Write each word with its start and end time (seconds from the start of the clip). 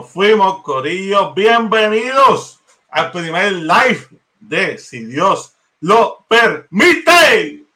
Nos 0.00 0.12
fuimos, 0.12 0.62
Corillo. 0.62 1.34
Bienvenidos 1.34 2.58
al 2.88 3.12
primer 3.12 3.52
live 3.52 4.08
de 4.40 4.78
Si 4.78 5.04
Dios 5.04 5.54
lo 5.80 6.24
permite. 6.26 7.66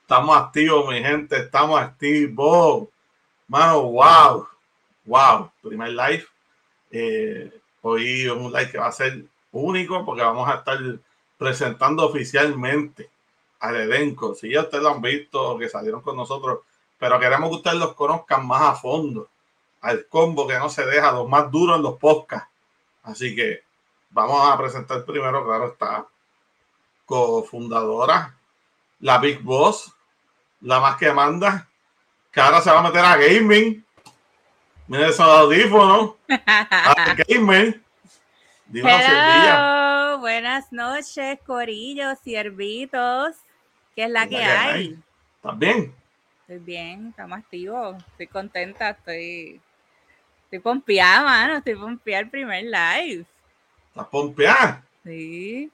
Estamos 0.00 0.34
activos, 0.34 0.88
mi 0.88 1.02
gente. 1.02 1.36
Estamos 1.36 1.78
activos. 1.78 2.88
Mano, 3.48 3.82
wow. 3.82 4.48
Wow. 5.04 5.52
Primer 5.60 5.90
live. 5.90 6.26
Eh, 6.90 7.52
hoy 7.82 8.22
es 8.22 8.30
un 8.30 8.50
live 8.50 8.70
que 8.70 8.78
va 8.78 8.86
a 8.86 8.92
ser 8.92 9.26
único 9.52 10.06
porque 10.06 10.22
vamos 10.22 10.48
a 10.48 10.54
estar 10.54 10.78
presentando 11.36 12.06
oficialmente 12.06 13.10
al 13.58 13.76
elenco. 13.76 14.34
Si 14.34 14.48
ya 14.48 14.62
ustedes 14.62 14.82
lo 14.82 14.88
han 14.88 15.02
visto, 15.02 15.58
que 15.58 15.68
salieron 15.68 16.00
con 16.00 16.16
nosotros 16.16 16.60
pero 17.00 17.18
queremos 17.18 17.48
que 17.48 17.56
ustedes 17.56 17.78
los 17.78 17.94
conozcan 17.94 18.46
más 18.46 18.60
a 18.60 18.74
fondo. 18.74 19.28
Al 19.80 20.06
combo 20.06 20.46
que 20.46 20.58
no 20.58 20.68
se 20.68 20.84
deja, 20.84 21.10
los 21.12 21.26
más 21.26 21.50
duros 21.50 21.78
en 21.78 21.82
los 21.82 21.98
podcasts. 21.98 22.50
Así 23.02 23.34
que 23.34 23.64
vamos 24.10 24.46
a 24.46 24.58
presentar 24.58 25.02
primero, 25.06 25.42
claro 25.44 25.68
está, 25.68 26.06
cofundadora, 27.06 28.36
la 29.00 29.16
Big 29.16 29.40
Boss, 29.40 29.90
la 30.60 30.78
más 30.78 30.96
que 30.96 31.10
manda, 31.10 31.66
que 32.30 32.40
ahora 32.40 32.60
se 32.60 32.70
va 32.70 32.80
a 32.80 32.82
meter 32.82 33.02
a 33.02 33.16
gaming. 33.16 33.82
Miren 34.86 35.08
esos 35.08 35.20
audífonos. 35.20 36.16
A 36.28 37.14
gaming. 37.26 37.82
Hello, 38.72 40.18
buenas 40.18 40.70
noches, 40.70 41.38
corillos, 41.46 42.18
siervitos. 42.22 43.36
¿Qué 43.96 44.04
es 44.04 44.10
la 44.10 44.28
que, 44.28 44.36
hay? 44.36 44.68
hay? 44.68 44.98
¿Estás 45.36 45.58
bien? 45.58 45.99
Estoy 46.50 46.64
bien, 46.64 47.10
estamos 47.10 47.38
activos, 47.38 47.96
estoy 48.10 48.26
contenta, 48.26 48.90
estoy, 48.90 49.60
estoy 50.42 50.58
pompeada, 50.58 51.22
mano, 51.22 51.58
estoy 51.58 51.76
pompeada 51.76 52.22
el 52.22 52.28
primer 52.28 52.64
live. 52.64 53.24
¿Estás 53.90 54.06
pompeada? 54.08 54.82
Sí. 55.04 55.70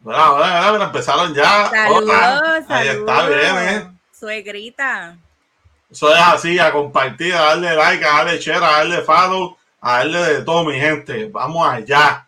Bueno, 0.00 0.34
bueno, 0.34 0.70
bueno, 0.70 0.84
empezaron 0.86 1.32
ya. 1.32 1.70
Saludos, 1.70 2.10
saludos. 2.10 2.64
Ahí 2.68 2.88
está 2.88 3.28
bien, 3.28 3.56
¿eh? 3.56 3.98
Suegrita. 4.10 5.16
Eso 5.88 6.12
es 6.12 6.22
así, 6.22 6.58
a 6.58 6.72
compartir, 6.72 7.32
a 7.34 7.42
darle 7.42 7.76
like, 7.76 8.04
a 8.04 8.08
darle 8.08 8.38
share, 8.40 8.56
a 8.56 8.78
darle 8.78 9.02
follow, 9.02 9.56
a 9.80 9.98
darle 9.98 10.18
de 10.18 10.42
todo, 10.42 10.64
mi 10.64 10.74
gente. 10.74 11.28
Vamos 11.28 11.68
allá. 11.68 12.26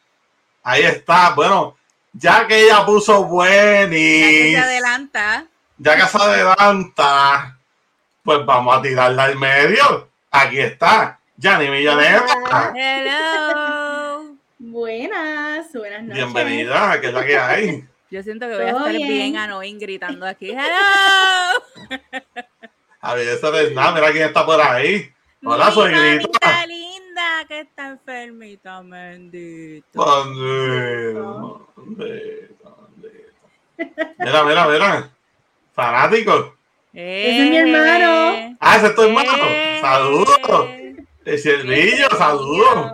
Ahí 0.62 0.82
está. 0.82 1.30
Bueno, 1.30 1.76
ya 2.12 2.47
que 2.47 2.66
ella 2.66 2.86
puso 2.86 3.24
buen 3.24 3.92
y... 3.92 4.53
se 4.53 4.56
adelanta 4.56 5.49
ya 5.80 5.96
que 5.96 6.02
se 6.02 6.18
adelanta, 6.18 7.58
pues 8.22 8.44
vamos 8.44 8.76
a 8.76 8.82
tirarla 8.82 9.24
al 9.24 9.36
medio. 9.36 10.10
Aquí 10.30 10.60
está, 10.60 11.18
Yanni 11.38 11.70
Villaneta. 11.70 12.72
Hello. 12.76 14.36
Buenas, 14.58 15.72
buenas 15.72 16.02
noches. 16.02 16.16
Bienvenida, 16.16 17.00
que 17.00 17.06
es 17.06 17.14
la 17.14 17.24
que 17.24 17.38
hay. 17.38 17.84
Yo 18.10 18.22
siento 18.22 18.46
que 18.46 18.56
voy 18.56 18.64
a 18.64 18.70
estar 18.70 18.92
bien, 18.92 19.08
bien 19.08 19.36
annoying 19.38 19.78
gritando 19.78 20.26
aquí. 20.26 20.50
¡Hello! 20.50 21.62
A 23.00 23.14
ver, 23.14 23.28
eso 23.28 23.54
es 23.58 23.72
nada, 23.72 23.92
mira 23.92 24.12
quién 24.12 24.24
está 24.24 24.44
por 24.44 24.60
ahí. 24.60 25.10
Hola, 25.42 25.70
soy 25.70 25.92
Grita. 25.92 26.66
linda, 26.66 27.47
que 27.48 27.60
está 27.60 27.88
enfermita, 27.88 28.82
bendito. 28.82 30.04
Bendito, 30.04 31.68
bendito, 31.76 32.88
bendito. 32.98 34.14
Mira, 34.18 34.44
mira, 34.44 34.68
mira. 34.68 35.10
Fanático. 35.80 36.54
ese 36.92 37.44
es 37.44 37.50
mi 37.50 37.56
hermano. 37.56 38.54
Ah, 38.60 38.76
ese 38.76 38.88
es 38.88 38.94
tu 38.94 39.00
hermano. 39.00 39.32
Eh. 39.32 39.78
Saludos. 39.80 40.68
El 41.24 41.38
Silvillo, 41.38 42.08
saludos. 42.18 42.92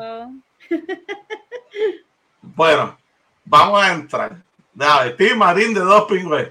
bueno, 2.42 2.96
vamos 3.44 3.82
a 3.82 3.92
entrar. 3.92 4.36
Dale, 4.72 5.10
Tim 5.14 5.36
Marín 5.36 5.74
de 5.74 5.80
dos 5.80 6.04
pingües. 6.04 6.50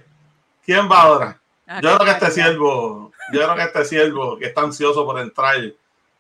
¿Quién 0.66 0.92
va 0.92 1.04
ahora? 1.04 1.40
Ah, 1.66 1.80
yo 1.82 1.96
creo 1.96 2.06
que 2.06 2.12
este 2.12 2.32
siervo, 2.32 3.14
yo 3.32 3.42
creo 3.42 3.56
que 3.56 3.64
este 3.64 3.86
siervo 3.86 4.38
que 4.38 4.48
está 4.48 4.62
ansioso 4.62 5.06
por 5.06 5.18
entrar, 5.20 5.56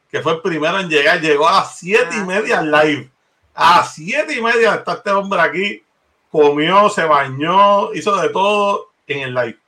que 0.09 0.21
fue 0.21 0.33
el 0.33 0.41
primero 0.41 0.79
en 0.79 0.87
llegar, 0.87 1.19
llegó 1.19 1.49
a 1.49 1.59
las 1.59 1.77
siete 1.77 2.15
y 2.15 2.19
ah. 2.19 2.25
media 2.25 2.59
al 2.59 2.71
live. 2.71 3.09
A 3.53 3.77
las 3.77 3.95
siete 3.95 4.33
y 4.33 4.41
media 4.41 4.75
está 4.75 4.93
este 4.93 5.11
hombre 5.11 5.41
aquí, 5.41 5.83
comió, 6.31 6.89
se 6.89 7.03
bañó, 7.03 7.93
hizo 7.93 8.15
de 8.15 8.29
todo 8.29 8.91
en 9.07 9.19
el 9.19 9.33
live. 9.33 9.64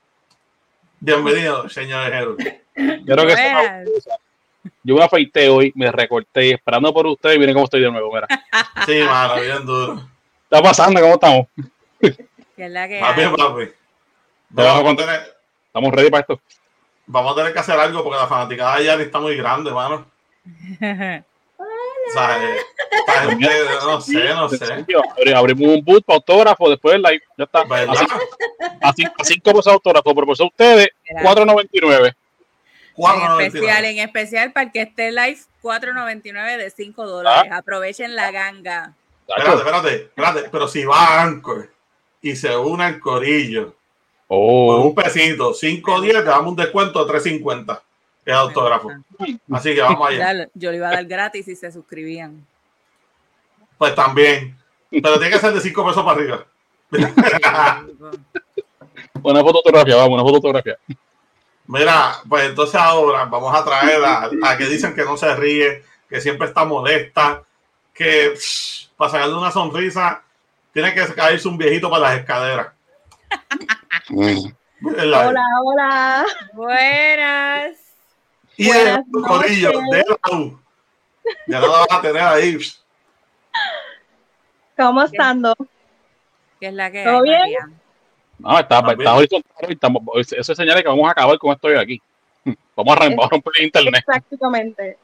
Bienvenido, 1.08 1.70
señor 1.70 2.12
Jesús. 2.12 2.36
Yo 2.76 3.16
creo 3.16 3.28
que 3.28 3.86
yo 4.84 4.96
me 4.96 5.04
afeité 5.06 5.48
hoy, 5.48 5.72
me 5.74 5.90
recorté 5.90 6.52
esperando 6.52 6.94
por 6.94 7.08
usted 7.08 7.32
y 7.32 7.40
miren 7.40 7.54
cómo 7.54 7.64
estoy 7.64 7.80
de 7.80 7.90
nuevo. 7.90 8.14
Mira. 8.14 8.28
Sí, 8.86 9.00
mano, 9.04 9.42
bien 9.42 9.66
duro. 9.66 10.06
está 10.44 10.62
pasando? 10.62 11.00
¿Cómo 11.00 11.14
estamos? 11.14 11.48
¿Qué 12.02 12.66
es 12.66 12.72
la 12.72 12.90
que 12.90 13.00
papi, 13.00 13.22
papi. 13.38 13.72
Vamos 14.50 14.94
a 14.94 14.96
tener, 14.98 15.36
estamos 15.68 15.92
ready 15.94 16.10
para 16.10 16.22
esto. 16.22 16.42
Vamos 17.06 17.32
a 17.32 17.36
tener 17.36 17.54
que 17.54 17.60
hacer 17.60 17.80
algo 17.80 18.04
porque 18.04 18.20
la 18.20 18.28
fanaticada 18.28 18.82
ya 18.82 18.96
está 18.96 19.22
muy 19.22 19.38
grande, 19.38 19.72
mano. 19.72 20.06
O 22.08 22.12
sea, 22.12 22.40
eh, 22.44 22.58
no 23.84 24.02
sé, 24.02 24.30
no 24.34 24.50
sé. 24.50 24.86
Abrimos 25.36 25.68
un 25.68 25.84
boot 25.84 26.06
para 26.06 26.18
autógrafo 26.18 26.70
después 26.70 26.94
del 26.94 27.02
live. 27.02 27.22
Ya 27.38 27.44
está. 27.44 27.66
Así, 28.82 29.06
así, 29.20 29.40
como 29.42 29.60
es 29.60 29.68
autógrafo, 29.68 30.16
pero 30.16 30.28
por 30.28 30.42
ustedes, 30.42 30.90
4.99. 31.22 32.16
En 32.98 33.42
especial, 33.42 33.86
en 33.86 34.00
especial 34.00 34.52
para 34.54 34.72
que 34.72 34.82
esté 34.82 35.12
live 35.12 35.38
4.99 35.62 36.58
de 36.58 36.70
5 36.70 37.06
dólares. 37.06 37.52
Ah. 37.52 37.58
Aprovechen 37.58 38.16
la 38.16 38.32
ganga. 38.32 38.96
Espérate, 39.28 39.58
espérate, 39.58 39.96
espérate. 39.96 40.50
Pero 40.50 40.68
si 40.68 40.86
va 40.86 41.00
a 41.00 41.24
Anchor 41.24 41.70
y 42.22 42.36
se 42.36 42.56
une 42.58 42.86
al 42.86 43.00
corillo, 43.00 43.76
oh. 44.28 44.82
un 44.82 44.96
pesito, 44.96 45.54
5.10, 45.54 46.12
te 46.12 46.24
damos 46.24 46.48
un 46.48 46.56
descuento 46.56 47.06
de 47.06 47.14
3.50 47.14 47.82
es 48.28 48.34
autógrafo. 48.36 48.92
Así 49.52 49.74
que 49.74 49.82
vamos 49.82 50.10
allá. 50.10 50.50
Yo 50.54 50.70
le 50.72 50.78
iba 50.78 50.90
a 50.90 50.92
dar 50.92 51.06
gratis 51.06 51.46
si 51.46 51.56
se 51.56 51.72
suscribían. 51.72 52.46
Pues 53.78 53.96
también. 53.96 54.58
Pero 54.90 55.18
tiene 55.18 55.30
que 55.30 55.40
ser 55.40 55.54
de 55.54 55.62
5 55.62 55.88
pesos 55.88 56.04
para 56.04 56.18
arriba. 56.18 56.46
una 59.24 59.42
fotografía, 59.42 59.96
vamos, 59.96 60.22
una 60.22 60.30
fotografía. 60.30 60.78
Mira, 61.68 62.18
pues 62.28 62.50
entonces 62.50 62.76
ahora 62.76 63.24
vamos 63.26 63.56
a 63.56 63.64
traer 63.64 64.04
a, 64.04 64.58
que 64.58 64.66
dicen 64.66 64.94
que 64.94 65.06
no 65.06 65.16
se 65.16 65.34
ríe, 65.34 65.84
que 66.10 66.20
siempre 66.20 66.48
está 66.48 66.66
modesta, 66.66 67.44
que 67.94 68.34
para 68.98 69.12
sacarle 69.12 69.36
una 69.36 69.52
sonrisa 69.52 70.22
tiene 70.74 70.94
que 70.94 71.06
caerse 71.14 71.48
un 71.48 71.58
viejito 71.58 71.90
para 71.90 72.10
las 72.10 72.20
escaleras. 72.20 72.74
hola, 74.84 75.46
hola. 75.64 76.26
Buenas. 76.54 77.87
Y 78.58 78.70
el 78.70 79.04
corillo 79.12 79.72
de 79.92 80.04
la 80.08 80.38
U. 80.38 80.60
Ya 81.46 81.60
no 81.60 81.68
lo 81.68 81.74
vas 81.74 81.88
a 81.92 82.02
tener 82.02 82.22
ahí. 82.24 82.58
¿Cómo 84.76 85.04
estando? 85.04 85.56
¿Qué 86.60 86.68
es 86.68 86.74
la 86.74 86.92
que 86.92 87.04
¿Todo 87.04 87.22
bien? 87.22 87.40
No, 88.40 88.60
está, 88.60 88.80
está 88.80 89.16
horizontal. 89.16 89.72
Estamos, 89.72 90.04
eso 90.32 90.56
señala 90.56 90.82
que 90.82 90.88
vamos 90.88 91.08
a 91.08 91.12
acabar 91.12 91.38
con 91.38 91.52
esto 91.54 91.68
de 91.68 91.80
aquí. 91.80 92.02
Vamos 92.76 92.96
a, 92.96 93.10
romper, 93.10 93.54
el 93.58 93.66
internet. 93.66 94.04
Prácticamente. 94.06 95.00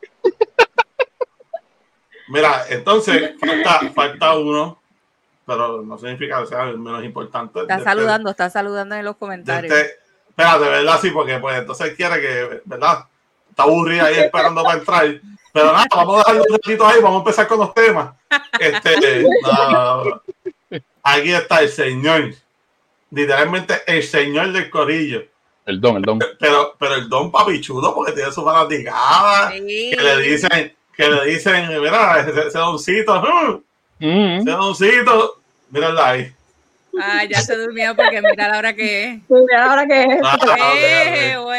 Mira, 2.30 2.64
entonces 2.70 3.34
falta, 3.40 3.92
falta 3.94 4.38
uno, 4.38 4.80
pero 5.46 5.82
no 5.82 5.98
significa 5.98 6.40
que 6.42 6.48
sea 6.48 6.64
el 6.70 6.78
menos 6.78 7.04
importante. 7.04 7.62
Está 7.62 7.84
saludando, 7.84 8.30
está 8.30 8.50
saludando 8.50 8.96
en 8.96 9.04
los 9.04 9.18
comentarios. 9.18 9.74
Este, 9.74 10.00
espérate, 10.30 10.70
¿verdad? 10.70 11.00
Sí, 11.02 11.10
porque 11.10 11.40
pues 11.40 11.58
entonces 11.58 11.96
quiere 11.96 12.22
que, 12.22 12.62
¿verdad? 12.64 13.08
Está 13.54 13.64
aburrida 13.64 14.06
ahí 14.06 14.16
esperando 14.16 14.64
para 14.64 14.80
entrar. 14.80 15.22
Pero 15.54 15.72
nada, 15.72 15.86
vamos 15.96 16.16
a 16.16 16.18
dejarlo 16.18 16.44
un 16.50 16.58
ratito 16.58 16.88
ahí, 16.88 17.00
vamos 17.02 17.18
a 17.18 17.20
empezar 17.20 17.48
con 17.48 17.60
los 17.60 17.74
temas. 17.74 18.16
Este, 18.60 19.26
aquí 21.04 21.32
está 21.32 21.62
el 21.62 21.70
señor, 21.70 22.34
literalmente 23.12 23.82
el 23.86 24.02
señor 24.02 24.52
del 24.52 24.72
corillo. 24.72 25.24
El 25.66 25.80
don, 25.80 25.98
el 25.98 26.02
don. 26.02 26.20
Pero, 26.40 26.76
pero 26.80 26.96
el 26.96 27.08
don 27.08 27.32
papichudo, 27.32 27.94
porque 27.94 28.14
tiene 28.14 28.32
su 28.32 28.44
fanaticada, 28.44 29.52
que 29.52 29.98
le 30.02 30.18
dicen, 30.22 30.76
que 30.98 31.10
le 31.10 31.26
dicen, 31.26 31.68
mira, 31.80 32.20
ese, 32.20 32.58
doncito, 32.58 33.22
mm. 34.00 34.40
ese 34.40 34.50
doncito, 34.50 35.40
mírala 35.70 36.10
ahí. 36.10 36.34
Ah, 37.00 37.24
ya 37.26 37.42
se 37.42 37.56
durmió 37.56 37.96
porque 37.96 38.22
mira 38.22 38.50
la 38.50 38.58
hora 38.58 38.74
que 38.74 39.06
es. 39.06 39.22
Mira 39.30 39.70
ahora 39.70 39.88
que 39.88 40.02
es. 40.04 40.20
Ah, 40.24 40.38
¡Eh, 40.76 41.38
ok. 41.38 41.54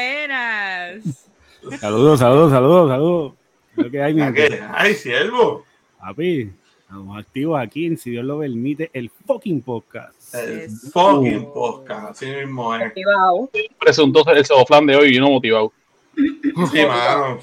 Saludos, 1.80 2.18
saludos, 2.20 2.50
saludos, 2.50 2.88
saludos. 2.90 3.32
Lo 3.76 3.90
que 3.90 4.02
hay, 4.02 4.14
mi 4.14 4.22
gente. 4.22 4.48
¿Qué? 4.48 4.60
Ay, 4.72 4.94
siervo. 4.94 5.64
Papi, 5.98 6.50
estamos 6.80 7.18
activos 7.18 7.60
aquí 7.60 7.86
en 7.86 7.96
Si 7.98 8.10
Dios 8.10 8.24
lo 8.24 8.38
permite, 8.38 8.90
el 8.92 9.10
fucking 9.26 9.62
podcast. 9.62 10.34
El 10.34 10.58
Eso. 10.60 10.90
fucking 10.92 11.52
podcast, 11.52 12.10
así 12.10 12.26
mismo 12.26 12.74
es. 12.74 12.92
Wow. 12.94 13.50
Presuntó 13.80 14.24
el 14.32 14.44
soboflan 14.44 14.86
de 14.86 14.96
hoy 14.96 15.16
y 15.16 15.20
no 15.20 15.30
motivado. 15.30 15.72
Sí, 16.16 16.86
mano. 16.86 17.38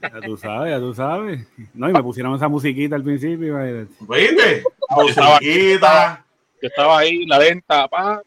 Ya 0.00 0.20
tú 0.24 0.36
sabes, 0.36 0.70
ya 0.72 0.78
tú 0.78 0.94
sabes. 0.94 1.46
No, 1.74 1.88
y 1.90 1.92
me 1.92 2.02
pusieron 2.02 2.34
esa 2.34 2.48
musiquita 2.48 2.96
al 2.96 3.02
principio. 3.02 3.48
imagínate. 3.48 3.90
¿Viste? 4.00 4.62
estaba- 5.08 5.38
Musiquita. 5.40 6.24
Yo 6.62 6.68
estaba 6.68 6.98
ahí, 6.98 7.26
la 7.26 7.38
lenta, 7.38 7.88
pa. 7.88 8.22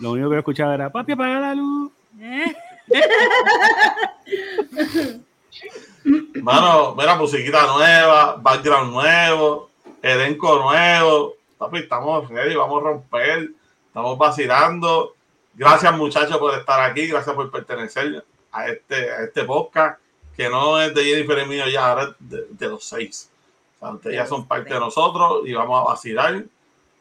Lo 0.00 0.12
único 0.12 0.28
que 0.28 0.34
yo 0.34 0.38
escuchaba 0.40 0.74
era, 0.74 0.90
papi, 0.90 1.12
apaga 1.12 1.40
la 1.40 1.54
luz. 1.54 1.90
Eh, 2.20 2.52
Mano, 6.42 6.94
mira, 6.94 7.16
musiquita 7.16 7.66
nueva, 7.66 8.36
background 8.36 8.92
nuevo, 8.92 9.70
elenco 10.00 10.58
nuevo. 10.58 11.34
Papi, 11.58 11.78
estamos 11.78 12.28
ready, 12.28 12.54
vamos 12.54 12.80
a 12.80 12.84
romper, 12.86 13.50
estamos 13.88 14.16
vacilando. 14.16 15.14
Gracias, 15.54 15.92
muchachos, 15.96 16.38
por 16.38 16.54
estar 16.54 16.88
aquí, 16.88 17.08
gracias 17.08 17.34
por 17.34 17.50
pertenecer 17.50 18.24
a 18.52 18.68
este, 18.68 19.10
a 19.10 19.24
este 19.24 19.42
podcast, 19.44 20.00
que 20.36 20.48
no 20.48 20.80
es 20.80 20.94
de 20.94 21.04
Jennifer 21.04 21.38
y 21.38 21.46
mío 21.46 21.68
ya, 21.68 21.90
ahora 21.90 22.04
es 22.04 22.58
de, 22.58 22.68
los 22.68 22.84
seis. 22.84 23.28
O 23.80 23.98
ya 24.10 24.26
son 24.26 24.46
parte 24.46 24.74
de 24.74 24.80
nosotros 24.80 25.42
y 25.44 25.52
vamos 25.52 25.80
a 25.80 25.90
vacilar. 25.90 26.44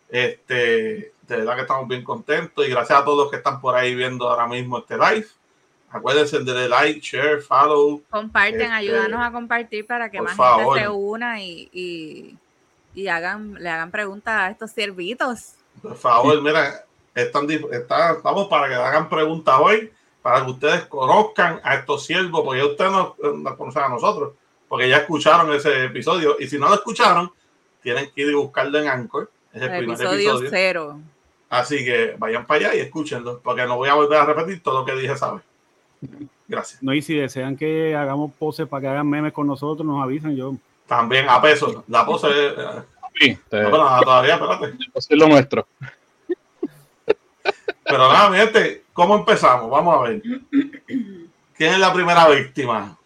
Este, 0.10 0.54
de 0.54 1.36
verdad 1.36 1.56
que 1.56 1.62
estamos 1.62 1.88
bien 1.88 2.04
contentos 2.04 2.66
y 2.66 2.70
gracias 2.70 3.00
a 3.00 3.06
todos 3.06 3.18
los 3.18 3.30
que 3.30 3.38
están 3.38 3.62
por 3.62 3.76
ahí 3.76 3.96
viendo 3.96 4.30
ahora 4.30 4.48
mismo 4.48 4.80
este 4.80 4.98
live. 4.98 5.28
Acuérdense 5.98 6.40
de 6.40 6.70
like, 6.70 7.00
share, 7.02 7.42
follow. 7.42 8.02
Comparten, 8.10 8.62
Este, 8.62 8.74
ayúdanos 8.74 9.22
a 9.26 9.32
compartir 9.32 9.86
para 9.86 10.10
que 10.10 10.22
más 10.22 10.36
favor. 10.36 10.76
gente 10.76 10.82
se 10.82 10.90
una 10.90 11.42
y, 11.42 11.70
y, 11.74 12.38
y 12.96 13.08
hagan, 13.08 13.54
le 13.56 13.70
hagan 13.70 13.92
preguntas 13.92 14.34
a 14.34 14.50
estos 14.50 14.72
siervitos. 14.72 15.54
Por 15.82 15.96
favor, 15.96 16.42
mira, 16.42 16.84
están, 17.14 17.48
está- 17.50 18.14
estamos 18.14 18.48
para 18.48 18.68
que 18.68 18.76
hagan 18.76 19.10
preguntas 19.10 19.56
hoy, 19.60 19.92
para 20.22 20.44
que 20.44 20.52
ustedes 20.52 20.86
conozcan 20.86 21.60
a 21.64 21.76
estos 21.76 22.06
siervos, 22.06 22.42
porque 22.44 22.60
ya 22.62 22.66
ustedes 22.66 22.92
nos 22.92 23.56
conocen 23.56 23.84
a 23.84 23.90
nosotros, 23.90 24.34
porque 24.68 24.90
ya 24.90 24.98
escucharon 24.98 25.52
ese 25.54 25.86
episodio, 25.86 26.36
y 26.40 26.48
si 26.48 26.58
no 26.58 26.68
lo 26.68 26.76
escucharon, 26.76 27.32
tienen 27.82 28.12
que 28.14 28.22
ir 28.24 28.30
y 28.30 28.34
buscarlo 28.34 28.80
en 28.80 28.88
Anchor, 28.90 29.32
es 29.54 29.62
el, 29.62 29.70
El 29.70 29.78
primer 29.80 29.96
episodio 29.96 30.20
episodio. 30.32 30.50
cero. 30.50 31.00
Así 31.50 31.86
que 31.86 32.16
vayan 32.18 32.46
para 32.46 32.60
allá 32.72 32.76
y 32.76 32.80
escúchenlo, 32.82 33.40
porque 33.42 33.66
no 33.66 33.78
voy 33.78 33.88
a 33.88 33.94
volver 33.94 34.20
a 34.20 34.26
repetir 34.26 34.62
todo 34.62 34.80
lo 34.80 34.86
que 34.86 34.96
dije, 35.00 35.16
¿sabes? 35.16 35.42
Gracias. 36.48 36.82
No, 36.84 36.94
y 36.94 37.02
si 37.02 37.16
desean 37.16 37.58
que 37.58 37.96
hagamos 37.96 38.32
poses 38.38 38.68
para 38.68 38.82
que 38.82 38.88
hagan 38.88 39.10
memes 39.10 39.34
con 39.34 39.48
nosotros, 39.48 39.86
nos 39.86 40.02
avisan. 40.04 40.36
Yo, 40.36 40.56
También 40.88 41.28
a 41.30 41.42
peso, 41.42 41.84
la 41.88 42.06
pose, 42.06 42.28
eh, 42.30 42.54
Sí, 43.20 43.38
te- 43.50 43.62
no, 43.64 43.72
pero 43.72 43.84
nada, 43.84 44.02
todavía, 44.02 44.36
espérate. 44.36 44.74
es 44.96 45.08
lo 45.12 45.28
nuestro. 45.28 45.68
Pero 47.84 48.12
nada, 48.12 48.30
mi 48.30 48.38
gente, 48.38 48.84
¿cómo 48.94 49.16
empezamos? 49.16 49.70
Vamos 49.72 49.98
a 49.98 50.02
ver. 50.10 50.22
¿Quién 51.56 51.74
es 51.74 51.80
la 51.80 51.92
primera 51.94 52.28
víctima? 52.30 52.98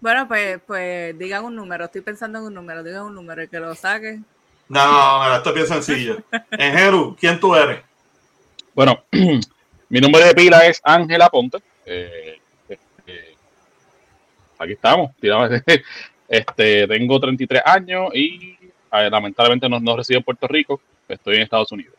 Bueno, 0.00 0.28
pues, 0.28 0.60
pues 0.66 1.18
digan 1.18 1.44
un 1.44 1.56
número. 1.56 1.84
Estoy 1.86 2.02
pensando 2.02 2.38
en 2.38 2.44
un 2.46 2.54
número. 2.54 2.82
Digan 2.82 3.04
un 3.04 3.14
número 3.14 3.42
y 3.42 3.48
que 3.48 3.58
lo 3.58 3.74
saque. 3.74 4.20
No, 4.68 4.86
no, 4.86 5.28
no, 5.28 5.36
esto 5.36 5.48
es 5.50 5.54
bien 5.54 5.66
sencillo. 5.66 6.16
En 6.52 6.76
Jeru, 6.76 7.16
¿quién 7.18 7.38
tú 7.40 7.54
eres? 7.54 7.82
Bueno, 8.74 9.02
mi 9.92 10.00
nombre 10.00 10.24
de 10.24 10.34
pila 10.34 10.66
es 10.66 10.80
Ángela 10.82 11.28
Ponte. 11.28 11.58
Eh, 11.84 12.40
este, 12.66 13.36
aquí 14.58 14.72
estamos. 14.72 15.10
Este, 16.28 16.88
tengo 16.88 17.20
33 17.20 17.60
años 17.62 18.08
y 18.14 18.56
eh, 18.90 19.10
lamentablemente 19.10 19.68
no, 19.68 19.78
no 19.78 19.94
resido 19.98 20.16
en 20.16 20.24
Puerto 20.24 20.48
Rico. 20.48 20.80
Estoy 21.06 21.36
en 21.36 21.42
Estados 21.42 21.70
Unidos. 21.72 21.94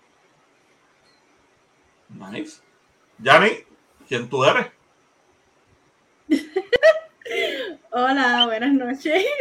Nice. 2.09 2.59
Yanni, 3.19 3.49
¿quién 4.09 4.27
tú 4.27 4.43
eres? 4.43 4.65
Hola, 7.91 8.45
buenas 8.47 8.73
noches. 8.73 9.23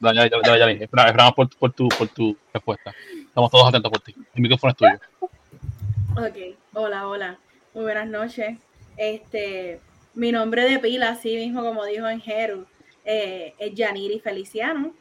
Ya, 0.00 0.12
ya, 0.12 0.24
ya, 0.28 0.38
ya, 0.44 0.58
ya, 0.58 0.70
espera- 0.72 1.06
Esperamos 1.06 1.34
por, 1.34 1.48
por 1.56 1.72
tu, 1.72 1.88
por 1.88 2.08
tu 2.08 2.36
respuesta. 2.52 2.92
Estamos 3.28 3.50
todos 3.50 3.68
atentos 3.68 3.90
por 3.92 4.00
ti. 4.00 4.14
El 4.34 4.42
micrófono 4.42 4.72
es 4.72 4.76
tuyo. 4.76 4.98
Ok, 6.16 6.56
hola, 6.74 7.06
hola. 7.08 7.38
Muy 7.74 7.84
buenas 7.84 8.06
noches. 8.08 8.58
Este, 8.96 9.80
mi 10.14 10.32
nombre 10.32 10.68
de 10.68 10.78
pila, 10.78 11.10
así 11.10 11.36
mismo 11.36 11.62
como 11.62 11.84
dijo 11.84 12.08
en 12.08 12.20
Jeru, 12.20 12.66
eh, 13.04 13.54
es 13.58 13.74
Yaniri 13.74 14.20
Feliciano. 14.20 14.92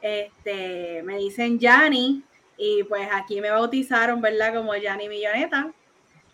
Este, 0.00 1.02
me 1.04 1.16
dicen 1.18 1.58
Yani 1.58 2.22
y 2.58 2.82
pues 2.84 3.08
aquí 3.12 3.40
me 3.40 3.50
bautizaron, 3.50 4.20
¿verdad? 4.20 4.54
Como 4.54 4.74
Yani 4.76 5.08
Milloneta. 5.08 5.72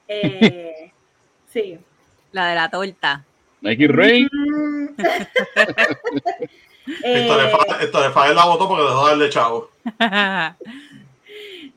Eh, 0.07 0.93
sí. 1.52 1.79
La 2.33 2.49
de 2.49 2.55
la 2.55 2.69
torta. 2.71 3.25
Nike 3.61 3.88
Rain. 3.88 4.29
Esto 7.02 7.37
de, 7.38 7.49
Fa- 7.50 7.83
esto 7.83 8.00
de 8.02 8.11
Fael 8.11 8.35
la 8.35 8.47
votó 8.47 8.67
porque 8.67 8.83
dejó 8.83 9.05
de 9.05 9.11
darle 9.11 9.29
chavo. 9.29 9.71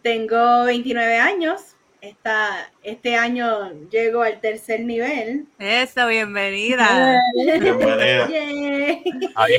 tengo 0.01 0.63
29 0.63 1.17
años. 1.17 1.70
Esta, 2.01 2.71
este 2.81 3.15
año 3.15 3.69
llego 3.91 4.23
al 4.23 4.39
tercer 4.41 4.79
nivel. 4.79 5.45
Eso, 5.59 6.07
bienvenida. 6.07 7.21
Bienvenida. 7.35 8.27
Yay. 8.27 9.03
Ahí 9.35 9.53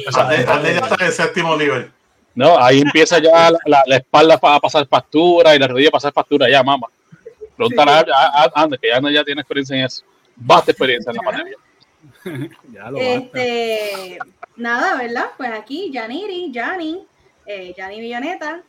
el 1.00 1.12
séptimo 1.12 1.56
nivel. 1.56 1.92
no, 2.34 2.58
ahí 2.58 2.80
empieza 2.80 3.20
ya 3.20 3.49
la, 3.52 3.58
la- 3.66 3.82
la 3.87 3.96
espalda 3.96 4.38
para 4.38 4.58
pasar 4.58 4.88
factura 4.88 5.54
y 5.54 5.58
la 5.61 5.68
rodilla 5.68 5.90
para 5.90 5.99
pasar 6.00 6.12
factura. 6.12 6.50
Ya, 6.50 6.64
mamá. 6.64 6.88
Pregúntale 7.56 7.92
a, 7.92 8.04
a, 8.12 8.42
a 8.44 8.62
Ander, 8.62 8.80
que 8.80 8.88
ya, 8.88 9.00
no- 9.00 9.08
ya 9.11 9.22
tiene 9.22 9.42
experiencia 9.42 9.76
en 9.76 9.84
eso. 9.84 10.02
Basta 10.34 10.72
experiencia 10.72 11.11
en 11.11 11.16
la 11.18 11.22
materia. 11.22 11.56
ya 12.72 12.90
lo. 12.90 12.99
Este, 12.99 14.18
nada, 14.56 14.96
¿verdad? 15.00 15.26
Pues 15.37 15.50
aquí, 15.52 15.92
Yaniri, 15.92 16.50
Yani, 16.50 17.06
eh, 17.46 17.72
Yani 17.76 18.00
Milloneta. 18.00 18.62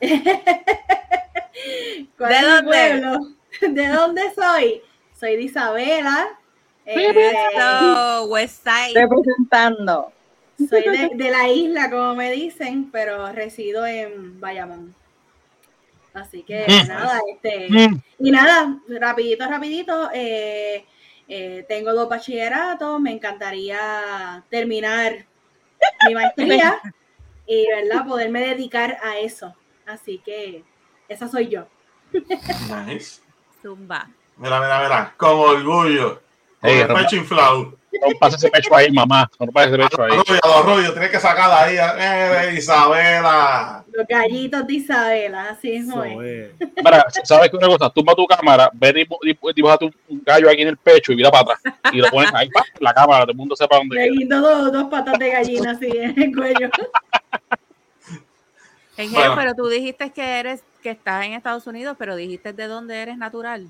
¿Cuál 2.18 2.34
¿De 2.34 2.42
dónde? 2.42 2.70
pueblo? 3.00 3.18
¿De 3.72 3.88
dónde 3.88 4.22
soy? 4.34 4.82
Soy 5.18 5.36
de 5.36 5.42
Isabela. 5.42 6.28
eh, 6.84 7.32
Eso, 7.56 8.24
West 8.26 8.62
Side. 8.64 9.00
representando. 9.00 10.12
Soy 10.58 10.82
de, 10.82 11.10
de 11.24 11.30
la 11.30 11.48
isla, 11.48 11.90
como 11.90 12.14
me 12.14 12.30
dicen, 12.32 12.90
pero 12.90 13.30
resido 13.32 13.86
en 13.86 14.40
Bayamón. 14.40 14.94
Así 16.14 16.42
que 16.42 16.66
Mm. 16.66 16.88
nada, 16.88 17.20
este, 17.30 17.68
Mm. 17.68 18.00
y 18.20 18.30
nada, 18.30 18.78
rapidito, 18.88 19.46
rapidito, 19.46 20.10
eh, 20.14 20.86
eh, 21.28 21.66
tengo 21.68 21.92
dos 21.92 22.08
bachilleratos, 22.08 22.98
me 23.00 23.12
encantaría 23.12 24.42
terminar 24.48 25.26
mi 26.06 26.14
maestría 26.14 26.80
y, 27.46 27.66
¿verdad?, 27.68 28.06
poderme 28.06 28.40
dedicar 28.40 28.96
a 29.02 29.18
eso. 29.18 29.54
Así 29.86 30.18
que 30.24 30.64
esa 31.08 31.28
soy 31.28 31.48
yo. 31.48 31.66
Nice. 32.86 33.20
Zumba. 33.62 34.08
Mira, 34.36 34.60
mira, 34.60 34.82
mira. 34.82 35.14
Con 35.16 35.30
orgullo. 35.30 36.20
Con 36.60 36.70
el 36.70 36.86
pecho 36.88 37.16
inflado. 37.16 37.76
No 37.98 38.18
pase 38.20 38.36
ese 38.36 38.50
pecho 38.50 38.74
ahí, 38.76 38.90
mamá. 38.92 39.30
No 39.40 39.46
pase 39.52 39.68
ese 39.68 39.78
pecho 39.78 40.02
ahí. 40.02 40.12
Arroyo, 40.12 40.40
arroyo, 40.58 40.92
tienes 40.92 41.10
que 41.10 41.18
sacarla 41.20 41.62
ahí. 41.62 41.76
Eh, 41.78 42.54
Isabela. 42.58 43.84
Los 43.90 44.06
gallitos 44.06 44.66
de 44.66 44.72
Isabela, 44.74 45.48
así 45.50 45.72
es. 45.72 45.86
Mira, 45.86 47.06
¿sabes 47.24 47.48
qué 47.50 47.56
una 47.56 47.68
cosa? 47.68 47.88
Tumba 47.88 48.14
tu 48.14 48.26
cámara, 48.26 48.68
ve 48.74 48.92
dibu- 48.92 49.54
dibuja 49.54 49.78
tu 49.78 49.86
un 50.08 50.22
gallo 50.22 50.50
aquí 50.50 50.60
en 50.62 50.68
el 50.68 50.76
pecho 50.76 51.12
y 51.12 51.16
mira 51.16 51.30
para 51.30 51.54
atrás. 51.54 51.74
Y 51.92 51.96
lo 51.96 52.08
pones 52.10 52.30
ahí, 52.34 52.50
pa, 52.50 52.62
la 52.80 52.92
cámara, 52.92 53.20
todo 53.22 53.30
el 53.30 53.36
mundo 53.38 53.56
sepa 53.56 53.76
dónde 53.76 53.96
Le 54.10 54.26
dos, 54.26 54.70
dos 54.72 54.84
patas 54.90 55.18
de 55.18 55.30
gallina 55.30 55.70
así 55.70 55.86
en 55.86 56.20
el 56.22 56.36
cuello. 56.36 56.68
Engel, 58.96 59.14
Bueno. 59.14 59.34
pero 59.36 59.54
tú 59.54 59.68
dijiste 59.68 60.10
que 60.10 60.22
eres, 60.40 60.64
que 60.82 60.90
estás 60.90 61.24
en 61.26 61.32
Estados 61.34 61.66
Unidos, 61.66 61.96
pero 61.98 62.16
dijiste 62.16 62.52
de 62.52 62.66
dónde 62.66 63.00
eres 63.02 63.18
natural. 63.18 63.68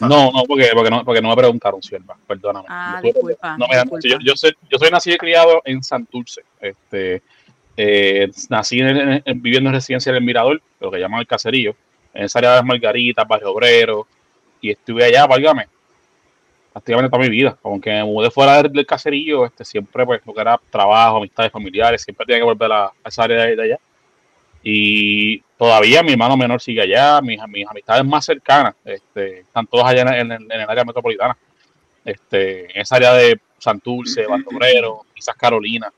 No, 0.00 0.30
no, 0.30 0.44
porque, 0.46 0.68
porque, 0.74 0.90
no, 0.90 1.04
porque 1.04 1.20
no 1.20 1.30
me 1.30 1.36
preguntaron, 1.36 1.82
sierva. 1.82 2.16
Perdóname. 2.26 2.66
Ah, 2.68 3.00
disculpa. 3.02 3.56
no 3.56 3.66
me- 3.66 3.74
disculpa. 3.76 4.08
yo, 4.08 4.18
yo 4.20 4.36
soy, 4.36 4.52
yo 4.70 4.78
soy 4.78 4.90
nacido 4.90 5.16
y 5.16 5.18
criado 5.18 5.62
en 5.64 5.82
Santurce. 5.82 6.42
Este, 6.60 7.22
eh, 7.76 8.30
nací 8.48 8.78
en, 8.78 8.96
en- 8.96 9.22
en- 9.24 9.42
viviendo 9.42 9.70
en 9.70 9.74
residencia 9.74 10.12
del 10.12 10.22
Mirador, 10.22 10.62
lo 10.78 10.90
que 10.92 10.98
llaman 11.00 11.20
el 11.20 11.26
caserío, 11.26 11.74
en 12.14 12.24
esa 12.24 12.38
área 12.38 12.50
de 12.50 12.56
las 12.56 12.64
Margaritas, 12.64 13.26
Barrio 13.26 13.50
Obrero, 13.52 14.06
y 14.60 14.70
estuve 14.70 15.04
allá, 15.04 15.26
válgame, 15.26 15.66
prácticamente 16.72 17.10
toda 17.10 17.22
mi 17.22 17.30
vida. 17.30 17.58
Aunque 17.64 17.90
me 17.90 18.04
mudé 18.04 18.30
fuera 18.30 18.62
del, 18.62 18.70
del 18.72 18.86
caserío, 18.86 19.46
este, 19.46 19.64
siempre, 19.64 20.04
pues, 20.06 20.20
lo 20.24 20.32
que 20.34 20.40
era 20.40 20.60
trabajo, 20.70 21.16
amistades 21.16 21.50
familiares, 21.50 22.02
siempre 22.02 22.26
tenía 22.26 22.40
que 22.40 22.44
volver 22.44 22.70
a, 22.70 22.84
a 22.86 22.92
esa 23.06 23.24
área 23.24 23.44
de, 23.44 23.56
de 23.56 23.62
allá. 23.62 23.78
Y 24.62 25.40
todavía 25.56 26.02
mi 26.02 26.12
hermano 26.12 26.36
menor 26.36 26.60
sigue 26.60 26.82
allá, 26.82 27.20
mis, 27.22 27.40
mis 27.48 27.66
amistades 27.66 28.04
más 28.04 28.24
cercanas 28.24 28.74
este, 28.84 29.40
están 29.40 29.66
todas 29.66 29.86
allá 29.86 30.02
en, 30.20 30.32
en- 30.32 30.52
en 30.52 30.60
el 30.60 30.68
área 30.70 30.84
metropolitana. 30.84 31.36
Este, 32.04 32.64
en 32.74 32.80
esa 32.82 32.96
área 32.96 33.12
de 33.14 33.40
Santurce, 33.58 34.26
Bandobrero, 34.26 35.06
quizás 35.14 35.34
Carolina. 35.36 35.92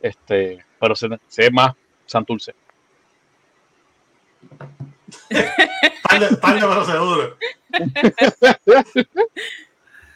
Este, 0.00 0.64
pero 0.80 0.94
sé, 0.96 1.08
sé 1.28 1.50
más 1.50 1.74
Santurce. 2.06 2.54
Tarde, 5.28 6.28
pero 6.40 6.84
seguro. 6.84 7.36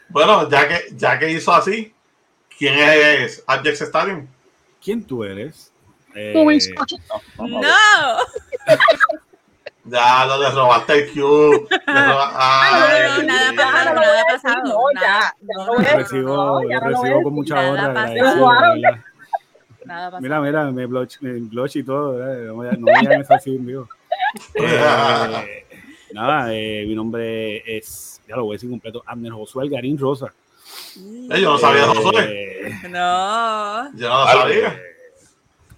bueno, 0.08 0.48
ya 0.50 0.68
que, 0.68 0.80
ya 0.96 1.18
que 1.18 1.30
hizo 1.30 1.52
así, 1.52 1.92
¿quién 2.58 2.74
es 2.78 3.42
Abjex 3.46 3.82
Stadium? 3.82 4.26
¿Quién 4.82 5.04
tú 5.04 5.24
eres? 5.24 5.72
Eh, 6.16 6.32
No, 7.38 7.46
No. 7.46 7.60
Ya 9.88 10.26
lo 10.26 10.36
le 10.42 10.50
robaste 10.50 10.92
el 10.94 11.12
Q. 11.12 11.20
roba- 11.20 11.68
No, 11.86 11.94
no, 11.94 11.98
no, 13.18 13.22
nada 13.22 13.52
pasado, 13.54 13.94
no, 13.94 14.00
nada 14.00 14.18
no, 14.18 14.24
pasado. 14.34 14.62
no, 14.64 14.80
ya, 15.00 15.32
no, 15.42 15.54
no 15.54 15.64
no, 15.66 15.68
no, 15.74 15.74
Lo 15.78 15.84
recibo, 15.98 16.36
no, 16.36 16.44
lo 16.62 16.68
no 16.68 16.80
recibo 16.80 17.22
con 17.22 17.32
mucha 17.34 17.54
honra. 17.70 17.92
Nada 17.92 18.08
pasado. 20.10 20.20
Mira, 20.20 20.40
mira, 20.40 20.64
me 20.72 20.86
blush, 20.86 21.18
me 21.20 21.34
blush 21.34 21.76
y 21.76 21.82
todo, 21.84 22.16
¿verdad? 22.16 22.36
No 22.46 22.56
me, 22.56 22.72
no 22.72 22.86
me 23.08 23.14
eso 23.20 23.34
así 23.34 23.54
en 23.54 23.64
vivo. 23.66 23.88
Eh, 24.54 25.64
nada, 26.12 26.52
eh, 26.52 26.84
mi 26.86 26.94
nombre 26.94 27.62
es, 27.76 28.20
ya 28.28 28.36
lo 28.36 28.44
voy 28.44 28.54
a 28.54 28.56
decir 28.56 28.68
completo, 28.68 29.02
Abner 29.06 29.32
Josué 29.32 29.62
Algarín 29.64 29.96
Rosa. 29.98 30.32
Eh, 30.96 31.40
yo 31.40 31.52
no 31.52 31.58
sabía 31.58 31.82
de 31.82 31.86
Josué. 31.88 32.66
Eh, 32.66 32.88
No. 32.88 33.92
Yo 33.96 34.08
no 34.08 34.20
lo 34.20 34.26
sabía. 34.26 34.78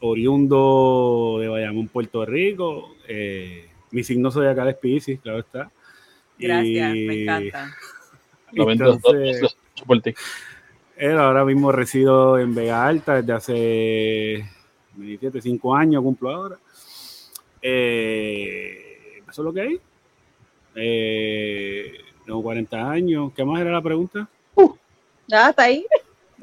Oriundo 0.00 1.38
de 1.40 1.48
Bayamón, 1.48 1.88
Puerto 1.88 2.24
Rico. 2.24 2.94
Eh, 3.06 3.68
mi 3.90 4.04
signo 4.04 4.30
zodiacal 4.30 4.68
es 4.68 4.76
Pisces, 4.76 5.20
claro 5.20 5.40
está. 5.40 5.70
Gracias, 6.38 6.94
Y- 6.96 7.06
me 7.06 7.22
encanta. 7.22 7.74
Lo 8.52 8.64
vendo 8.66 8.84
dos 8.86 8.96
Entonces, 8.96 9.40
veces 9.42 9.56
por 9.86 10.00
ti. 10.00 10.14
Él 10.96 11.18
ahora 11.18 11.44
mismo 11.44 11.70
resido 11.70 12.38
en 12.38 12.54
Vega 12.54 12.86
Alta 12.86 13.20
desde 13.20 13.32
hace 13.32 14.44
27, 14.96 15.40
5 15.42 15.74
años, 15.76 16.02
cumplo 16.02 16.30
ahora. 16.30 16.56
Eh, 17.62 19.22
¿Eso 19.28 19.42
es 19.42 19.44
lo 19.44 19.52
que 19.52 19.60
hay? 19.60 19.80
Eh, 20.74 21.92
tengo 22.24 22.42
40 22.42 22.90
años. 22.90 23.32
¿Qué 23.34 23.44
más 23.44 23.60
era 23.60 23.70
la 23.72 23.82
pregunta? 23.82 24.28
Ya 25.26 25.50
está 25.50 25.64
ahí. 25.64 25.84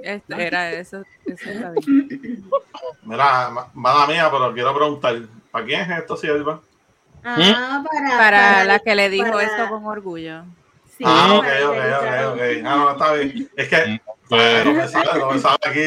Este, 0.02 0.48
era 0.48 0.72
eso, 0.72 1.04
eso 1.26 1.52
está 1.52 1.72
bien. 1.72 2.08
Mira, 3.04 3.50
ma- 3.50 3.68
mala 3.74 4.08
mía, 4.08 4.30
pero 4.32 4.54
quiero 4.54 4.76
preguntar, 4.76 5.16
¿para 5.52 5.66
quién 5.66 5.82
es 5.82 6.00
esto, 6.00 6.18
Silva? 6.18 6.60
Ah, 7.24 7.84
para, 7.92 8.18
Para 8.18 8.64
la 8.64 8.80
que 8.80 8.96
le 8.96 9.10
dijo 9.10 9.32
para- 9.32 9.44
esto 9.44 9.70
con 9.70 9.86
orgullo. 9.86 10.44
Sí, 10.98 11.04
ah, 11.06 11.34
ok, 11.34 11.44
para 11.44 11.70
ok, 11.70 11.76
ok, 11.76 12.34
ok. 12.34 12.42
Ah, 12.66 12.76
no, 12.78 12.92
está 12.92 13.14
bien. 13.14 13.50
Es 13.56 13.70
que 13.70 14.02
Mm, 14.28 14.66
no 14.66 14.74
me 14.74 14.88
sabe, 14.88 15.20
no 15.20 15.32
me 15.32 15.40
sabe 15.40 15.58
aquí 15.68 15.82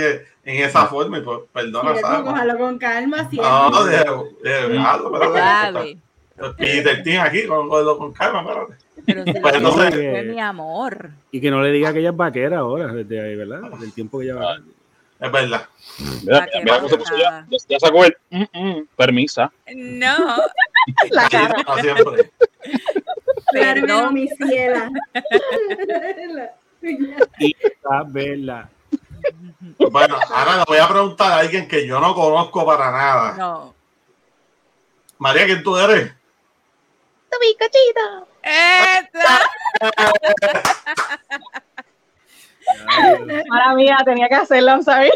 en 0.45 0.65
esa 0.65 0.87
forma 0.87 1.19
y 1.19 1.23
pues, 1.23 1.41
perdona, 1.53 1.95
Sí, 1.95 2.01
¿sabes? 2.03 2.23
cójalo 2.23 2.57
con 2.59 2.79
calma, 2.79 3.29
siempre. 3.29 3.41
No, 3.41 3.85
de, 3.85 4.69
déjalo, 4.69 5.23
espérate. 5.25 5.99
Suave. 6.39 6.55
Peter 6.57 7.03
Tin 7.03 7.19
aquí, 7.19 7.47
con, 7.47 7.69
con, 7.69 7.99
con 7.99 8.13
calma, 8.13 8.41
espérate. 8.41 8.75
Pero 9.07 9.25
si 9.25 9.33
Pues 9.41 9.55
entonces- 9.55 10.27
mi 10.27 10.41
amor. 10.41 11.11
Y 11.31 11.41
que 11.41 11.51
no 11.51 11.61
le 11.63 11.71
diga 11.73 11.93
que 11.93 12.01
ella 12.01 12.11
es 12.11 12.17
vaquera 12.17 12.59
ahora, 12.59 12.93
desde 12.93 13.21
ahí, 13.21 13.37
¿verdad? 13.37 13.63
Del 13.79 13.93
tiempo 13.93 14.19
que 14.19 14.27
ella 14.27 14.35
va. 14.37 14.59
Es 15.21 15.33
verdad. 15.33 15.67
Mira, 16.23 16.47
cómo 16.77 16.89
se 16.89 16.97
puso 16.97 17.17
ya. 17.17 17.45
Ya, 17.69 17.81
sacó 17.81 18.05
el 18.05 18.17
mm, 18.31 18.43
mm, 18.53 18.89
permisa. 18.97 19.51
No. 19.75 20.17
La 21.11 21.29
cara. 21.29 21.57
no, 21.67 21.77
siempre. 21.79 22.31
Perdón. 23.53 24.15
mi 24.15 24.29
ciela. 24.29 24.91
Isabela. 27.41 28.71
Bueno, 29.91 30.17
ahora 30.31 30.59
le 30.59 30.65
voy 30.67 30.79
a 30.79 30.89
preguntar 30.89 31.33
a 31.33 31.39
alguien 31.39 31.67
que 31.67 31.87
yo 31.87 31.99
no 32.01 32.15
conozco 32.15 32.65
para 32.65 32.91
nada. 32.93 33.35
No. 33.37 33.75
María, 35.19 35.47
¿quién 35.47 35.63
tú 35.65 35.77
eres? 35.77 36.13
Tu 37.31 37.39
bizcochito. 37.41 38.29
¡Esta! 38.43 39.41
Mala 43.49 43.75
mía, 43.75 43.97
tenía 44.05 44.29
que 44.29 44.35
hacerlo, 44.35 44.73
I'm 44.73 44.83
sorry. 44.83 45.11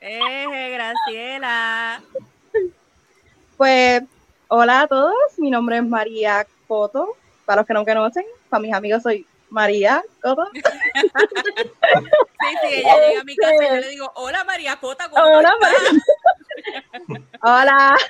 ¡Eh, 0.00 0.70
Graciela! 0.72 2.00
Pues, 3.56 4.02
hola 4.48 4.80
a 4.82 4.86
todos. 4.86 5.14
Mi 5.38 5.50
nombre 5.50 5.78
es 5.78 5.84
María 5.84 6.46
Coto. 6.66 7.16
Para 7.44 7.60
los 7.60 7.66
que 7.66 7.74
no 7.74 7.84
me 7.84 7.94
conocen, 7.94 8.24
para 8.48 8.60
mis 8.60 8.72
amigos 8.72 9.02
soy 9.02 9.26
María 9.50 10.02
Coto. 10.22 10.46
Sí, 10.52 10.60
sí, 12.62 12.74
ella 12.74 13.08
llega 13.08 13.20
a 13.20 13.24
mi 13.24 13.36
casa 13.36 13.64
y 13.64 13.68
yo 13.68 13.74
le 13.76 13.88
digo, 13.88 14.12
hola 14.16 14.44
María 14.44 14.76
Cota, 14.76 15.08
¿cómo 15.08 15.22
Hola, 15.24 15.52
estás? 15.60 15.82
Hola. 17.42 17.96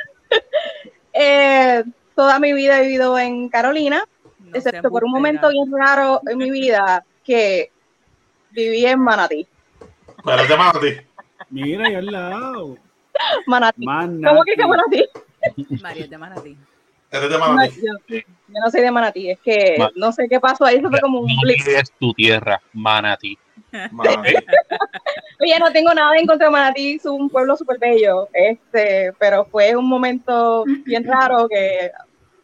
Eh, 1.17 1.85
toda 2.15 2.39
mi 2.39 2.53
vida 2.53 2.79
he 2.79 2.83
vivido 2.83 3.19
en 3.19 3.49
Carolina, 3.49 4.05
No 4.39 4.51
excepto 4.55 4.91
por 4.91 5.05
un 5.05 5.13
momento 5.13 5.49
bien 5.49 5.71
raro 5.73 6.21
en 6.29 6.39
mi 6.39 6.51
vida 6.51 7.05
que 7.25 7.71
viví 8.51 8.87
en 8.87 9.01
Manatí. 9.01 9.47
Pero 10.25 10.43
es 10.43 10.49
de 10.49 10.57
Manatí. 10.57 10.97
Mira, 11.51 11.87
ahí 11.87 11.95
al 11.95 12.07
lado. 12.07 12.79
Manatí. 13.47 13.85
Manatí. 13.85 14.23
¿Cómo 14.25 14.45
que 14.45 14.55
que 14.55 14.67
Manatí? 14.67 15.05
María 15.83 16.05
es 16.05 16.11
de 16.11 16.19
Manatí. 16.19 16.57
Eres 17.11 17.31
de 17.31 17.39
No, 17.39 17.49
Manatí. 17.49 17.81
yo, 17.81 17.93
yo 18.09 18.21
no 18.49 18.71
soy 18.71 18.81
de 18.81 18.91
Manatí, 18.91 19.31
es 19.31 19.39
que 19.41 19.77
Ma- 19.79 19.91
no 19.95 20.13
sé 20.13 20.27
qué 20.29 20.41
pasó 20.41 20.65
ahí, 20.65 20.77
eso 20.77 20.89
fue 20.91 21.01
como 21.01 21.21
un 21.21 21.27
blip. 21.43 21.65
No 21.67 21.73
es 21.79 21.93
tu 21.99 22.13
tierra, 22.15 22.61
Manatí. 22.73 23.39
Manatí. 23.93 24.35
Oye, 25.41 25.59
no 25.59 25.71
tengo 25.73 25.93
nada 25.95 26.17
en 26.17 26.27
contra 26.27 26.47
de 26.47 26.53
Manatí, 26.53 26.95
es 26.95 27.05
un 27.07 27.29
pueblo 27.29 27.57
súper 27.57 27.79
bello, 27.79 28.29
este, 28.33 29.13
pero 29.19 29.45
fue 29.45 29.77
un 29.77 29.89
momento 29.89 30.65
bien 30.85 31.05
raro 31.05 31.49
que 31.49 31.91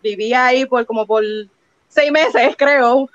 viví 0.02 0.33
ahí 0.35 0.66
por 0.66 0.85
como 0.87 1.07
por 1.07 1.23
seis 1.88 2.11
meses, 2.12 2.54
creo, 2.59 3.09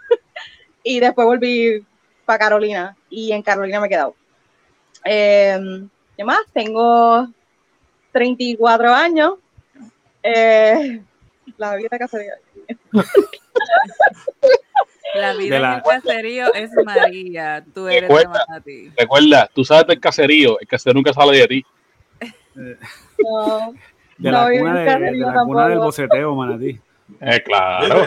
y 0.84 1.00
después 1.00 1.26
volví 1.26 1.86
para 2.26 2.40
Carolina, 2.40 2.96
y 3.10 3.32
en 3.32 3.42
Carolina 3.42 3.80
me 3.80 3.88
he 3.88 3.90
quedado. 3.90 4.16
Eh, 5.04 5.84
¿Qué 6.18 6.24
más? 6.24 6.40
Tengo 6.54 7.28
34 8.12 8.94
años. 8.94 9.34
Eh, 10.24 11.02
la 11.58 11.76
vida 11.76 11.90
cacería. 12.00 12.34
La 15.16 15.34
vida 15.34 15.56
De 15.56 15.62
la- 15.62 15.70
en 15.70 15.76
el 15.76 15.84
caserío 15.84 16.54
es 16.54 16.72
María. 16.84 17.64
Tú 17.74 17.88
eres 17.88 18.02
de 18.02 18.08
Recuerda. 18.08 18.46
Manatí. 18.50 18.92
Recuerda, 18.98 19.50
tú 19.54 19.64
sabes 19.64 19.88
del 19.88 20.00
caserío, 20.00 20.60
el 20.60 20.68
caserío 20.68 20.94
nunca 20.96 21.14
sale 21.14 21.38
de 21.38 21.48
ti. 21.48 21.66
No, 23.20 23.74
De 24.18 24.32
la 24.32 24.50
cuna, 24.50 24.74
de, 24.80 25.00
de 25.12 25.18
la 25.18 25.44
cuna 25.44 25.68
del 25.68 25.80
boceteo, 25.80 26.36
Manatí. 26.36 26.80
Eh, 27.22 27.44
claro. 27.44 28.06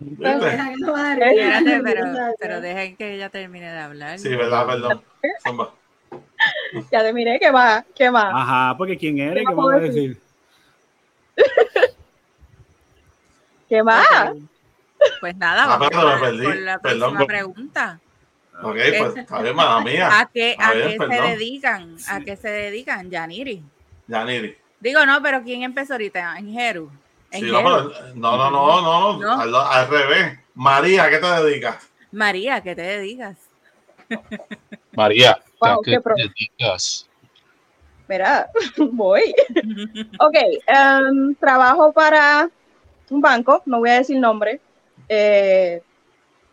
Espérate, 0.00 1.80
pero, 1.84 2.04
pero 2.38 2.60
dejen 2.60 2.96
que 2.96 3.14
ella 3.14 3.30
termine 3.30 3.70
de 3.72 3.78
hablar. 3.78 4.18
Sí, 4.18 4.28
verdad, 4.28 4.66
perdón. 4.66 5.02
Zumba. 5.46 5.72
ya 6.92 7.02
te 7.02 7.12
miré, 7.12 7.38
¿qué 7.40 7.50
más? 7.50 7.84
¿Qué 7.94 8.10
más? 8.10 8.32
Ajá, 8.34 8.76
porque 8.76 8.98
¿quién 8.98 9.18
eres? 9.18 9.44
¿Qué 9.48 9.54
¿Qué 9.54 9.54
vas 9.54 9.74
a 9.74 9.78
decir? 9.78 10.20
¿Qué 13.68 13.82
más? 13.82 14.06
Ok. 14.30 14.36
Pues 15.20 15.36
nada, 15.36 15.64
Ah, 15.64 15.66
vamos 15.78 15.88
perdón, 15.90 16.38
me 16.38 16.44
con- 16.44 16.64
la 16.64 16.78
Perdón, 16.78 16.98
próxima 17.00 17.18
por- 17.18 17.26
pregunta. 17.26 18.00
Ok, 18.62 18.76
pues 18.98 19.16
está 19.16 19.42
bien, 19.42 19.56
mala 19.56 19.80
mía. 19.84 20.08
¿A 20.20 20.26
qué, 20.32 20.56
A 20.58 20.68
a 20.68 20.74
ver, 20.74 20.84
qué 20.86 20.92
se 20.92 20.98
perdón. 20.98 21.26
dedican? 21.30 21.94
¿A 22.08 22.18
Sí. 22.18 22.24
qué 22.24 22.36
se 22.36 22.48
dedican, 22.48 23.10
Yaniri? 23.10 23.64
Yaniri. 24.06 24.56
Digo, 24.80 25.04
no, 25.06 25.22
pero 25.22 25.42
¿quién 25.42 25.62
empezó 25.62 25.94
ahorita? 25.94 26.36
En 26.38 26.52
Jeru. 26.52 26.90
En 27.30 27.40
Sí, 27.40 27.46
Jeru. 27.46 27.62
no, 27.62 27.64
pero- 27.90 28.14
no, 28.14 28.36
no, 28.36 28.50
no, 28.50 28.82
no, 28.82 29.18
¿No? 29.18 29.40
Al, 29.40 29.54
al 29.54 29.88
revés. 29.88 30.38
María, 30.54 31.04
¿a 31.04 31.10
¿qué 31.10 31.18
te 31.18 31.26
dedicas? 31.26 31.88
María, 32.12 32.60
¿qué 32.62 32.74
te 32.76 32.82
dedicas? 32.82 33.36
María, 34.92 35.38
Wow, 35.60 35.70
¿a 35.72 35.78
qué 35.84 35.98
te 35.98 36.12
dedicas? 36.22 37.08
Mira, 38.08 38.50
voy. 38.92 39.34
Ok, 40.20 40.34
em, 40.66 41.34
trabajo 41.36 41.92
para 41.92 42.48
un 43.10 43.20
banco, 43.20 43.62
no 43.66 43.78
voy 43.78 43.90
a 43.90 43.94
decir 43.94 44.18
nombre. 44.20 44.60
Eh, 45.08 45.82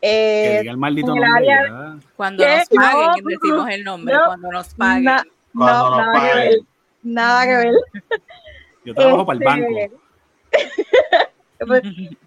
Que 0.01 0.55
eh, 0.55 0.59
diga 0.61 0.71
el 0.71 0.77
maldito 0.77 1.13
el 1.13 1.19
nombre. 1.21 1.51
área-. 1.53 1.97
Cuando 2.15 2.43
¿Qué? 2.43 2.57
nos 2.57 2.67
paguen, 2.69 3.23
No, 3.23 3.29
decimos 3.29 3.69
el 3.69 3.83
nombre, 3.83 4.15
no, 4.15 4.25
cuando 4.25 4.51
nos 4.51 4.73
paguen. 4.73 5.03
na- 5.03 5.23
Cuando 5.53 5.89
no, 5.89 5.97
nos 5.97 6.05
que 6.21 6.27
paguen. 6.29 6.67
Nada 7.03 7.43
que 7.45 7.55
ver. 7.57 7.73
Yo 8.85 8.93
trabajo 8.95 9.25
para 9.25 9.37
el 9.37 9.43
Este, 9.63 9.87
banco. 9.89 10.01
pues, 11.67 11.81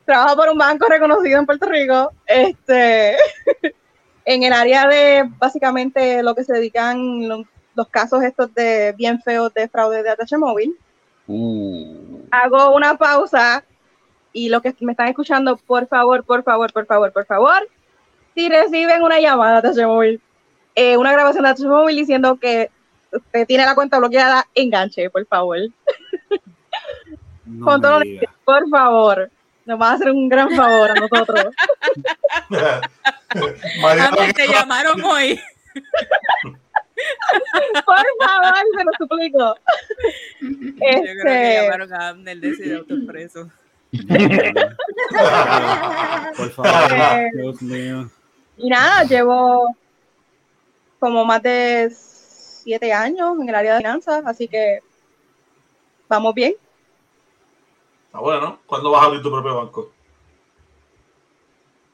trabajo 0.04 0.36
por 0.36 0.48
un 0.50 0.58
banco 0.58 0.86
reconocido 0.88 1.38
en 1.38 1.46
Puerto 1.46 1.66
Rico, 1.66 2.12
este, 2.26 3.16
en 4.24 4.42
el 4.42 4.52
área 4.52 4.86
de 4.86 5.24
básicamente 5.38 6.22
lo 6.22 6.34
que 6.34 6.44
se 6.44 6.52
dedican 6.54 7.28
lo- 7.28 7.44
los 7.74 7.88
casos 7.88 8.22
estos 8.22 8.54
de 8.54 8.94
bien 8.96 9.20
feos 9.20 9.52
de 9.52 9.68
fraude 9.68 10.02
de 10.02 10.10
ATH 10.10 10.38
móvil. 10.38 10.76
Uh, 11.26 12.20
hago 12.30 12.74
una 12.76 12.96
pausa 12.96 13.64
y 14.32 14.48
los 14.48 14.62
que 14.62 14.74
me 14.80 14.92
están 14.92 15.08
escuchando, 15.08 15.56
por 15.56 15.86
favor, 15.88 16.22
por 16.24 16.42
favor, 16.44 16.72
por 16.72 16.86
favor, 16.86 17.12
por 17.12 17.26
favor, 17.26 17.68
si 18.34 18.48
reciben 18.48 19.02
una 19.02 19.18
llamada 19.20 19.60
de 19.60 19.68
H-Mobile, 19.68 20.20
eh, 20.74 20.96
una 20.96 21.12
grabación 21.12 21.44
de 21.44 21.50
H-Mobile 21.50 21.98
diciendo 22.00 22.36
que 22.38 22.70
usted 23.14 23.47
tiene 23.47 23.64
la 23.64 23.75
cuenta 23.75 23.99
bloqueada, 23.99 24.47
enganche, 24.54 25.09
por 25.11 25.26
favor. 25.26 25.59
No 27.44 27.64
Con. 27.66 27.83
Por 28.44 28.68
favor, 28.68 29.30
nos 29.66 29.80
va 29.80 29.90
a 29.90 29.92
hacer 29.94 30.11
un 30.11 30.28
gran 30.28 30.50
favor 30.50 30.90
a 30.90 30.94
nosotros. 30.94 31.47
Amner, 33.30 34.33
te 34.35 34.49
llamaron 34.49 35.02
hoy. 35.04 35.40
Por 37.85 38.04
favor, 38.26 38.54
se 38.76 38.85
lo 38.85 38.90
suplico. 38.99 39.56
Yo 40.40 40.49
creo 40.71 41.25
que 41.25 41.52
Este, 41.52 41.62
llamaron 41.64 41.92
a 41.92 42.09
Amner 42.09 42.38
de 42.40 42.49
ese 42.50 42.75
autopreso. 42.76 43.50
Por 46.37 46.50
favor, 46.50 46.92
Eh, 46.92 47.30
Dios 47.35 47.62
mío. 47.62 48.11
y 48.56 48.68
nada, 48.68 49.04
llevo 49.04 49.76
como 50.99 51.25
más 51.25 51.40
de 51.42 51.92
siete 52.64 52.92
años 52.92 53.37
en 53.40 53.49
el 53.49 53.54
área 53.54 53.73
de 53.75 53.78
finanzas, 53.78 54.23
así 54.26 54.49
que 54.49 54.80
vamos 56.09 56.35
bien. 56.35 56.54
Está 58.06 58.18
bueno. 58.21 58.59
¿Cuándo 58.66 58.90
vas 58.90 59.02
a 59.02 59.06
abrir 59.06 59.23
tu 59.23 59.30
propio 59.30 59.54
banco? 59.56 59.90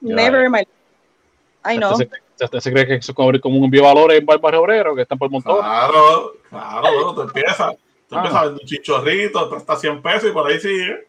Never 0.00 0.45
in 0.45 0.53
my 0.53 0.59
life. 0.61 0.71
I 1.65 1.77
know. 1.77 1.93
¿Usted 1.93 2.09
se, 2.37 2.45
usted 2.47 2.61
se 2.61 2.73
cree 2.73 2.87
que 2.87 2.95
eso 2.95 3.12
es 3.12 3.17
como 3.17 3.31
como 3.41 3.59
un 3.59 3.65
envío 3.65 3.83
de 3.83 3.87
valores 3.89 4.19
en 4.23 4.31
el 4.31 4.39
barrio 4.39 4.61
obrero 4.62 4.95
que 4.95 5.03
están 5.03 5.19
por 5.19 5.31
montón? 5.31 5.59
Claro, 5.59 6.33
claro, 6.49 6.83
bueno, 6.95 7.15
tú 7.15 7.23
empiezas. 7.23 7.75
Tú 8.09 8.15
Ah. 8.17 8.19
empiezas 8.19 8.41
a 8.41 8.45
vender 8.47 8.62
un 8.62 8.67
chichorrito, 8.69 9.49
te 9.50 9.57
está 9.57 9.77
100 9.77 10.03
pesos 10.03 10.31
y 10.31 10.33
por 10.33 10.47
ahí 10.50 10.59
sigue. 10.59 11.07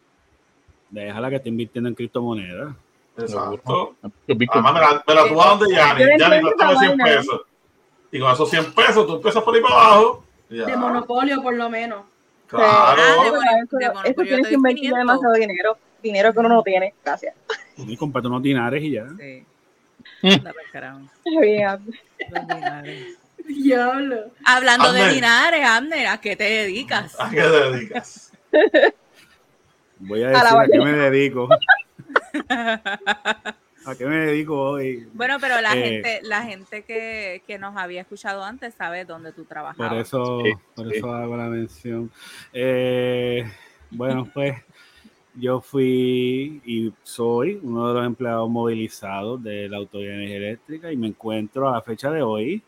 Déjala 0.90 1.30
que 1.30 1.36
esté 1.36 1.48
invirtiendo 1.48 1.88
en 1.88 1.94
criptomonedas. 1.94 2.74
Exacto. 3.16 3.94
Además, 4.28 4.74
me 4.74 4.80
la, 4.80 5.04
me 5.06 5.14
la 5.14 5.28
tuvo 5.28 5.44
donde 5.44 5.66
Yo 5.70 5.76
Yanni. 5.76 6.04
Yanni, 6.18 6.40
préstame 6.42 6.76
100 6.78 6.88
vaina. 6.98 7.04
pesos. 7.04 7.40
Y 8.12 8.20
con 8.20 8.30
esos 8.30 8.48
100 8.50 8.74
pesos 8.74 9.06
tú 9.06 9.16
empiezas 9.16 9.42
por 9.42 9.54
ahí 9.54 9.62
para 9.62 9.74
abajo. 9.74 10.24
ya. 10.50 10.66
De 10.66 10.76
monopolio, 10.76 11.42
por 11.42 11.54
lo 11.54 11.70
menos. 11.70 12.04
Claro. 12.46 13.00
Ah, 13.02 13.24
de 14.04 14.14
tienes 14.14 14.46
que 14.46 14.54
invertir 14.54 14.90
500. 14.90 14.98
demasiado 14.98 15.34
dinero, 15.34 15.78
dinero 16.02 16.32
que 16.32 16.38
uno 16.38 16.50
no 16.50 16.62
tiene. 16.62 16.92
Gracias. 17.02 17.34
Y 17.78 17.96
comprate 17.96 18.28
unos 18.28 18.42
dinares 18.42 18.82
y 18.82 18.90
ya. 18.90 19.06
Sí. 19.18 19.46
Diablo. 23.48 24.30
Hablando 24.44 24.92
de 24.92 25.08
dinares, 25.08 25.66
Amner, 25.66 26.06
¿a 26.06 26.20
qué 26.20 26.36
te 26.36 26.44
dedicas? 26.44 27.18
¿A 27.18 27.30
qué 27.30 27.40
te 27.40 27.48
dedicas? 27.48 28.30
Voy 29.98 30.22
a 30.22 30.28
A 30.28 30.30
decir 30.30 30.44
la 30.44 30.60
a, 30.60 30.66
qué 30.66 30.78
me 30.78 30.92
dedico. 30.92 31.48
¿A 33.84 33.94
qué 33.94 34.06
me 34.06 34.16
dedico 34.16 34.58
hoy? 34.60 35.08
Bueno, 35.12 35.38
pero 35.40 35.60
la 35.60 35.72
Eh. 35.74 35.82
gente, 36.02 36.20
la 36.22 36.42
gente 36.42 36.82
que, 36.84 37.42
que 37.46 37.58
nos 37.58 37.76
había 37.76 38.02
escuchado 38.02 38.44
antes 38.44 38.74
sabe 38.74 39.04
dónde 39.04 39.32
tú 39.32 39.44
trabajabas. 39.44 39.90
Por 39.90 39.98
eso, 39.98 40.40
Sí, 40.44 40.52
por 40.74 40.90
sí. 40.90 40.96
eso 40.98 41.12
hago 41.12 41.36
la 41.36 41.48
mención. 41.48 42.10
Eh, 42.52 43.44
bueno, 43.90 44.28
pues 44.32 44.62
yo 45.34 45.60
fui 45.60 46.60
y 46.64 46.92
soy 47.02 47.58
uno 47.62 47.88
de 47.88 47.94
los 47.94 48.06
empleados 48.06 48.48
movilizados 48.50 49.42
de 49.42 49.68
la 49.68 49.78
Autoridad 49.78 50.12
de 50.12 50.16
Energía 50.18 50.36
Eléctrica 50.36 50.92
y 50.92 50.96
me 50.96 51.08
encuentro 51.08 51.68
a 51.68 51.72
la 51.72 51.82
fecha 51.82 52.10
de 52.10 52.22
hoy 52.22 52.62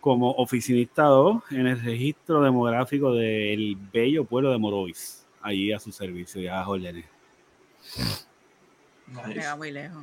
como 0.00 0.30
oficinista 0.32 1.04
2 1.04 1.42
en 1.50 1.66
el 1.66 1.80
registro 1.82 2.40
demográfico 2.42 3.12
del 3.14 3.76
bello 3.92 4.24
pueblo 4.24 4.50
de 4.52 4.58
Morovis, 4.58 5.26
allí 5.42 5.72
a 5.72 5.80
su 5.80 5.90
servicio 5.92 6.40
y 6.40 6.46
a 6.46 6.56
las 6.56 6.68
órdenes. 6.68 7.04
Nice. 9.08 9.46
va 9.46 9.56
muy 9.56 9.70
lejos. 9.70 10.02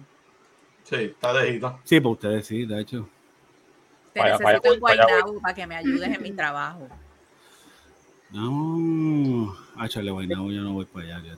Sí, 0.93 1.05
está 1.05 1.33
lejito. 1.33 1.79
Sí, 1.83 1.99
para 1.99 2.11
ustedes 2.11 2.45
sí, 2.45 2.65
de 2.65 2.81
hecho. 2.81 3.09
Te 4.13 4.19
Vaya, 4.19 4.37
necesito 4.37 4.61
vaya, 4.61 4.73
en 4.73 4.79
Guaynabo 4.79 5.41
para 5.41 5.53
que 5.55 5.67
me 5.67 5.75
ayudes 5.75 6.15
en 6.15 6.21
mi 6.21 6.31
trabajo. 6.35 6.87
No, 8.31 9.55
a 9.75 9.89
Charle 9.89 10.11
Guaynabo 10.11 10.51
yo 10.51 10.61
no 10.61 10.73
voy 10.73 10.85
para 10.85 11.17
allá. 11.17 11.35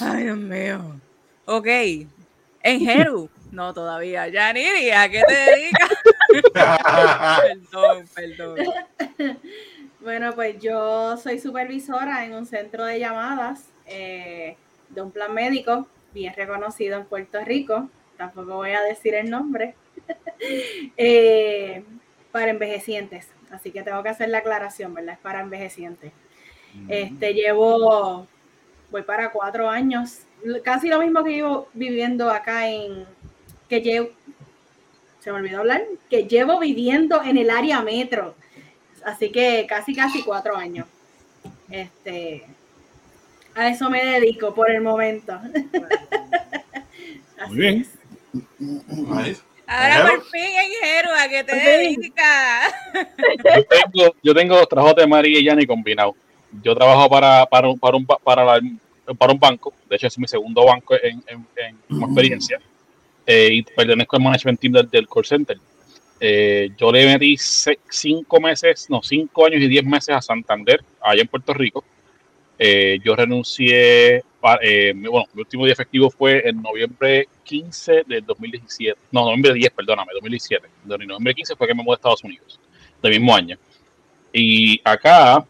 Ay, 0.00 0.24
Dios 0.24 0.38
mío. 0.38 1.00
Ok. 1.46 1.66
En 2.62 2.80
Jeru. 2.80 3.30
No, 3.50 3.72
todavía. 3.72 4.28
Yaniri, 4.28 4.90
¿a 4.90 5.08
qué 5.08 5.22
te 5.26 5.34
dedicas? 5.34 5.90
perdón, 7.72 8.08
perdón. 8.14 8.58
Bueno, 10.00 10.32
pues 10.34 10.60
yo 10.60 11.16
soy 11.16 11.38
supervisora 11.38 12.24
en 12.24 12.34
un 12.34 12.44
centro 12.44 12.84
de 12.84 12.98
llamadas 12.98 13.70
eh, 13.86 14.56
de 14.90 15.00
un 15.00 15.10
plan 15.10 15.32
médico 15.32 15.88
bien 16.16 16.34
reconocido 16.34 16.98
en 16.98 17.04
Puerto 17.04 17.44
Rico. 17.44 17.88
Tampoco 18.16 18.56
voy 18.56 18.70
a 18.70 18.80
decir 18.80 19.14
el 19.14 19.30
nombre. 19.30 19.74
Eh, 20.98 21.82
para 22.30 22.50
envejecientes. 22.50 23.28
Así 23.50 23.70
que 23.70 23.82
tengo 23.82 24.02
que 24.02 24.10
hacer 24.10 24.28
la 24.28 24.38
aclaración, 24.38 24.92
¿verdad? 24.92 25.14
Es 25.14 25.20
para 25.20 25.40
envejecientes. 25.40 26.12
Este, 26.88 27.32
llevo, 27.32 28.26
voy 28.90 29.02
para 29.02 29.32
cuatro 29.32 29.70
años, 29.70 30.18
casi 30.62 30.88
lo 30.88 31.00
mismo 31.00 31.24
que 31.24 31.32
llevo 31.32 31.68
viviendo 31.72 32.30
acá 32.30 32.68
en, 32.68 33.06
que 33.70 33.80
llevo, 33.80 34.10
se 35.20 35.32
me 35.32 35.38
olvidó 35.38 35.60
hablar, 35.60 35.84
que 36.10 36.24
llevo 36.24 36.60
viviendo 36.60 37.22
en 37.22 37.38
el 37.38 37.48
área 37.48 37.80
metro. 37.80 38.34
Así 39.02 39.30
que 39.30 39.64
casi, 39.66 39.94
casi 39.94 40.22
cuatro 40.22 40.56
años. 40.56 40.86
Este, 41.70 42.44
a 43.56 43.68
eso 43.68 43.90
me 43.90 44.04
dedico 44.04 44.54
por 44.54 44.70
el 44.70 44.80
momento. 44.82 45.32
Así 47.38 47.48
Muy 47.48 47.56
bien. 47.56 47.86
Nice. 48.58 49.40
Ahora 49.66 50.10
por 50.10 50.24
fin 50.26 50.42
en 50.44 51.08
¿a 51.08 51.28
qué 51.28 51.42
te 51.44 51.56
dedicas? 51.56 52.74
Yo 52.94 53.64
tengo, 53.64 54.14
yo 54.22 54.34
tengo 54.34 54.56
los 54.56 54.68
trabajos 54.68 54.96
de 54.96 55.06
María 55.06 55.40
y 55.40 55.44
Yanni 55.44 55.66
combinados. 55.66 56.14
Yo 56.62 56.74
trabajo 56.74 57.08
para, 57.10 57.44
para, 57.46 57.68
un, 57.68 57.78
para, 57.78 57.96
un, 57.96 58.06
ba- 58.06 58.18
para, 58.22 58.44
la- 58.44 58.60
para 59.18 59.32
un 59.32 59.40
banco. 59.40 59.72
De 59.88 59.96
hecho, 59.96 60.06
es 60.06 60.18
mi 60.18 60.28
segundo 60.28 60.64
banco 60.64 60.94
en, 61.02 61.22
en, 61.26 61.46
en 61.56 61.76
como 61.88 62.06
experiencia. 62.06 62.60
Eh, 63.26 63.48
y 63.54 63.62
pertenezco 63.62 64.16
al 64.16 64.22
management 64.22 64.60
team 64.60 64.72
del, 64.74 64.88
del 64.88 65.08
call 65.08 65.24
center. 65.24 65.58
Eh, 66.20 66.70
yo 66.78 66.92
le 66.92 67.04
metí 67.06 67.36
cinco 67.36 68.40
meses, 68.40 68.86
no, 68.88 69.02
cinco 69.02 69.46
años 69.46 69.60
y 69.60 69.68
diez 69.68 69.84
meses 69.84 70.14
a 70.14 70.22
Santander, 70.22 70.82
allá 71.02 71.22
en 71.22 71.28
Puerto 71.28 71.52
Rico. 71.52 71.84
Eh, 72.58 72.98
yo 73.04 73.14
renuncié, 73.14 74.22
eh, 74.62 74.94
bueno, 74.94 75.26
mi 75.34 75.40
último 75.40 75.64
día 75.64 75.72
efectivo 75.72 76.10
fue 76.10 76.48
en 76.48 76.62
noviembre 76.62 77.28
15 77.44 78.04
del 78.06 78.24
2017. 78.24 78.98
No, 79.12 79.24
noviembre 79.24 79.52
10, 79.54 79.70
perdóname, 79.70 80.12
2017. 80.14 80.66
De 80.84 80.98
noviembre 80.98 81.34
15 81.34 81.56
fue 81.56 81.66
que 81.66 81.74
me 81.74 81.82
mudé 81.82 81.94
a 81.94 81.96
Estados 81.96 82.24
Unidos, 82.24 82.58
del 83.02 83.12
mismo 83.12 83.34
año. 83.34 83.58
Y 84.32 84.80
acá, 84.84 85.44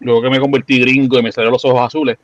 luego 0.00 0.22
que 0.22 0.30
me 0.30 0.40
convertí 0.40 0.78
gringo 0.80 1.18
y 1.18 1.22
me 1.22 1.32
salieron 1.32 1.52
los 1.52 1.64
ojos 1.64 1.80
azules, 1.80 2.18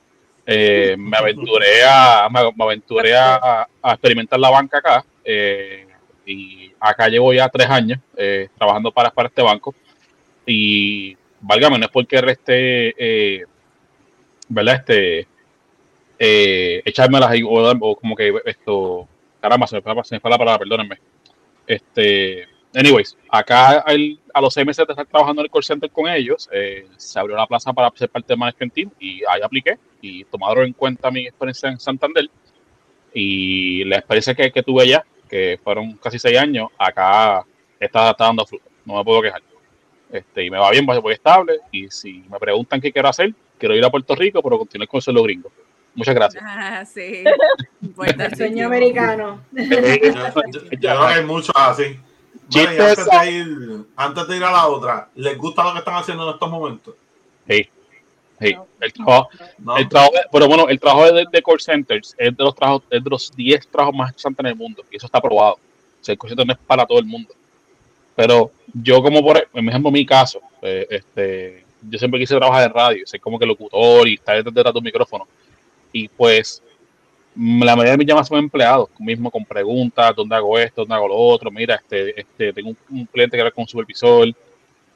eh, 0.47 0.95
me 0.99 1.17
aventuré 1.17 1.85
a, 1.89 2.29
me 2.31 2.65
aventuré 2.65 3.17
a, 3.17 3.67
a 3.83 3.93
experimentar 3.93 4.39
la 4.39 4.51
banca 4.51 4.79
acá. 4.79 5.05
eh, 5.25 5.87
y 6.27 6.73
acá 6.81 7.09
llevo 7.09 7.33
ya 7.33 7.49
tres 7.49 7.69
años 7.69 7.99
eh, 8.17 8.49
trabajando 8.57 8.91
para, 8.93 9.11
para 9.11 9.29
este 9.29 9.43
banco. 9.43 9.75
Y 10.47 11.17
válgame, 11.41 11.79
no 11.79 11.87
es 11.87 11.91
porque 11.91 12.21
reste, 12.21 12.95
eh, 12.99 13.45
¿verdad? 14.49 14.77
Este, 14.77 15.27
eh, 16.19 16.83
echármelas 16.85 17.31
ahí, 17.31 17.43
o, 17.43 17.49
o 17.51 17.97
como 17.97 18.15
que 18.17 18.33
esto, 18.47 19.09
caramba, 19.41 19.67
se 19.67 19.77
me 19.77 19.83
se 20.05 20.15
me 20.17 20.21
fue 20.21 20.31
la 20.31 20.39
palabra, 20.39 20.59
perdónenme. 20.61 20.99
Este, 21.67 22.47
anyways, 22.75 23.17
acá 23.31 23.85
el- 23.89 24.21
a 24.33 24.41
los 24.41 24.55
seis 24.55 24.67
meses 24.67 24.87
de 24.87 24.93
estar 24.93 25.07
trabajando 25.07 25.43
en 25.43 25.47
el 25.47 25.51
call 25.51 25.65
center 25.65 25.91
con 25.91 26.09
ellos, 26.09 26.49
eh, 26.53 26.87
se 26.97 27.19
abrió 27.19 27.37
la 27.37 27.47
plaza 27.47 27.73
para 27.73 27.91
ser 27.95 28.09
parte 28.11 28.29
del 28.29 28.39
management 28.39 28.75
team 28.75 28.91
y 29.01 29.23
ahí 29.31 29.41
apliqué 29.43 29.79
y 30.01 30.25
tomaron 30.25 30.67
en 30.67 30.73
cuenta 30.73 31.11
mi 31.11 31.27
experiencia 31.27 31.69
en 31.71 31.79
Santander 31.81 32.29
y 33.13 33.85
la 33.85 33.97
experiencia 33.99 34.35
que, 34.35 34.51
que 34.53 34.63
tuve 34.63 34.83
allá, 34.83 35.05
que 35.29 35.59
fueron 35.63 35.95
casi 35.97 36.19
seis 36.19 36.39
años, 36.39 36.69
acá 36.79 37.45
está, 37.79 38.11
está 38.11 38.25
dando 38.25 38.45
fruto, 38.47 38.65
no 38.85 38.97
me 38.97 39.05
puedo 39.05 39.23
quejar. 39.23 39.43
Este, 40.11 40.45
y 40.45 40.51
me 40.51 40.59
va 40.59 40.71
bien, 40.71 40.87
voy 40.87 41.13
estable 41.13 41.59
y 41.73 41.89
si 41.91 42.25
me 42.31 42.39
preguntan 42.39 42.81
qué 42.81 42.93
quiero 42.93 43.09
hacer, 43.09 43.35
quiero 43.65 43.77
ir 43.77 43.85
a 43.85 43.91
Puerto 43.91 44.15
Rico, 44.15 44.43
pero 44.43 44.59
continuar 44.59 44.89
con 44.89 45.01
solo 45.01 45.23
gringo. 45.23 45.51
Muchas 45.95 46.15
gracias. 46.15 46.45
Ah, 46.47 46.85
sí. 46.85 47.25
El 47.97 48.37
sueño 48.37 48.67
americano. 48.67 49.41
Yo, 49.53 49.65
creo 49.69 50.81
que 50.81 50.89
hay 50.89 51.25
muchos 51.25 51.55
así. 51.55 51.99
Antes, 52.55 53.07
de 53.07 53.31
ir, 53.31 53.87
antes 53.97 54.29
de 54.29 54.37
ir 54.37 54.45
a 54.45 54.53
la 54.53 54.67
otra, 54.67 55.09
¿les 55.15 55.39
gusta 55.39 55.65
lo 55.65 55.73
que 55.73 55.79
están 55.79 55.95
haciendo 55.95 56.29
en 56.29 56.35
estos 56.35 56.51
momentos? 56.51 56.95
Sí, 57.49 57.67
sí, 58.39 58.57
el 58.81 58.93
trabajo, 58.93 59.29
¿No? 59.59 59.79
El 59.79 59.89
trabajo, 59.89 60.13
pero 60.31 60.47
bueno, 60.47 60.69
el 60.69 60.79
trabajo 60.79 61.11
de, 61.11 61.25
de 61.33 61.43
call 61.43 61.61
centers 61.61 62.15
es 62.19 62.37
de 62.37 62.45
los 62.45 62.55
trabajos, 62.55 62.83
es 62.91 63.03
de 63.03 63.11
los 63.11 63.35
10 63.35 63.67
trabajos 63.69 63.97
más 63.97 64.11
estresantes 64.11 64.41
en 64.41 64.47
el 64.47 64.57
mundo 64.57 64.85
y 64.91 64.97
eso 64.97 65.07
está 65.07 65.23
probado. 65.23 65.55
O 65.55 66.05
sea, 66.05 66.13
el 66.13 66.19
call 66.19 66.29
center 66.29 66.47
no 66.47 66.53
es 66.53 66.59
para 66.67 66.85
todo 66.85 66.99
el 66.99 67.07
mundo. 67.07 67.33
Pero 68.15 68.51
yo 68.75 69.03
como 69.03 69.23
por, 69.23 69.49
por 69.49 69.65
ejemplo, 69.65 69.91
mi 69.91 70.05
caso, 70.05 70.41
eh, 70.61 70.87
este, 70.91 71.64
yo 71.89 71.99
siempre 71.99 72.21
quise 72.21 72.37
trabajar 72.37 72.65
en 72.65 72.75
radio, 72.75 73.07
ser 73.07 73.21
como 73.21 73.39
que 73.39 73.47
locutor 73.47 74.09
y 74.09 74.15
estar 74.15 74.43
detrás 74.43 74.73
de 74.73 74.79
un 74.79 74.85
micrófono. 74.85 75.27
Y 75.93 76.09
pues 76.09 76.63
la 77.37 77.75
mayoría 77.75 77.93
de 77.93 77.99
mis 77.99 78.07
llamadas 78.07 78.29
son 78.29 78.39
empleados, 78.39 78.89
mismo 78.99 79.31
con 79.31 79.45
preguntas, 79.45 80.15
¿dónde 80.15 80.37
hago 80.37 80.59
esto? 80.59 80.83
¿Dónde 80.83 80.95
hago 80.95 81.09
lo 81.09 81.17
otro? 81.17 81.51
Mira, 81.51 81.77
este, 81.77 82.21
este, 82.21 82.53
tengo 82.53 82.75
un, 82.91 83.07
cliente 83.07 83.37
que 83.37 83.41
habla 83.41 83.51
con 83.51 83.63
un 83.63 83.69
supervisor. 83.69 84.29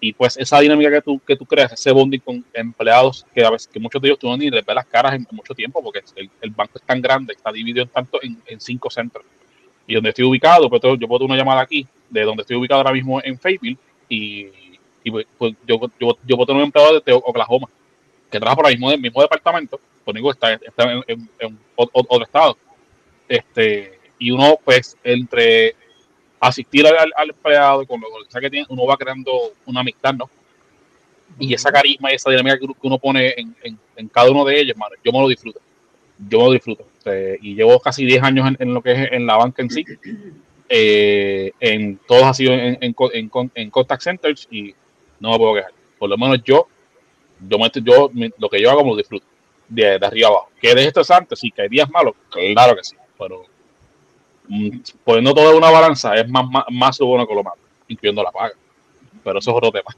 Y 0.01 0.12
pues 0.12 0.37
esa 0.37 0.61
dinámica 0.61 0.90
que 0.92 1.03
tú, 1.03 1.20
que 1.27 1.35
tú 1.35 1.44
creas, 1.44 1.72
ese 1.72 1.90
bonding 1.90 2.20
con 2.20 2.44
empleados, 2.55 3.27
que 3.35 3.44
a 3.44 3.51
veces 3.51 3.66
que 3.66 3.81
muchos 3.81 4.01
de 4.01 4.09
ellos 4.09 4.18
tú 4.20 4.29
no 4.29 4.37
ni 4.37 4.48
les 4.48 4.64
ves 4.64 4.77
las 4.77 4.87
caras 4.87 5.14
en, 5.14 5.27
mucho 5.33 5.55
tiempo, 5.55 5.83
porque 5.83 6.03
el, 6.14 6.51
banco 6.51 6.79
es 6.79 6.83
tan 6.83 7.03
grande, 7.03 7.33
está 7.33 7.51
dividido 7.51 7.83
en 7.83 7.88
tanto 7.88 8.20
en, 8.22 8.61
cinco 8.61 8.88
centros. 8.90 9.24
Y 9.88 9.94
donde 9.94 10.11
estoy 10.11 10.24
ubicado, 10.24 10.70
pues 10.70 10.81
yo 11.01 11.09
puedo 11.09 11.24
una 11.24 11.37
llamada 11.37 11.62
aquí, 11.62 11.87
de 12.09 12.22
donde 12.22 12.42
estoy 12.42 12.57
ubicado 12.57 12.81
ahora 12.81 12.92
mismo 12.92 13.20
en 13.24 13.37
Fayetteville, 13.38 13.79
y, 14.09 14.46
y 15.09 15.11
pues, 15.11 15.27
pues 15.38 15.55
yo, 15.66 15.81
yo, 15.99 16.18
yo 16.27 16.37
un 16.37 16.61
empleado 16.61 17.01
de 17.01 17.12
Oklahoma, 17.12 17.68
que 18.31 18.38
trabaja 18.38 18.57
por 18.57 18.66
el 18.66 18.79
mismo, 18.79 18.97
mismo 18.99 19.23
departamento, 19.23 19.81
conmigo 20.05 20.31
está, 20.31 20.53
está 20.53 20.92
en, 21.07 21.59
otro 21.77 22.23
estado. 22.23 22.57
Este, 23.27 23.99
y 24.18 24.31
uno, 24.31 24.59
pues, 24.64 24.97
entre 25.03 25.75
asistir 26.40 26.87
al, 26.87 27.11
empleado 27.29 27.87
con 27.87 28.01
lo 28.01 28.40
que 28.40 28.51
tiene, 28.51 28.66
uno 28.68 28.87
va 28.87 28.97
creando 28.97 29.33
una 29.66 29.81
amistad, 29.81 30.14
¿no? 30.14 30.31
Y 31.38 31.55
esa 31.55 31.73
carisma 31.73 32.12
y 32.12 32.16
esa 32.16 32.31
dinámica 32.31 32.59
que 32.59 32.66
uno 32.83 32.99
pone 32.99 33.35
en, 33.37 34.09
cada 34.09 34.31
uno 34.31 34.44
de 34.44 34.61
ellos, 34.61 34.77
mano, 34.77 34.94
yo 35.05 35.12
me 35.12 35.21
lo 35.21 35.29
disfruto. 35.29 35.61
Yo 36.29 36.38
me 36.38 36.44
lo 36.44 36.53
disfruto. 36.53 36.87
y 37.40 37.55
llevo 37.55 37.81
casi 37.81 38.05
10 38.05 38.23
años 38.23 38.51
en, 38.59 38.75
lo 38.75 38.83
que 38.83 38.92
es 38.92 39.12
en 39.12 39.27
la 39.27 39.37
banca 39.37 39.62
en 39.62 39.71
sí. 39.71 39.85
Eh, 40.71 41.53
en 41.61 41.99
todos 42.07 42.25
ha 42.25 42.35
sido 42.35 42.53
en, 42.53 42.77
en, 42.83 43.71
contact 43.71 44.03
centers 44.03 44.47
y 44.51 44.75
no 45.20 45.33
me 45.33 45.38
puedo 45.38 45.54
quejar. 45.54 45.72
Por 45.98 46.11
lo 46.11 46.16
menos 46.16 46.42
yo, 46.44 46.68
yo, 47.40 47.59
yo 47.83 48.11
lo 48.38 48.48
que 48.48 48.61
yo 48.61 48.70
hago 48.70 48.85
me 48.85 48.90
lo 48.90 48.96
disfruto 48.96 49.26
de, 49.68 49.98
de 49.98 50.07
arriba 50.07 50.28
abajo. 50.28 50.50
¿Que 50.61 50.70
es 50.70 50.76
estresante? 50.76 51.37
Sí, 51.37 51.50
que 51.50 51.62
hay 51.62 51.68
días 51.68 51.88
malos, 51.90 52.14
claro 52.31 52.76
que 52.76 52.85
sí, 52.85 52.96
pero 53.18 53.44
mm, 54.48 54.78
poniendo 55.04 55.35
todo 55.35 55.50
en 55.50 55.57
una 55.57 55.70
balanza 55.70 56.14
es 56.14 56.28
más, 56.28 56.48
más, 56.48 56.64
más 56.70 56.98
bueno 56.98 57.26
que 57.26 57.35
lo 57.35 57.42
malo, 57.42 57.61
incluyendo 57.88 58.22
la 58.22 58.33
paga. 58.33 58.54
Pero 59.22 59.38
eso 59.38 59.50
es 59.50 59.57
otro 59.57 59.70
tema. 59.70 59.94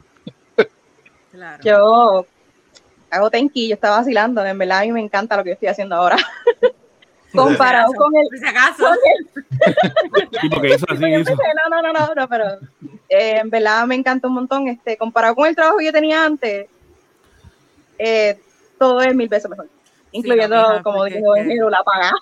Claro. 1.30 1.62
Yo 1.62 2.26
hago 3.10 3.30
tenki, 3.30 3.68
yo 3.68 3.74
estaba 3.74 3.98
vacilando, 3.98 4.44
en 4.44 4.58
verdad 4.58 4.78
a 4.78 4.82
mí 4.82 4.92
me 4.92 5.00
encanta 5.00 5.36
lo 5.36 5.44
que 5.44 5.52
estoy 5.52 5.68
haciendo 5.68 5.94
ahora. 5.94 6.16
Comparado 7.34 7.92
con 7.94 8.12
el. 8.16 8.38
Si 8.38 8.46
acaso. 8.46 8.84
No, 11.70 11.82
no, 11.82 11.92
no, 11.92 12.14
no, 12.14 12.28
pero 12.28 12.44
eh, 13.08 13.38
en 13.38 13.50
verdad 13.50 13.86
me 13.86 13.94
encanta 13.94 14.28
un 14.28 14.34
montón. 14.34 14.68
Este, 14.68 14.96
comparado 14.96 15.34
con 15.34 15.46
el 15.46 15.54
trabajo 15.54 15.78
que 15.78 15.86
yo 15.86 15.92
tenía 15.92 16.24
antes, 16.24 16.66
eh, 17.98 18.40
todo 18.78 19.00
es 19.02 19.14
mil 19.14 19.28
veces 19.28 19.50
mejor. 19.50 19.68
Incluyendo, 20.12 20.80
como 20.82 21.04
dijo 21.04 21.36
Ingeniero, 21.36 21.70
la 21.70 21.82
paga. 21.84 22.12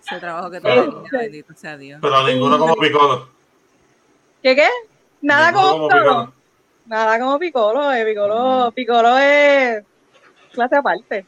Ese 0.00 0.20
trabajo 0.20 0.50
que 0.50 0.60
todo 0.60 1.04
bendito 1.10 1.54
sea 1.54 1.76
Dios. 1.78 2.00
Pero 2.02 2.26
ninguno 2.26 2.58
como 2.58 2.76
Picolo. 2.76 3.28
¿Qué 4.42 4.54
qué? 4.54 4.68
Nada 5.22 5.52
como, 5.52 5.88
Picolo. 5.88 6.32
Nada 6.86 7.18
como 7.18 7.38
Picolo. 7.38 7.92
Eh. 7.92 8.04
Picolo, 8.04 8.70
mm. 8.70 8.74
Picolo 8.74 9.18
es 9.18 9.84
clase 10.52 10.76
aparte. 10.76 11.26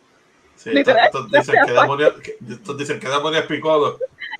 Sí, 0.57 0.71
estos, 0.75 1.31
dicen 1.31 1.55
que 1.66 1.73
demonios, 1.73 2.14
estos 2.49 2.79
dicen 2.79 3.01
que 3.01 3.09
demonios. 3.09 3.45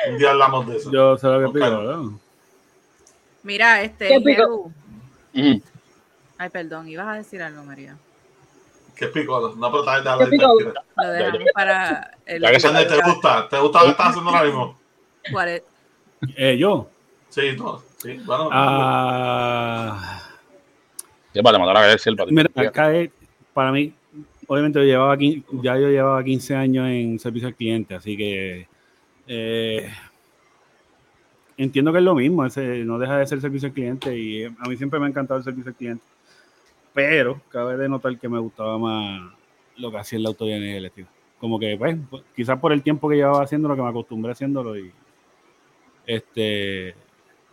Un 0.09 0.19
día 0.19 0.31
hablamos 0.31 0.67
de 0.67 0.77
eso. 0.77 0.91
Yo 0.91 1.17
sé 1.17 1.27
lo 1.27 1.39
que 1.39 1.47
es 1.47 1.53
Picolo. 1.53 2.21
Mira, 3.43 3.83
este. 3.83 4.19
Ay, 6.39 6.51
perdón, 6.51 6.89
ibas 6.89 7.09
a 7.09 7.15
decir 7.15 7.43
algo, 7.43 7.63
María. 7.65 7.97
¿Qué 8.97 9.09
pico? 9.09 9.55
No, 9.57 9.71
pero 9.71 9.85
también 9.85 10.31
de 10.31 10.37
Lo 10.37 11.11
dejamos 11.11 11.43
para 11.55 12.11
el. 12.25 12.43
¿Te 12.43 13.03
gusta? 13.03 13.49
¿Te 13.49 13.59
gusta 13.59 13.79
lo 13.81 13.85
que 13.85 13.91
estás 13.91 14.09
haciendo 14.09 14.31
ahora 14.31 14.45
mismo? 14.45 14.79
¿Cuál 15.31 15.49
es? 15.49 15.63
Eh, 16.35 16.57
¿Yo? 16.57 16.89
Sí, 17.29 17.55
no. 17.57 17.83
Sí, 17.99 18.17
bueno. 18.25 18.49
Ah. 18.51 20.23
Sí, 21.33 21.41
vale, 21.43 21.59
mandar 21.59 21.77
a 21.77 21.93
el 21.93 22.17
Mira, 22.31 22.51
acá 22.55 22.95
es, 22.95 23.11
para 23.53 23.71
mí, 23.71 23.93
obviamente 24.47 24.79
yo 24.79 24.85
llevaba, 24.85 25.17
ya 25.19 25.79
yo 25.79 25.89
llevaba 25.89 26.23
15 26.23 26.55
años 26.55 26.89
en 26.89 27.19
servicio 27.19 27.49
al 27.49 27.55
cliente, 27.55 27.95
así 27.95 28.17
que 28.17 28.69
eh, 29.27 29.91
entiendo 31.57 31.93
que 31.93 31.99
es 31.99 32.05
lo 32.05 32.15
mismo, 32.15 32.47
no 32.47 32.99
deja 32.99 33.19
de 33.19 33.27
ser 33.27 33.41
servicio 33.41 33.69
al 33.69 33.75
cliente 33.75 34.17
y 34.17 34.45
a 34.45 34.69
mí 34.69 34.77
siempre 34.77 34.99
me 35.01 35.07
ha 35.07 35.09
encantado 35.09 35.39
el 35.39 35.45
servicio 35.45 35.71
al 35.71 35.77
cliente 35.77 36.05
pero 36.97 37.43
cabe 37.51 37.77
de 37.77 37.91
notar 37.91 38.19
que 38.19 38.27
me 38.27 38.39
gustaba 38.39 38.79
más 38.79 39.31
lo 39.77 39.91
que 39.91 39.99
hacía 39.99 40.19
el 40.19 40.25
auto 40.25 40.47
de 40.47 40.57
energía 40.57 41.07
Como 41.39 41.59
que, 41.59 41.77
pues, 41.77 41.99
quizás 42.35 42.59
por 42.59 42.73
el 42.73 42.83
tiempo 42.83 43.07
que 43.11 43.17
llevaba 43.17 43.43
haciendo 43.43 43.69
lo 43.69 43.77
que 43.77 43.83
me 43.83 43.89
acostumbré 43.91 44.33
haciéndolo 44.33 44.79
y 44.79 44.91
este, 46.07 46.95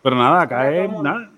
pero 0.02 0.16
nada, 0.16 0.40
acá 0.40 0.74
es 0.74 0.90
nada, 0.90 1.30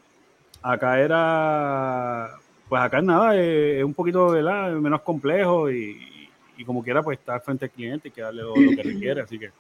acá 0.63 1.01
era, 1.01 2.31
pues 2.69 2.83
acá 2.83 2.99
es 2.99 3.05
nada, 3.05 3.37
es, 3.37 3.85
un 3.85 3.95
poquito 3.95 4.29
¿verdad? 4.29 4.73
menos 4.73 5.03
complejo 5.03 5.71
y, 5.71 6.29
y, 6.57 6.65
como 6.65 6.83
quiera, 6.83 7.03
pues 7.03 7.19
estar 7.19 7.41
frente 7.41 7.67
al 7.67 7.71
cliente 7.71 8.09
y 8.09 8.11
que 8.11 8.23
darle 8.23 8.43
lo, 8.43 8.55
que 8.55 8.83
requiere, 8.83 9.21
así 9.21 9.39
que, 9.39 9.51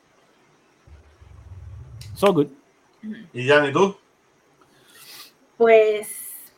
so 2.14 2.32
good. 2.32 2.48
¿Y 3.32 3.46
ya, 3.46 3.70
tú? 3.72 3.96
Pues 5.56 6.08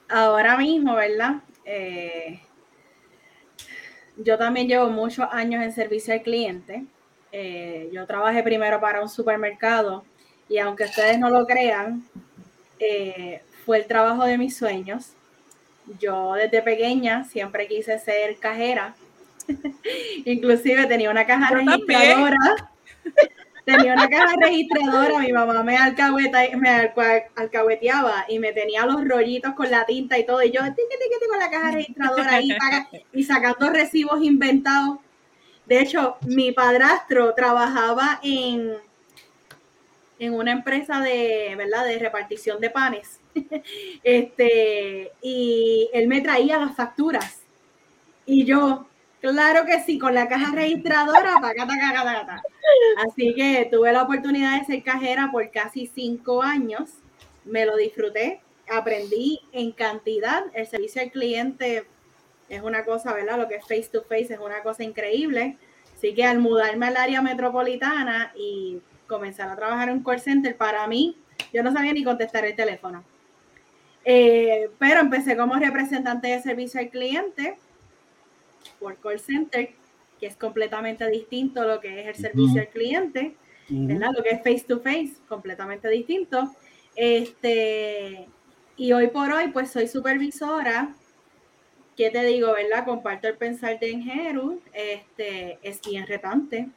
ahora 0.09 0.57
mismo, 0.57 0.95
¿verdad? 0.95 1.43
Eh, 1.65 2.41
yo 4.17 4.39
también 4.39 4.67
llevo 4.67 4.89
muchos 4.89 5.27
años 5.31 5.63
en 5.63 5.73
servicio 5.73 6.15
al 6.15 6.23
cliente. 6.23 6.85
Eh, 7.31 7.91
yo 7.93 8.07
trabajé 8.07 8.43
primero 8.43 8.81
para 8.81 9.03
un 9.03 9.09
supermercado 9.09 10.05
y 10.49 10.59
aunque 10.59 10.85
ustedes 10.85 11.19
no 11.19 11.29
lo 11.29 11.47
crean, 11.47 12.03
eh, 12.79 13.43
fue 13.67 13.79
el 13.79 13.87
trabajo 13.87 14.25
de 14.25 14.39
mis 14.39 14.57
sueños. 14.57 15.13
Yo 15.98 16.35
desde 16.35 16.62
pequeña 16.62 17.24
siempre 17.24 17.66
quise 17.66 17.98
ser 17.98 18.37
cajera. 18.38 18.94
Inclusive 20.24 20.87
tenía 20.87 21.11
una 21.11 21.27
caja 21.27 21.51
registradora 21.51 22.37
tenía 23.68 23.92
una 23.92 24.09
caja 24.09 24.35
registradora, 24.40 25.18
mi 25.18 25.31
mamá 25.31 25.62
me, 25.62 25.77
alcahueta, 25.77 26.38
me 26.57 26.90
alcahueteaba 27.37 28.24
y 28.27 28.38
me 28.38 28.53
tenía 28.53 28.87
los 28.87 29.07
rollitos 29.07 29.53
con 29.53 29.70
la 29.70 29.85
tinta 29.85 30.18
y 30.18 30.24
todo, 30.24 30.42
y 30.42 30.51
yo 30.51 30.62
tiqui, 30.62 30.74
tiqui, 30.74 31.29
con 31.29 31.38
la 31.38 31.51
caja 31.51 31.72
registradora 31.72 32.37
ahí 32.37 32.48
y 33.12 33.22
sacando 33.24 33.70
recibos 33.70 34.22
inventados. 34.22 34.98
De 35.66 35.81
hecho, 35.81 36.16
mi 36.27 36.51
padrastro 36.53 37.35
trabajaba 37.35 38.20
en, 38.22 38.72
en 40.18 40.35
una 40.35 40.52
empresa 40.52 41.00
de, 41.00 41.54
¿verdad? 41.57 41.85
de 41.87 41.98
repartición 41.98 42.61
de 42.61 42.70
panes. 42.70 43.20
este, 44.02 45.12
y 45.22 45.90
él 45.92 46.09
me 46.09 46.20
traía 46.20 46.59
las 46.59 46.74
facturas. 46.74 47.42
Y 48.26 48.44
yo, 48.44 48.88
Claro 49.20 49.66
que 49.66 49.81
sí, 49.83 49.98
con 49.98 50.14
la 50.14 50.28
caja 50.28 50.54
registradora, 50.54 51.40
Así 52.98 53.35
que 53.35 53.68
tuve 53.70 53.92
la 53.92 54.02
oportunidad 54.02 54.61
de 54.61 54.66
ser 54.66 54.83
cajera 54.85 55.31
por 55.33 55.50
casi 55.50 55.87
cinco 55.87 56.42
años. 56.42 56.90
Me 57.44 57.66
lo 57.66 57.76
disfruté, 57.76 58.40
aprendí 58.70 59.40
en 59.52 59.72
cantidad. 59.72 60.44
El 60.54 60.66
servicio 60.66 61.02
al 61.02 61.11
cliente 61.11 61.85
es 62.48 62.62
una 62.62 62.85
cosa, 62.85 63.12
¿verdad? 63.12 63.38
Lo 63.38 63.48
que 63.48 63.57
es 63.57 63.62
face 63.62 63.88
to 63.90 64.02
face 64.02 64.35
es 64.35 64.38
una 64.38 64.62
cosa 64.62 64.85
increíble. 64.85 65.57
Así 65.96 66.14
que 66.14 66.24
al 66.24 66.38
mudarme 66.38 66.87
al 66.87 66.96
área 66.96 67.20
metropolitana 67.20 68.33
y 68.37 68.81
comenzar 69.09 69.49
a 69.49 69.57
trabajar 69.57 69.88
en 69.88 69.97
un 69.97 70.05
call 70.05 70.21
center, 70.21 70.57
para 70.57 70.87
mí, 70.87 71.16
yo 71.53 71.62
no 71.62 71.73
sabía 71.73 71.92
ni 71.92 72.05
contestar 72.05 72.44
el 72.44 72.55
teléfono. 72.55 73.03
Eh, 74.05 74.71
pero 74.79 75.01
empecé 75.01 75.37
como 75.37 75.55
representante 75.55 76.29
de 76.29 76.40
servicio 76.40 76.81
al 76.81 76.90
cliente 76.90 77.57
por 78.79 78.97
call 78.99 79.18
center, 79.18 79.71
que 80.21 80.27
es 80.27 80.37
completamente 80.37 81.09
distinto 81.11 81.62
a 81.62 81.66
lo 81.66 81.81
que 81.81 82.01
es 82.01 82.07
el 82.07 82.14
servicio 82.14 82.61
al 82.61 82.68
cliente, 82.68 83.37
¿verdad? 83.68 84.11
Lo 84.16 84.23
que 84.23 84.31
es 84.31 84.38
face 84.38 84.64
to 84.66 84.81
face, 84.81 85.14
completamente 85.29 85.88
distinto. 85.88 86.55
Este, 86.97 88.27
y 88.77 88.92
hoy 88.92 89.09
por 89.09 89.31
hoy, 89.31 89.49
pues 89.49 89.71
soy 89.71 89.88
supervisora. 89.88 90.94
¿Qué 91.97 92.11
te 92.11 92.25
digo, 92.25 92.53
verdad? 92.53 92.85
Comparto 92.85 93.29
el 93.29 93.37
pensar 93.37 93.79
de 93.79 93.90
Engeru. 93.90 94.61
Este, 94.73 95.59
es 95.62 95.81
bien 95.83 96.07
retante, 96.07 96.68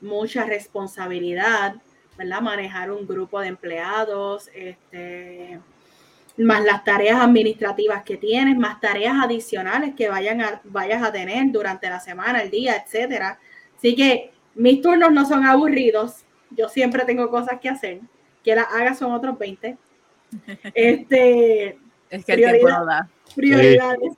mucha 0.00 0.44
responsabilidad, 0.44 1.76
¿verdad? 2.16 2.40
Manejar 2.40 2.90
un 2.90 3.06
grupo 3.06 3.40
de 3.40 3.48
empleados, 3.48 4.50
este, 4.54 5.60
más 6.36 6.64
las 6.64 6.84
tareas 6.84 7.20
administrativas 7.20 8.02
que 8.04 8.16
tienes, 8.16 8.56
más 8.56 8.80
tareas 8.80 9.14
adicionales 9.22 9.94
que 9.94 10.08
vayan 10.08 10.40
a, 10.40 10.60
vayas 10.64 11.02
a 11.02 11.12
tener 11.12 11.50
durante 11.50 11.90
la 11.90 12.00
semana, 12.00 12.42
el 12.42 12.50
día, 12.50 12.76
etcétera. 12.76 13.38
Así 13.76 13.94
que 13.94 14.32
mis 14.54 14.80
turnos 14.80 15.12
no 15.12 15.26
son 15.26 15.44
aburridos, 15.44 16.24
yo 16.50 16.68
siempre 16.68 17.04
tengo 17.04 17.30
cosas 17.30 17.60
que 17.60 17.68
hacer, 17.68 18.00
que 18.42 18.54
las 18.54 18.66
haga 18.72 18.94
son 18.94 19.12
otros 19.12 19.38
20. 19.38 19.76
Este, 20.74 21.78
Es 22.10 22.24
que 22.24 22.32
el 22.32 22.38
tiempo 22.38 22.66
Prioridad. 22.66 22.78
no 22.78 22.86
da. 22.86 23.08
Prioridades. 23.34 24.12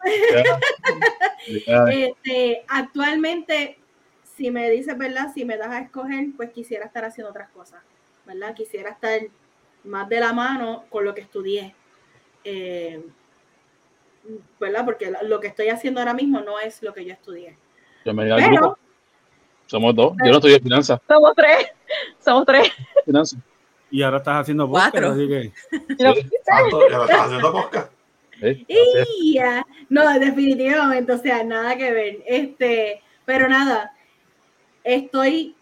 Este, 1.90 2.64
actualmente, 2.68 3.79
si 4.40 4.50
me 4.50 4.70
dices, 4.70 4.96
¿verdad? 4.96 5.28
Si 5.34 5.44
me 5.44 5.58
das 5.58 5.68
a 5.68 5.80
escoger, 5.80 6.28
pues 6.34 6.48
quisiera 6.50 6.86
estar 6.86 7.04
haciendo 7.04 7.28
otras 7.28 7.50
cosas, 7.50 7.82
¿verdad? 8.24 8.54
Quisiera 8.54 8.88
estar 8.88 9.20
más 9.84 10.08
de 10.08 10.18
la 10.18 10.32
mano 10.32 10.86
con 10.88 11.04
lo 11.04 11.14
que 11.14 11.20
estudié. 11.20 11.74
Eh, 12.42 13.04
¿Verdad? 14.58 14.86
Porque 14.86 15.12
lo 15.24 15.40
que 15.40 15.48
estoy 15.48 15.68
haciendo 15.68 16.00
ahora 16.00 16.14
mismo 16.14 16.40
no 16.40 16.58
es 16.58 16.82
lo 16.82 16.94
que 16.94 17.04
yo 17.04 17.12
estudié. 17.12 17.58
Yo 18.06 18.14
me 18.14 18.22
iría 18.22 18.36
al 18.36 18.40
Pero, 18.40 18.54
grupo. 18.54 18.78
Somos 19.66 19.94
dos. 19.94 20.14
Yo 20.24 20.30
no 20.30 20.36
estudié 20.38 20.58
finanzas. 20.58 20.98
Somos 21.06 21.34
tres. 21.36 21.66
Somos 22.18 22.46
tres. 22.46 22.72
finanzas. 23.04 23.38
Y 23.90 24.02
ahora 24.02 24.16
estás 24.16 24.40
haciendo 24.40 24.66
podcast, 24.66 24.90
Cuatro. 24.92 25.10
así 25.10 25.28
que 25.28 25.52
estás 25.90 27.20
haciendo 27.20 27.52
podcast. 27.52 27.92
¿eh? 28.40 28.64
No, 29.90 30.18
definitivamente, 30.18 31.12
o 31.12 31.18
sea, 31.18 31.44
nada 31.44 31.76
que 31.76 31.92
ver. 31.92 32.22
Este, 32.26 33.02
pero 33.26 33.46
nada, 33.50 33.92
estoy 34.84 35.54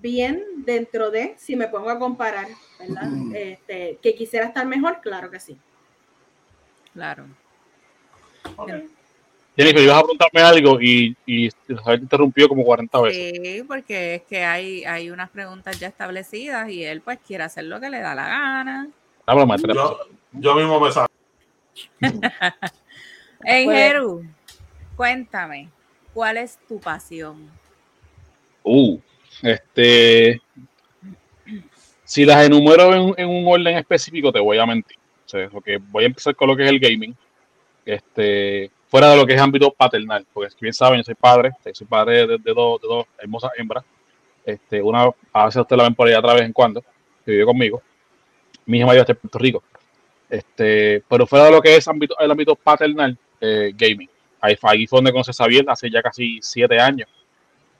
bien 0.00 0.42
dentro 0.58 1.10
de, 1.10 1.34
si 1.38 1.56
me 1.56 1.68
pongo 1.68 1.90
a 1.90 1.98
comparar, 1.98 2.48
¿verdad? 2.78 3.08
Este, 3.34 3.98
que 4.02 4.14
quisiera 4.14 4.46
estar 4.46 4.66
mejor, 4.66 5.00
claro 5.00 5.30
que 5.30 5.38
sí. 5.40 5.56
Claro. 6.92 7.26
Ok. 8.56 8.70
Jennifer, 9.56 9.82
ibas 9.82 9.96
a 9.98 10.02
preguntarme 10.02 10.40
algo 10.40 10.80
y, 10.80 11.14
y 11.26 11.50
te 11.50 11.74
interrumpió 12.00 12.48
como 12.48 12.64
40 12.64 13.00
veces. 13.02 13.32
Sí, 13.42 13.62
porque 13.64 14.14
es 14.16 14.22
que 14.22 14.44
hay, 14.44 14.84
hay 14.84 15.10
unas 15.10 15.28
preguntas 15.30 15.78
ya 15.78 15.88
establecidas 15.88 16.70
y 16.70 16.84
él 16.84 17.02
pues 17.02 17.18
quiere 17.26 17.44
hacer 17.44 17.64
lo 17.64 17.78
que 17.78 17.90
le 17.90 18.00
da 18.00 18.14
la 18.14 18.26
gana. 18.28 18.88
Ah, 19.26 19.46
maestra, 19.46 19.74
Yo, 19.74 19.98
yo 20.32 20.54
mismo 20.54 20.80
me 20.80 20.90
saco. 20.90 21.12
Hey, 23.44 23.64
Pues- 23.64 23.76
Jeru, 23.76 24.24
cuéntame, 24.94 25.68
¿cuál 26.14 26.36
es 26.36 26.58
tu 26.68 26.78
pasión? 26.78 27.50
Uh, 28.62 28.98
este. 29.42 30.40
Si 32.04 32.24
las 32.24 32.44
enumero 32.44 32.94
en, 32.94 33.14
en 33.16 33.28
un 33.28 33.44
orden 33.46 33.76
específico, 33.78 34.32
te 34.32 34.40
voy 34.40 34.58
a 34.58 34.66
mentir. 34.66 34.98
O 35.24 35.28
sea, 35.28 35.48
porque 35.48 35.78
voy 35.78 36.04
a 36.04 36.08
empezar 36.08 36.36
con 36.36 36.48
lo 36.48 36.56
que 36.56 36.64
es 36.64 36.70
el 36.70 36.78
gaming. 36.78 37.16
Este, 37.84 38.70
fuera 38.88 39.08
de 39.10 39.16
lo 39.16 39.26
que 39.26 39.34
es 39.34 39.40
ámbito 39.40 39.70
paternal, 39.70 40.26
porque 40.32 40.50
si 40.50 40.56
bien 40.60 40.74
saben, 40.74 40.98
yo 40.98 41.04
soy 41.04 41.14
padre, 41.14 41.50
soy 41.72 41.86
padre 41.86 42.26
de, 42.26 42.38
de 42.38 42.52
dos, 42.54 42.80
de 42.80 42.88
dos 42.88 43.06
hermosas 43.18 43.50
hembras. 43.56 43.84
Este, 44.44 44.82
una, 44.82 45.10
a 45.32 45.46
veces 45.46 45.60
ustedes 45.60 45.78
la 45.78 45.84
ven 45.84 45.94
por 45.94 46.06
ahí 46.06 46.14
de 46.14 46.34
vez 46.34 46.42
en 46.42 46.52
cuando, 46.52 46.82
que 47.24 47.30
vive 47.30 47.44
conmigo. 47.44 47.82
Mi 48.66 48.78
hija 48.78 48.86
mayor 48.86 49.00
está 49.00 49.12
en 49.12 49.18
Puerto 49.18 49.38
Rico. 49.38 49.62
Este, 50.28 51.02
pero 51.08 51.26
fuera 51.26 51.46
de 51.46 51.52
lo 51.52 51.62
que 51.62 51.76
es 51.76 51.88
ámbito, 51.88 52.14
el 52.18 52.30
ámbito 52.30 52.54
paternal, 52.54 53.16
eh, 53.40 53.72
gaming. 53.74 54.08
Ahí, 54.40 54.56
ahí 54.62 54.86
fue 54.86 54.98
donde 54.98 55.12
conocí 55.12 55.30
a 55.30 55.34
Xavier 55.34 55.64
hace 55.68 55.90
ya 55.90 56.02
casi 56.02 56.38
siete 56.42 56.78
años 56.78 57.08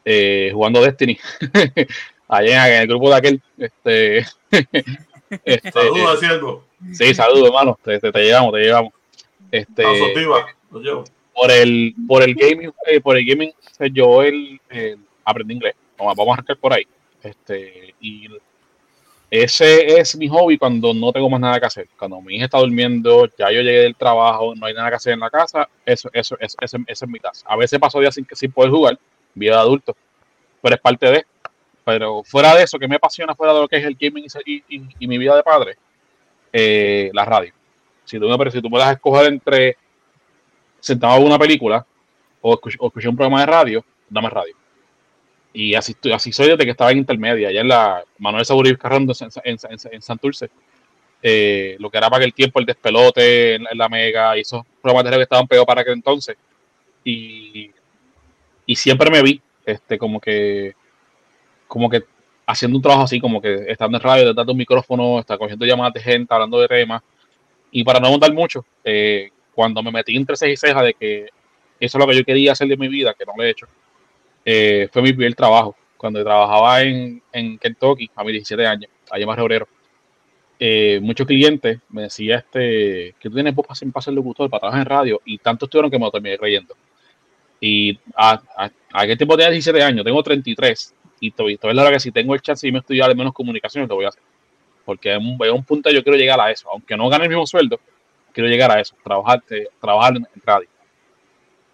eh, 0.05 0.51
jugando 0.53 0.83
Destiny. 0.83 1.19
Allá 2.29 2.77
en 2.77 2.83
el 2.83 2.89
grupo 2.89 3.11
de 3.11 3.17
aquel. 3.17 3.43
Este, 3.59 4.19
este, 5.45 5.71
Saludos 5.71 6.21
sí, 6.93 7.15
saludos, 7.15 7.49
hermano. 7.49 7.79
Te, 7.83 7.99
te, 8.01 8.11
te 8.11 8.25
llevamos, 8.25 8.53
te 8.53 8.61
llevamos. 8.61 8.93
Este, 9.51 9.85
por 11.35 11.51
el, 11.51 11.95
por 12.07 12.23
el 12.23 12.35
gaming, 12.35 12.73
eh, 12.87 13.01
por 13.01 13.17
el 13.17 13.27
gaming, 13.27 13.53
sea, 13.71 13.89
yo 13.89 14.23
el, 14.23 14.61
aprendí 15.25 15.55
inglés. 15.55 15.75
Vamos, 15.99 16.15
vamos 16.17 16.33
a 16.33 16.35
arrancar 16.35 16.57
por 16.57 16.73
ahí. 16.73 16.87
Este, 17.23 17.95
y 18.01 18.29
ese 19.31 19.99
es 19.99 20.15
mi 20.17 20.29
hobby 20.29 20.59
cuando 20.59 20.93
no 20.93 21.13
tengo 21.13 21.31
más 21.31 21.41
nada 21.41 21.59
que 21.59 21.67
hacer. 21.67 21.89
Cuando 21.99 22.21
mi 22.21 22.37
hija 22.37 22.45
está 22.45 22.59
durmiendo, 22.59 23.27
ya 23.39 23.51
yo 23.51 23.63
llegué 23.63 23.81
del 23.81 23.97
trabajo, 23.97 24.55
no 24.55 24.67
hay 24.67 24.75
nada 24.75 24.91
que 24.91 24.97
hacer 24.97 25.15
en 25.15 25.21
la 25.21 25.31
casa, 25.31 25.69
eso, 25.87 26.11
eso, 26.13 26.37
eso, 26.39 26.57
ese 26.61 26.77
es 26.87 27.09
mi 27.09 27.19
casa. 27.19 27.47
A 27.49 27.57
veces 27.57 27.79
paso 27.79 27.99
días 28.01 28.15
sin, 28.15 28.27
sin 28.33 28.53
poder 28.53 28.71
jugar, 28.71 28.99
vida 29.35 29.57
de 29.57 29.61
adulto, 29.61 29.97
pero 30.61 30.75
es 30.75 30.81
parte 30.81 31.11
de. 31.11 31.27
Pero 31.85 32.23
fuera 32.23 32.55
de 32.55 32.63
eso, 32.63 32.79
que 32.79 32.87
me 32.87 32.97
apasiona 32.97 33.35
fuera 33.35 33.53
de 33.53 33.61
lo 33.61 33.69
que 33.69 33.77
es 33.77 33.85
el 33.85 33.97
gaming 33.99 34.27
y, 34.47 34.63
y- 34.69 35.07
mi 35.09 35.19
vida 35.19 35.35
de 35.35 35.43
padre, 35.43 35.77
eh, 36.53 37.11
la 37.13 37.25
radio. 37.25 37.53
Si 38.05 38.19
tú, 38.19 38.29
me, 38.29 38.51
si 38.51 38.61
das 38.61 38.93
escoger 38.93 39.27
entre 39.27 39.77
sentado 40.79 41.15
a 41.15 41.19
una 41.19 41.39
película 41.39 41.85
o, 42.41 42.55
o 42.55 42.93
un 42.95 43.17
programa 43.17 43.41
de 43.41 43.47
radio, 43.47 43.85
dame 44.09 44.31
radio. 44.31 44.55
Y 45.53 45.75
así, 45.75 45.95
así 46.13 46.33
soy 46.33 46.49
desde 46.49 46.65
que 46.65 46.71
estaba 46.71 46.93
en 46.93 46.99
intermedia, 46.99 47.49
allá 47.49 47.61
en 47.61 47.69
la 47.69 48.05
Manuel 48.19 48.45
Saburí 48.45 48.75
Carrando 48.77 49.13
en, 49.21 49.31
en, 49.45 49.79
en, 49.93 50.03
Santurce. 50.03 50.51
Eh, 51.23 51.77
lo 51.79 51.89
que 51.89 51.99
era 51.99 52.11
para 52.11 52.23
aquel 52.23 52.35
tiempo 52.35 52.59
el 52.59 52.67
despelote 52.67 53.55
en, 53.55 53.65
la 53.75 53.89
mega 53.89 54.37
y 54.37 54.41
esos 54.41 54.65
programas 54.81 55.05
de 55.05 55.11
radio 55.11 55.19
que 55.21 55.25
estaban 55.25 55.47
pegados 55.47 55.67
para 55.67 55.83
aquel 55.83 55.95
entonces. 55.95 56.37
Y, 57.05 57.71
y 58.67 58.77
siempre 58.77 59.11
me 59.11 59.23
vi 59.23 59.41
este, 59.65 59.99
como 59.99 60.21
que 60.21 60.75
como 61.67 61.89
que 61.89 62.05
haciendo 62.47 62.77
un 62.77 62.83
trabajo 62.83 63.05
así, 63.05 63.21
como 63.21 63.41
que 63.41 63.65
estando 63.69 63.97
en 63.97 64.03
radio, 64.03 64.27
detrás 64.27 64.47
de 64.47 64.53
un 64.53 64.59
micrófono, 64.59 65.21
está 65.21 65.39
cogiendo 65.39 65.65
llamadas 65.65 65.95
de 65.95 66.01
gente, 66.01 66.35
hablando 66.35 66.61
de 66.61 66.69
temas. 66.69 67.03
Y 67.71 67.85
para 67.85 67.99
no 67.99 68.11
montar 68.11 68.33
mucho, 68.33 68.65
eh, 68.85 69.31
cuando 69.55 69.83
me 69.83 69.91
metí 69.91 70.17
entre 70.17 70.37
ceja 70.37 70.53
y 70.53 70.57
ceja 70.57 70.83
de 70.83 70.95
que 70.95 71.29
eso 71.81 71.99
es 71.99 72.05
lo 72.05 72.07
que 72.07 72.17
yo 72.19 72.25
quería 72.25 72.53
hacer 72.53 72.69
de 72.69 72.77
mi 72.77 72.89
vida, 72.89 73.15
que 73.15 73.25
no 73.25 73.33
lo 73.37 73.43
he 73.43 73.51
hecho, 73.51 73.67
eh, 74.45 74.89
fue 74.93 75.03
mi 75.03 75.13
primer 75.13 75.35
trabajo. 75.35 75.77
Cuando 75.97 76.23
trabajaba 76.23 76.83
en, 76.83 77.23
en 77.33 77.59
Kentucky, 77.59 78.11
a 78.15 78.25
mis 78.25 78.33
17 78.33 78.67
años, 78.67 78.91
allá 79.11 79.25
Barrio 79.25 79.45
Obrero, 79.45 79.69
eh, 80.59 81.01
muchos 81.03 81.27
clientes 81.27 81.81
me 81.89 82.03
decían 82.03 82.39
este, 82.39 83.15
que 83.19 83.29
tú 83.29 83.35
tienes 83.35 83.55
voz 83.55 83.67
para 83.67 84.03
ser 84.03 84.15
locutor, 84.15 84.49
para 84.51 84.61
trabajar 84.61 84.81
en 84.83 84.87
radio, 84.87 85.21
y 85.25 85.39
tanto 85.39 85.67
estuvieron 85.67 85.91
que 85.91 85.99
me 85.99 86.05
lo 86.05 86.11
terminé 86.11 86.39
creyendo. 86.39 86.77
Y 87.65 87.97
a, 88.17 88.43
a, 88.57 88.65
a 88.65 89.03
aquel 89.03 89.17
tiempo 89.17 89.37
tenía 89.37 89.51
17 89.51 89.81
años, 89.85 90.05
tengo 90.05 90.21
33, 90.21 90.95
y 91.21 91.31
todavía 91.31 91.57
es 91.63 91.75
la 91.77 91.83
hora 91.83 91.93
que 91.93 92.01
si 92.01 92.11
tengo 92.11 92.35
el 92.35 92.43
chance 92.43 92.67
y 92.67 92.73
me 92.73 92.81
estudiar 92.81 93.09
al 93.09 93.17
menos 93.17 93.33
comunicaciones, 93.33 93.89
lo 93.89 93.95
voy 93.95 94.05
a 94.05 94.09
hacer. 94.09 94.23
Porque 94.85 95.13
en 95.13 95.25
un, 95.25 95.39
en 95.41 95.53
un 95.53 95.65
punto 95.65 95.89
yo 95.89 96.03
quiero 96.03 96.19
llegar 96.19 96.41
a 96.41 96.51
eso, 96.51 96.69
aunque 96.73 96.97
no 96.97 97.09
gane 97.09 97.25
el 97.25 97.31
mismo 97.31 97.47
sueldo, 97.47 97.79
quiero 98.33 98.49
llegar 98.49 98.73
a 98.73 98.81
eso, 98.81 98.97
trabajar, 99.05 99.41
eh, 99.51 99.69
trabajar 99.81 100.17
en, 100.17 100.27
en 100.35 100.43
radio. 100.45 100.69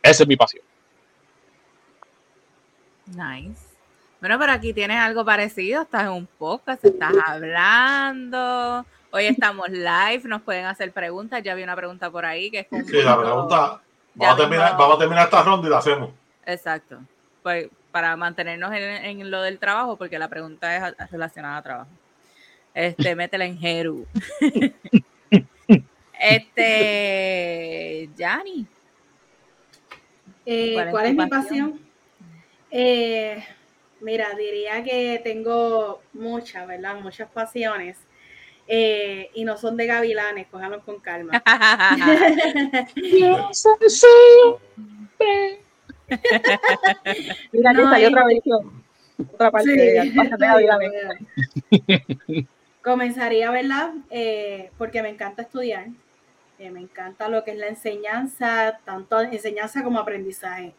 Esa 0.03 0.25
es 0.25 0.29
mi 0.29 0.37
pasión. 0.37 0.63
Nice. 3.07 3.69
Bueno, 4.21 4.39
pero 4.39 4.53
aquí 4.53 4.75
tienes 4.75 4.99
algo 4.99 5.25
parecido, 5.25 5.83
estás 5.83 6.03
en 6.03 6.11
un 6.11 6.27
podcast, 6.27 6.85
estás 6.85 7.15
hablando. 7.25 8.85
Hoy 9.11 9.25
estamos 9.25 9.71
live, 9.71 10.21
nos 10.25 10.43
pueden 10.43 10.67
hacer 10.67 10.93
preguntas. 10.93 11.43
Ya 11.43 11.55
vi 11.55 11.63
una 11.63 11.75
pregunta 11.75 12.11
por 12.11 12.27
ahí 12.27 12.51
que 12.51 12.69
es 12.71 12.87
Sí, 12.87 13.01
la 13.03 13.19
pregunta. 13.19 13.81
Vamos 14.15 14.35
a, 14.35 14.37
terminar, 14.39 14.77
vamos 14.77 14.97
a 14.97 14.99
terminar 14.99 15.25
esta 15.25 15.43
ronda 15.43 15.67
y 15.67 15.71
la 15.71 15.79
hacemos. 15.79 16.11
Exacto. 16.47 16.99
Pues 17.43 17.69
para 17.93 18.17
mantenernos 18.17 18.73
en, 18.73 18.83
en 18.83 19.31
lo 19.31 19.43
del 19.43 19.59
trabajo, 19.59 19.97
porque 19.97 20.19
la 20.19 20.29
pregunta 20.29 20.77
es 20.77 20.83
a- 20.83 21.07
relacionada 21.07 21.57
a 21.59 21.63
trabajo. 21.63 21.91
Este, 22.75 23.15
métela 23.17 23.45
en 23.45 23.59
Jeru. 23.59 24.07
este, 26.19 28.09
Yanni. 28.17 28.67
Eh, 30.47 30.73
¿Cuál 30.75 30.87
es 30.89 30.93
¿Cuál 30.93 31.05
tu 31.05 31.09
es 31.11 31.15
mi 31.17 31.27
pasión? 31.27 31.71
pasión? 31.73 31.89
Eh, 32.71 33.45
mira, 34.01 34.31
diría 34.35 34.83
que 34.83 35.21
tengo 35.23 36.03
muchas, 36.13 36.67
¿verdad? 36.67 36.97
Muchas 37.01 37.29
pasiones. 37.31 37.99
Eh, 38.71 39.31
y 39.35 39.45
no 39.45 39.57
son 39.57 39.77
de 39.79 39.87
gavilanes, 39.87 40.47
cójanlo 40.49 40.81
con 40.85 41.01
calma. 41.01 41.43
Mira, 47.53 47.73
No, 47.73 47.91
salió 47.91 48.09
otra 48.09 48.25
versión. 48.27 48.83
Otra 49.33 49.51
parte 49.51 49.71
Sí. 49.71 49.77
de 49.77 50.37
Gavilanes. 50.39 50.93
Comenzaría, 52.83 53.51
¿verdad? 53.51 53.93
Eh, 54.11 54.71
porque 54.79 55.03
me 55.03 55.09
encanta 55.09 55.43
estudiar. 55.43 55.87
Eh, 56.59 56.71
me 56.71 56.81
encanta 56.81 57.29
lo 57.29 57.45
que 57.45 57.53
es 57.53 57.59
la 57.59 57.69
enseñanza, 57.69 58.81
tanto 58.85 59.21
enseñanza 59.21 59.83
como 59.83 59.99
aprendizaje. 59.99 60.75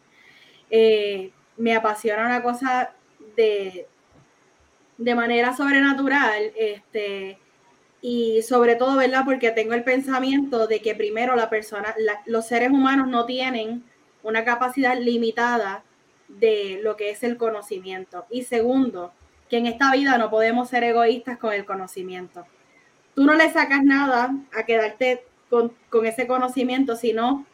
Eh, 0.70 1.30
me 1.56 1.74
apasiona 1.74 2.24
una 2.26 2.42
cosa 2.42 2.92
de, 3.36 3.86
de 4.98 5.14
manera 5.14 5.54
sobrenatural, 5.56 6.52
este, 6.56 7.38
y 8.02 8.42
sobre 8.42 8.76
todo, 8.76 8.96
¿verdad? 8.96 9.22
Porque 9.24 9.50
tengo 9.50 9.74
el 9.74 9.84
pensamiento 9.84 10.66
de 10.66 10.80
que 10.80 10.94
primero 10.94 11.36
la 11.36 11.50
persona, 11.50 11.94
la- 11.98 12.22
los 12.26 12.46
seres 12.46 12.70
humanos 12.70 13.08
no 13.08 13.26
tienen 13.26 13.84
una 14.22 14.44
capacidad 14.44 14.98
limitada 14.98 15.84
de 16.28 16.80
lo 16.82 16.96
que 16.96 17.10
es 17.10 17.22
el 17.22 17.36
conocimiento. 17.36 18.26
Y 18.30 18.44
segundo, 18.44 19.12
que 19.48 19.58
en 19.58 19.66
esta 19.66 19.92
vida 19.92 20.16
no 20.18 20.30
podemos 20.30 20.68
ser 20.70 20.84
egoístas 20.84 21.38
con 21.38 21.52
el 21.52 21.64
conocimiento. 21.66 22.46
Tú 23.14 23.24
no 23.24 23.34
le 23.34 23.50
sacas 23.52 23.82
nada 23.84 24.34
a 24.52 24.64
quedarte 24.66 25.24
con, 25.50 25.74
con 25.90 26.06
ese 26.06 26.26
conocimiento, 26.26 26.96
sino, 26.96 27.46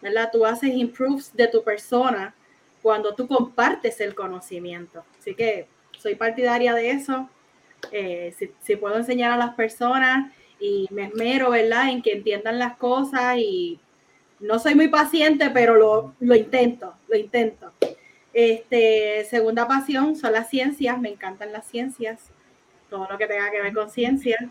¿verdad? 0.00 0.30
Tú 0.32 0.44
haces 0.46 0.74
improves 0.74 1.34
de 1.34 1.48
tu 1.48 1.62
persona 1.64 2.34
cuando 2.82 3.14
tú 3.14 3.26
compartes 3.28 4.00
el 4.00 4.14
conocimiento. 4.14 5.04
Así 5.18 5.34
que 5.34 5.68
soy 5.98 6.14
partidaria 6.16 6.74
de 6.74 6.90
eso. 6.90 7.30
Eh, 7.90 8.34
si, 8.38 8.50
si 8.62 8.76
puedo 8.76 8.96
enseñar 8.96 9.32
a 9.32 9.36
las 9.36 9.54
personas 9.54 10.32
y 10.60 10.86
me 10.90 11.06
esmero, 11.06 11.50
¿verdad?, 11.50 11.90
en 11.90 12.02
que 12.02 12.12
entiendan 12.12 12.58
las 12.58 12.76
cosas 12.76 13.36
y 13.38 13.80
no 14.42 14.58
soy 14.58 14.74
muy 14.74 14.88
paciente, 14.88 15.50
pero 15.50 15.74
lo, 15.76 16.14
lo 16.20 16.34
intento, 16.34 16.94
lo 17.08 17.16
intento. 17.16 17.72
Este, 18.32 19.24
segunda 19.28 19.68
pasión 19.68 20.16
son 20.16 20.32
las 20.32 20.48
ciencias, 20.48 20.98
me 20.98 21.10
encantan 21.10 21.52
las 21.52 21.66
ciencias, 21.66 22.20
todo 22.88 23.06
lo 23.10 23.18
que 23.18 23.26
tenga 23.26 23.50
que 23.50 23.60
ver 23.60 23.72
con 23.72 23.90
ciencia. 23.90 24.50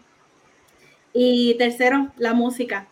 Y 1.13 1.55
tercero, 1.55 2.11
la 2.17 2.33
música. 2.33 2.87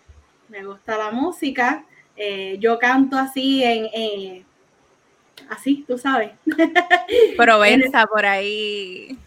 Me 0.49 0.65
gusta 0.65 0.97
la 0.97 1.11
música. 1.11 1.85
Eh, 2.15 2.57
yo 2.59 2.77
canto 2.79 3.17
así 3.17 3.63
en, 3.63 3.87
en, 3.93 4.45
así, 5.49 5.85
tú 5.87 5.97
sabes. 5.97 6.31
Provenza 7.37 8.05
por 8.13 8.25
ahí. 8.25 9.17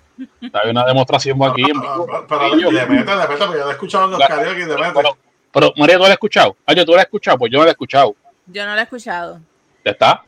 Hay 0.53 0.71
una 0.71 0.85
demostración 0.85 1.43
aquí. 1.45 1.63
en 1.63 1.77
Ah, 1.77 1.81
vivo. 1.81 2.07
ah, 2.13 2.25
Pero 2.29 2.57
Yo- 2.59 2.71
le 2.73 2.87
mete, 2.87 3.11
le 3.17 3.29
mete, 3.29 3.37
porque 3.47 3.59
yo 3.59 3.69
he 3.69 3.73
escuchado 3.73 4.07
los 4.09 4.19
La- 4.19 4.27
karaoke 4.29 4.67
mete. 4.67 4.75
Pero, 4.95 5.17
pero, 5.53 5.73
María, 5.77 5.97
¿tú 5.97 6.03
la 6.03 6.09
has 6.09 6.13
escuchado? 6.15 6.57
Ah, 6.67 6.73
yo, 6.75 6.85
¿tú 6.85 6.93
la 6.93 6.99
has 6.99 7.05
escuchado? 7.05 7.39
Pues 7.39 7.53
yo 7.53 7.59
no 7.59 7.65
la 7.65 7.71
he 7.71 7.73
escuchado. 7.73 8.15
Yo 8.47 8.65
no 8.67 8.73
lo 8.75 8.79
he 8.81 8.83
escuchado. 8.83 9.41
¿Ya 9.85 9.91
está? 9.93 10.23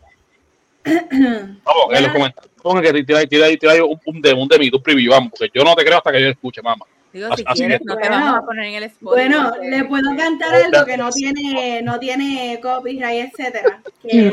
Vamos, 0.85 1.85
en 1.93 2.03
los 2.03 2.13
comentarios. 2.13 2.53
Ponga 2.63 2.81
que 2.83 3.05
tira, 3.05 3.19
ahí, 3.19 3.27
tira, 3.27 3.47
ahí, 3.47 3.57
tira 3.59 3.73
ahí 3.73 3.81
un, 3.81 4.01
un 4.07 4.21
de, 4.23 4.33
un 4.33 4.49
de 4.49 4.59
mi, 4.59 4.71
un 4.73 4.83
preview, 4.83 5.13
vamos, 5.13 5.33
porque 5.37 5.51
yo 5.55 5.63
no 5.65 5.75
te 5.75 5.85
creo 5.85 5.99
hasta 5.99 6.11
que 6.13 6.21
yo 6.23 6.29
escuche, 6.29 6.63
mamá. 6.63 6.85
Digo, 7.13 7.29
Así- 7.31 7.43
si 7.43 7.45
así 7.47 7.59
quieres, 7.61 7.79
que- 7.79 7.85
no 7.85 7.95
te 7.97 8.09
Bueno, 8.09 8.17
vamos 8.25 8.39
a 8.39 8.47
poner 8.47 8.65
en 8.67 8.75
el 8.75 8.83
Spotify. 8.85 9.29
Bueno, 9.29 9.53
le 9.63 9.85
puedo 9.85 10.17
cantar 10.17 10.55
algo 10.55 10.85
que 10.87 10.97
no 10.97 11.11
tiene, 11.11 11.83
no 11.83 11.99
tiene 11.99 12.59
copyright, 12.63 13.31
etcétera. 13.33 13.81
Que 14.03 14.31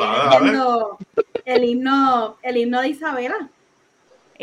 el 1.45 1.63
himno, 1.63 2.37
el 2.41 2.57
himno 2.57 2.81
de 2.81 2.87
Isabela. 2.89 3.35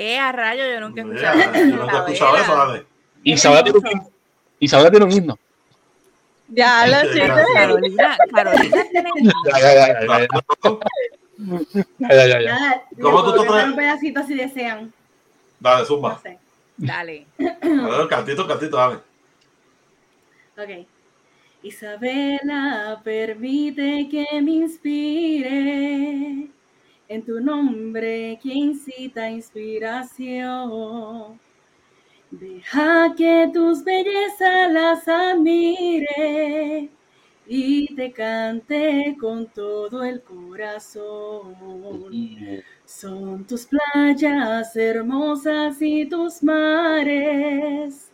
Eh, 0.01 0.17
a 0.17 0.31
rayo, 0.31 0.63
yo 0.65 0.79
nunca 0.81 1.01
he 1.01 1.05
escuchado. 1.05 1.39
yo 1.55 1.77
nunca 1.77 1.97
he 1.97 1.99
escuchado 2.13 2.37
eso, 2.37 2.55
dale. 2.57 2.87
Isabela 3.25 3.63
tiene 3.65 3.79
un 3.79 3.87
himno. 3.89 4.11
Isabela 4.61 4.91
tiene 4.91 5.05
un 5.07 5.11
himno. 5.13 5.39
Ya 6.51 6.87
lo 6.87 6.93
Gracias. 6.93 7.15
chicos. 7.15 7.41
Carolina, 7.55 8.17
Carolina 8.33 8.85
tiene 8.93 9.11
Ya, 9.23 9.33
ya, 9.61 9.75
ya, 9.75 9.87
ya, 9.89 10.07
ya, 10.07 10.19
ya. 10.21 10.29
Ya, 11.99 12.09
ya, 12.15 12.27
ya, 12.27 12.41
ya. 12.41 12.55
Nada, 12.55 12.83
¿Cómo 13.03 13.25
tú 13.25 13.31
te 13.43 13.47
traes? 13.49 13.67
un 13.69 13.77
pedacito 13.77 14.23
si 14.25 14.35
desean. 14.35 14.93
Dale, 15.61 15.81
No 15.81 15.87
zumba. 15.87 16.19
sé. 16.23 16.39
Dale. 16.77 17.27
Dale, 17.37 18.03
un 18.03 18.09
cantito, 18.09 18.43
un 18.43 18.49
cantito, 18.49 18.77
dale. 18.77 18.99
Ok. 20.57 20.87
Isabela, 21.65 23.01
permite 23.03 24.09
que 24.09 24.41
me 24.41 24.51
inspire 24.53 26.47
en 27.09 27.25
tu 27.25 27.41
nombre 27.41 28.39
que 28.43 28.53
incita 28.53 29.31
inspiración. 29.31 31.41
Deja 32.31 33.15
que 33.17 33.51
tus 33.53 33.83
bellezas 33.83 34.71
las 34.71 35.09
admire 35.09 36.91
y 37.47 37.95
te 37.95 38.13
cante 38.13 39.17
con 39.19 39.47
todo 39.47 40.05
el 40.05 40.21
corazón. 40.21 41.57
Son 42.85 43.47
tus 43.47 43.67
playas 43.67 44.77
hermosas 44.77 45.81
y 45.81 46.07
tus 46.07 46.43
mares, 46.43 48.11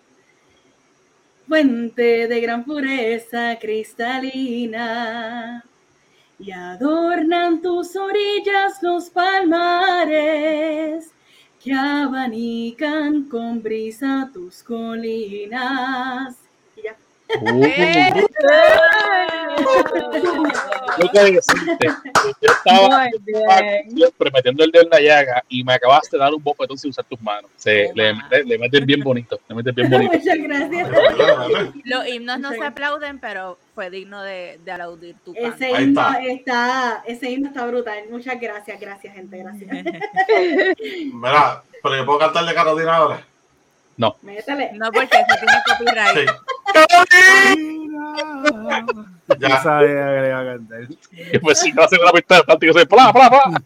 fuente 1.48 2.28
de 2.28 2.40
gran 2.40 2.64
pureza 2.64 3.58
cristalina, 3.60 5.64
y 6.44 6.52
adornan 6.52 7.62
tus 7.62 7.96
orillas 7.96 8.82
los 8.82 9.08
palmares 9.08 10.10
que 11.62 11.72
abanican 11.72 13.22
con 13.30 13.62
brisa 13.62 14.30
tus 14.30 14.62
colinas. 14.62 16.43
Ya. 17.28 18.08
¡Eh! 18.08 18.24
Yo 20.98 21.08
te 21.10 21.24
decirte, 21.32 21.88
yo 22.40 22.52
estaba 22.52 23.08
siempre 23.88 24.30
metiendo 24.32 24.64
el 24.64 24.70
dedo 24.70 24.84
en 24.84 24.90
la 24.90 25.00
llaga 25.00 25.44
y 25.48 25.64
me 25.64 25.74
acabaste 25.74 26.16
de 26.16 26.22
dar 26.22 26.32
un 26.32 26.42
bofetón 26.42 26.78
sin 26.78 26.90
usar 26.90 27.04
tus 27.06 27.20
manos. 27.20 27.50
Se, 27.56 27.90
le, 27.94 28.14
mete- 28.14 28.44
le 28.44 28.58
metes 28.58 28.86
bien 28.86 29.00
bonito, 29.00 29.40
le 29.48 29.54
metes 29.56 29.74
bien 29.74 29.90
bonito. 29.90 30.12
Muchas 30.12 30.38
gracias. 30.38 30.88
Los 31.84 32.06
himnos 32.06 32.38
no 32.38 32.50
Sí. 32.52 32.58
se 32.58 32.64
aplauden, 32.64 33.18
pero 33.18 33.58
fue 33.74 33.90
digno 33.90 34.22
de, 34.22 34.60
de 34.64 34.70
aplaudir 34.72 35.16
tu 35.24 35.34
canto. 35.34 35.48
Ese 35.48 35.70
himno 35.82 36.00
está. 36.00 36.22
está. 36.24 37.02
ese 37.06 37.30
himno 37.30 37.48
está 37.48 37.66
brutal. 37.66 37.98
Muchas 38.10 38.40
gracias, 38.40 38.78
gracias, 38.80 39.14
gente, 39.14 39.38
gracias. 39.38 39.70
Mira, 41.12 41.62
pero 41.82 41.96
yo 41.96 42.06
puedo 42.06 42.18
cantar 42.20 42.44
de 42.44 42.54
Carolina 42.54 42.96
ahora. 42.96 43.26
Métele. 44.22 44.70
No, 44.74 44.90
porque 44.92 45.16
eso 45.16 45.34
tiene 45.40 45.58
copyright. 45.66 46.28
Sí. 46.28 47.90
Ya. 49.38 49.62
sabía 49.62 49.88
que 49.88 50.20
le 50.20 50.28
iba 50.28 50.40
a 50.40 50.44
cantar. 50.44 50.80
Y 51.32 51.38
pues 51.38 51.58
si 51.60 51.72
no 51.72 51.82
hace 51.82 51.96
una 52.00 52.12
pista 52.12 52.36
de 52.36 52.66
yo 52.66 52.72
soy 52.72 52.84
pla, 52.86 53.12
pla, 53.12 53.30
pla. 53.30 53.62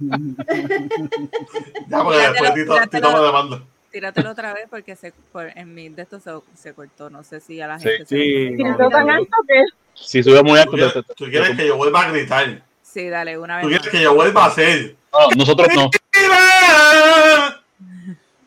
Ya, 1.89 2.03
porque 2.05 2.19
después 2.19 2.55
Tito, 2.55 2.77
Tito 2.91 3.13
me 3.13 3.21
demanda. 3.21 3.63
Tíratelo 3.91 4.31
otra 4.31 4.53
vez 4.53 4.67
porque 4.69 4.95
se, 4.97 5.13
por- 5.33 5.51
en 5.57 5.75
mi 5.75 5.89
de 5.89 6.03
esto 6.03 6.21
se, 6.21 6.31
se 6.55 6.75
cortó. 6.75 7.09
No 7.11 7.25
sé 7.25 7.41
si 7.41 7.61
a 7.61 7.67
la 7.67 7.79
Sí, 7.79 7.89
gente 7.89 8.07
se 8.07 8.17
Sí, 8.17 8.51
no, 8.63 8.89
tan 8.91 9.11
alto 9.11 9.31
que 9.49 9.65
Si 9.95 10.23
sube 10.23 10.43
muy 10.43 10.59
alto, 10.59 10.73
¿Tú 10.73 10.77
te- 10.77 10.83
quieres, 10.83 10.93
te- 10.95 11.03
te- 11.03 11.15
tú 11.15 11.25
quieres 11.31 11.57
que 11.57 11.67
yo 11.67 11.77
vuelva 11.77 12.03
a 12.03 12.11
gritar. 12.11 12.63
Sí, 12.83 13.09
dale, 13.09 13.39
una 13.39 13.61
Tú 13.61 13.69
vez. 13.69 13.79
quieres 13.81 13.93
que 13.99 14.03
yo 14.05 14.15
vuelva 14.15 14.45
a 14.45 14.47
hacer. 14.49 14.95
no, 15.13 15.29
nosotros 15.37 15.69
no. 15.75 15.91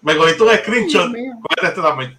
Me 0.02 0.18
cogiste 0.18 0.44
un 0.44 0.56
screenshot. 0.58 1.12
Cógete 1.12 1.68
este 1.68 1.82
también. 1.82 2.18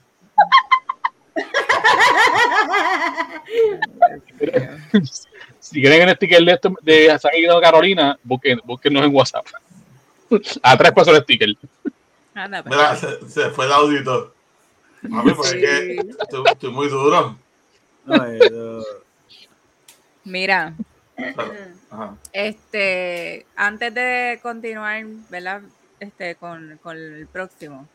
Si 5.61 5.81
quieren 5.81 6.09
el 6.09 6.17
sticker 6.17 6.45
de 6.45 6.53
esto 6.53 6.75
de 6.83 7.19
San 7.21 7.31
Guido 7.37 7.61
Carolina, 7.61 8.19
busquen, 8.25 8.61
búsquenos 8.65 9.05
en 9.05 9.15
WhatsApp. 9.15 9.47
A 10.63 10.77
tres 10.77 10.93
pesos 10.93 11.17
el 11.17 11.23
sticker. 11.23 11.57
Anda, 12.35 12.63
pues. 12.63 12.75
Mira, 12.77 12.97
se, 12.97 13.29
se 13.29 13.51
fue 13.51 13.67
el 13.67 13.73
audito. 13.73 14.35
Mami, 15.03 15.33
pues 15.33 15.53
es 15.53 15.61
que 15.61 15.97
estoy, 16.21 16.43
estoy 16.51 16.71
muy 16.73 16.89
duro. 16.89 17.37
no, 18.05 18.25
eso- 18.27 18.85
Mira, 20.25 20.75
Ajá. 21.91 22.17
este, 22.33 23.47
antes 23.57 23.93
de 23.95 24.39
continuar, 24.43 25.05
¿verdad? 25.31 25.63
Este, 26.03 26.35
con, 26.35 26.79
con 26.83 26.97
el 26.97 27.29
próximo. 27.29 27.87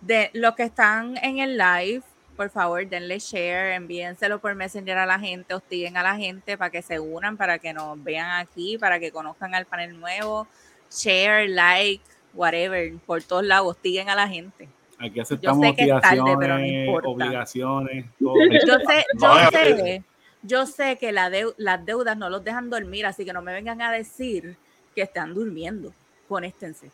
De 0.00 0.30
los 0.32 0.54
que 0.54 0.62
están 0.62 1.18
en 1.18 1.38
el 1.40 1.58
live, 1.58 2.02
por 2.36 2.48
favor, 2.48 2.86
denle 2.88 3.18
share, 3.18 3.74
envíenselo 3.74 4.38
por 4.38 4.54
Messenger 4.54 4.96
a 4.96 5.04
la 5.04 5.18
gente, 5.18 5.52
hostiguen 5.52 5.98
a 5.98 6.02
la 6.02 6.16
gente 6.16 6.56
para 6.56 6.70
que 6.70 6.80
se 6.80 6.98
unan, 6.98 7.36
para 7.36 7.58
que 7.58 7.74
nos 7.74 8.02
vean 8.02 8.30
aquí, 8.40 8.78
para 8.78 8.98
que 8.98 9.12
conozcan 9.12 9.54
al 9.54 9.66
panel 9.66 10.00
nuevo. 10.00 10.46
Share, 10.90 11.48
like, 11.50 12.02
whatever, 12.32 12.94
por 13.04 13.22
todos 13.22 13.44
lados, 13.44 13.72
hostiguen 13.72 14.08
a 14.08 14.14
la 14.14 14.26
gente. 14.26 14.66
Aquí 14.98 15.20
aceptamos 15.20 15.60
tarde, 16.00 16.16
no 16.16 16.24
obligaciones, 16.24 16.88
obligaciones, 17.12 18.06
todo. 18.18 18.34
Yo 18.66 18.78
sé, 18.88 19.04
yo 19.20 19.28
sé, 19.50 20.02
yo 20.42 20.66
sé 20.66 20.96
que 20.96 21.12
la 21.12 21.28
deu- 21.28 21.54
las 21.58 21.84
deudas 21.84 22.16
no 22.16 22.30
los 22.30 22.42
dejan 22.42 22.70
dormir, 22.70 23.04
así 23.04 23.26
que 23.26 23.34
no 23.34 23.42
me 23.42 23.52
vengan 23.52 23.82
a 23.82 23.92
decir 23.92 24.56
que 24.94 25.02
están 25.02 25.34
durmiendo. 25.34 25.92
Conéctense. 26.26 26.90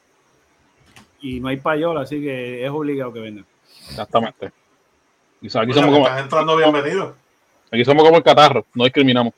Y 1.20 1.40
no 1.40 1.48
hay 1.48 1.56
payola, 1.58 2.02
así 2.02 2.20
que 2.20 2.64
es 2.64 2.70
obligado 2.70 3.12
que 3.12 3.20
vengan. 3.20 3.46
Exactamente. 3.88 4.52
Y 5.42 5.48
so- 5.50 5.60
aquí, 5.60 5.70
Oye, 5.72 5.80
somos 5.80 5.94
como, 5.94 6.06
estás 6.06 6.22
entrando 6.22 6.56
bienvenido. 6.56 7.16
aquí 7.70 7.84
somos 7.84 8.04
como 8.04 8.16
el 8.18 8.22
catarro, 8.22 8.64
no 8.74 8.84
discriminamos. 8.84 9.32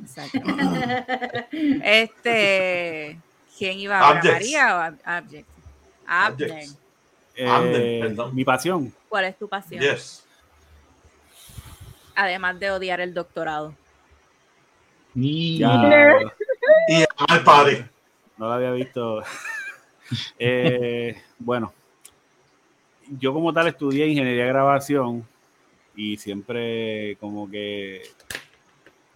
Exacto. 0.00 0.38
Este, 1.84 3.18
¿quién 3.58 3.78
iba 3.78 3.98
ahora? 4.00 4.18
Abjects. 4.20 4.34
¿María 4.40 4.76
o 4.76 4.80
Ab- 4.80 4.98
Abject? 5.04 5.48
Abner. 6.06 6.50
Abjects. 6.52 6.78
Eh, 7.34 8.16
mi 8.32 8.44
pasión. 8.44 8.92
¿Cuál 9.08 9.24
es 9.26 9.38
tu 9.38 9.48
pasión? 9.48 9.80
Yes. 9.82 10.24
Además 12.14 12.58
de 12.60 12.70
odiar 12.70 13.00
el 13.00 13.14
doctorado. 13.14 13.74
Y- 15.14 15.58
Ya, 15.58 16.20
Y 16.88 17.04
al 17.28 17.44
party. 17.44 17.84
no 18.38 18.46
lo 18.46 18.52
había 18.52 18.70
visto. 18.72 19.22
Eh, 20.38 21.16
bueno, 21.38 21.72
yo 23.18 23.32
como 23.32 23.52
tal 23.52 23.68
estudié 23.68 24.06
ingeniería 24.06 24.44
de 24.44 24.48
grabación 24.48 25.26
y 25.96 26.16
siempre 26.16 27.16
como 27.20 27.50
que 27.50 28.02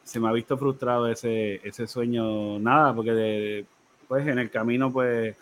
se 0.04 0.20
me 0.20 0.28
ha 0.28 0.32
visto 0.32 0.56
frustrado 0.56 1.08
ese, 1.08 1.60
ese 1.66 1.86
sueño, 1.86 2.58
nada, 2.58 2.94
porque 2.94 3.64
pues 4.06 4.26
en 4.26 4.38
el 4.38 4.50
camino 4.50 4.92
pues 4.92 5.34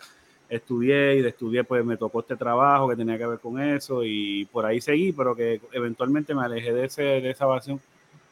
estudié 0.49 1.15
y 1.15 1.21
de 1.21 1.29
estudié 1.29 1.63
pues 1.63 1.83
me 1.85 1.97
tocó 1.97 2.21
este 2.21 2.35
trabajo 2.35 2.87
que 2.87 2.95
tenía 2.95 3.17
que 3.17 3.27
ver 3.27 3.39
con 3.39 3.59
eso 3.61 4.03
y 4.03 4.45
por 4.45 4.65
ahí 4.65 4.81
seguí, 4.81 5.11
pero 5.11 5.35
que 5.35 5.61
eventualmente 5.71 6.33
me 6.33 6.43
alejé 6.43 6.73
de, 6.73 6.85
ese, 6.85 7.03
de 7.03 7.31
esa 7.31 7.47
pasión 7.47 7.79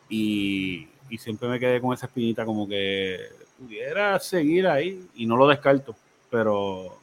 y, 0.09 0.87
y 1.09 1.17
siempre 1.17 1.49
me 1.49 1.59
quedé 1.59 1.79
con 1.81 1.93
esa 1.93 2.05
espinita 2.07 2.45
como 2.45 2.67
que 2.67 3.19
pudiera 3.59 4.19
seguir 4.19 4.67
ahí 4.67 5.07
y 5.15 5.25
no 5.25 5.37
lo 5.37 5.47
descarto, 5.47 5.95
pero, 6.29 6.97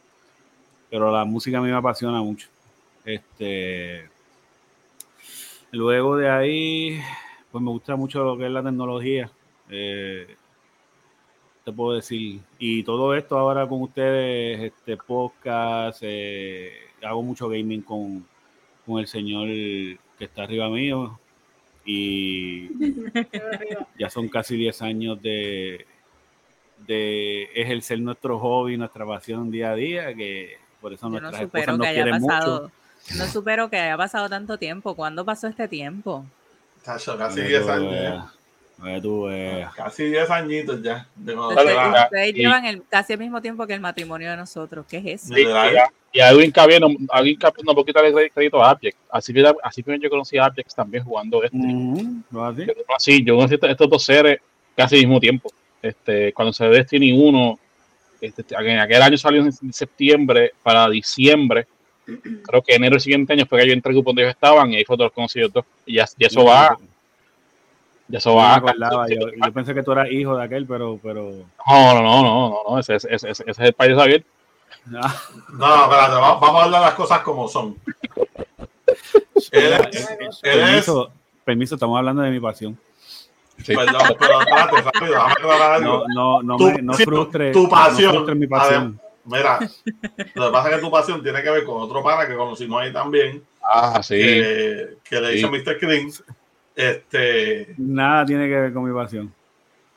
pero 0.91 1.11
la 1.11 1.25
música 1.25 1.59
a 1.59 1.61
mí 1.61 1.69
me 1.69 1.77
apasiona 1.77 2.21
mucho. 2.21 2.49
Este, 3.05 4.09
Luego 5.73 6.17
de 6.17 6.29
ahí, 6.29 7.01
pues 7.53 7.63
me 7.63 7.71
gusta 7.71 7.95
mucho 7.95 8.25
lo 8.25 8.37
que 8.37 8.47
es 8.47 8.51
la 8.51 8.63
tecnología. 8.63 9.31
Eh, 9.69 10.35
te 11.65 11.73
puedo 11.73 11.95
decir. 11.95 12.41
Y 12.59 12.83
todo 12.83 13.15
esto 13.15 13.39
ahora 13.39 13.69
con 13.69 13.83
ustedes, 13.83 14.61
este 14.61 14.97
podcast, 14.97 16.01
eh, 16.03 16.73
hago 17.03 17.23
mucho 17.23 17.49
gaming 17.49 17.83
con, 17.83 18.27
con 18.85 18.99
el 18.99 19.07
señor 19.07 19.47
que 19.47 20.25
está 20.25 20.43
arriba 20.43 20.69
mío. 20.69 21.21
Y 21.85 22.69
ya 23.99 24.11
son 24.11 24.29
casi 24.29 24.57
10 24.57 24.83
años 24.83 25.23
de, 25.23 25.87
de 26.85 27.45
ejercer 27.55 28.01
nuestro 28.01 28.41
hobby, 28.41 28.77
nuestra 28.77 29.07
pasión 29.07 29.53
día 29.53 29.71
a 29.71 29.77
día, 29.77 30.15
que 30.15 30.57
por 30.81 30.93
eso 30.93 31.11
Yo 31.13 31.21
no 31.21 31.33
supero 31.33 31.79
que 31.79 31.87
haya 31.87 32.07
pasado. 32.11 32.63
mucho. 32.63 32.73
No 33.19 33.27
supero 33.27 33.71
que 33.71 33.79
haya 33.79 33.97
pasado 33.97 34.29
tanto 34.29 34.59
tiempo. 34.59 34.95
¿Cuándo 34.95 35.25
pasó 35.25 35.47
este 35.49 35.67
tiempo? 35.69 36.25
Tacho, 36.85 37.17
casi 37.19 37.37
Para 37.41 37.49
10 37.49 37.61
que 37.61 37.67
tú 37.67 37.71
años 37.73 37.93
ya. 38.03 38.27
para 38.79 38.95
que 38.95 39.01
tú 39.01 39.23
veas. 39.25 39.75
Casi 39.75 40.05
10 40.05 40.31
añitos 40.31 40.83
ya. 40.83 41.07
De 41.17 41.35
cuando 41.35 41.55
Ustedes, 41.55 42.29
y- 42.31 42.33
llevan 42.39 42.65
el, 42.67 42.83
casi 42.89 43.13
el 43.15 43.19
mismo 43.19 43.41
tiempo 43.41 43.67
que 43.67 43.75
el 43.75 43.81
matrimonio 43.81 44.31
de 44.31 44.37
nosotros. 44.37 44.87
¿Qué 44.89 44.99
es 44.99 45.07
eso? 45.25 45.35
Sí, 45.35 45.43
y 45.43 45.47
y 46.13 46.19
a 46.21 46.31
Edwin 46.31 46.51
Cabieno, 46.51 46.89
a 47.13 47.21
Edwin 47.21 47.37
Cabieno, 47.39 47.71
un 47.71 47.77
poquito 47.77 48.03
de 48.03 48.31
crédito 48.31 48.63
a 48.63 48.71
Abject. 48.71 48.99
Así 49.11 49.33
que 49.33 49.45
así 49.63 49.83
que 49.83 49.99
yo 50.01 50.11
conocí 50.11 50.39
a 50.39 50.47
Abject 50.47 50.75
también 50.75 51.05
jugando 51.05 51.43
este. 51.45 51.57
Ujú, 51.57 52.23
¿no 52.31 52.45
así? 52.47 52.67
Yo 52.67 52.73
conocí, 52.87 53.25
yo 53.25 53.37
conocí 53.37 53.55
estos, 53.55 53.71
estos 53.71 53.89
dos 53.89 54.03
seres 54.03 54.41
casi 54.77 54.97
al 54.97 55.03
mismo 55.03 55.21
tiempo. 55.21 55.53
Este, 55.83 56.33
cuando 56.33 56.53
se 56.53 56.67
ve 56.69 56.79
Destiny 56.79 57.13
1, 57.13 57.59
este, 58.21 58.45
en 58.55 58.79
aquel 58.79 59.03
año 59.03 59.17
salió 59.19 59.43
en 59.43 59.73
septiembre 59.73 60.53
para 60.63 60.89
diciembre. 60.89 61.67
Creo 62.47 62.63
que 62.63 62.75
enero 62.75 62.93
del 62.95 63.01
siguiente 63.01 63.33
año 63.33 63.47
fue 63.47 63.61
que 63.61 63.69
yo 63.69 63.73
entré 63.73 63.91
al 63.91 63.95
grupo 63.95 64.11
donde 64.11 64.23
ellos 64.23 64.35
estaban 64.35 64.73
y 64.73 64.77
ahí 64.77 64.85
fue 64.85 64.97
conocí 65.11 65.41
los 65.41 65.53
dos. 65.53 65.65
Y 65.87 65.95
ya, 65.95 66.07
ya 66.19 66.27
eso 66.27 66.45
va, 66.45 66.77
ya 68.09 68.19
eso 68.19 68.31
No 68.31 68.37
va. 68.37 68.55
acordaba, 68.57 69.09
yo, 69.09 69.29
yo 69.31 69.53
pensé 69.53 69.75
que 69.75 69.83
tú 69.83 69.93
eras 69.93 70.11
hijo 70.11 70.37
de 70.37 70.45
aquel, 70.45 70.67
pero, 70.67 70.99
pero 71.03 71.31
No, 71.67 71.95
no, 71.95 72.03
no, 72.03 72.23
no, 72.23 72.51
no, 72.51 72.63
no, 72.71 72.79
ese, 72.79 72.97
ese, 72.97 73.09
ese, 73.15 73.29
ese 73.31 73.43
es 73.47 73.59
el 73.59 73.73
país 73.73 73.93
de 73.93 73.99
Javier. 73.99 74.25
ah, 74.97 75.23
No, 75.53 75.83
espérate, 75.85 76.15
va- 76.15 76.39
vamos 76.39 76.61
a 76.61 76.65
hablar 76.65 76.81
las 76.83 76.95
cosas 76.95 77.21
como 77.21 77.47
son. 77.49 77.77
Él 79.53 79.73
es- 79.93 80.11
él 80.11 80.19
es- 80.29 80.39
permiso, 80.41 81.13
permiso, 81.45 81.75
estamos 81.77 81.97
hablando 81.99 82.23
de 82.23 82.31
mi 82.31 82.41
pasión. 82.41 82.79
Sí. 83.65 83.75
Perdón, 83.75 84.03
pero 84.19 84.41
espérate, 84.41 84.83
rápido, 84.83 85.07
déjame 85.13 85.33
aclarar 85.33 85.73
algo. 85.75 86.05
No, 86.15 86.43
no, 86.43 86.43
no, 86.43 86.57
Tu 86.57 86.65
me, 86.73 86.83
no 86.83 86.93
frustre, 86.95 87.53
tu 87.53 87.69
pasión. 87.69 88.07
no 88.07 88.13
frustre 88.15 88.35
mi 88.35 88.47
pasión. 88.47 89.01
Mira, 89.25 89.59
lo 90.35 90.47
que 90.47 90.53
pasa 90.53 90.71
es 90.71 90.77
que 90.77 90.81
tu 90.81 90.91
pasión 90.91 91.23
tiene 91.23 91.43
que 91.43 91.51
ver 91.51 91.65
con 91.65 91.83
otro 91.83 92.03
pana 92.03 92.27
que 92.27 92.35
conocimos 92.35 92.83
ahí 92.83 92.93
también, 92.93 93.43
Ah, 93.63 94.01
sí. 94.03 94.15
que, 94.17 94.97
que 95.05 95.21
le 95.21 95.33
Sí. 95.33 95.39
hizo 95.39 95.51
Mr. 95.51 95.79
Green. 95.81 96.11
Este, 96.75 97.75
Nada 97.77 98.25
tiene 98.25 98.49
que 98.49 98.55
ver 98.55 98.73
con 98.73 98.85
mi 98.85 98.95
pasión. 98.95 99.33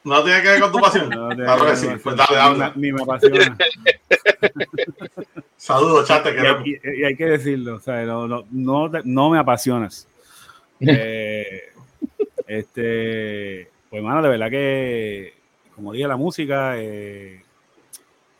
no 0.03 0.23
tiene 0.23 0.41
que 0.41 0.47
ver 0.49 0.59
con 0.59 0.71
tu 0.73 0.79
pasión. 0.79 1.09
No 1.09 1.29
Claro 1.29 1.65
que 1.65 1.75
sí, 1.77 1.87
pues 2.03 2.15
pasión. 2.15 2.17
dale, 2.37 2.39
habla. 2.41 2.73
Ni 2.75 2.91
me 2.91 3.01
apasiona. 3.01 3.57
Saludos, 5.57 6.07
chat, 6.07 6.23
te 6.23 6.31
y, 6.31 6.35
queremos. 6.35 6.67
y- 6.67 6.79
y 7.01 7.03
hay 7.05 7.15
que 7.15 7.25
decirlo, 7.25 7.75
o 7.75 7.79
sea, 7.79 8.03
no, 8.03 8.27
no, 8.27 8.43
no, 8.51 8.91
te- 8.91 9.01
no 9.05 9.29
me 9.29 9.39
apasionas. 9.39 10.07
Eh, 10.85 11.71
este, 12.59 13.69
pues, 13.89 14.03
mano, 14.03 14.21
de 14.21 14.29
verdad 14.29 14.49
que, 14.49 15.33
como 15.75 15.93
dije, 15.93 16.07
la 16.07 16.17
música, 16.17 16.73
eh, 16.77 17.41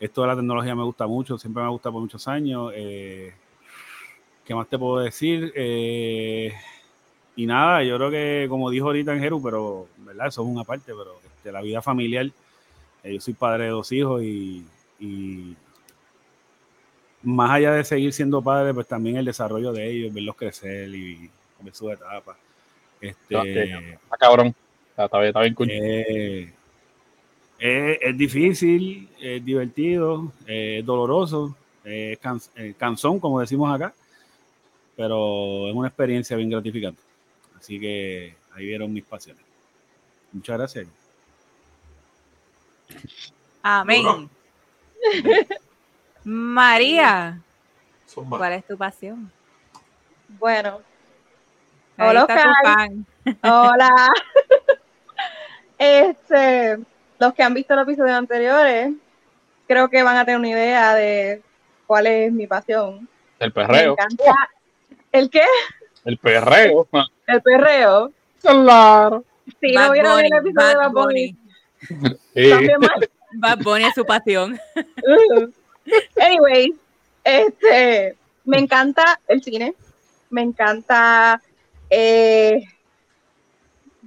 esto 0.00 0.22
de 0.22 0.28
la 0.28 0.36
tecnología 0.36 0.74
me 0.74 0.84
gusta 0.84 1.06
mucho, 1.06 1.38
siempre 1.38 1.62
me 1.62 1.68
ha 1.68 1.70
gustado 1.70 1.94
por 1.94 2.02
muchos 2.02 2.26
años. 2.28 2.72
Eh, 2.74 3.32
¿Qué 4.44 4.54
más 4.54 4.68
te 4.68 4.78
puedo 4.78 4.98
decir? 4.98 5.52
Eh, 5.56 6.52
y 7.36 7.46
nada, 7.46 7.82
yo 7.82 7.96
creo 7.96 8.10
que, 8.10 8.46
como 8.48 8.70
dijo 8.70 8.86
ahorita 8.86 9.12
en 9.14 9.20
Jeru, 9.20 9.42
pero, 9.42 9.88
¿verdad? 9.98 10.28
Eso 10.28 10.42
es 10.42 10.48
una 10.48 10.64
parte, 10.64 10.92
pero 10.96 11.18
este, 11.24 11.50
la 11.50 11.62
vida 11.62 11.82
familiar, 11.82 12.26
eh, 13.02 13.14
yo 13.14 13.20
soy 13.20 13.34
padre 13.34 13.64
de 13.64 13.70
dos 13.70 13.90
hijos 13.92 14.22
y 14.22 14.66
más 17.24 17.50
allá 17.50 17.72
de 17.72 17.84
seguir 17.84 18.12
siendo 18.12 18.42
padre, 18.42 18.74
pues 18.74 18.86
también 18.86 19.16
el 19.16 19.24
desarrollo 19.24 19.72
de 19.72 19.90
ellos, 19.90 20.14
verlos 20.14 20.36
crecer 20.36 20.88
y 20.94 21.30
ver 21.60 21.74
sus 21.74 21.92
etapas. 21.92 22.36
Este, 23.08 23.92
Está 23.94 24.16
cabrón. 24.18 24.54
Está, 24.96 25.18
bien, 25.18 25.28
está 25.28 25.40
bien 25.40 25.54
cool. 25.54 25.68
eh, 25.70 26.52
es, 27.58 27.98
es 28.00 28.16
difícil, 28.16 29.08
es 29.20 29.44
divertido, 29.44 30.32
es 30.46 30.84
doloroso, 30.84 31.56
es 31.84 32.18
can- 32.18 32.40
eh, 32.56 32.74
cansón, 32.78 33.18
como 33.20 33.40
decimos 33.40 33.74
acá, 33.74 33.92
pero 34.96 35.68
es 35.68 35.74
una 35.74 35.88
experiencia 35.88 36.36
bien 36.36 36.50
gratificante. 36.50 37.00
Así 37.58 37.80
que 37.80 38.34
ahí 38.54 38.66
vieron 38.66 38.92
mis 38.92 39.04
pasiones. 39.04 39.42
Muchas 40.32 40.58
gracias. 40.58 40.86
Amén. 43.62 44.28
María. 46.24 47.40
¿cuál 48.28 48.52
es 48.52 48.66
tu 48.66 48.76
pasión? 48.76 49.30
Bueno, 50.38 50.80
Ahí 51.96 52.08
Hola, 52.10 52.20
está 52.22 52.34
tu 52.34 52.48
Oscar. 52.48 52.64
fan. 52.64 53.06
hola. 53.42 53.90
este, 55.78 56.78
los 57.18 57.34
que 57.34 57.42
han 57.42 57.54
visto 57.54 57.74
los 57.74 57.84
episodios 57.86 58.16
anteriores, 58.16 58.92
creo 59.66 59.88
que 59.88 60.02
van 60.02 60.16
a 60.16 60.24
tener 60.24 60.38
una 60.38 60.50
idea 60.50 60.94
de 60.94 61.42
cuál 61.86 62.06
es 62.06 62.32
mi 62.32 62.46
pasión. 62.46 63.08
El 63.38 63.48
Me 63.48 63.52
perreo. 63.52 63.92
encanta. 63.92 64.34
¿El 65.12 65.30
qué? 65.30 65.42
El 66.04 66.18
perreo. 66.18 66.88
El 67.26 67.42
perreo. 67.42 68.12
Claro. 68.40 69.24
Sí, 69.60 69.74
Bad 69.74 69.86
lo 69.86 69.92
vieron 69.92 70.18
en 70.20 70.26
el 70.26 70.32
episodio 70.34 70.68
de 70.68 70.74
Bad 70.76 70.90
Bunny. 70.92 71.36
Sí. 72.34 72.50
También 72.50 72.80
mal. 72.80 73.10
Bad 73.36 73.58
Bunny 73.58 73.84
es 73.84 73.94
su 73.94 74.04
pasión. 74.04 74.58
Anyway, 76.18 76.72
este, 77.24 78.16
me 78.46 78.58
encanta 78.58 79.20
el 79.28 79.42
cine, 79.42 79.74
me 80.30 80.40
encanta, 80.40 81.42
eh, 81.96 82.64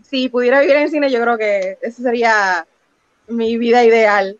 si 0.03 0.27
pudiera 0.27 0.59
vivir 0.59 0.75
en 0.75 0.89
cine, 0.89 1.09
yo 1.09 1.21
creo 1.21 1.37
que 1.37 1.77
esa 1.81 2.01
sería 2.01 2.67
mi 3.27 3.57
vida 3.57 3.83
ideal. 3.85 4.37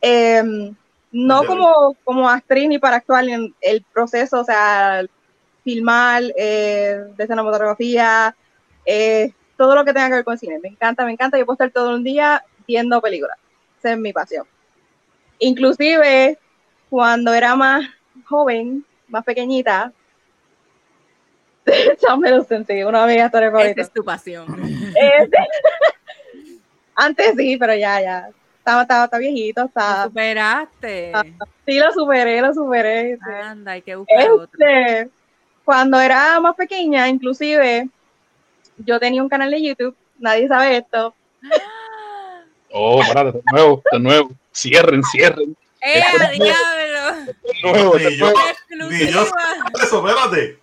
Em, 0.00 0.74
no 1.12 1.44
como, 1.44 1.96
como 2.04 2.28
actriz 2.28 2.68
ni 2.68 2.78
para 2.78 2.96
actuar 2.96 3.28
en 3.28 3.54
el 3.60 3.84
proceso, 3.92 4.40
o 4.40 4.44
sea, 4.44 5.04
filmar, 5.62 6.22
eh, 6.36 7.04
de 7.16 7.26
cinematografía, 7.26 8.34
eh, 8.84 9.32
todo 9.56 9.76
lo 9.76 9.84
que 9.84 9.92
tenga 9.92 10.08
que 10.08 10.14
ver 10.14 10.24
con 10.24 10.38
cine. 10.38 10.58
Me 10.60 10.68
encanta, 10.68 11.04
me 11.04 11.12
encanta. 11.12 11.38
Yo 11.38 11.46
puedo 11.46 11.54
estar 11.54 11.70
todo 11.70 11.94
un 11.94 12.02
día 12.02 12.44
viendo 12.66 13.00
películas. 13.00 13.38
Esa 13.78 13.92
es 13.92 13.98
mi 13.98 14.12
pasión. 14.12 14.46
Inclusive, 15.38 16.38
cuando 16.88 17.32
era 17.34 17.54
más 17.54 17.86
joven, 18.24 18.84
más 19.08 19.24
pequeñita, 19.24 19.92
Sam 22.00 22.24
Hiddleston, 22.24 22.66
sí, 22.66 22.82
una 22.82 23.06
de 23.06 23.14
mis 23.14 23.22
actores 23.22 23.52
Esa 23.54 23.80
es 23.82 23.92
tu 23.92 24.02
pasión. 24.04 24.46
Este, 24.96 25.38
antes 26.94 27.34
sí, 27.36 27.56
pero 27.56 27.74
ya, 27.74 28.00
ya. 28.00 28.28
Estaba, 28.58 28.82
estaba, 28.82 29.04
está 29.04 29.18
viejito, 29.18 29.62
Lo 29.62 29.66
está. 29.68 30.04
superaste. 30.04 31.12
Sí, 31.66 31.78
lo 31.78 31.92
superé, 31.92 32.40
lo 32.42 32.52
superé. 32.52 33.16
sí. 33.16 33.32
Anda, 33.42 33.72
hay 33.72 33.82
que 33.82 33.96
buscar 33.96 34.30
otro. 34.30 34.48
Este, 34.58 35.08
cuando 35.64 36.00
era 36.00 36.38
más 36.40 36.54
pequeña, 36.56 37.08
inclusive, 37.08 37.88
yo 38.78 38.98
tenía 39.00 39.22
un 39.22 39.28
canal 39.28 39.50
de 39.50 39.62
YouTube, 39.62 39.96
nadie 40.18 40.48
sabe 40.48 40.78
esto. 40.78 41.14
Oh, 42.72 43.00
parate, 43.12 43.38
de 43.38 43.42
nuevo, 43.52 43.82
de 43.90 43.98
nuevo. 43.98 44.30
Cierren, 44.54 45.02
cierren. 45.02 45.56
¡Eh, 45.80 46.02
diablo! 46.38 47.32
De 47.42 47.62
nuevo, 47.72 47.96
de 47.98 48.10
Ni 48.10 48.16
yo, 48.16 48.26
nuevo. 48.26 48.40
ni 48.90 48.98
yo 49.10 49.22
¡Exclusiva! 49.22 49.24
eso, 49.82 50.06
espérate. 50.08 50.58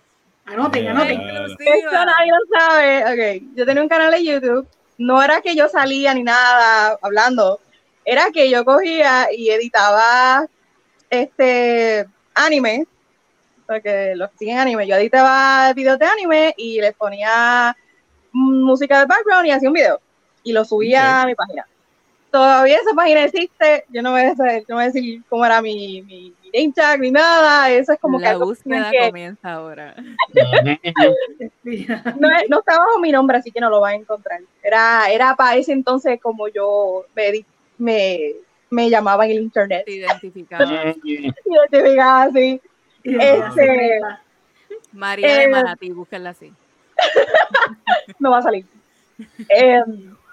Anoten, 0.48 0.84
Ya. 0.84 0.90
anoten. 0.90 1.20
Esto 1.20 2.04
nadie 2.04 2.32
lo 2.32 2.58
sabe. 2.58 3.04
Ok, 3.04 3.42
yo 3.54 3.66
tenía 3.66 3.82
un 3.82 3.88
canal 3.88 4.10
de 4.12 4.24
YouTube. 4.24 4.68
No 4.98 5.22
era 5.22 5.40
que 5.40 5.54
yo 5.54 5.68
salía 5.68 6.14
ni 6.14 6.22
nada 6.22 6.98
hablando. 7.02 7.60
Era 8.04 8.30
que 8.32 8.48
yo 8.50 8.64
cogía 8.64 9.28
y 9.32 9.50
editaba 9.50 10.46
este 11.10 12.06
anime. 12.34 12.86
Porque 13.66 14.14
los 14.16 14.30
que 14.30 14.38
siguen 14.38 14.58
anime. 14.58 14.86
Yo 14.86 14.96
editaba 14.96 15.72
videos 15.74 15.98
de 15.98 16.06
anime 16.06 16.54
y 16.56 16.80
les 16.80 16.94
ponía 16.94 17.76
música 18.32 19.00
de 19.00 19.06
background 19.06 19.46
y 19.46 19.50
hacía 19.50 19.68
un 19.68 19.74
video. 19.74 20.00
Y 20.42 20.52
lo 20.52 20.64
subía 20.64 21.22
a 21.22 21.26
mi 21.26 21.34
página. 21.34 21.66
Todavía 22.30 22.76
esa 22.78 22.94
página 22.94 23.24
existe. 23.24 23.84
Yo 23.90 24.02
no 24.02 24.12
voy 24.12 24.22
a, 24.22 24.34
saber- 24.34 24.64
no 24.68 24.76
voy 24.76 24.84
a 24.84 24.86
decir 24.88 25.22
cómo 25.28 25.44
era 25.44 25.60
mi, 25.60 26.02
mi, 26.02 26.32
mi 26.58 26.64
name 26.66 26.72
tag 26.74 27.00
ni 27.00 27.10
nada. 27.10 27.70
Eso 27.70 27.92
es 27.92 28.00
como 28.00 28.18
que 28.18 28.24
La 28.24 28.36
búsqueda 28.36 28.90
que- 28.90 29.06
comienza 29.08 29.52
ahora. 29.52 29.94
no, 32.18 32.28
no 32.48 32.58
está 32.60 32.78
bajo 32.78 32.98
mi 33.00 33.12
nombre, 33.12 33.36
así 33.38 33.50
que 33.50 33.60
no 33.60 33.70
lo 33.70 33.80
van 33.80 33.92
a 33.92 33.96
encontrar. 33.96 34.40
Era, 34.62 35.10
era 35.10 35.34
para 35.36 35.56
ese 35.56 35.72
entonces 35.72 36.20
como 36.20 36.48
yo 36.48 37.04
me, 37.14 37.44
me, 37.78 38.32
me 38.70 38.90
llamaba 38.90 39.24
en 39.26 39.32
el 39.32 39.38
internet. 39.40 39.84
Te 39.86 39.92
identificaba. 39.92 40.94
Y 41.04 41.14
identificaba 41.16 42.22
así. 42.24 42.60
Este- 43.04 44.00
María 44.92 45.34
de 45.36 45.42
Eh, 45.44 45.48
Manatí, 45.48 45.90
búsquenla 45.90 46.30
así. 46.30 46.52
no 48.18 48.30
va 48.30 48.38
a 48.38 48.42
salir. 48.42 48.66
Eh, 49.48 49.82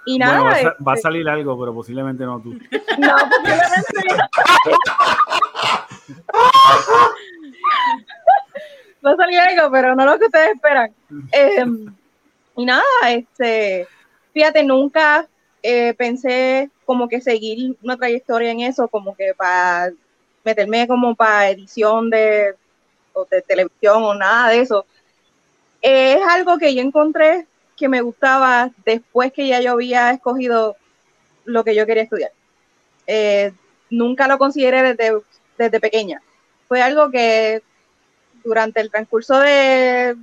y 0.05 0.17
nada. 0.17 0.41
Bueno, 0.41 0.49
va, 0.49 0.55
a, 0.55 0.59
este, 0.59 0.83
va 0.83 0.93
a 0.93 0.97
salir 0.97 1.27
algo, 1.27 1.59
pero 1.59 1.73
posiblemente 1.73 2.23
no 2.25 2.41
tú. 2.41 2.53
no, 2.53 3.15
posiblemente 3.29 4.07
va 9.05 9.11
a 9.11 9.15
salir 9.15 9.39
algo, 9.39 9.71
pero 9.71 9.95
no 9.95 10.05
lo 10.05 10.19
que 10.19 10.25
ustedes 10.25 10.55
esperan. 10.55 10.91
Eh, 11.31 11.65
y 12.57 12.65
nada, 12.65 12.83
este, 13.07 13.87
fíjate, 14.33 14.63
nunca 14.63 15.27
eh, 15.61 15.93
pensé 15.95 16.69
como 16.85 17.07
que 17.07 17.21
seguir 17.21 17.75
una 17.81 17.97
trayectoria 17.97 18.51
en 18.51 18.61
eso, 18.61 18.87
como 18.87 19.15
que 19.15 19.33
para 19.33 19.91
meterme 20.43 20.87
como 20.87 21.15
para 21.15 21.49
edición 21.49 22.09
de, 22.09 22.55
o 23.13 23.25
de 23.25 23.41
televisión 23.41 24.03
o 24.03 24.13
nada 24.13 24.49
de 24.49 24.59
eso. 24.59 24.85
Es 25.81 26.21
algo 26.27 26.57
que 26.57 26.73
yo 26.73 26.81
encontré 26.81 27.47
que 27.75 27.89
me 27.89 28.01
gustaba 28.01 28.71
después 28.85 29.33
que 29.33 29.47
ya 29.47 29.61
yo 29.61 29.73
había 29.73 30.11
escogido 30.11 30.75
lo 31.45 31.63
que 31.63 31.75
yo 31.75 31.85
quería 31.85 32.03
estudiar. 32.03 32.31
Eh, 33.07 33.51
nunca 33.89 34.27
lo 34.27 34.37
consideré 34.37 34.93
desde, 34.93 35.21
desde 35.57 35.79
pequeña. 35.79 36.21
Fue 36.67 36.81
algo 36.81 37.11
que 37.11 37.61
durante 38.43 38.81
el 38.81 38.89
transcurso 38.89 39.39
de 39.39 40.15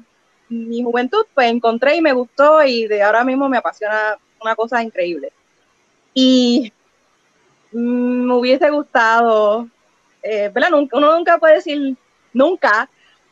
mi 0.49 0.83
juventud, 0.83 1.27
pues 1.35 1.51
encontré 1.51 1.97
y 1.97 2.01
me 2.01 2.13
gustó 2.13 2.63
y 2.65 2.87
de 2.87 3.03
ahora 3.03 3.25
mismo 3.25 3.49
me 3.49 3.59
apasiona 3.59 4.19
una 4.41 4.55
cosa 4.55 4.83
increíble. 4.83 5.33
Y 6.15 6.73
me 7.73 8.35
hubiese 8.35 8.71
gustado, 8.71 9.69
eh. 10.23 10.53
Nunca, 10.71 10.97
uno 10.97 11.17
nunca 11.17 11.39
puede 11.39 11.55
decir 11.55 11.97
nunca, 12.33 12.89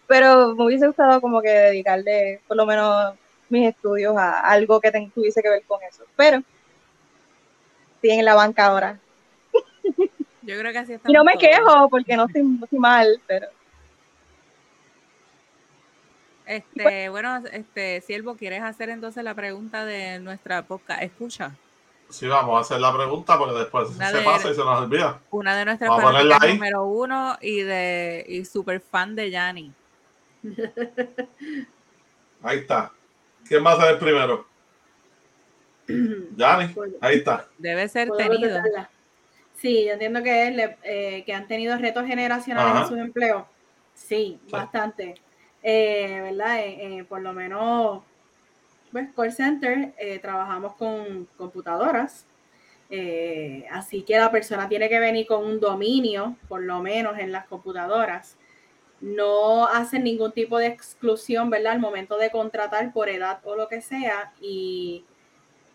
pero 0.06 0.54
me 0.54 0.64
hubiese 0.64 0.86
gustado 0.86 1.20
como 1.20 1.42
que 1.42 1.50
dedicarle 1.50 2.40
por 2.48 2.56
lo 2.56 2.66
menos 2.66 3.14
mis 3.50 3.68
estudios 3.68 4.16
a 4.16 4.40
algo 4.40 4.80
que 4.80 4.90
ten- 4.90 5.10
tuviese 5.10 5.42
que 5.42 5.48
ver 5.50 5.62
con 5.66 5.80
eso. 5.82 6.04
Pero 6.16 6.42
estoy 7.96 8.10
en 8.18 8.24
la 8.24 8.34
banca 8.34 8.66
ahora. 8.66 8.98
Yo 10.42 10.58
creo 10.58 10.72
que 10.72 10.78
así 10.78 10.92
está. 10.94 11.10
Y 11.10 11.12
no 11.12 11.22
me 11.24 11.34
quejo 11.36 11.88
porque 11.90 12.16
no 12.16 12.26
estoy, 12.26 12.42
mal, 12.78 13.20
pero 13.26 13.46
Este, 16.46 17.08
bueno, 17.10 17.42
este, 17.52 18.00
Siervo, 18.00 18.34
¿quieres 18.36 18.62
hacer 18.62 18.88
entonces 18.90 19.22
la 19.22 19.34
pregunta 19.34 19.84
de 19.84 20.18
nuestra 20.18 20.62
podcast? 20.62 21.02
Escucha, 21.02 21.52
Sí, 22.08 22.26
vamos 22.26 22.56
a 22.58 22.60
hacer 22.62 22.80
la 22.80 22.92
pregunta 22.92 23.38
porque 23.38 23.54
después 23.56 23.90
Una 23.90 24.10
se 24.10 24.16
de- 24.16 24.24
pasa 24.24 24.50
y 24.50 24.54
se 24.54 24.60
nos 24.64 24.80
olvida. 24.80 25.20
una 25.30 25.54
de 25.56 25.64
nuestras 25.64 25.88
Vamos 25.90 26.02
a 26.04 26.06
ponerla 26.08 26.34
fanáticas 26.38 26.48
ahí. 26.50 26.54
número 26.58 26.84
uno 26.86 27.38
y 27.40 27.60
de 27.60 28.24
y 28.28 28.44
super 28.44 28.80
fan 28.80 29.14
de 29.14 29.30
Yanni. 29.30 29.72
Ahí 32.42 32.58
está. 32.58 32.90
¿Quién 33.50 33.66
va 33.66 33.72
a 33.72 33.90
el 33.90 33.98
primero? 33.98 34.46
Yanni, 36.36 36.72
ahí 37.00 37.16
está. 37.16 37.48
Debe 37.58 37.88
ser 37.88 38.08
tenido. 38.16 38.60
Sí, 39.56 39.86
yo 39.86 39.94
entiendo 39.94 40.22
que, 40.22 40.46
es 40.46 40.54
le- 40.54 40.78
eh, 40.84 41.24
que 41.24 41.34
han 41.34 41.48
tenido 41.48 41.76
retos 41.76 42.06
generacionales 42.06 42.70
Ajá. 42.70 42.82
en 42.82 42.88
sus 42.88 42.98
empleos. 42.98 43.42
Sí, 43.92 44.38
Sí. 44.46 44.52
bastante. 44.52 45.16
Eh, 45.64 46.20
¿Verdad? 46.30 46.60
Eh, 46.60 46.98
eh, 46.98 47.04
por 47.04 47.22
lo 47.22 47.32
menos, 47.32 48.04
pues, 48.92 49.08
call 49.16 49.32
center, 49.32 49.94
eh, 49.98 50.20
trabajamos 50.20 50.76
con 50.76 51.26
computadoras. 51.36 52.26
Eh, 52.88 53.66
así 53.72 54.02
que 54.02 54.16
la 54.16 54.30
persona 54.30 54.68
tiene 54.68 54.88
que 54.88 55.00
venir 55.00 55.26
con 55.26 55.44
un 55.44 55.58
dominio, 55.58 56.36
por 56.48 56.62
lo 56.62 56.80
menos 56.82 57.18
en 57.18 57.32
las 57.32 57.46
computadoras. 57.46 58.36
No 59.00 59.66
hacen 59.66 60.04
ningún 60.04 60.32
tipo 60.32 60.58
de 60.58 60.66
exclusión, 60.66 61.48
¿verdad? 61.50 61.72
Al 61.72 61.80
momento 61.80 62.18
de 62.18 62.30
contratar 62.30 62.92
por 62.92 63.08
edad 63.08 63.40
o 63.44 63.56
lo 63.56 63.68
que 63.68 63.80
sea. 63.80 64.32
Y 64.40 65.04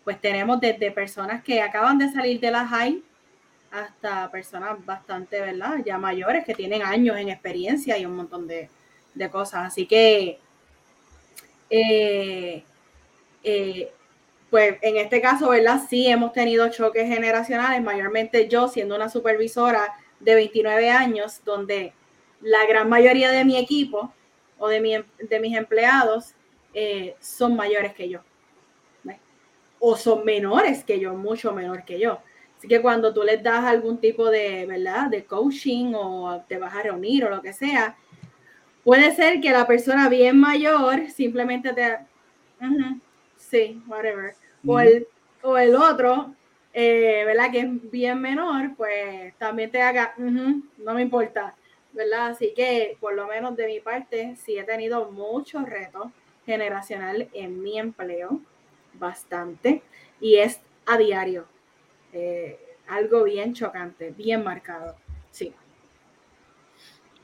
pues 0.04 0.20
tenemos 0.20 0.60
desde 0.60 0.92
personas 0.92 1.42
que 1.42 1.60
acaban 1.60 1.98
de 1.98 2.12
salir 2.12 2.38
de 2.38 2.50
la 2.50 2.66
high 2.66 3.02
hasta 3.72 4.30
personas 4.30 4.84
bastante, 4.84 5.40
¿verdad? 5.40 5.78
Ya 5.84 5.98
mayores 5.98 6.44
que 6.44 6.54
tienen 6.54 6.82
años 6.82 7.16
en 7.16 7.28
experiencia 7.28 7.98
y 7.98 8.06
un 8.06 8.16
montón 8.16 8.46
de, 8.46 8.70
de 9.14 9.30
cosas. 9.30 9.66
Así 9.66 9.86
que, 9.86 10.38
eh, 11.70 12.62
eh, 13.42 13.92
pues 14.50 14.76
en 14.82 14.96
este 14.96 15.20
caso, 15.20 15.48
¿verdad? 15.48 15.82
Sí 15.88 16.06
hemos 16.06 16.32
tenido 16.32 16.68
choques 16.70 17.08
generacionales, 17.08 17.82
mayormente 17.82 18.48
yo 18.48 18.68
siendo 18.68 18.94
una 18.94 19.08
supervisora 19.08 19.94
de 20.20 20.34
29 20.34 20.90
años, 20.90 21.40
donde 21.44 21.92
la 22.40 22.66
gran 22.66 22.88
mayoría 22.88 23.30
de 23.30 23.44
mi 23.44 23.56
equipo 23.58 24.12
o 24.58 24.68
de, 24.68 24.80
mi, 24.80 24.94
em- 24.94 25.04
de 25.18 25.40
mis 25.40 25.56
empleados 25.56 26.34
eh, 26.74 27.14
son 27.20 27.56
mayores 27.56 27.94
que 27.94 28.08
yo 28.08 28.20
o 29.78 29.96
son 29.96 30.24
menores 30.24 30.84
que 30.84 30.98
yo, 30.98 31.14
mucho 31.14 31.52
menor 31.52 31.84
que 31.84 31.98
yo. 31.98 32.20
Así 32.58 32.68
que 32.68 32.80
cuando 32.80 33.12
tú 33.12 33.22
les 33.22 33.42
das 33.42 33.64
algún 33.64 33.98
tipo 33.98 34.30
de, 34.30 34.64
¿verdad? 34.66 35.10
De 35.10 35.24
coaching 35.24 35.92
o 35.94 36.42
te 36.48 36.58
vas 36.58 36.74
a 36.74 36.82
reunir 36.82 37.24
o 37.24 37.30
lo 37.30 37.42
que 37.42 37.52
sea, 37.52 37.96
puede 38.84 39.14
ser 39.14 39.40
que 39.40 39.50
la 39.50 39.66
persona 39.66 40.08
bien 40.08 40.38
mayor 40.38 41.10
simplemente 41.10 41.72
te, 41.72 41.98
"Ujú, 42.60 43.00
sí, 43.36 43.82
whatever. 43.86 44.34
O 44.66 44.80
el, 44.80 45.06
o 45.42 45.58
el 45.58 45.76
otro, 45.76 46.34
eh, 46.72 47.24
¿verdad? 47.26 47.50
Que 47.52 47.60
es 47.60 47.90
bien 47.90 48.20
menor, 48.20 48.74
pues 48.76 49.34
también 49.38 49.70
te 49.70 49.82
haga, 49.82 50.14
"Ujú, 50.18 50.62
no 50.78 50.94
me 50.94 51.02
importa, 51.02 51.54
¿verdad? 51.96 52.28
Así 52.28 52.52
que 52.54 52.96
por 53.00 53.14
lo 53.14 53.26
menos 53.26 53.56
de 53.56 53.66
mi 53.66 53.80
parte, 53.80 54.36
sí 54.36 54.58
he 54.58 54.64
tenido 54.64 55.10
muchos 55.10 55.68
retos 55.68 56.08
generacional 56.44 57.28
en 57.32 57.62
mi 57.62 57.78
empleo 57.78 58.40
bastante 58.94 59.82
y 60.20 60.36
es 60.36 60.60
a 60.86 60.98
diario. 60.98 61.46
Eh, 62.12 62.60
algo 62.86 63.24
bien 63.24 63.54
chocante, 63.54 64.10
bien 64.10 64.44
marcado. 64.44 64.94
Sí. 65.30 65.52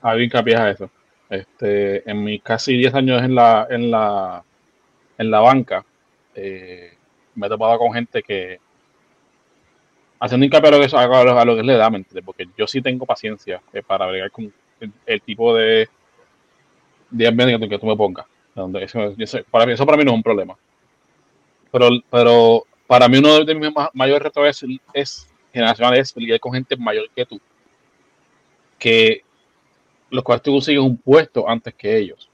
Hago 0.00 0.18
hincapié 0.18 0.56
a 0.56 0.70
eso. 0.70 0.90
Este, 1.28 2.08
en 2.10 2.24
mis 2.24 2.42
casi 2.42 2.76
10 2.76 2.94
años 2.94 3.22
en 3.22 3.34
la, 3.34 3.66
en 3.70 3.90
la, 3.90 4.42
en 5.18 5.30
la 5.30 5.40
banca, 5.40 5.84
eh, 6.34 6.94
me 7.34 7.46
he 7.46 7.50
topado 7.50 7.78
con 7.78 7.92
gente 7.92 8.22
que, 8.22 8.58
haciendo 10.18 10.44
hincapié 10.46 10.68
a 10.68 10.72
lo 10.72 10.80
que, 10.80 10.96
a 10.96 11.06
lo, 11.06 11.44
lo 11.44 11.54
que 11.54 11.60
es 11.60 11.66
la 11.66 11.74
edad. 11.74 11.92
Porque 12.24 12.48
yo 12.56 12.66
sí 12.66 12.82
tengo 12.82 13.06
paciencia 13.06 13.62
eh, 13.72 13.82
para 13.82 14.06
bregar 14.06 14.30
con 14.30 14.52
el, 14.82 14.92
el 15.06 15.22
tipo 15.22 15.54
de, 15.54 15.88
de 17.10 17.26
ambiente 17.28 17.68
que 17.68 17.76
tú, 17.78 17.80
que 17.82 17.86
me 17.86 17.96
pongas. 17.96 18.26
Eso, 18.80 19.14
eso- 19.18 19.38
para 19.50 19.66
mí, 19.66 19.72
eso 19.72 19.86
para 19.86 19.96
mí 19.96 20.04
no 20.04 20.10
es 20.12 20.16
un 20.16 20.22
problema. 20.22 20.56
Pero, 21.70 21.88
pero 22.10 22.66
para 22.86 23.08
mí 23.08 23.18
uno 23.18 23.44
de 23.44 23.54
mis 23.54 23.72
ma- 23.74 23.90
mayores 23.94 24.22
retos 24.22 24.46
es, 24.62 24.64
es 24.92 25.28
generacional, 25.52 25.98
es 25.98 26.14
lidiar 26.16 26.40
con 26.40 26.52
gente 26.52 26.76
mayor 26.76 27.08
que 27.14 27.26
tú. 27.26 27.40
Que 28.78 29.22
los 30.10 30.24
cuales 30.24 30.42
tú 30.42 30.52
consigues 30.52 30.82
un 30.82 30.96
puesto 30.98 31.48
antes 31.48 31.74
que 31.74 31.96
ellos. 31.98 32.30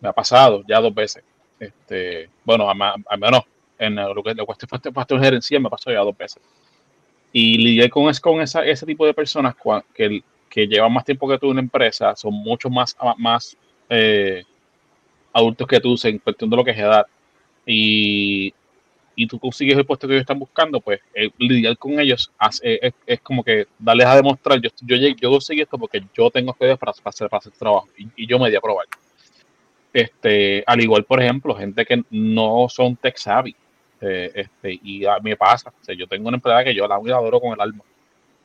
Me 0.00 0.08
ha 0.08 0.12
pasado 0.12 0.62
ya 0.68 0.80
dos 0.80 0.94
veces. 0.94 1.24
Este, 1.60 2.30
bueno, 2.44 2.68
al 2.70 3.20
menos 3.20 3.42
en 3.78 3.96
lo 3.96 4.22
que 4.22 4.34
la 4.34 4.44
cuestión 4.46 4.80
de 4.82 4.92
pastor 4.92 5.20
gerencial 5.20 5.62
me 5.62 5.70
pasó 5.70 5.90
ya 5.92 6.00
dos 6.00 6.16
veces. 6.16 6.42
Y 7.32 7.58
lidiar 7.58 7.90
con, 7.90 8.08
es, 8.10 8.20
con 8.20 8.40
esa, 8.40 8.64
ese 8.64 8.86
tipo 8.86 9.06
de 9.06 9.14
personas 9.14 9.54
que, 9.94 10.22
que 10.52 10.66
llevan 10.68 10.92
más 10.92 11.04
tiempo 11.06 11.28
que 11.28 11.38
tú 11.38 11.46
en 11.46 11.52
una 11.52 11.60
empresa, 11.62 12.14
son 12.16 12.34
mucho 12.34 12.68
más, 12.70 12.94
más 13.18 13.56
eh, 13.88 14.44
adultos 15.32 15.66
que 15.66 15.80
tú 15.80 15.96
en 16.04 16.18
cuestión 16.18 16.50
de 16.50 16.56
lo 16.56 16.64
que 16.64 16.72
es 16.72 16.78
edad. 16.78 17.06
Y, 17.66 18.54
y 19.16 19.26
tú 19.28 19.38
consigues 19.40 19.76
el 19.78 19.86
puesto 19.86 20.08
que 20.08 20.14
ellos 20.14 20.22
están 20.22 20.38
buscando, 20.40 20.80
pues 20.80 21.00
eh, 21.14 21.30
lidiar 21.38 21.78
con 21.78 22.00
ellos 22.00 22.32
hace- 22.38 22.78
es, 22.86 22.94
es 23.06 23.20
como 23.22 23.44
que 23.44 23.66
darles 23.78 24.06
a 24.06 24.16
demostrar, 24.16 24.60
yo, 24.60 24.70
yo, 24.82 24.96
yo 24.96 25.30
conseguí 25.30 25.62
esto 25.62 25.78
porque 25.78 26.02
yo 26.14 26.30
tengo 26.30 26.52
estudios 26.52 26.78
para, 26.78 26.92
para, 26.94 27.10
hacer, 27.10 27.28
para 27.30 27.38
hacer 27.40 27.52
trabajo 27.54 27.88
y, 27.96 28.26
yo 28.26 28.38
me 28.38 28.50
di 28.50 28.56
a 28.56 28.60
probar. 28.62 28.86
Este, 29.92 30.64
al 30.66 30.80
igual, 30.80 31.04
por 31.04 31.22
ejemplo, 31.22 31.54
gente 31.54 31.84
que 31.84 32.02
no 32.10 32.66
son 32.68 32.96
tech 32.96 33.16
savvy. 33.16 33.54
eh, 34.00 34.32
este, 34.34 34.78
y 34.82 35.04
a 35.04 35.16
mí 35.18 35.30
me 35.30 35.36
pasa. 35.36 35.70
O 35.70 35.84
sea, 35.84 35.94
yo 35.94 36.06
tengo 36.08 36.28
una 36.28 36.36
empleada 36.36 36.64
que 36.64 36.74
yo 36.74 36.86
la 36.88 36.96
adoro 36.96 37.40
con 37.40 37.52
el 37.52 37.60
alma. 37.60 37.84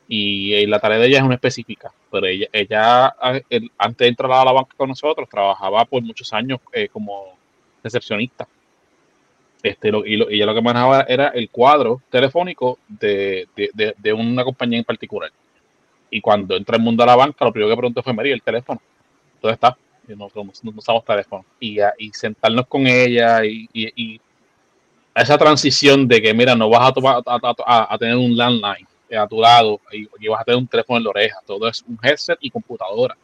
Y, 0.08 0.66
la 0.66 0.80
tarea 0.80 0.98
de 0.98 1.06
ella 1.08 1.18
es 1.18 1.24
una 1.24 1.34
específica. 1.34 1.92
Pero 2.10 2.26
ella, 2.26 2.46
ella 2.52 3.06
a- 3.08 3.40
el- 3.50 3.70
antes 3.78 4.04
de 4.06 4.08
entrar 4.08 4.32
a 4.32 4.44
la 4.44 4.52
banca 4.52 4.74
con 4.76 4.88
nosotros, 4.88 5.28
trabajaba 5.28 5.84
por 5.84 6.02
muchos 6.02 6.32
años 6.32 6.60
eh, 6.72 6.88
como 6.88 7.36
recepcionista. 7.84 8.48
Este, 9.62 9.90
lo- 9.90 10.06
y, 10.06 10.16
lo- 10.16 10.30
ella 10.30 10.46
lo 10.46 10.54
que 10.54 10.62
manejaba 10.62 11.02
era 11.02 11.28
el 11.28 11.50
cuadro 11.50 12.00
telefónico 12.10 12.78
de, 12.88 13.48
de, 13.56 13.94
de- 13.98 14.12
una 14.12 14.44
compañía 14.44 14.78
en 14.78 14.84
particular. 14.84 15.30
Y 16.10 16.20
cuando 16.22 16.56
entra 16.56 16.76
el 16.76 16.82
mundo 16.82 17.02
a 17.02 17.06
la 17.06 17.16
banca, 17.16 17.44
lo 17.44 17.52
primero 17.52 17.70
que 17.70 17.76
preguntó 17.76 18.02
fue, 18.02 18.14
María, 18.14 18.32
el 18.34 18.42
teléfono. 18.42 18.80
¿Dónde 19.42 19.54
está? 19.54 19.76
Y 20.08 20.12
no, 20.16 20.28
no, 20.34 20.72
usamos 20.76 21.04
teléfono. 21.04 21.44
Y, 21.60 21.80
a- 21.80 21.92
y 21.98 22.10
sentarnos 22.12 22.66
con 22.66 22.86
ella 22.86 23.44
y, 23.44 23.68
y- 23.74 24.20
esa 25.14 25.36
transición 25.36 26.06
de 26.08 26.22
que, 26.22 26.32
mira, 26.32 26.54
no 26.54 26.70
vas 26.70 26.88
a, 26.88 26.92
tomar, 26.92 27.22
a, 27.26 27.98
tener 27.98 28.16
un 28.16 28.36
landline 28.36 28.87
a 29.16 29.26
tu 29.26 29.40
lado 29.40 29.80
y, 29.92 30.08
y 30.20 30.28
vas 30.28 30.40
a 30.40 30.44
tener 30.44 30.58
un 30.58 30.66
teléfono 30.66 30.98
en 30.98 31.04
la 31.04 31.10
oreja. 31.10 31.38
Todo 31.46 31.68
es 31.68 31.82
un 31.88 31.98
headset 32.02 32.38
y 32.40 32.50
computadora. 32.50 33.16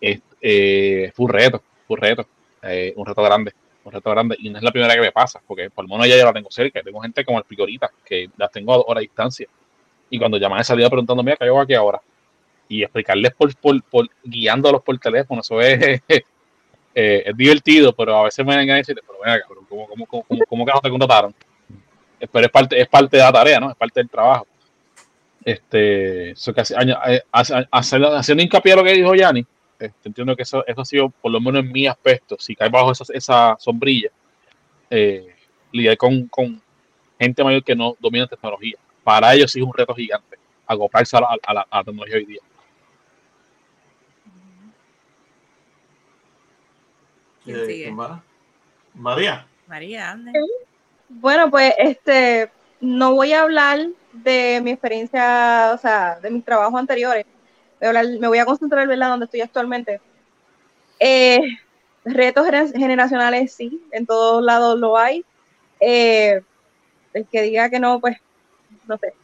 Es, 0.00 0.20
eh, 0.40 1.12
fue 1.14 1.26
un 1.26 1.32
reto, 1.32 1.62
un 1.88 1.96
reto, 1.96 2.26
eh, 2.62 2.92
un 2.96 3.06
reto 3.06 3.22
grande. 3.22 3.52
un 3.84 3.92
reto 3.92 4.10
grande. 4.10 4.36
Y 4.40 4.50
no 4.50 4.58
es 4.58 4.64
la 4.64 4.70
primera 4.70 4.94
que 4.94 5.00
me 5.00 5.12
pasa, 5.12 5.40
porque 5.46 5.70
por 5.70 5.84
lo 5.84 5.90
menos 5.90 6.08
ya 6.08 6.16
yo 6.16 6.24
la 6.24 6.32
tengo 6.32 6.50
cerca. 6.50 6.82
Tengo 6.82 7.00
gente 7.00 7.24
como 7.24 7.38
el 7.38 7.44
Picorita, 7.44 7.90
que 8.04 8.30
las 8.36 8.50
tengo 8.50 8.90
a 8.90 8.94
de 8.94 9.00
distancia. 9.00 9.48
Y 10.10 10.18
cuando 10.18 10.36
llaman 10.36 10.64
salida 10.64 10.88
preguntando, 10.90 11.22
mira, 11.22 11.36
¿qué 11.36 11.44
hago 11.46 11.60
aquí 11.60 11.74
ahora? 11.74 12.00
Y 12.68 12.82
explicarles 12.82 13.32
por, 13.34 13.54
por, 13.56 13.82
por 13.84 14.08
guiándolos 14.22 14.82
por 14.82 14.98
teléfono, 14.98 15.40
eso 15.40 15.60
es, 15.60 16.02
eh, 16.08 17.22
es 17.26 17.36
divertido, 17.36 17.94
pero 17.94 18.16
a 18.16 18.24
veces 18.24 18.44
me 18.44 18.56
vengan 18.56 18.74
a 18.74 18.78
decir, 18.78 19.00
pero 19.06 19.18
venga, 19.24 19.40
cabrón, 19.40 19.66
¿cómo, 19.68 19.86
cómo, 19.88 20.06
cómo, 20.06 20.40
cómo 20.48 20.66
que 20.66 20.72
no 20.72 20.80
te 20.80 20.90
contrataron? 20.90 21.34
Pero 22.30 22.46
es 22.46 22.52
parte, 22.52 22.80
es 22.80 22.88
parte 22.88 23.16
de 23.16 23.22
la 23.22 23.32
tarea, 23.32 23.58
¿no? 23.58 23.70
Es 23.70 23.76
parte 23.76 24.00
del 24.00 24.08
trabajo. 24.08 24.46
Este, 25.44 26.30
eso 26.30 26.54
que 26.54 26.60
hace, 26.60 26.74
eh, 26.76 27.22
haciendo 27.72 28.42
hincapié 28.42 28.72
a 28.72 28.76
lo 28.76 28.84
que 28.84 28.92
dijo 28.92 29.14
Yanni, 29.14 29.44
este, 29.78 30.08
entiendo 30.08 30.36
que 30.36 30.42
eso, 30.42 30.64
eso 30.66 30.80
ha 30.80 30.84
sido, 30.84 31.08
por 31.10 31.32
lo 31.32 31.40
menos 31.40 31.64
en 31.64 31.72
mi 31.72 31.86
aspecto, 31.86 32.36
si 32.38 32.54
cae 32.54 32.68
bajo 32.68 32.92
esa, 32.92 33.04
esa 33.12 33.56
sombrilla, 33.58 34.10
eh, 34.90 35.34
lidiar 35.72 35.96
con, 35.96 36.28
con, 36.28 36.62
gente 37.18 37.42
mayor 37.44 37.62
que 37.62 37.74
no 37.74 37.96
domina 38.00 38.26
tecnología. 38.26 38.76
Para 39.04 39.34
ellos 39.34 39.50
sí 39.50 39.60
es 39.60 39.66
un 39.66 39.72
reto 39.72 39.94
gigante, 39.94 40.38
acoplarse 40.66 41.16
a 41.16 41.20
la, 41.20 41.38
a 41.42 41.54
la, 41.54 41.66
a 41.70 41.78
la 41.78 41.84
tecnología 41.84 42.16
hoy 42.16 42.26
día. 42.26 42.40
¿Quién 47.44 47.66
sigue? 47.66 47.96
María. 48.94 49.46
María, 49.66 50.10
ande. 50.10 50.32
Bueno, 51.08 51.50
pues 51.50 51.74
este, 51.78 52.50
no 52.80 53.14
voy 53.14 53.32
a 53.32 53.42
hablar 53.42 53.88
de 54.12 54.60
mi 54.62 54.70
experiencia, 54.72 55.72
o 55.74 55.78
sea, 55.78 56.18
de 56.20 56.30
mis 56.30 56.44
trabajos 56.44 56.78
anteriores. 56.78 57.26
Hablar, 57.80 58.06
me 58.20 58.28
voy 58.28 58.38
a 58.38 58.44
concentrar, 58.44 58.86
¿verdad?, 58.86 59.08
donde 59.08 59.24
estoy 59.24 59.40
actualmente. 59.40 60.00
Eh, 61.00 61.40
retos 62.04 62.46
generacionales, 62.74 63.52
sí, 63.52 63.82
en 63.90 64.06
todos 64.06 64.42
lados 64.42 64.78
lo 64.78 64.96
hay. 64.96 65.24
Eh, 65.80 66.42
el 67.12 67.26
que 67.26 67.42
diga 67.42 67.70
que 67.70 67.80
no, 67.80 68.00
pues, 68.00 68.16
no 68.86 68.96
sé, 68.98 69.14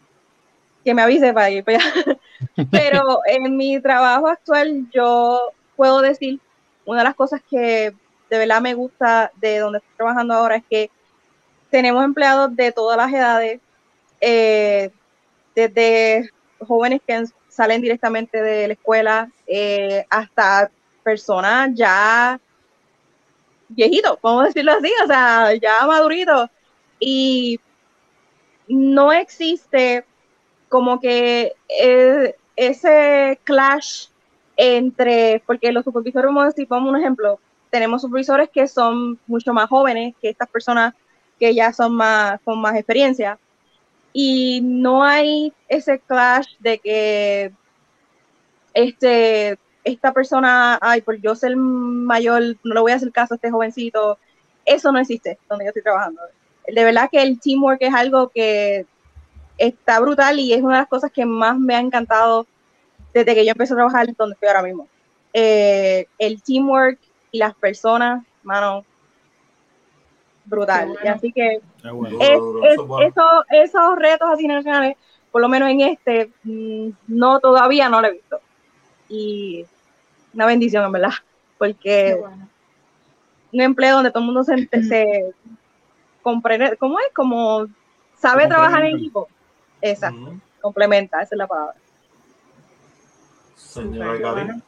que 0.85 0.95
me 0.95 1.03
avise 1.03 1.33
para 1.33 1.51
ir 1.51 1.65
para 1.65 1.79
allá. 1.79 2.19
Pero 2.71 3.21
en 3.27 3.57
mi 3.57 3.81
trabajo 3.81 4.29
actual, 4.29 4.89
yo 4.91 5.53
puedo 5.77 6.01
decir, 6.01 6.41
una 6.85 7.01
de 7.01 7.05
las 7.05 7.15
cosas 7.15 7.41
que 7.49 7.95
de 8.31 8.39
verdad 8.39 8.61
me 8.61 8.75
gusta 8.75 9.31
de 9.37 9.59
donde 9.59 9.79
estoy 9.79 9.97
trabajando 9.97 10.35
ahora 10.35 10.57
es 10.57 10.65
que 10.69 10.91
tenemos 11.71 12.05
empleados 12.05 12.55
de 12.57 12.73
todas 12.73 12.97
las 12.97 13.13
edades, 13.13 13.61
eh, 14.21 14.91
desde 15.55 16.31
jóvenes 16.61 17.01
que 17.07 17.25
salen 17.49 17.81
directamente 17.83 18.41
de 18.41 18.69
la 18.69 18.73
escuela 18.75 19.31
eh, 19.47 20.05
hasta 20.11 20.71
personas 21.03 21.71
ya 21.75 22.41
viejitos, 23.69 24.19
¿cómo 24.21 24.43
decirlo 24.43 24.73
así? 24.73 24.91
O 25.05 25.07
sea, 25.07 25.55
ya 25.55 25.87
maduritos. 25.87 26.49
Y 27.01 27.61
no 28.69 29.13
existe 29.13 30.05
como 30.69 31.01
que 31.01 31.55
eh, 31.69 32.35
ese 32.57 33.41
clash 33.45 34.09
entre, 34.57 35.43
porque 35.47 35.73
los 35.73 35.85
supervisores, 35.85 36.31
vamos 36.31 36.55
a 36.55 36.65
vamos 36.69 36.91
un 36.91 36.99
ejemplo, 36.99 37.41
tenemos 37.71 38.03
supervisores 38.03 38.51
que 38.51 38.67
son 38.67 39.19
mucho 39.27 39.53
más 39.53 39.69
jóvenes 39.69 40.15
que 40.21 40.31
estas 40.31 40.49
personas 40.49 40.95
que 41.39 41.55
ya 41.55 41.73
son 41.73 41.95
más 41.95 42.41
con 42.43 42.61
más 42.61 42.75
experiencia 42.75 43.39
y 44.13 44.61
no 44.63 45.05
hay 45.05 45.53
ese 45.69 46.01
clash 46.01 46.47
de 46.59 46.79
que 46.79 47.53
este 48.75 49.59
esta 49.85 50.13
persona, 50.13 50.79
ay, 50.81 51.01
por 51.01 51.21
yo 51.21 51.35
ser 51.35 51.57
mayor, 51.57 52.43
no 52.63 52.75
le 52.75 52.81
voy 52.81 52.93
a 52.93 52.97
hacer 52.97 53.11
caso 53.11 53.35
a 53.35 53.37
este 53.37 53.51
jovencito. 53.51 54.19
Eso 54.65 54.93
no 54.93 54.99
existe 54.99 55.39
donde 55.49 55.65
yo 55.65 55.69
estoy 55.71 55.83
trabajando. 55.83 56.21
De 56.67 56.85
verdad 56.85 57.09
que 57.11 57.23
el 57.23 57.41
teamwork 57.41 57.81
es 57.81 57.95
algo 57.95 58.29
que 58.29 58.85
está 59.57 59.99
brutal 60.01 60.39
y 60.39 60.53
es 60.53 60.63
una 60.63 60.75
de 60.75 60.81
las 60.83 60.89
cosas 60.89 61.11
que 61.11 61.25
más 61.25 61.59
me 61.59 61.75
ha 61.75 61.81
encantado 61.81 62.47
desde 63.15 63.35
que 63.35 63.45
yo 63.45 63.53
empecé 63.53 63.73
a 63.73 63.77
trabajar 63.77 64.07
donde 64.17 64.35
estoy 64.35 64.49
ahora 64.49 64.63
mismo. 64.63 64.87
Eh, 65.33 66.07
el 66.19 66.43
teamwork 66.43 66.99
y 67.31 67.39
las 67.39 67.55
personas, 67.55 68.25
mano, 68.43 68.85
brutal. 70.49 70.97
Y 71.05 71.09
así 71.09 71.33
que 71.33 71.61
esos 73.51 73.99
retos 73.99 74.29
así 74.31 74.47
nacionales, 74.47 74.97
por 75.31 75.43
lo 75.43 75.49
menos 75.49 75.71
en 75.71 75.81
este, 75.83 76.31
mm, 76.45 76.91
no 77.09 77.41
todavía 77.41 77.89
no 77.89 78.01
lo 78.01 78.09
he 78.09 78.13
visto. 78.13 78.41
Y 79.09 79.65
una 80.35 80.47
bendición, 80.47 80.85
en 80.85 80.93
verdad, 80.93 81.13
porque 81.57 82.21
un 83.53 83.61
empleo 83.61 83.97
donde 83.97 84.11
todo 84.11 84.21
el 84.21 84.27
mundo 84.27 84.45
se, 84.45 84.69
se 84.83 85.35
comprende, 86.23 86.77
¿cómo 86.77 86.99
es? 87.01 87.07
Como 87.15 87.67
sabe 88.17 88.47
trabajar 88.47 88.85
en 88.85 88.97
equipo. 88.97 89.29
Exacto, 89.81 90.35
complementa, 90.61 91.23
esa 91.23 91.35
es 91.35 91.39
la 91.39 91.47
palabra. 91.47 91.75
Señora 93.55 94.61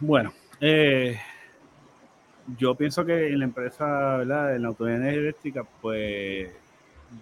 Bueno, 0.00 0.32
eh, 0.60 1.20
yo 2.58 2.74
pienso 2.74 3.04
que 3.04 3.28
en 3.28 3.38
la 3.38 3.44
empresa, 3.46 4.16
¿verdad? 4.18 4.56
En 4.56 4.62
la 4.62 4.68
autonomía 4.68 5.10
eléctrica, 5.10 5.64
pues 5.80 6.50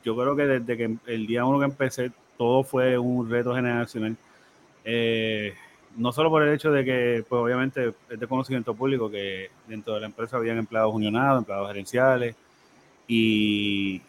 yo 0.04 0.16
creo 0.16 0.36
que 0.36 0.46
desde 0.46 0.76
que 0.76 0.96
el 1.06 1.26
día 1.26 1.44
uno 1.44 1.58
que 1.58 1.66
empecé, 1.66 2.10
todo 2.36 2.64
fue 2.64 2.98
un 2.98 3.28
reto 3.30 3.54
generacional. 3.54 4.16
Eh, 4.84 5.54
no 5.96 6.12
solo 6.12 6.30
por 6.30 6.42
el 6.42 6.54
hecho 6.54 6.72
de 6.72 6.84
que, 6.84 7.24
pues 7.28 7.40
obviamente 7.40 7.92
es 8.10 8.20
de 8.20 8.26
conocimiento 8.26 8.74
público 8.74 9.10
que 9.10 9.50
dentro 9.68 9.94
de 9.94 10.00
la 10.00 10.06
empresa 10.06 10.36
habían 10.36 10.58
empleados 10.58 10.94
unionados, 10.94 11.40
empleados 11.40 11.68
gerenciales, 11.68 12.34
y 13.06 14.00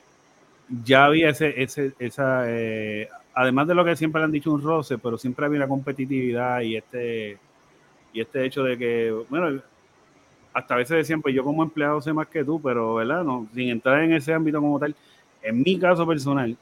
ya 0.83 1.05
había 1.05 1.29
ese, 1.29 1.61
ese 1.61 1.93
esa, 1.99 2.45
eh, 2.47 3.09
además 3.33 3.67
de 3.67 3.75
lo 3.75 3.83
que 3.83 3.95
siempre 3.95 4.19
le 4.19 4.25
han 4.25 4.31
dicho 4.31 4.51
un 4.51 4.61
roce, 4.61 4.97
pero 4.97 5.17
siempre 5.17 5.45
había 5.45 5.59
una 5.59 5.67
competitividad 5.67 6.61
y 6.61 6.77
este, 6.77 7.37
y 8.13 8.21
este 8.21 8.45
hecho 8.45 8.63
de 8.63 8.77
que, 8.77 9.11
bueno, 9.29 9.61
hasta 10.53 10.73
a 10.73 10.77
veces 10.77 10.97
decían, 10.97 11.21
pues 11.21 11.33
yo 11.33 11.43
como 11.43 11.63
empleado 11.63 12.01
sé 12.01 12.13
más 12.13 12.27
que 12.27 12.43
tú, 12.43 12.61
pero, 12.61 12.95
¿verdad? 12.95 13.23
No, 13.23 13.47
sin 13.53 13.69
entrar 13.69 14.01
en 14.01 14.13
ese 14.13 14.33
ámbito 14.33 14.61
como 14.61 14.79
tal, 14.79 14.95
en 15.41 15.61
mi 15.61 15.77
caso 15.79 16.05
personal, 16.05 16.55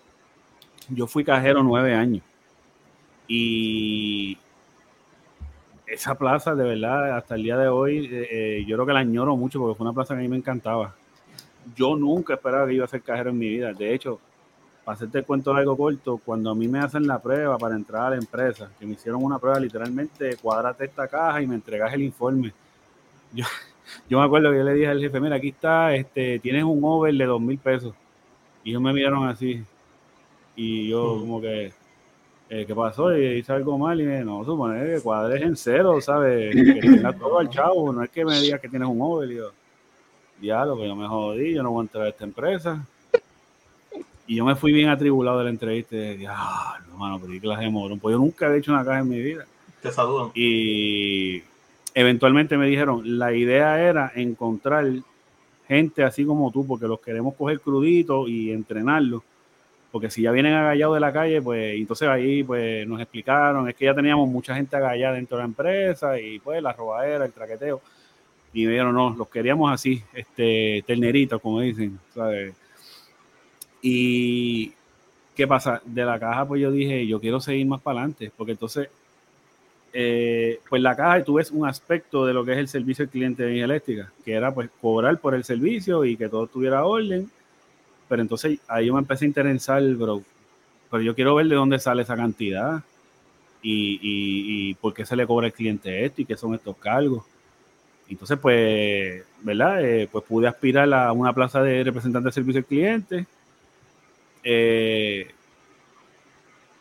yo 0.90 1.08
fui 1.08 1.24
cajero 1.24 1.62
nueve 1.64 1.94
años. 1.94 2.24
Y 3.28 4.38
esa 5.86 6.16
plaza, 6.16 6.56
de 6.56 6.64
verdad, 6.64 7.18
hasta 7.18 7.36
el 7.36 7.44
día 7.44 7.58
de 7.58 7.68
hoy, 7.68 8.06
eh, 8.06 8.28
eh, 8.32 8.66
yo 8.66 8.78
creo 8.78 8.86
que 8.86 8.94
la 8.94 9.00
añoro 9.02 9.36
mucho 9.36 9.60
porque 9.60 9.78
fue 9.78 9.86
una 9.86 9.94
plaza 9.94 10.14
que 10.14 10.20
a 10.20 10.24
mí 10.24 10.30
me 10.30 10.38
encantaba. 10.38 10.96
Yo 11.76 11.96
nunca 11.96 12.34
esperaba 12.34 12.66
que 12.68 12.74
iba 12.74 12.86
a 12.86 12.88
ser 12.88 13.02
cajero 13.02 13.30
en 13.30 13.38
mi 13.38 13.50
vida. 13.50 13.74
De 13.74 13.94
hecho, 13.94 14.20
para 14.84 14.96
hacerte 14.96 15.20
el 15.20 15.26
cuento 15.26 15.54
algo 15.54 15.78
corto, 15.78 16.18
cuando 16.18 16.50
a 16.50 16.56
mí 16.56 16.68
me 16.68 16.80
hacen 16.80 17.06
la 17.06 17.20
prueba 17.20 17.58
para 17.58 17.76
entrar 17.76 18.08
a 18.08 18.10
la 18.12 18.16
empresa, 18.16 18.72
que 18.80 18.86
me 18.86 18.94
hicieron 18.94 19.24
una 19.24 19.38
prueba 19.38 19.60
literalmente, 19.60 20.38
cuadrate 20.38 20.86
esta 20.86 21.08
caja 21.08 21.42
y 21.42 21.48
me 21.48 21.56
entregas 21.56 21.94
el 21.94 22.04
informe. 22.04 22.54
Yo, 23.34 23.46
yo 24.10 24.20
me 24.20 24.26
acuerdo 24.26 24.52
que 24.52 24.58
yo 24.58 24.64
le 24.64 24.74
dije 24.74 24.88
al 24.88 25.00
jefe, 25.00 25.20
mira, 25.20 25.36
aquí 25.36 25.50
está, 25.50 25.96
este, 25.96 26.40
tienes 26.40 26.64
un 26.64 26.80
over 26.84 27.14
de 27.14 27.26
dos 27.26 27.42
mil 27.42 27.58
pesos. 27.58 27.94
Y 28.64 28.72
ellos 28.72 28.82
me 28.82 28.94
miraron 28.94 29.28
así. 29.28 29.64
Y 30.56 30.90
yo 30.90 31.18
como 31.20 31.42
que, 31.42 31.72
eh, 32.50 32.66
¿qué 32.66 32.76
pasó? 32.76 33.16
Y 33.18 33.38
hice 33.38 33.54
algo 33.54 33.78
mal 33.78 34.00
y 34.00 34.04
me 34.04 34.24
no, 34.24 34.44
supone 34.44 34.86
que 34.86 35.02
cuadres 35.02 35.42
en 35.42 35.56
cero, 35.56 36.00
¿sabes? 36.02 36.54
Que 36.54 36.80
tengas 36.82 37.18
todo 37.18 37.40
al 37.40 37.50
chavo, 37.50 37.92
no 37.92 38.04
es 38.04 38.10
que 38.10 38.26
me 38.26 38.40
digas 38.40 38.60
que 38.60 38.70
tienes 38.70 38.88
un 38.88 39.02
over. 39.02 39.32
Y 39.32 39.36
yo, 39.36 39.52
diálogo, 40.40 40.82
que 40.82 40.88
yo 40.88 40.96
me 40.96 41.08
jodí, 41.08 41.54
yo 41.54 41.64
no 41.64 41.72
voy 41.72 41.82
a 41.82 41.84
entrar 41.84 42.06
a 42.06 42.10
esta 42.10 42.24
empresa. 42.24 42.86
Y 44.28 44.36
yo 44.36 44.46
me 44.46 44.56
fui 44.56 44.72
bien 44.72 44.90
atribulado 44.90 45.40
de 45.40 45.44
la 45.46 45.50
entrevista 45.50 45.96
y 45.96 46.18
dije, 46.18 46.28
ah, 46.30 46.78
no, 46.88 46.98
mano, 46.98 47.20
pero 47.20 47.34
qué 47.34 47.42
clase 47.42 47.64
de 47.64 47.70
morón. 47.70 48.00
Pues 48.00 48.14
yo 48.14 48.20
nunca 48.20 48.46
había 48.46 48.60
hecho 48.60 48.72
una 48.72 48.86
caja 48.86 49.00
en 49.00 49.10
mi 49.10 49.20
vida. 49.20 49.46
Te 49.82 49.92
saludo. 49.92 50.32
Y 50.36 51.44
eventualmente 51.94 52.58
me 52.58 52.68
dijeron, 52.68 53.02
la 53.20 53.34
idea 53.34 53.82
era 53.82 54.12
encontrar 54.16 54.86
gente 55.68 56.04
así 56.04 56.26
como 56.26 56.52
tú, 56.52 56.66
porque 56.66 56.88
los 56.88 57.00
queremos 57.00 57.36
coger 57.36 57.60
cruditos 57.60 58.28
y 58.30 58.52
entrenarlos. 58.52 59.24
Porque 59.92 60.10
si 60.10 60.22
ya 60.22 60.32
vienen 60.32 60.54
agallados 60.54 60.96
de 60.96 61.00
la 61.02 61.12
calle, 61.12 61.42
pues 61.42 61.76
entonces 61.76 62.08
ahí 62.08 62.44
pues 62.44 62.88
nos 62.88 63.02
explicaron, 63.02 63.68
es 63.68 63.76
que 63.76 63.86
ya 63.86 63.94
teníamos 63.94 64.30
mucha 64.30 64.56
gente 64.56 64.76
agallada 64.76 65.16
dentro 65.16 65.38
de 65.38 65.44
la 65.44 65.48
empresa 65.48 66.20
y 66.20 66.40
pues 66.40 66.62
la 66.62 66.74
robadera, 66.74 67.26
el 67.26 67.34
traqueteo. 67.34 67.82
Y 68.54 68.66
me 68.66 68.72
dijeron, 68.72 68.94
no, 68.94 69.12
los 69.12 69.30
queríamos 69.30 69.72
así, 69.72 70.02
este, 70.14 70.84
terneritos, 70.86 71.42
como 71.42 71.62
dicen. 71.62 72.00
Y 73.82 74.74
¿qué 75.36 75.48
pasa? 75.48 75.82
De 75.86 76.06
la 76.06 76.20
caja, 76.20 76.46
pues 76.48 76.62
yo 76.62 76.72
dije, 76.72 77.08
yo 77.08 77.20
quiero 77.20 77.40
seguir 77.40 77.66
más 77.66 77.82
para 77.82 78.00
adelante, 78.00 78.32
porque 78.36 78.54
entonces 78.54 78.90
eh, 79.94 80.60
pues 80.70 80.82
la 80.82 80.96
caja 80.96 81.24
tú 81.24 81.36
ves 81.36 81.52
un 81.52 81.68
aspecto 81.68 82.26
de 82.26 82.34
lo 82.34 82.46
que 82.46 82.54
es 82.54 82.58
el 82.58 82.68
servicio 82.68 83.04
al 83.04 83.10
cliente 83.10 83.44
de 83.44 83.50
energía 83.50 83.66
eléctrica, 83.66 84.12
que 84.24 84.34
era 84.34 84.54
pues 84.54 84.70
cobrar 84.80 85.18
por 85.20 85.36
el 85.36 85.44
servicio 85.44 86.06
y 86.06 86.16
que 86.18 86.30
todo 86.30 86.48
tuviera 86.48 86.86
orden. 86.86 87.30
Pero 88.08 88.22
entonces 88.22 88.60
ahí 88.68 88.88
yo 88.88 88.94
me 88.94 89.00
empecé 89.00 89.26
a 89.26 89.28
interesar, 89.28 89.84
bro. 89.96 90.24
Pero 90.90 91.04
yo 91.04 91.16
quiero 91.16 91.36
ver 91.36 91.48
de 91.48 91.56
dónde 91.56 91.80
sale 91.80 92.04
esa 92.04 92.16
cantidad 92.16 92.84
y, 93.62 94.00
y, 94.02 94.74
por 94.76 94.94
qué 94.94 95.06
se 95.06 95.16
le 95.16 95.28
cobra 95.28 95.48
al 95.48 95.54
cliente 95.54 96.06
esto 96.06 96.22
y 96.22 96.26
qué 96.26 96.36
son 96.36 96.54
estos 96.56 96.76
cargos. 96.78 97.24
Entonces, 98.10 98.38
pues, 98.42 99.24
¿verdad? 99.42 99.84
Eh, 99.86 100.10
pues 100.12 100.26
pude 100.26 100.48
aspirar 100.48 100.92
a 100.94 101.14
una 101.14 101.34
plaza 101.34 101.62
de 101.62 101.84
representante 101.84 102.28
de 102.28 102.34
servicio 102.34 102.60
al 102.60 102.66
cliente. 102.66 103.26
Eh, 104.44 105.32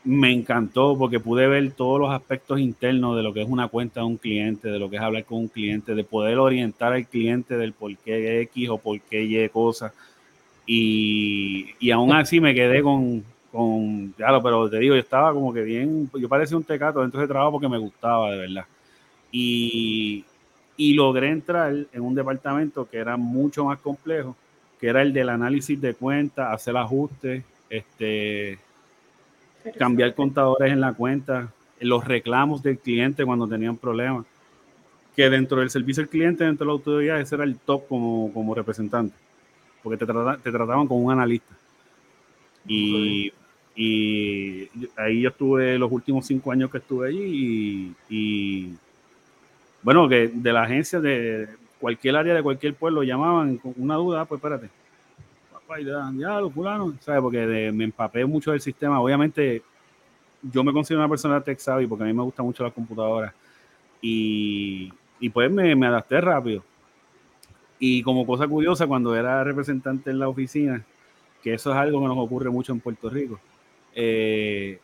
me 0.05 0.33
encantó 0.33 0.97
porque 0.97 1.21
pude 1.21 1.47
ver 1.47 1.73
todos 1.73 2.01
los 2.01 2.11
aspectos 2.11 2.59
internos 2.59 3.17
de 3.17 3.23
lo 3.23 3.35
que 3.35 3.43
es 3.43 3.49
una 3.49 3.69
cuenta 3.69 4.01
de 4.01 4.07
un 4.07 4.17
cliente, 4.17 4.69
de 4.69 4.79
lo 4.79 4.89
que 4.89 4.97
es 4.97 5.03
hablar 5.03 5.25
con 5.25 5.39
un 5.39 5.49
cliente, 5.49 5.95
de 5.95 6.05
poder 6.05 6.39
orientar 6.39 6.93
al 6.93 7.07
cliente 7.07 7.57
del 7.57 7.73
por 7.73 7.95
qué 7.99 8.41
X 8.43 8.71
o 8.71 8.79
por 8.79 8.99
qué 9.01 9.23
Y 9.23 9.49
cosas. 9.51 9.93
Y, 10.67 11.75
y 11.81 11.91
aún 11.91 12.13
así 12.13 12.41
me 12.41 12.55
quedé 12.55 12.83
con, 12.83 13.23
con, 13.53 14.09
claro, 14.17 14.43
pero 14.43 14.71
te 14.71 14.79
digo, 14.79 14.95
yo 14.95 15.01
estaba 15.01 15.35
como 15.35 15.53
que 15.53 15.63
bien, 15.63 16.11
yo 16.15 16.29
parecía 16.29 16.57
un 16.57 16.65
tecato 16.65 17.01
dentro 17.03 17.21
de 17.21 17.29
trabajo 17.29 17.53
porque 17.53 17.69
me 17.69 17.79
gustaba 17.79 18.31
de 18.31 18.39
verdad. 18.39 18.65
Y, 19.33 20.25
y 20.77 20.95
logré 20.95 21.29
entrar 21.29 21.75
en 21.93 22.01
un 22.01 22.15
departamento 22.15 22.89
que 22.89 22.97
era 22.97 23.17
mucho 23.19 23.67
más 23.67 23.79
complejo, 23.81 24.35
que 24.81 24.89
era 24.89 25.03
el 25.03 25.13
del 25.13 25.29
análisis 25.29 25.79
de 25.79 25.93
cuentas, 25.95 26.55
hacer 26.55 26.77
ajustes, 26.77 27.45
este, 27.69 28.59
cambiar 29.79 30.15
contadores 30.15 30.73
en 30.73 30.81
la 30.81 30.93
cuenta, 30.93 31.53
los 31.81 32.05
reclamos 32.05 32.63
del 32.63 32.79
cliente 32.79 33.25
cuando 33.25 33.47
tenían 33.47 33.77
problemas, 33.77 34.27
que 35.17 35.29
dentro 35.31 35.61
del 35.61 35.71
servicio 35.71 36.03
al 36.03 36.09
cliente, 36.09 36.45
dentro 36.45 36.65
de 36.65 36.69
la 36.69 36.73
autoridad, 36.73 37.21
ese 37.21 37.35
era 37.35 37.45
el 37.45 37.57
top 37.57 37.87
como, 37.89 38.33
como 38.33 38.55
representante, 38.55 39.15
porque 39.83 39.99
te, 39.99 40.07
trata, 40.07 40.43
te 40.43 40.51
trataban 40.51 40.87
como 40.87 41.01
un 41.01 41.13
analista. 41.13 41.55
Y, 42.67 43.33
y, 43.75 44.69
ahí 44.97 45.23
yo 45.23 45.31
estuve 45.31 45.79
los 45.79 45.91
últimos 45.91 46.27
cinco 46.27 46.53
años 46.53 46.71
que 46.71 46.79
estuve 46.79 47.09
allí 47.09 47.95
y, 48.09 48.15
y 48.15 48.75
bueno, 49.83 50.09
que 50.09 50.29
de 50.29 50.53
la 50.53 50.63
agencia 50.63 51.01
de 51.01 51.49
cualquier 51.81 52.17
área 52.17 52.35
de 52.35 52.43
cualquier 52.43 52.75
pueblo 52.75 53.03
llamaban 53.03 53.57
con 53.57 53.75
una 53.79 53.95
duda, 53.97 54.21
ah, 54.21 54.25
pues 54.27 54.39
espérate, 54.39 54.69
y 55.79 55.85
le 55.85 55.93
dan 55.93 56.17
diálogo, 56.17 56.51
fulano, 56.51 56.95
¿sabes? 57.01 57.21
Porque 57.21 57.47
de, 57.47 57.73
me 57.73 57.85
empapé 57.85 58.25
mucho 58.25 58.51
del 58.51 58.61
sistema. 58.61 59.01
Obviamente, 59.01 59.63
yo 60.43 60.65
me 60.65 60.73
considero 60.73 61.01
una 61.01 61.09
persona 61.09 61.41
tech 61.41 61.59
savvy 61.59 61.87
porque 61.87 62.05
a 62.05 62.07
mí 62.07 62.13
me 62.13 62.23
gusta 62.23 62.43
mucho 62.43 62.65
la 62.65 62.71
computadora 62.71 63.35
y, 64.01 64.93
y 65.21 65.29
pues 65.29 65.51
me, 65.51 65.75
me 65.77 65.87
adapté 65.87 66.21
rápido. 66.21 66.65
Y 67.79 68.03
como 68.03 68.27
cosa 68.27 68.47
curiosa, 68.47 68.87
cuando 68.87 69.15
era 69.17 69.43
representante 69.45 70.11
en 70.11 70.19
la 70.19 70.29
oficina, 70.29 70.85
que 71.43 71.55
eso 71.55 71.71
es 71.71 71.77
algo 71.77 72.01
que 72.01 72.09
nos 72.09 72.19
ocurre 72.19 72.51
mucho 72.51 72.73
en 72.73 72.81
Puerto 72.81 73.09
Rico, 73.09 73.41
eh, 73.95 74.79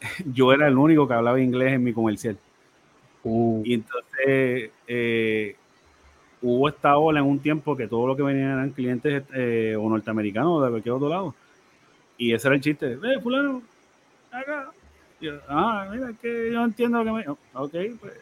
yo 0.32 0.52
era 0.52 0.68
el 0.68 0.78
único 0.78 1.06
que 1.06 1.14
hablaba 1.14 1.40
inglés 1.40 1.74
en 1.74 1.84
mi 1.84 1.92
comercial. 1.92 2.38
Uh, 3.22 3.62
Y 3.64 3.74
entonces 3.74 4.70
eh, 4.86 5.56
hubo 6.46 6.68
esta 6.68 6.96
ola 6.96 7.18
en 7.20 7.26
un 7.26 7.40
tiempo 7.40 7.76
que 7.76 7.88
todo 7.88 8.06
lo 8.06 8.16
que 8.16 8.22
venían 8.22 8.52
eran 8.52 8.70
clientes 8.70 9.24
eh, 9.34 9.76
o 9.78 9.88
norteamericanos 9.88 10.60
o 10.60 10.64
de 10.64 10.70
cualquier 10.70 10.94
otro 10.94 11.08
lado. 11.08 11.34
Y 12.16 12.32
ese 12.32 12.46
era 12.48 12.54
el 12.54 12.62
chiste. 12.62 12.92
Eh, 12.92 13.20
fulano, 13.20 13.62
acá. 14.30 14.70
Yo, 15.20 15.34
ah, 15.48 15.88
mira, 15.90 16.12
que 16.20 16.52
yo 16.52 16.62
entiendo 16.64 17.02
lo 17.02 17.04
que 17.04 17.10
me... 17.10 17.28
oh, 17.28 17.38
Ok, 17.54 17.74
pues, 18.00 18.12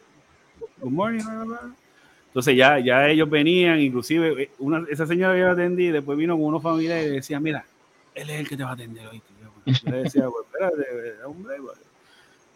good 0.81 0.91
morning. 0.91 1.22
bla, 1.22 1.35
bla, 1.35 1.45
bla. 1.45 1.75
Entonces 2.29 2.57
ya, 2.57 2.79
ya 2.79 3.09
ellos 3.09 3.29
venían, 3.29 3.79
inclusive 3.79 4.43
eh, 4.43 4.51
una, 4.59 4.85
esa 4.91 5.07
señora 5.07 5.35
que 5.35 5.41
yo 5.41 5.51
atendí, 5.51 5.89
después 5.89 6.18
vino 6.18 6.35
con 6.35 6.47
unos 6.47 6.62
familiares 6.62 7.07
y 7.07 7.16
decía, 7.16 7.39
mira, 7.39 7.64
él 8.14 8.31
es 8.31 8.41
el 8.41 8.49
que 8.49 8.57
te 8.57 8.64
va 8.64 8.70
a 8.70 8.72
atender 8.72 9.07
hoy. 9.07 9.22
Yo 9.66 9.91
le 9.91 9.97
decía, 9.99 10.29
pues 10.29 10.47
espérate, 10.47 11.22
hombre. 11.25 11.57
pues". 11.61 11.79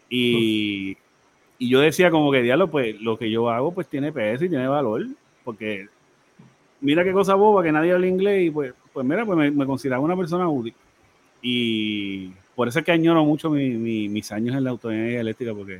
Y, 0.09 0.97
y 1.59 1.69
yo 1.69 1.79
decía 1.79 2.09
como 2.11 2.31
que, 2.31 2.41
diablo, 2.41 2.69
pues 2.69 2.99
lo 2.99 3.17
que 3.17 3.29
yo 3.29 3.49
hago 3.49 3.73
pues 3.73 3.87
tiene 3.87 4.11
peso 4.11 4.45
y 4.45 4.49
tiene 4.49 4.67
valor, 4.67 5.05
porque 5.43 5.87
mira 6.81 7.03
qué 7.03 7.11
cosa 7.11 7.35
boba 7.35 7.63
que 7.63 7.71
nadie 7.71 7.91
habla 7.93 8.07
inglés 8.07 8.47
y 8.47 8.51
pues, 8.51 8.73
pues 8.93 9.05
mira, 9.05 9.25
pues 9.25 9.37
me, 9.37 9.51
me 9.51 9.65
consideraba 9.65 10.03
una 10.03 10.15
persona 10.17 10.47
útil. 10.47 10.73
Y 11.41 12.31
por 12.55 12.67
eso 12.67 12.79
es 12.79 12.85
que 12.85 12.91
añoro 12.91 13.23
mucho 13.23 13.49
mi- 13.49 13.69
mi- 13.75 14.09
mis 14.09 14.31
años 14.31 14.55
en 14.55 14.63
la 14.63 14.71
autonomía 14.71 15.19
eléctrica, 15.21 15.53
porque 15.53 15.79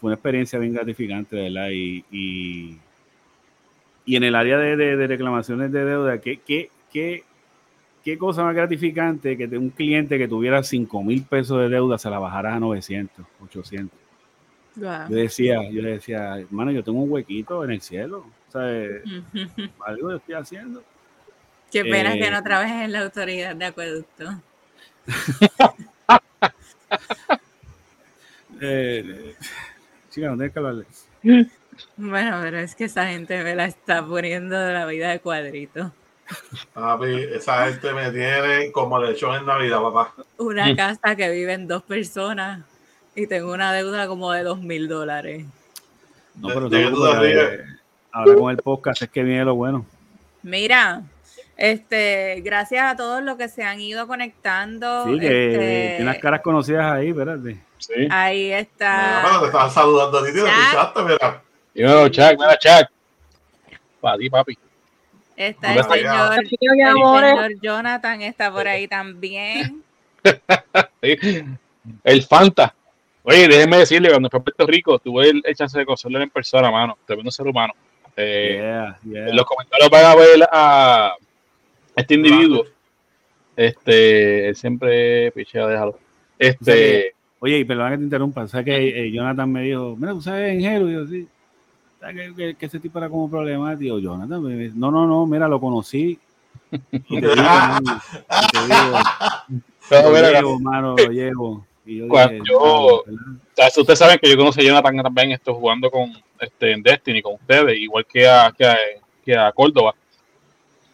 fue 0.00 0.08
una 0.08 0.14
experiencia 0.14 0.58
bien 0.58 0.72
gratificante, 0.74 1.36
¿verdad? 1.36 1.68
Y, 1.70 2.04
y, 2.10 2.78
y 4.04 4.16
en 4.16 4.24
el 4.24 4.34
área 4.34 4.58
de, 4.58 4.76
de- 4.76 4.96
de 4.96 5.06
reclamaciones 5.06 5.70
de 5.70 5.84
deuda, 5.84 6.20
¿qué, 6.20 6.38
qué, 6.38 6.70
qué, 6.92 7.24
qué 8.04 8.16
cosa 8.18 8.42
más 8.42 8.54
gratificante 8.54 9.36
que 9.36 9.46
de 9.46 9.58
un 9.58 9.70
cliente 9.70 10.16
que 10.18 10.26
tuviera 10.28 10.62
5 10.62 11.02
mil 11.02 11.22
pesos 11.24 11.60
de 11.60 11.68
deuda 11.68 11.98
se 11.98 12.08
la 12.10 12.18
bajara 12.18 12.54
a 12.54 12.60
900, 12.60 13.24
800? 13.44 13.98
Wow. 14.76 15.08
Yo 15.10 15.16
decía, 15.16 15.70
yo 15.70 15.82
le 15.82 15.90
decía, 15.92 16.38
hermano, 16.38 16.70
yo 16.70 16.82
tengo 16.84 17.00
un 17.02 17.10
huequito 17.10 17.64
en 17.64 17.72
el 17.72 17.80
cielo. 17.80 18.24
O 18.48 18.52
sea, 18.52 18.62
eh, 18.72 19.02
algo 19.86 20.10
yo 20.10 20.16
estoy 20.16 20.34
haciendo. 20.34 20.82
Qué 21.70 21.84
pena 21.84 22.14
Eh, 22.14 22.18
que 22.20 22.30
no 22.30 22.42
trabajes 22.42 22.84
en 22.84 22.92
la 22.92 23.00
autoridad 23.02 23.54
de 23.54 23.64
acueducto. 23.64 24.24
Eh, 28.60 29.34
chica, 30.10 30.28
no 30.28 30.34
tienes 30.36 30.52
que 30.52 30.58
hablarle. 30.58 30.84
Bueno, 31.96 32.38
pero 32.42 32.58
es 32.58 32.74
que 32.74 32.84
esa 32.84 33.06
gente 33.06 33.42
me 33.44 33.54
la 33.54 33.66
está 33.66 34.04
poniendo 34.04 34.58
de 34.58 34.72
la 34.72 34.86
vida 34.86 35.10
de 35.10 35.20
cuadrito. 35.20 35.92
Papi, 36.74 37.22
esa 37.34 37.68
gente 37.70 37.92
me 37.92 38.10
tiene 38.10 38.72
como 38.72 38.98
lechón 39.00 39.36
en 39.36 39.46
Navidad, 39.46 39.80
papá. 39.80 40.14
Una 40.38 40.74
casa 40.76 41.14
que 41.14 41.30
viven 41.30 41.68
dos 41.68 41.82
personas 41.84 42.64
y 43.14 43.26
tengo 43.26 43.52
una 43.52 43.72
deuda 43.72 44.08
como 44.08 44.32
de 44.32 44.42
dos 44.42 44.60
mil 44.60 44.88
dólares. 44.88 45.44
No, 46.34 46.48
¿De- 46.48 46.54
pero 46.54 46.68
de 47.20 47.64
te 48.12 48.18
ahora 48.18 48.34
con 48.34 48.50
el 48.50 48.56
podcast 48.58 49.02
es 49.02 49.08
que 49.10 49.22
viene 49.22 49.44
lo 49.44 49.54
bueno. 49.54 49.84
Mira, 50.42 51.02
este, 51.56 52.40
gracias 52.44 52.92
a 52.92 52.96
todos 52.96 53.22
los 53.22 53.36
que 53.36 53.48
se 53.48 53.62
han 53.64 53.80
ido 53.80 54.06
conectando. 54.06 55.04
Sí, 55.06 55.18
que 55.18 55.52
este, 55.52 55.94
tienes 55.98 56.18
caras 56.20 56.40
conocidas 56.42 56.92
ahí, 56.92 57.08
espérate. 57.10 57.58
sí. 57.78 58.08
Ahí 58.10 58.52
Ah, 58.52 58.58
está. 58.60 59.20
pero 59.24 59.40
te 59.40 59.46
estaban 59.46 59.70
saludando 59.70 60.18
a 60.18 60.24
ti, 60.24 60.32
tío, 60.32 60.46
Ya. 60.46 60.52
escuchaste, 60.52 61.02
mira. 61.02 61.42
Dímelo, 61.74 62.08
Chuck, 62.08 62.32
mira, 62.38 62.58
Chuck. 62.58 62.88
Para 64.00 64.16
ti, 64.18 64.30
papi. 64.30 64.58
Está 65.36 65.74
el 65.74 65.84
señor, 65.84 66.38
el 66.40 66.48
señor 66.48 67.52
Jonathan 67.62 68.22
está 68.22 68.52
por 68.52 68.66
ahí 68.66 68.88
también. 68.88 69.82
Sí. 71.02 71.44
El 72.04 72.22
Fanta. 72.24 72.74
Oye, 73.22 73.46
déjeme 73.46 73.78
decirle, 73.78 74.10
cuando 74.10 74.28
fui 74.28 74.40
a 74.40 74.42
Puerto 74.42 74.66
Rico, 74.66 74.98
tuve 74.98 75.30
el, 75.30 75.42
el 75.44 75.54
chance 75.54 75.78
de 75.78 75.86
conocerlo 75.86 76.20
en 76.20 76.28
persona, 76.30 76.70
mano. 76.70 76.98
Tremendo 77.06 77.30
ser 77.30 77.46
humano. 77.46 77.72
Eh, 78.20 78.54
Yeah, 78.58 78.98
yeah. 79.04 79.28
En 79.28 79.36
los 79.36 79.44
comentarios 79.46 79.90
van 79.90 80.04
a 80.04 80.14
ver 80.16 80.48
a 80.52 81.12
este 81.96 82.14
individuo. 82.14 82.64
Este, 83.56 84.48
él 84.48 84.56
siempre 84.56 85.30
pichea, 85.32 85.66
déjalo. 85.66 85.98
Este, 86.38 87.14
Oye, 87.40 87.58
y 87.58 87.64
perdona 87.64 87.90
que 87.92 87.98
te 87.98 88.02
interrumpa. 88.04 88.48
¿Sabes 88.48 88.64
que 88.66 89.06
eh, 89.06 89.12
Jonathan 89.12 89.50
me 89.52 89.62
dijo, 89.62 89.94
mira, 89.96 90.12
tú 90.12 90.20
sabes 90.22 90.52
en 90.54 90.60
Jero? 90.60 90.88
Y 90.90 90.92
yo, 90.94 91.06
sí. 91.06 91.28
¿Sabes 92.00 92.16
que, 92.16 92.34
que- 92.34 92.54
que 92.56 92.66
ese 92.66 92.80
tipo 92.80 92.98
era 92.98 93.08
como 93.08 93.30
problemático? 93.30 93.98
Jonathan, 94.00 94.42
me 94.42 94.68
no, 94.74 94.90
no, 94.90 95.06
no, 95.06 95.24
mira, 95.26 95.46
lo 95.48 95.60
conocí. 95.60 96.18
Y 96.72 96.78
te 97.20 97.20
digo, 97.20 97.34
mano, 97.36 97.78
y 98.42 98.46
te 98.50 98.62
digo, 98.64 98.98
pero 99.88 100.10
lo 100.10 100.30
llevo, 100.32 100.60
mano, 100.60 100.96
lo 100.96 101.10
llevo. 101.10 101.66
Y 101.88 101.98
yo 102.00 102.08
Cuando 102.08 102.32
dije, 102.34 102.44
yo- 102.50 103.04
ustedes 103.80 103.98
saben 103.98 104.18
que 104.18 104.28
yo 104.30 104.36
conocí 104.36 104.60
a 104.60 104.64
Jonathan 104.64 105.02
también 105.02 105.32
esto 105.32 105.54
jugando 105.54 105.90
con 105.90 106.12
este 106.38 106.72
en 106.72 106.82
Destiny 106.82 107.22
con 107.22 107.34
ustedes, 107.34 107.78
igual 107.78 108.04
que 108.06 108.28
a, 108.28 108.52
que 108.56 108.66
a, 108.66 108.76
que 109.24 109.36
a 109.36 109.50
Córdoba. 109.52 109.94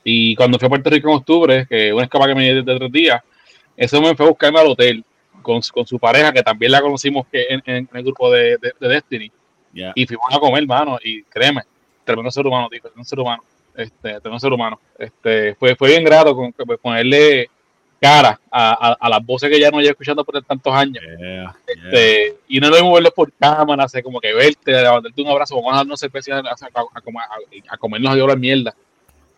Y 0.04 0.36
cuando 0.36 0.58
fui 0.58 0.66
a 0.66 0.68
Puerto 0.68 0.90
Rico 0.90 1.08
en 1.10 1.16
octubre, 1.16 1.66
que 1.68 1.92
una 1.92 2.04
escapa 2.04 2.26
que 2.26 2.34
me 2.34 2.44
dio 2.44 2.62
de 2.62 2.76
tres 2.78 2.92
días, 2.92 3.22
eso 3.76 4.00
me 4.00 4.14
fue 4.14 4.26
a 4.26 4.28
buscarme 4.28 4.60
al 4.60 4.68
hotel 4.68 5.04
con, 5.42 5.62
su- 5.62 5.72
con 5.72 5.86
su 5.86 5.98
pareja, 5.98 6.32
que 6.32 6.42
también 6.42 6.72
la 6.72 6.80
conocimos 6.80 7.26
que 7.26 7.44
en, 7.48 7.62
en 7.66 7.88
el 7.92 8.02
grupo 8.04 8.30
de, 8.30 8.56
de- 8.58 8.72
de 8.78 8.88
Destiny. 8.88 9.32
Y 9.96 10.06
fuimos 10.06 10.26
a 10.32 10.38
comer, 10.38 10.62
hermano, 10.62 10.98
y 11.02 11.22
créeme, 11.24 11.62
tremendo 12.04 12.30
ser 12.30 12.46
humano, 12.46 12.68
tío, 12.68 12.80
tremendo 12.80 13.04
ser 13.04 13.18
humano, 13.18 13.42
este, 13.74 14.20
tremendo 14.20 14.38
ser 14.38 14.52
humano. 14.52 14.78
Este, 14.96 15.54
fue, 15.56 15.74
fue 15.74 15.88
bien 15.88 16.04
grato 16.04 16.36
con 16.36 16.52
ponerle 16.80 17.48
cara 18.04 18.38
a, 18.50 18.88
a, 18.90 18.92
a 19.00 19.08
las 19.08 19.24
voces 19.24 19.48
que 19.48 19.58
ya 19.58 19.70
no 19.70 19.78
llevo 19.78 19.92
escuchando 19.92 20.24
por 20.24 20.42
tantos 20.42 20.74
años. 20.74 21.02
Yeah, 21.02 21.18
yeah. 21.18 21.56
Este, 21.66 22.36
y 22.48 22.60
no 22.60 22.68
lo 22.68 22.74
mismo 22.76 22.92
verlos 22.92 23.12
por 23.12 23.32
cámara, 23.32 23.84
hacer 23.84 24.02
como 24.02 24.20
que 24.20 24.32
verte, 24.34 24.72
darte 24.72 25.22
un 25.22 25.28
abrazo, 25.28 25.56
vamos 25.56 25.72
a 25.72 25.76
darnos 25.78 25.98
cerveza 26.00 26.34
a, 26.36 26.38
a, 26.40 26.40
a, 26.42 26.80
a- 26.80 27.70
a 27.70 27.76
comernos 27.78 28.16
y 28.16 28.20
hablar 28.20 28.38
mierda. 28.38 28.74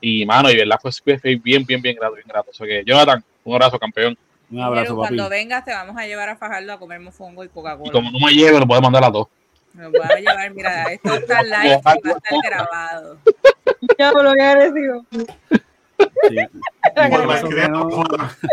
Y 0.00 0.26
mano, 0.26 0.50
y 0.50 0.56
verdad, 0.56 0.78
fue, 0.82 0.90
fue 1.18 1.36
bien, 1.36 1.64
bien, 1.64 1.80
bien 1.80 1.94
grato, 1.96 2.14
bien 2.16 2.26
grato. 2.28 2.50
O 2.50 2.54
sea 2.54 2.66
que, 2.66 2.82
Jonathan, 2.84 3.22
un 3.44 3.54
abrazo, 3.54 3.78
campeón. 3.78 4.16
Un 4.50 4.60
abrazo, 4.60 4.84
Pero 4.88 4.96
papi. 4.96 5.08
cuando 5.16 5.28
vengas 5.30 5.64
te 5.64 5.72
vamos 5.72 5.96
a 5.96 6.06
llevar 6.06 6.28
a 6.28 6.36
Fajardo 6.36 6.72
a 6.72 6.78
comer 6.78 7.00
mofongo 7.00 7.42
y 7.44 7.46
Y 7.46 7.50
Coca-Cola. 7.50 7.92
como 7.92 8.10
no 8.10 8.18
me 8.26 8.32
lleve, 8.32 8.58
lo 8.60 8.66
puedo 8.66 8.80
mandar 8.80 9.04
a 9.04 9.10
dos. 9.10 9.26
Nos 9.74 9.92
va 9.92 10.06
a 10.06 10.16
llevar, 10.18 10.50
mira, 10.54 10.84
esto 10.92 11.14
está 11.14 11.42
live 11.42 11.66
y 11.78 11.82
va 11.82 11.92
a 11.92 11.94
estar 11.94 12.20
grabado. 12.44 13.18
ya 13.98 14.10
por 14.12 14.24
lo 14.24 14.32
que 14.34 14.54
recibido. 14.54 15.04
Sí. 16.28 16.36
Por 16.94 17.26
más. 17.26 17.44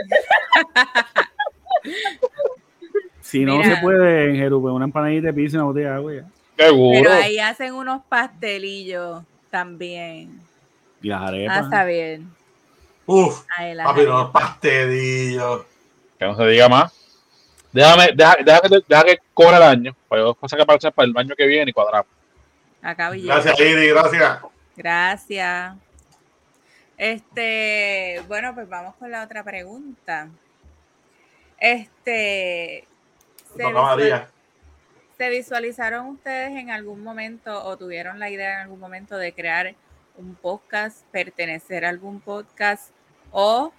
Si 3.22 3.46
no 3.46 3.58
Mira. 3.58 3.76
se 3.76 3.82
puede 3.82 4.30
en 4.30 4.36
Jerú, 4.36 4.62
pues 4.62 4.74
una 4.74 4.86
empanadita 4.86 5.28
de 5.28 5.34
pizza 5.34 5.56
y 5.56 5.58
una 5.60 5.66
botella 5.66 5.90
de 5.90 5.96
agua. 5.96 6.14
ya. 6.14 6.26
Pero 6.56 7.12
ahí 7.12 7.40
hacen 7.40 7.74
unos 7.74 8.04
pastelillos 8.08 9.24
también. 9.50 10.40
Y 11.02 11.08
las 11.08 11.22
Ah, 11.22 11.28
arepas. 11.28 11.64
está 11.64 11.86
bien. 11.86 12.30
Uf, 13.06 13.44
Ahí 13.58 13.74
las 13.74 13.88
papi, 13.88 14.02
arepas. 14.02 14.20
unos 14.20 14.32
pastelillos. 14.32 15.62
Que 16.20 16.26
no 16.26 16.36
se 16.36 16.46
diga 16.48 16.70
más. 16.70 16.94
Déjame, 17.72 18.12
deja, 18.14 18.36
deja 18.46 18.62
que, 18.62 18.80
deja 18.88 19.04
que 19.04 19.18
corra 19.34 19.58
el 19.58 19.64
año. 19.64 19.96
Para 20.08 20.22
yo 20.22 20.38
sacar 20.48 20.66
para 20.68 20.92
para 20.92 21.08
el 21.08 21.18
año 21.18 21.36
que 21.36 21.48
viene 21.48 21.72
y 21.72 21.74
cuadramos. 21.74 22.08
Acá. 22.84 23.10
Gracias, 23.16 23.60
Iri, 23.60 23.88
gracias. 23.88 24.40
Gracias. 24.76 25.74
Este, 26.98 28.22
bueno, 28.28 28.54
pues 28.54 28.70
vamos 28.70 28.96
con 28.96 29.12
la 29.12 29.24
otra 29.24 29.44
pregunta. 29.44 30.30
Este, 31.60 32.88
¿se, 33.56 33.64
visual- 33.66 33.74
María. 33.74 34.28
se 35.18 35.30
visualizaron 35.30 36.08
ustedes 36.08 36.52
en 36.58 36.70
algún 36.70 37.04
momento 37.04 37.64
o 37.66 37.78
tuvieron 37.78 38.20
la 38.20 38.30
idea 38.30 38.56
en 38.56 38.60
algún 38.62 38.80
momento 38.80 39.18
de 39.18 39.34
crear 39.34 39.76
un 40.18 40.36
podcast, 40.36 41.06
pertenecer 41.12 41.86
a 41.86 41.90
algún 41.90 42.20
podcast 42.20 42.92
o 43.32 43.72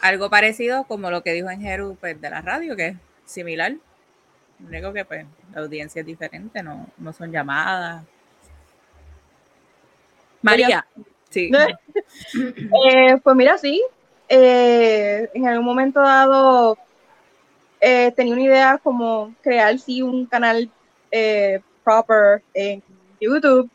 algo 0.00 0.30
parecido 0.30 0.84
como 0.84 1.10
lo 1.10 1.22
que 1.22 1.32
dijo 1.32 1.50
en 1.50 1.60
Jeru 1.60 1.96
pues, 2.00 2.20
de 2.20 2.30
la 2.30 2.40
radio, 2.40 2.74
que 2.74 2.88
es 2.88 2.96
similar? 3.26 3.74
Lo 4.58 4.66
único 4.68 4.92
que 4.92 5.04
pues 5.04 5.26
la 5.54 5.60
audiencia 5.60 6.00
es 6.00 6.06
diferente, 6.06 6.62
no, 6.62 6.86
no 6.98 7.12
son 7.12 7.30
llamadas. 7.30 8.02
María, 10.42 10.86
sí. 11.30 11.50
Eh, 12.34 13.16
pues 13.22 13.36
mira, 13.36 13.56
sí. 13.58 13.82
Eh, 14.28 15.28
en 15.34 15.48
algún 15.48 15.64
momento 15.64 16.00
dado 16.00 16.78
eh, 17.80 18.12
tenía 18.14 18.34
una 18.34 18.42
idea 18.42 18.78
como 18.82 19.34
crear 19.42 19.78
sí 19.78 20.02
un 20.02 20.26
canal 20.26 20.70
proper 21.82 22.42
en 22.54 22.82
YouTube, 23.20 23.68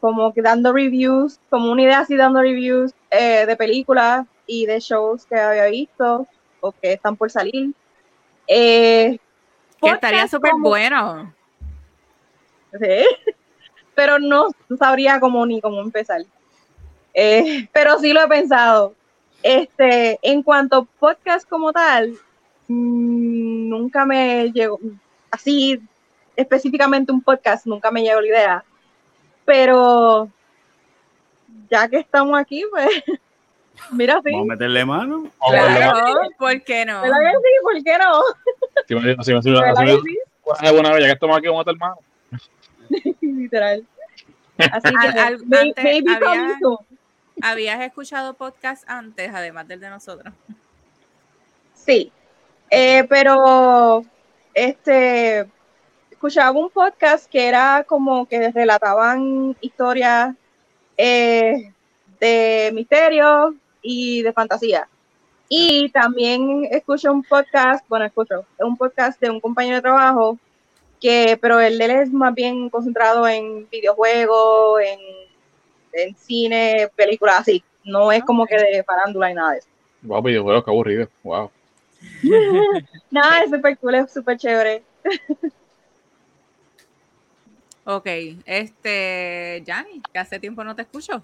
como 0.00 0.34
que 0.34 0.42
dando 0.42 0.72
reviews, 0.72 1.38
como 1.48 1.70
una 1.70 1.82
idea 1.82 2.00
así 2.00 2.16
dando 2.16 2.42
reviews 2.42 2.92
de 3.10 3.56
películas 3.56 4.26
y 4.46 4.66
de 4.66 4.80
shows 4.80 5.24
que 5.24 5.36
había 5.36 5.66
visto 5.66 6.26
o 6.60 6.72
que 6.72 6.92
están 6.94 7.16
por 7.16 7.30
salir. 7.30 7.72
Que 8.46 9.18
estaría 9.82 10.28
súper 10.28 10.52
bueno. 10.58 11.34
Sí. 12.78 13.04
Pero 14.00 14.18
no 14.18 14.46
sabría 14.78 15.20
cómo 15.20 15.44
ni 15.44 15.60
cómo 15.60 15.78
empezar. 15.82 16.22
Eh, 17.12 17.68
pero 17.70 17.98
sí 17.98 18.14
lo 18.14 18.22
he 18.22 18.28
pensado. 18.28 18.94
Este, 19.42 20.18
en 20.22 20.42
cuanto 20.42 20.76
a 20.78 20.84
podcast 20.98 21.46
como 21.46 21.70
tal, 21.70 22.12
mm, 22.66 23.68
nunca 23.68 24.06
me 24.06 24.50
llegó, 24.52 24.80
así 25.30 25.78
específicamente 26.34 27.12
un 27.12 27.20
podcast, 27.20 27.66
nunca 27.66 27.90
me 27.90 28.02
llegó 28.02 28.22
la 28.22 28.26
idea. 28.26 28.64
Pero 29.44 30.30
ya 31.70 31.86
que 31.86 31.98
estamos 31.98 32.38
aquí, 32.40 32.64
pues, 32.70 32.88
mira, 33.90 34.18
sí. 34.24 34.32
Vamos 34.32 34.46
a 34.48 34.52
meterle 34.54 34.82
mano. 34.86 35.24
Claro, 35.46 36.20
¿por 36.38 36.62
qué 36.62 36.86
no? 36.86 37.02
¿Verdad 37.02 37.18
que 37.18 37.36
sí? 37.36 37.54
¿Por 37.62 37.84
qué 37.84 37.98
no? 37.98 38.22
Si 38.88 38.94
me- 38.94 39.22
si 39.24 39.34
me- 39.34 39.42
si 39.42 39.50
me- 39.50 39.60
¿Verdad 39.60 39.74
si 39.76 39.84
me- 39.84 39.90
que 39.96 40.00
sí? 40.08 40.18
Buena, 40.42 40.72
buena, 40.72 41.00
ya 41.00 41.06
que 41.06 41.12
estamos 41.12 41.36
aquí, 41.36 41.48
vamos 41.48 41.60
a 41.66 41.70
estar 41.70 41.74
hermano. 41.74 41.96
Literal. 43.20 43.86
Así 44.58 44.94
que, 44.94 45.18
Al- 45.18 45.34
antes 45.52 46.04
había-. 46.08 46.58
¿Habías 47.42 47.80
escuchado 47.80 48.34
podcast 48.34 48.84
antes, 48.88 49.30
además 49.32 49.66
del 49.66 49.80
de 49.80 49.88
nosotros? 49.88 50.34
Sí, 51.74 52.12
eh, 52.68 53.06
pero 53.08 54.04
este 54.52 55.46
escuchaba 56.10 56.50
un 56.58 56.68
podcast 56.68 57.30
que 57.30 57.48
era 57.48 57.82
como 57.88 58.26
que 58.26 58.50
relataban 58.50 59.56
historias 59.62 60.34
eh, 60.98 61.72
de 62.20 62.70
misterio 62.74 63.54
y 63.80 64.22
de 64.22 64.32
fantasía. 64.34 64.86
Y 65.48 65.88
también 65.88 66.68
escucho 66.70 67.10
un 67.10 67.22
podcast, 67.22 67.88
bueno, 67.88 68.04
escucho 68.04 68.44
un 68.58 68.76
podcast 68.76 69.18
de 69.18 69.30
un 69.30 69.40
compañero 69.40 69.76
de 69.76 69.82
trabajo 69.82 70.38
que, 71.00 71.38
pero 71.40 71.60
el 71.60 71.78
de 71.78 71.84
él 71.84 71.90
es 71.90 72.12
más 72.12 72.34
bien 72.34 72.68
concentrado 72.70 73.26
en 73.26 73.68
videojuegos, 73.70 74.80
en, 74.82 75.00
en 75.92 76.16
cine, 76.16 76.88
películas 76.94 77.40
así. 77.40 77.64
No 77.84 78.12
es 78.12 78.22
como 78.24 78.46
que 78.46 78.56
de 78.56 78.84
farándula 78.84 79.30
y 79.30 79.34
nada 79.34 79.52
de 79.52 79.58
eso. 79.58 79.68
Wow, 80.02 80.22
videojuegos, 80.22 80.64
qué 80.64 80.70
aburrido. 80.70 81.08
Wow. 81.22 81.50
Nada, 83.10 83.40
es 83.40 83.50
súper 83.50 83.76
cool, 83.78 83.94
es 83.94 84.12
súper 84.12 84.36
chévere. 84.38 84.82
Ok, 87.84 88.06
este, 88.44 89.62
Yanni, 89.66 90.02
que 90.12 90.18
hace 90.18 90.38
tiempo 90.38 90.62
no 90.62 90.76
te 90.76 90.82
escucho. 90.82 91.22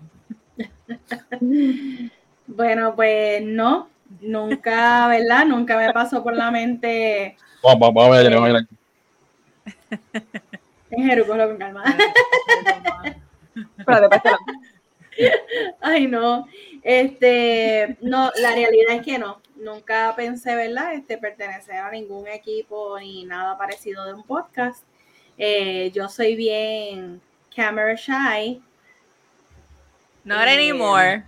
Bueno, 2.47 2.95
pues 2.95 3.43
no, 3.43 3.89
nunca, 4.21 5.09
¿verdad? 5.09 5.47
Nunca 5.47 5.77
me 5.77 5.93
pasó 5.93 6.23
por 6.23 6.35
la 6.35 6.51
mente. 6.51 7.37
Vamos, 7.63 7.81
vamos, 7.81 7.95
vamos 7.95 8.17
a 8.17 8.23
ver, 8.23 8.35
vamos 8.35 8.51
a 8.51 8.53
ver. 8.53 8.67
En 10.91 11.05
Jeru, 11.05 11.27
cógelo 11.27 11.49
con 11.49 11.59
calma. 11.59 11.85
Ay, 15.81 16.07
no. 16.07 16.47
Este, 16.83 17.97
no, 18.01 18.31
la 18.41 18.53
realidad 18.55 18.97
es 18.97 19.03
que 19.03 19.19
no. 19.19 19.41
Nunca 19.57 20.15
pensé, 20.15 20.55
¿verdad? 20.55 20.95
Este, 20.95 21.17
pertenecer 21.19 21.77
a 21.77 21.91
ningún 21.91 22.29
equipo 22.29 22.99
ni 23.01 23.25
nada 23.25 23.57
parecido 23.57 24.05
de 24.05 24.15
un 24.15 24.23
podcast. 24.23 24.85
Eh, 25.39 25.91
yo 25.95 26.09
soy 26.09 26.37
bien 26.37 27.21
camera 27.55 27.95
shy. 27.95 28.63
Not 30.25 30.47
Eh, 30.47 30.55
anymore. 30.55 31.25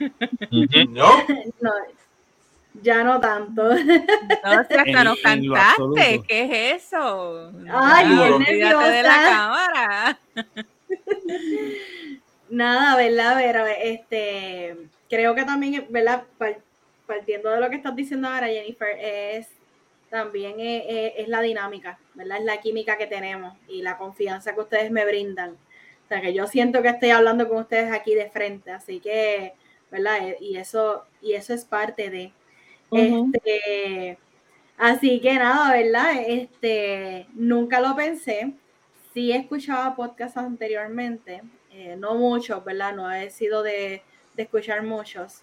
Ujú. 0.00 0.68
No, 0.90 1.06
No, 1.60 1.72
ya 2.82 3.02
no 3.04 3.20
tanto. 3.20 3.62
No, 3.74 3.76
si 3.76 4.34
hasta 4.42 4.82
En- 4.84 5.04
nos 5.04 5.18
cantaste. 5.20 6.22
¿Qué 6.26 6.42
es 6.74 6.84
eso? 6.92 7.52
Ay, 7.70 8.08
bien 8.08 8.32
olvídate 8.34 8.90
de 8.90 9.02
la 9.02 9.16
nerviosa. 9.16 9.30
cámara. 9.30 10.18
Nada, 12.48 12.96
¿verdad? 12.96 13.34
Pero 13.38 13.66
este, 13.66 14.76
creo 15.08 15.34
que 15.34 15.44
también, 15.44 15.86
¿verdad? 15.90 16.24
Par- 16.38 16.58
Partiendo 17.06 17.50
de 17.50 17.60
lo 17.60 17.70
que 17.70 17.76
estás 17.76 17.94
diciendo 17.94 18.26
ahora, 18.26 18.48
Jennifer, 18.48 18.88
es 19.00 19.46
también 20.10 20.58
es, 20.58 20.82
es- 20.88 21.12
es 21.18 21.28
la 21.28 21.40
dinámica, 21.40 21.98
¿verdad? 22.14 22.38
Es 22.38 22.44
la 22.44 22.60
química 22.60 22.96
que 22.98 23.06
tenemos 23.06 23.54
y 23.68 23.82
la 23.82 23.96
confianza 23.96 24.54
que 24.54 24.60
ustedes 24.62 24.90
me 24.90 25.04
brindan. 25.04 25.50
O 25.52 26.08
sea, 26.08 26.20
que 26.20 26.32
yo 26.34 26.46
siento 26.48 26.82
que 26.82 26.88
estoy 26.88 27.10
hablando 27.10 27.48
con 27.48 27.58
ustedes 27.58 27.92
aquí 27.92 28.14
de 28.14 28.28
frente, 28.30 28.70
así 28.72 28.98
que, 29.00 29.52
¿verdad? 29.90 30.18
Eh, 30.28 30.36
Y 30.40 30.56
eso, 30.56 31.04
y 31.22 31.34
eso 31.34 31.54
es 31.54 31.64
parte 31.64 32.10
de. 32.10 32.32
Este, 32.92 34.18
así 34.78 35.20
que 35.20 35.34
nada, 35.34 35.72
¿verdad? 35.72 36.12
Este, 36.26 37.26
nunca 37.34 37.80
lo 37.80 37.94
pensé. 37.96 38.54
Sí 39.12 39.32
escuchaba 39.32 39.96
podcasts 39.96 40.36
anteriormente, 40.36 41.42
eh, 41.70 41.96
no 41.98 42.14
muchos, 42.14 42.64
¿verdad? 42.64 42.94
No 42.94 43.10
he 43.10 43.30
sido 43.30 43.62
de, 43.62 44.02
de 44.34 44.42
escuchar 44.42 44.82
muchos. 44.82 45.42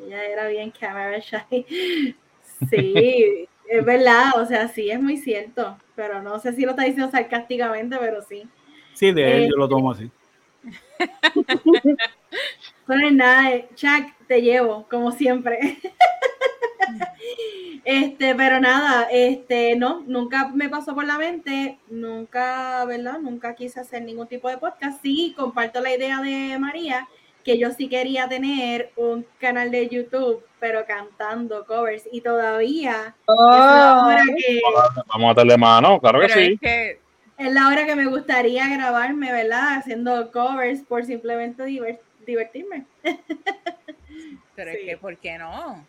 Ella 0.00 0.24
era 0.24 0.48
bien 0.48 0.70
camera 0.70 1.18
shy. 1.18 2.16
Sí, 2.70 3.46
es 3.68 3.84
verdad, 3.84 4.32
o 4.40 4.44
sea, 4.44 4.66
sí 4.66 4.90
es 4.90 5.00
muy 5.00 5.16
cierto, 5.16 5.78
pero 5.94 6.20
no 6.20 6.40
sé 6.40 6.52
si 6.54 6.62
lo 6.62 6.70
está 6.70 6.82
diciendo 6.82 7.08
sarcásticamente, 7.08 7.96
pero 8.00 8.20
sí. 8.20 8.42
Sí, 8.94 9.12
de 9.12 9.36
él 9.36 9.42
Eh, 9.44 9.48
yo 9.50 9.56
lo 9.56 9.68
tomo 9.68 9.92
así. 9.92 10.10
Bueno, 12.88 13.06
es 13.06 13.12
nada, 13.14 13.50
Chuck, 13.76 14.12
te 14.26 14.42
llevo, 14.42 14.86
como 14.90 15.12
siempre. 15.12 15.78
Este, 17.84 18.34
pero 18.34 18.60
nada, 18.60 19.08
este, 19.10 19.74
no, 19.74 20.02
nunca 20.06 20.48
me 20.48 20.68
pasó 20.68 20.94
por 20.94 21.06
la 21.06 21.16
mente, 21.16 21.78
nunca, 21.88 22.84
¿verdad? 22.84 23.18
Nunca 23.18 23.54
quise 23.54 23.80
hacer 23.80 24.02
ningún 24.02 24.26
tipo 24.26 24.48
de 24.50 24.58
podcast. 24.58 25.00
Sí, 25.00 25.32
comparto 25.34 25.80
la 25.80 25.94
idea 25.94 26.20
de 26.20 26.58
María, 26.58 27.08
que 27.44 27.56
yo 27.58 27.70
sí 27.70 27.88
quería 27.88 28.28
tener 28.28 28.92
un 28.96 29.24
canal 29.38 29.70
de 29.70 29.88
YouTube, 29.88 30.44
pero 30.60 30.84
cantando 30.86 31.64
covers, 31.64 32.04
y 32.12 32.20
todavía 32.20 33.14
es 33.26 33.34
la 33.36 34.04
hora 34.06 34.22
que, 34.36 34.60
Vamos 35.06 35.30
a 35.30 35.34
darle 35.34 35.56
mano, 35.56 35.98
claro 35.98 36.20
que 36.20 36.28
sí. 36.28 36.52
es 36.54 36.60
que 36.60 37.00
es 37.38 37.52
la 37.52 37.68
hora 37.68 37.86
que 37.86 37.96
me 37.96 38.04
gustaría 38.06 38.68
grabarme, 38.68 39.32
¿verdad? 39.32 39.78
Haciendo 39.78 40.30
covers 40.30 40.80
por 40.82 41.06
simplemente 41.06 41.62
diver- 41.64 42.00
divertirme. 42.32 42.84
Pero 44.54 44.72
Sí. 44.72 44.78
es 44.78 44.84
que, 44.86 44.96
¿por 44.96 45.16
qué 45.16 45.38
no? 45.38 45.84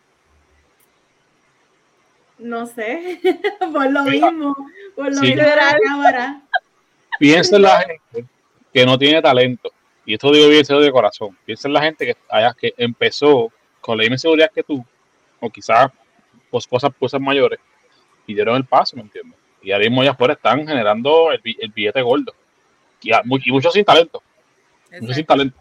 No 2.38 2.66
sé, 2.66 3.20
por 3.72 3.90
lo 3.90 4.02
Mira, 4.04 4.30
mismo, 4.30 4.56
por 4.96 5.06
lo 5.06 5.14
sí. 5.14 5.20
mismo 5.26 5.42
de 5.42 5.56
la 5.56 5.76
cámara. 5.84 6.40
Piensa 7.18 7.56
en 7.56 7.62
la 7.62 7.78
gente 7.80 8.24
que 8.72 8.86
no 8.86 8.98
tiene 8.98 9.20
talento. 9.20 9.70
Y 10.06 10.14
esto 10.14 10.32
digo 10.32 10.48
bien 10.48 10.62
de 10.64 10.90
corazón. 10.90 11.36
Piensa 11.44 11.68
en 11.68 11.74
la 11.74 11.82
gente 11.82 12.06
que, 12.06 12.16
haya- 12.30 12.54
que 12.58 12.72
empezó 12.78 13.52
con 13.80 13.98
la 13.98 14.02
misma 14.02 14.16
seguridad 14.18 14.50
que 14.54 14.62
tú, 14.62 14.82
o 15.38 15.50
quizás 15.50 15.90
pues, 16.50 16.66
cosas, 16.66 16.90
cosas 16.98 17.20
mayores, 17.20 17.60
y 18.26 18.34
dieron 18.34 18.56
el 18.56 18.64
paso, 18.64 18.96
¿me 18.96 19.02
entiendes? 19.02 19.38
Y 19.62 19.72
ahora 19.72 19.84
mismo 19.84 20.00
allá 20.00 20.12
afuera 20.12 20.32
están 20.32 20.66
generando 20.66 21.30
el, 21.32 21.40
bi- 21.40 21.58
el 21.60 21.70
billete 21.70 22.00
gordo. 22.00 22.32
Y, 23.02 23.12
a- 23.12 23.22
mu- 23.24 23.38
y 23.44 23.52
muchos 23.52 23.74
sin 23.74 23.84
talento. 23.84 24.22
Muchos 24.98 25.16
sin 25.16 25.26
talento. 25.26 25.59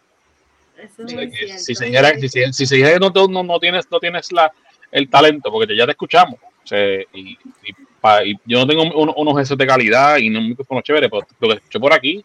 Eso 0.82 1.04
es 1.06 1.32
que 1.32 1.60
si 1.60 1.76
se 1.76 1.86
dijera, 1.86 2.10
si, 2.52 2.68
que 2.82 3.00
no, 3.00 3.12
te- 3.12 3.28
no, 3.28 3.44
no 3.44 3.60
tienes, 3.60 3.90
no 3.92 4.00
tienes 4.00 4.32
la, 4.32 4.52
el 4.92 5.10
talento, 5.10 5.52
porque 5.52 5.76
ya 5.76 5.86
te 5.86 5.92
escuchamos. 5.92 6.36
O 6.64 6.68
sea, 6.68 7.02
y, 7.14 7.38
y 7.64 7.74
pa- 8.02 8.24
y 8.24 8.36
yo 8.46 8.60
no 8.60 8.68
tengo 8.68 8.84
un- 8.84 9.14
unos 9.16 9.38
gestos 9.38 9.58
de 9.58 9.68
calidad 9.68 10.18
y 10.18 10.30
no 10.30 10.40
un 10.40 10.50
micrófono 10.50 10.82
chévere, 10.82 11.10
pero 11.10 11.26
lo 11.40 11.48
que 11.50 11.56
escuché 11.56 11.80
por 11.80 11.94
aquí. 11.94 12.24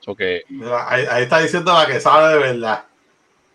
Eso 0.00 0.14
que 0.14 0.42
Mira, 0.48 0.88
ahí, 0.90 1.04
ahí 1.10 1.22
está 1.24 1.40
diciendo 1.40 1.72
la 1.72 1.86
que 1.86 1.98
sabe 2.00 2.34
de 2.34 2.38
verdad. 2.38 2.84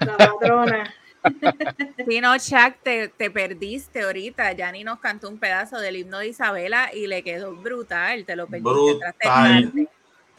La 0.00 0.16
patrona. 0.16 0.94
Sí, 2.08 2.18
no, 2.22 2.34
Chuck, 2.38 2.76
te, 2.82 3.08
te 3.08 3.30
perdiste 3.30 4.00
ahorita. 4.00 4.52
Yanni 4.52 4.84
nos 4.84 5.00
cantó 5.00 5.28
un 5.28 5.38
pedazo 5.38 5.78
del 5.78 5.96
himno 5.96 6.18
de 6.20 6.28
Isabela 6.28 6.90
y 6.94 7.06
le 7.08 7.22
quedó 7.22 7.54
brutal. 7.54 8.24
Te 8.24 8.36
lo 8.36 8.46
perdiste. 8.46 8.70
Brutal. 8.70 9.72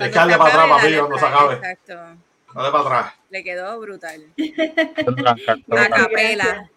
Es 0.06 0.12
que 0.12 0.16
dale 0.20 0.38
para 0.38 0.50
atrás, 0.50 0.70
papi, 0.70 0.94
cuando 0.98 1.16
se 1.18 1.22
para- 1.22 1.36
acabe. 1.36 1.54
Exacto. 1.56 1.94
Dale 2.54 2.72
para 2.72 2.80
atrás. 2.84 3.14
Le 3.30 3.44
quedó 3.44 3.80
brutal. 3.80 4.26
Ah, 5.72 5.86
A 5.86 5.90
capela. 5.90 6.70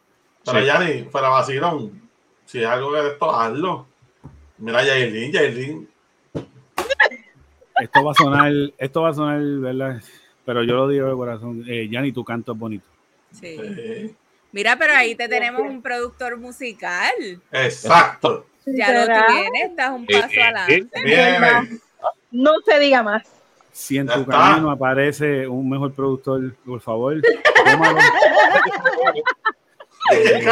Pero 0.45 0.61
Sí. 0.61 0.66
Yanni, 0.66 1.03
fuera 1.11 1.29
vacilón. 1.31 2.09
Si 2.45 2.61
es 2.61 2.66
algo 2.66 2.93
que 2.93 2.99
de 3.01 3.09
esto, 3.11 3.35
hazlo. 3.35 3.87
Mira, 4.59 4.85
Yailin, 4.85 5.33
Yailin. 5.33 5.89
Esto 7.81 8.05
va 8.05 8.12
a 8.12 8.14
sonar, 8.14 8.53
esto 8.79 9.03
va 9.03 9.09
a 9.11 9.14
sonar, 9.14 9.41
¿verdad? 9.41 10.01
Pero 10.45 10.62
yo 10.62 10.75
lo 10.75 10.89
digo 10.89 11.09
de 11.09 11.14
corazón. 11.14 11.64
Eh, 11.66 11.89
Yanni, 11.91 12.12
tu 12.12 12.22
canto 12.25 12.53
es 12.53 12.59
bonito. 12.59 12.87
Sí. 13.33 14.14
Mira, 14.53 14.77
pero 14.77 14.93
ahí 14.95 15.14
te 15.16 15.29
tenemos 15.29 15.62
un 15.62 15.83
productor 15.83 16.37
musical. 16.37 17.12
exacto. 17.51 18.47
Ya 18.66 18.93
lo 18.93 19.07
tienes, 19.07 19.70
estás 19.70 19.91
un 19.91 20.07
paso 20.07 20.27
Eh, 20.29 20.37
eh, 20.37 20.43
adelante. 20.43 21.03
Bien. 21.05 21.81
No 22.35 22.51
se 22.66 22.78
diga 22.80 23.03
más. 23.03 23.22
Si 23.72 23.97
en 23.97 24.07
tu 24.09 24.20
está. 24.20 24.32
camino 24.32 24.70
aparece 24.70 25.47
un 25.47 25.70
mejor 25.70 25.93
productor, 25.95 26.55
por 26.66 26.80
favor, 26.80 27.20
tómalo. 27.64 27.99
Eh, 30.12 30.47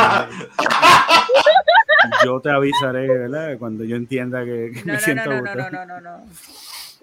yo 2.24 2.40
te 2.40 2.50
avisaré, 2.50 3.06
¿verdad? 3.06 3.58
Cuando 3.58 3.84
yo 3.84 3.96
entienda 3.96 4.44
que, 4.44 4.70
que 4.72 4.80
No, 4.80 4.86
me 4.86 4.92
no, 4.94 4.98
siento 5.00 5.30
no, 5.30 5.42
no, 5.42 5.54
no, 5.54 5.70
no, 5.70 5.84
no, 5.86 6.00
no. 6.00 6.24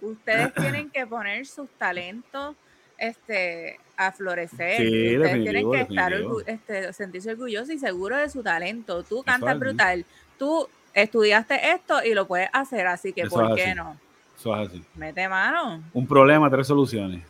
Ustedes 0.01 0.53
tienen 0.55 0.89
que 0.89 1.05
poner 1.05 1.45
sus 1.45 1.69
talentos 1.77 2.55
este, 2.97 3.80
a 3.97 4.11
florecer. 4.11 4.77
Sí, 4.77 5.17
Ustedes 5.17 5.43
tienen 5.43 5.71
que 5.71 5.82
estar 5.82 6.11
orgu- 6.13 6.43
este, 6.47 6.91
sentirse 6.93 7.32
orgullosos 7.32 7.69
y 7.69 7.77
seguros 7.80 8.19
de 8.19 8.30
su 8.30 8.41
talento. 8.41 9.03
Tú 9.03 9.21
cantas 9.23 9.59
brutal. 9.59 10.05
Tú 10.39 10.67
estudiaste 10.93 11.71
esto 11.73 12.03
y 12.03 12.13
lo 12.15 12.25
puedes 12.27 12.49
hacer, 12.51 12.88
así 12.88 13.13
que 13.13 13.21
Eso 13.21 13.30
¿por 13.36 13.53
qué 13.55 13.65
así. 13.65 13.75
no? 13.75 13.95
Eso 14.40 14.56
es 14.56 14.70
así. 14.70 14.84
Mete 14.96 15.28
mano. 15.28 15.84
Un 15.94 16.08
problema, 16.08 16.50
tres 16.50 16.68
soluciones. 16.68 17.24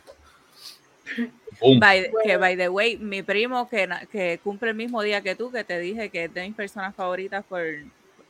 Que, 2.24 2.36
by 2.36 2.56
the 2.56 2.68
way, 2.68 2.96
mi 2.96 3.22
primo 3.22 3.68
que, 3.68 3.88
que 4.12 4.38
cumple 4.42 4.70
el 4.70 4.76
mismo 4.76 5.02
día 5.02 5.20
que 5.20 5.34
tú, 5.34 5.50
que 5.50 5.64
te 5.64 5.78
dije 5.80 6.08
que 6.08 6.24
es 6.24 6.34
de 6.34 6.46
mis 6.46 6.54
personas 6.54 6.94
favoritas 6.94 7.44
por 7.44 7.60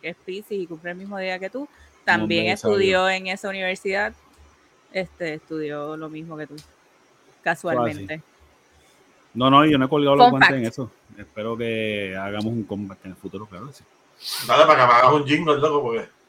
es 0.02 0.16
Pisces 0.24 0.52
y 0.52 0.66
cumple 0.66 0.92
el 0.92 0.96
mismo 0.96 1.18
día 1.18 1.38
que 1.38 1.50
tú, 1.50 1.68
también 2.04 2.46
estudió 2.46 3.08
en 3.08 3.26
esa 3.26 3.50
universidad. 3.50 4.14
Este 4.92 5.34
estudió 5.34 5.96
lo 5.96 6.08
mismo 6.08 6.36
que 6.36 6.46
tú, 6.46 6.56
casualmente. 7.42 8.22
No, 9.34 9.50
no, 9.50 9.64
yo 9.64 9.78
no 9.78 9.84
he 9.84 9.88
colgado 9.88 10.16
los 10.16 10.30
guantes 10.30 10.50
en 10.50 10.66
eso. 10.66 10.90
Espero 11.16 11.56
que 11.56 12.16
hagamos 12.16 12.46
un 12.46 12.64
combate 12.64 13.02
en 13.04 13.10
el 13.12 13.16
futuro, 13.16 13.46
claro. 13.46 13.70
sí. 13.72 13.84
Dale 14.46 14.66
para 14.66 14.80
que 14.80 14.86
me 14.86 14.98
hagas 14.98 15.12
un 15.12 15.26
jingle, 15.26 15.58
loco, 15.58 15.82
porque. 15.82 16.19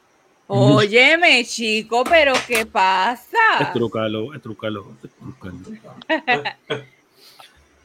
Óyeme, 0.46 1.44
chico, 1.44 2.04
pero 2.04 2.32
¿qué 2.46 2.66
pasa? 2.66 3.38
Estrucalo, 3.60 4.34
estrucalo, 4.34 4.86
estrucalo. 5.02 5.58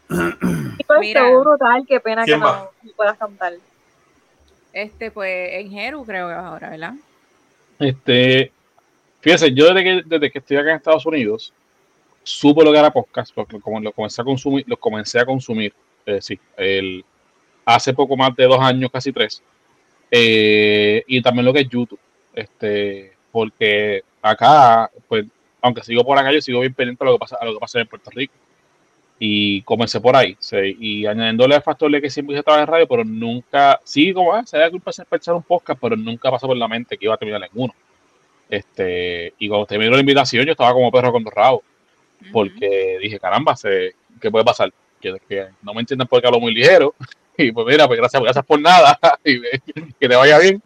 Pero 0.08 1.00
Mira. 1.00 1.30
brutal, 1.40 1.86
qué 1.88 2.00
pena 2.00 2.24
que 2.24 2.32
¿Quién 2.32 2.40
no 2.40 2.70
puedas 2.96 3.18
cantar. 3.18 3.54
Este, 4.74 5.12
pues, 5.12 5.54
en 5.54 5.72
Jeru 5.72 6.06
creo 6.06 6.28
que 6.28 6.34
va 6.34 6.48
ahora, 6.48 6.70
¿verdad? 6.70 6.94
Este, 7.80 8.52
fíjense, 9.22 9.54
yo 9.54 9.74
desde 9.74 9.84
que, 9.84 10.04
desde 10.06 10.32
que 10.32 10.40
estoy 10.40 10.58
acá 10.58 10.72
en 10.72 10.78
Estados 10.78 11.06
Unidos, 11.06 11.54
supe 12.24 12.64
lo 12.64 12.72
que 12.72 12.80
era 12.80 12.92
podcast, 12.92 13.34
porque 13.34 13.60
como 13.60 13.80
lo 13.80 13.92
comencé 13.92 14.22
a 14.22 14.26
consumir, 14.26 14.66
lo 14.68 14.78
comencé 14.78 15.20
a 15.20 15.26
consumir, 15.26 15.74
eh, 16.06 16.22
sí, 16.22 16.40
el, 16.58 17.04
hace 17.66 17.94
poco 17.94 18.16
más 18.18 18.36
de 18.36 18.46
dos 18.46 18.60
años, 18.60 18.92
casi 18.92 19.12
tres, 19.12 19.42
eh, 20.12 21.04
y 21.08 21.22
también 21.22 21.46
lo 21.46 21.54
que 21.54 21.62
es 21.62 21.70
YouTube, 21.70 22.00
este, 22.38 23.14
porque 23.32 24.04
acá, 24.22 24.92
pues, 25.08 25.26
aunque 25.62 25.84
sigo 25.84 26.06
por 26.06 26.18
acá, 26.18 26.32
yo 26.32 26.40
sigo 26.40 26.60
bien 26.60 26.74
pendiente 26.74 27.04
a 27.04 27.08
lo 27.08 27.14
que 27.14 27.20
pasa, 27.20 27.38
a 27.42 27.46
lo 27.46 27.54
que 27.54 27.60
pasa 27.60 27.80
en 27.80 27.88
Puerto 27.88 28.12
Rico. 28.12 28.34
Y 29.20 29.64
comencé 29.64 30.00
por 30.00 30.16
ahí, 30.16 30.38
sí, 30.40 30.78
y 30.80 31.06
añadiéndole 31.08 31.56
al 31.56 31.64
factor 31.64 31.90
de 31.90 32.00
que 32.00 32.12
siempre 32.12 32.36
hice 32.36 32.44
trabajar 32.44 32.68
en 32.68 32.72
radio, 32.72 32.88
pero 32.88 33.04
nunca, 33.04 33.80
sí, 33.84 34.14
como, 34.14 34.32
ah, 34.32 34.46
se 34.46 34.60
da 34.60 34.70
culpa 34.70 34.92
de 34.96 35.06
pensar 35.06 35.34
un 35.34 35.42
podcast, 35.42 35.80
pero 35.82 35.96
nunca 35.96 36.30
pasó 36.30 36.46
por 36.46 36.56
la 36.56 36.68
mente 36.68 36.96
que 36.96 37.06
iba 37.06 37.16
a 37.16 37.18
terminar 37.18 37.42
en 37.44 37.50
uno. 37.56 37.74
Este, 38.48 39.34
y 39.40 39.50
cuando 39.50 39.66
terminó 39.66 39.92
la 39.94 40.00
invitación, 40.00 40.46
yo 40.46 40.52
estaba 40.52 40.72
como 40.72 40.92
perro 40.92 41.12
con 41.12 41.24
dos 41.24 41.34
rabos, 41.34 41.62
porque 42.32 43.00
dije, 43.02 43.20
caramba, 43.20 43.56
se, 43.56 43.96
¿qué 44.22 44.30
puede 44.30 44.46
pasar? 44.46 44.72
Que, 45.02 45.16
que 45.28 45.48
no 45.64 45.74
me 45.74 45.80
entiendan 45.80 46.08
porque 46.08 46.28
hablo 46.28 46.40
muy 46.40 46.54
ligero, 46.54 46.94
y 47.40 47.52
pues 47.52 47.66
mira, 47.66 47.88
pues 47.88 47.98
gracias, 47.98 48.22
gracias 48.22 48.46
por 48.46 48.62
nada, 48.62 49.00
y 49.26 49.42
que 49.42 50.08
te 50.08 50.16
vaya 50.16 50.38
bien. 50.38 50.62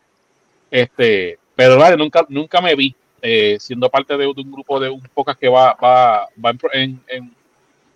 Este, 0.70 1.38
pero 1.62 1.78
vale, 1.78 1.96
nunca, 1.96 2.26
nunca 2.28 2.60
me 2.60 2.74
vi 2.76 2.96
eh, 3.22 3.56
siendo 3.60 3.88
parte 3.88 4.18
de, 4.18 4.24
de 4.24 4.42
un 4.42 4.52
grupo 4.52 4.80
de 4.80 4.90
un 4.90 5.00
podcast 5.14 5.40
que 5.40 5.48
va, 5.48 5.76
va, 5.76 6.28
va 6.44 6.52
en, 6.74 7.00
en, 7.08 7.36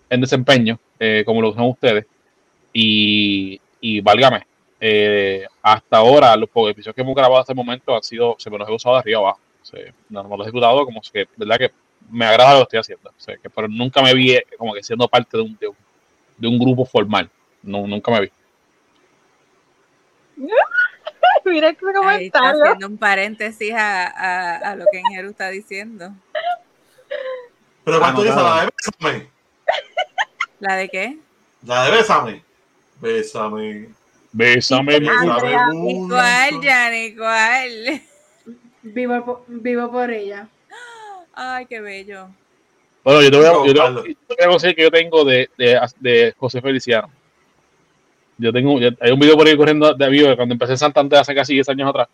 en- 0.08 0.20
desempeño, 0.20 0.78
eh, 1.00 1.24
como 1.26 1.42
lo 1.42 1.52
son 1.52 1.64
ustedes. 1.64 2.06
Y, 2.72 3.60
y 3.80 4.00
válgame, 4.02 4.46
eh, 4.80 5.46
hasta 5.62 5.96
ahora 5.96 6.36
los 6.36 6.48
episodios 6.70 6.94
que 6.94 7.00
hemos 7.00 7.16
grabado 7.16 7.40
hasta 7.40 7.52
el 7.52 7.56
momento 7.56 7.96
han 7.96 8.04
sido, 8.04 8.36
se 8.38 8.48
me 8.50 8.56
los 8.56 8.68
he 8.68 8.72
usado 8.72 8.94
de 8.94 9.00
arriba 9.00 9.18
abajo. 9.18 9.40
Sea, 9.62 9.92
no, 10.10 10.22
no 10.22 10.36
los 10.36 10.46
he 10.46 10.50
ejecutado 10.50 10.84
como 10.84 11.00
que, 11.12 11.26
verdad 11.36 11.58
que 11.58 11.72
me 12.08 12.24
agrada 12.24 12.52
lo 12.52 12.58
que 12.68 12.76
estoy 12.76 12.94
haciendo. 12.94 13.10
Que, 13.42 13.50
pero 13.50 13.66
nunca 13.66 14.00
me 14.00 14.14
vi 14.14 14.30
eh, 14.30 14.46
como 14.56 14.74
que 14.74 14.82
siendo 14.84 15.08
parte 15.08 15.36
de 15.36 15.42
un, 15.42 15.56
de 15.58 15.66
un, 15.66 15.76
de 16.36 16.46
un 16.46 16.56
grupo 16.56 16.84
formal. 16.84 17.28
No, 17.64 17.84
nunca 17.84 18.12
me 18.12 18.20
vi. 18.20 18.30
Mira 21.46 21.68
ese 21.70 21.78
Ahí 22.04 22.26
está 22.26 22.38
comentario. 22.40 22.62
haciendo 22.64 22.86
un 22.88 22.98
paréntesis 22.98 23.72
a, 23.72 24.06
a, 24.06 24.56
a 24.72 24.76
lo 24.76 24.84
que 24.90 25.00
Jeru 25.12 25.30
está 25.30 25.48
diciendo. 25.50 26.12
Pero 27.84 28.00
¿cuánto 28.00 28.22
dice 28.22 28.36
la 28.36 28.60
de 28.64 28.70
Bésame? 28.76 29.30
¿La 30.58 30.76
de 30.76 30.88
qué? 30.88 31.18
La 31.62 31.84
de 31.84 31.90
Bésame. 31.92 32.44
Bésame. 33.00 33.88
Bésame, 34.32 35.00
mi- 35.00 35.08
Bésame 35.08 35.30
Andrea, 35.32 35.68
¿Y 35.72 35.76
mucho. 35.76 36.14
cuál, 36.14 36.60
Yanni? 36.60 37.16
¿Cuál? 37.16 38.02
Vivo, 38.82 39.24
po- 39.24 39.44
vivo 39.48 39.90
por 39.90 40.10
ella. 40.10 40.48
Ay, 41.32 41.66
qué 41.66 41.80
bello. 41.80 42.28
Bueno, 43.04 43.22
yo 43.22 43.30
te 43.30 43.36
voy 43.36 43.46
a, 43.46 43.52
yo 43.66 43.74
te- 43.74 43.80
voy 43.80 44.36
a 44.44 44.48
conseguir 44.48 44.76
que 44.76 44.82
yo 44.82 44.90
tengo 44.90 45.24
de, 45.24 45.48
de, 45.56 45.80
de 46.00 46.34
José 46.38 46.60
Feliciano. 46.60 47.08
Yo 48.38 48.52
tengo, 48.52 48.78
yo- 48.80 48.90
hay 49.00 49.10
un 49.12 49.18
video 49.20 49.36
por 49.36 49.46
ahí 49.46 49.56
corriendo 49.56 49.94
de 49.94 50.08
vivo 50.08 50.34
cuando 50.36 50.52
empecé 50.54 50.72
en 50.72 50.78
Santander 50.78 51.18
hace 51.20 51.34
casi 51.34 51.54
10 51.54 51.68
años 51.70 51.88
atrás. 51.88 52.08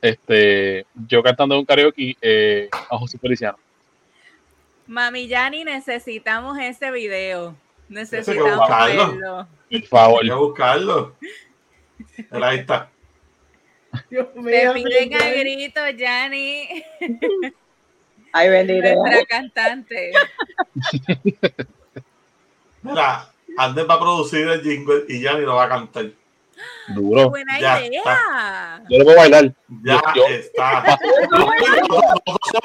Este, 0.00 0.84
yo 1.08 1.22
cantando 1.22 1.58
un 1.58 1.64
karaoke 1.64 2.16
eh, 2.20 2.68
a 2.72 2.98
José 2.98 3.18
Feliciano. 3.18 3.56
Mami 4.86 5.28
Yanni, 5.28 5.64
necesitamos 5.64 6.58
ese 6.58 6.90
video. 6.90 7.54
Necesitamos 7.88 8.56
buscarlo. 8.58 9.10
verlo. 9.12 9.48
Por 9.70 9.82
favor. 9.86 10.22
Hay 10.22 10.28
que 10.28 10.34
buscarlo. 10.34 11.16
Pero 12.30 12.44
ahí 12.44 12.58
está. 12.58 12.90
Dios 14.10 14.26
Te 14.34 14.40
mío, 14.40 14.72
piden 14.74 15.14
a 15.14 15.18
señor. 15.20 15.38
gritos, 15.38 15.96
Yanni, 15.96 16.68
Ay, 18.32 18.48
bendito. 18.50 18.94
nuestra 18.96 19.24
cantante. 19.26 20.12
Mira, 22.82 23.28
Andrés 23.56 23.86
va 23.88 23.94
a 23.94 24.00
producir 24.00 24.46
el 24.48 24.62
jingle 24.62 25.04
y 25.08 25.20
Yanni 25.20 25.42
lo 25.44 25.54
va 25.56 25.64
a 25.64 25.68
cantar. 25.68 26.06
Duro. 26.94 27.30
Buena 27.30 27.58
Ya 27.60 27.80
idea. 27.84 28.82
Yo 28.88 28.98
lo 28.98 29.04
puedo 29.04 29.16
bailar. 29.18 29.52
Ya 29.82 29.94
Yo- 29.94 30.00
yo- 30.14 30.26
está. 30.28 30.84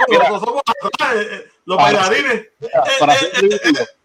Nosotros 0.10 0.42
somos, 0.44 0.62
atrás, 0.68 1.16
eh, 1.16 1.28
eh, 1.32 1.48
los 1.66 1.78
bailarines. 1.78 2.48
Para 3.00 3.14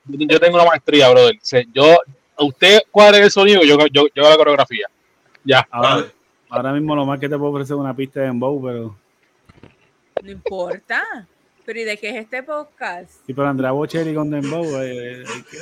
yo 0.07 0.41
tengo 0.41 0.57
una 0.57 0.65
maestría, 0.67 1.11
brother. 1.11 1.35
O 1.37 1.39
sea, 1.45 1.63
Yo, 1.73 1.97
usted 2.39 2.81
cuadre 2.91 3.23
el 3.23 3.31
sonido, 3.31 3.63
yo, 3.63 3.77
yo, 3.93 4.07
yo 4.15 4.23
hago 4.23 4.31
la 4.31 4.37
coreografía. 4.37 4.87
Ya. 5.45 5.67
Ahora, 5.71 5.89
Vale. 5.97 6.07
ahora 6.51 6.73
mismo 6.73 6.95
lo 6.97 7.05
más 7.07 7.19
que 7.21 7.29
te 7.29 7.37
puedo 7.37 7.53
ofrecer 7.53 7.75
es 7.75 7.81
una 7.81 7.95
pista 7.95 8.21
de 8.21 8.27
Dembow, 8.27 8.63
pero 8.63 8.97
No 10.23 10.31
importa. 10.31 11.27
Pero 11.67 11.81
¿y 11.81 11.85
de 11.85 11.97
qué 11.97 12.11
es 12.11 12.17
este 12.17 12.43
podcast? 12.43 13.11
Y 13.27 13.33
para 13.33 13.49
Andrea 13.51 13.71
Bocelli 13.71 14.15
con 14.15 14.31
Dembow. 14.31 14.65
eh, 14.83 15.23
eh, 15.23 15.25
que- 15.51 15.59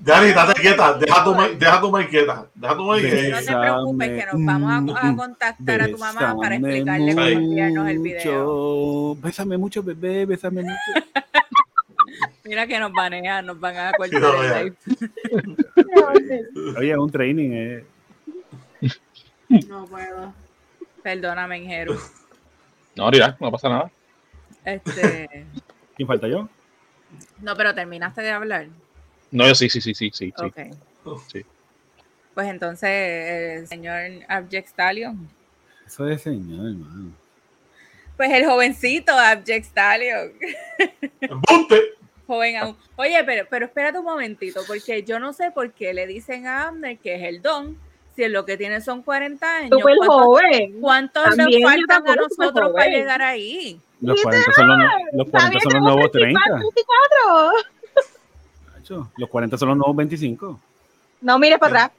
Dani, 0.00 0.32
date 0.32 0.60
quieta, 0.60 0.92
deja 0.98 1.24
tu, 1.24 1.34
deja 1.58 1.80
tu 1.80 1.90
maíz 1.90 2.08
quieta, 2.08 2.46
deja 2.54 2.76
tu 2.76 2.84
No 2.84 2.92
te 2.96 3.00
preocupes, 3.00 4.08
que 4.08 4.26
nos 4.26 4.44
vamos 4.44 4.96
a, 4.96 5.08
a 5.08 5.16
contactar 5.16 5.82
a 5.82 5.88
tu 5.88 5.96
mamá 5.98 6.36
para 6.36 6.56
explicarle 6.56 7.14
cómo 7.14 7.26
enviarnos 7.26 7.88
el 7.88 7.98
video. 8.00 9.14
Bésame 9.16 9.56
mucho, 9.56 9.82
bebé, 9.82 10.26
bésame 10.26 10.62
mucho. 10.62 10.76
Mira 12.44 12.66
que 12.66 12.78
nos 12.78 12.92
banean, 12.92 13.46
nos 13.46 13.60
van 13.60 13.76
a 13.76 13.92
cortar 13.92 14.20
no, 14.20 14.42
el 14.42 14.64
live. 14.64 14.76
Oye, 16.78 16.90
es 16.92 16.96
un 16.98 17.10
training. 17.10 17.50
Eh. 17.52 17.84
No 19.68 19.84
puedo. 19.86 20.32
Perdóname, 21.02 21.58
Ingeru. 21.58 21.98
No, 22.96 23.10
mira, 23.10 23.36
no 23.38 23.50
pasa 23.50 23.68
nada. 23.68 23.90
Este, 24.74 25.46
¿Quién 25.96 26.06
falta 26.06 26.28
yo? 26.28 26.48
no, 27.40 27.56
pero 27.56 27.74
terminaste 27.74 28.20
de 28.22 28.30
hablar. 28.30 28.68
No, 29.30 29.46
yo 29.46 29.54
sí, 29.54 29.68
sí, 29.68 29.80
sí, 29.80 29.94
sí, 29.94 30.10
sí. 30.12 30.32
sí. 30.36 30.44
Ok. 30.44 31.20
Sí. 31.30 31.44
Pues 32.34 32.48
entonces, 32.48 32.90
el 32.90 33.66
señor 33.66 34.24
Abject 34.28 34.68
Stallion. 34.68 35.28
Eso 35.86 36.06
es 36.08 36.22
señor, 36.22 36.66
hermano. 36.66 37.12
Pues 38.16 38.30
el 38.30 38.46
jovencito 38.46 39.12
Abject 39.12 39.66
Stallion. 39.66 40.32
Joven 42.26 42.56
aún. 42.56 42.76
Oye, 42.96 43.24
pero, 43.24 43.46
pero 43.48 43.66
espérate 43.66 43.98
un 43.98 44.04
momentito, 44.04 44.60
porque 44.66 45.02
yo 45.02 45.18
no 45.18 45.32
sé 45.32 45.50
por 45.50 45.72
qué 45.72 45.94
le 45.94 46.06
dicen 46.06 46.46
a 46.46 46.68
Abner 46.68 46.98
que 46.98 47.14
es 47.14 47.22
el 47.22 47.40
don, 47.40 47.78
si 48.18 48.24
es 48.24 48.32
lo 48.32 48.44
que 48.44 48.56
tiene 48.56 48.80
son 48.80 49.02
40 49.04 49.46
años. 49.58 49.80
¿Cuántos, 49.80 50.06
joven. 50.08 50.80
cuántos 50.80 51.24
nos 51.24 51.36
También, 51.36 51.62
faltan 51.62 52.08
a 52.08 52.16
nosotros 52.16 52.72
para 52.72 52.86
llegar 52.88 53.22
ahí? 53.22 53.80
Los 54.00 54.20
40 54.20 54.52
son 54.54 54.66
los, 54.66 54.76
no- 54.76 54.84
los, 55.12 55.28
40 55.30 55.60
son 55.62 55.72
los 55.74 55.82
nuevos 55.82 56.10
30. 56.10 56.40
24. 56.50 57.52
macho. 58.74 59.12
Los 59.16 59.28
40 59.28 59.56
son 59.56 59.68
los 59.68 59.78
nuevos 59.78 59.94
25. 59.94 60.60
No 61.20 61.38
mires 61.38 61.60
para 61.60 61.84
atrás. 61.84 61.98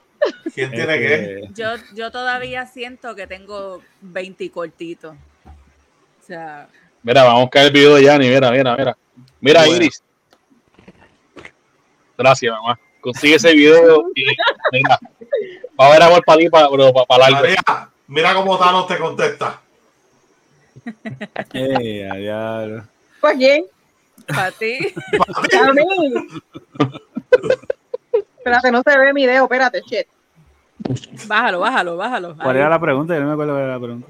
¿Quién 0.54 0.72
tiene 0.72 0.98
qué? 0.98 1.14
Este, 1.44 1.54
Yo, 1.54 1.68
yo 1.96 2.12
todavía 2.12 2.66
siento 2.66 3.16
que 3.16 3.26
tengo 3.26 3.82
20 4.02 4.52
cortitos. 4.52 5.16
O 5.46 6.26
sea, 6.28 6.68
Mira, 7.02 7.24
vamos 7.24 7.40
a 7.40 7.44
buscar 7.44 7.66
el 7.66 7.72
video 7.72 7.96
de 7.96 8.04
Yanni. 8.04 8.28
Mira, 8.28 8.52
mira, 8.52 8.76
mira. 8.76 8.98
Mira, 9.40 9.62
Bueno. 9.62 9.76
Iris. 9.78 10.04
Gracias, 12.18 12.52
mamá. 12.52 12.78
Consigue 13.02 13.36
ese 13.36 13.54
video 13.54 14.06
y 14.16 14.26
mira. 14.72 15.00
Va 15.80 15.86
a 15.86 15.90
haber 15.90 16.04
amor 16.04 16.24
para 16.26 16.38
ti, 16.40 16.50
para, 16.50 16.70
para, 16.70 16.92
para 17.06 17.30
largo. 17.30 17.40
María, 17.48 17.90
mira 18.08 18.34
cómo 18.34 18.58
Thanos 18.58 18.88
te 18.88 18.98
contesta. 18.98 19.62
eh, 21.54 22.10
a 22.12 22.16
diablo. 22.16 22.84
¿Por 23.22 23.36
quién? 23.36 23.66
para 24.28 24.52
ti. 24.52 24.94
A 25.60 25.74
mí. 25.74 25.84
Espérate, 28.38 28.72
no 28.72 28.82
se 28.84 28.98
ve 28.98 29.14
mi 29.14 29.26
dedo. 29.26 29.44
Espérate, 29.44 29.82
shit. 29.82 30.08
Bájalo, 31.28 31.60
bájalo, 31.60 31.98
bájalo. 31.98 32.36
¿Cuál 32.36 32.52
Ahí. 32.56 32.58
era 32.58 32.70
la 32.70 32.80
pregunta? 32.80 33.14
Yo 33.14 33.22
no 33.22 33.28
me 33.28 33.34
acuerdo 33.34 33.54
cuál 33.54 33.64
era 33.64 33.74
la 33.74 33.80
pregunta. 33.80 34.08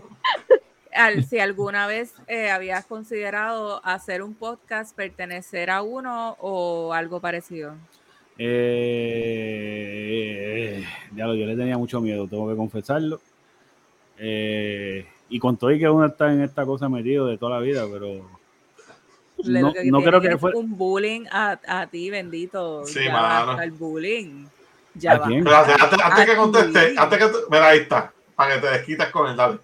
Al- 0.93 1.23
si 1.25 1.39
alguna 1.39 1.87
vez 1.87 2.13
eh, 2.27 2.49
habías 2.49 2.85
considerado 2.85 3.81
hacer 3.85 4.21
un 4.23 4.33
podcast, 4.35 4.95
pertenecer 4.95 5.69
a 5.69 5.81
uno 5.81 6.35
o 6.39 6.93
algo 6.93 7.19
parecido. 7.19 7.75
Eh, 8.41 10.01
ya 11.13 11.27
lo, 11.27 11.35
yo 11.35 11.45
le 11.45 11.57
tenía 11.57 11.77
mucho 11.77 11.99
miedo, 11.99 12.25
tengo 12.27 12.49
que 12.49 12.55
confesarlo. 12.55 13.19
Eh, 14.17 15.05
y 15.29 15.39
con 15.39 15.57
todo 15.57 15.71
y 15.71 15.79
que 15.79 15.89
uno 15.89 16.05
está 16.05 16.31
en 16.31 16.41
esta 16.41 16.65
cosa 16.65 16.87
metido 16.89 17.27
de 17.27 17.37
toda 17.37 17.57
la 17.57 17.61
vida, 17.61 17.85
pero 17.91 18.25
no, 19.45 19.73
que 19.73 19.91
no 19.91 20.01
creo 20.01 20.21
que 20.21 20.37
fue. 20.37 20.53
un 20.53 20.77
bullying 20.77 21.25
a, 21.31 21.59
a 21.67 21.87
ti, 21.87 22.09
bendito. 22.09 22.85
Sí, 22.85 23.03
ya 23.05 23.11
mano. 23.11 23.61
el 23.61 23.71
bullying. 23.71 24.45
Ya 24.95 25.13
¿A 25.13 25.17
va. 25.19 25.27
antes, 25.27 25.53
antes 26.03 26.25
que 26.25 26.35
conteste, 26.35 26.95
antes 26.97 27.19
que 27.19 27.25
mira, 27.49 27.67
ahí 27.67 27.79
está, 27.79 28.11
para 28.35 28.55
que 28.55 28.61
te 28.61 28.67
desquites 28.71 29.09
con 29.09 29.29
él, 29.29 29.35
dale. 29.37 29.59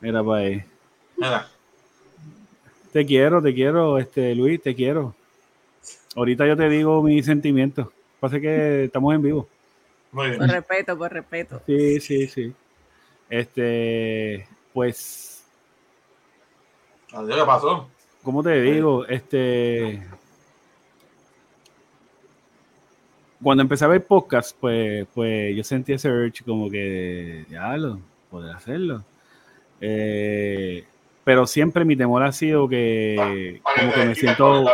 Mira, 0.00 0.22
para 0.22 0.38
ahí. 0.40 0.62
Mira, 1.16 1.48
Te 2.92 3.04
quiero, 3.04 3.42
te 3.42 3.54
quiero, 3.54 3.98
este 3.98 4.34
Luis, 4.34 4.62
te 4.62 4.74
quiero. 4.74 5.14
Ahorita 6.16 6.46
yo 6.46 6.56
te 6.56 6.68
digo 6.68 7.02
mis 7.02 7.26
sentimientos. 7.26 7.88
Pasa 8.20 8.40
que 8.40 8.84
estamos 8.84 9.14
en 9.14 9.22
vivo. 9.22 9.48
muy 10.12 10.28
bien. 10.28 10.38
Por 10.38 10.48
respeto, 10.48 10.98
por 10.98 11.12
respeto. 11.12 11.62
Sí, 11.66 12.00
sí, 12.00 12.26
sí. 12.26 12.52
Este, 13.30 14.48
pues, 14.72 15.44
Adiós, 17.12 17.38
¿qué 17.38 17.44
pasó? 17.46 17.88
¿cómo 18.22 18.42
te 18.42 18.60
digo? 18.60 19.06
Este, 19.06 20.02
cuando 23.42 23.62
empecé 23.62 23.84
a 23.84 23.88
ver 23.88 24.04
podcast, 24.04 24.56
pues, 24.60 25.06
pues 25.14 25.56
yo 25.56 25.64
sentí 25.64 25.92
ese 25.92 26.10
urge 26.10 26.44
como 26.44 26.70
que, 26.70 27.46
ya 27.48 27.76
lo, 27.76 28.00
poder 28.30 28.54
hacerlo. 28.54 29.04
Eh, 29.80 30.84
pero 31.24 31.46
siempre 31.46 31.84
mi 31.84 31.96
temor 31.96 32.22
ha 32.22 32.32
sido 32.32 32.68
que, 32.68 33.60
como 33.62 33.92
que 33.92 34.04
me 34.04 34.14
siento. 34.14 34.66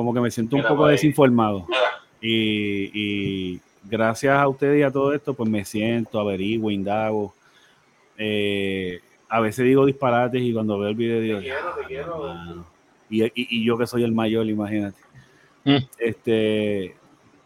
Como 0.00 0.14
que 0.14 0.20
me 0.20 0.30
siento 0.30 0.56
un 0.56 0.62
poco 0.62 0.86
desinformado. 0.86 1.66
Y, 2.20 2.90
y 3.54 3.60
gracias 3.84 4.36
a 4.36 4.48
ustedes 4.48 4.80
y 4.80 4.82
a 4.82 4.90
todo 4.90 5.14
esto, 5.14 5.34
pues 5.34 5.48
me 5.48 5.64
siento, 5.64 6.18
averiguo, 6.20 6.70
indago. 6.70 7.34
Eh, 8.18 9.00
a 9.28 9.40
veces 9.40 9.64
digo 9.64 9.86
disparates 9.86 10.42
y 10.42 10.52
cuando 10.52 10.78
veo 10.78 10.88
el 10.90 10.94
video 10.94 11.20
digo, 11.20 11.38
quiero, 11.40 11.72
te 11.74 11.82
"Ya, 11.82 11.86
quiero". 11.88 12.18
mano". 12.18 12.66
Y, 13.08 13.24
y- 13.24 13.30
y 13.34 13.64
yo 13.64 13.78
que 13.78 13.86
soy 13.86 14.02
el 14.04 14.12
mayor, 14.12 14.46
imagínate. 14.46 14.98
Mm. 15.64 15.76
Este, 15.98 16.94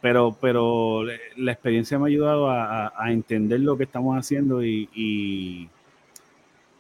pero, 0.00 0.36
pero 0.40 1.04
la 1.36 1.52
experiencia 1.52 1.98
me 1.98 2.04
ha 2.04 2.08
ayudado 2.08 2.48
a, 2.50 2.86
a- 2.86 2.92
a 2.96 3.12
entender 3.12 3.60
lo 3.60 3.76
que 3.76 3.84
estamos 3.84 4.16
haciendo 4.18 4.62
y, 4.64 4.88
y, 4.94 5.68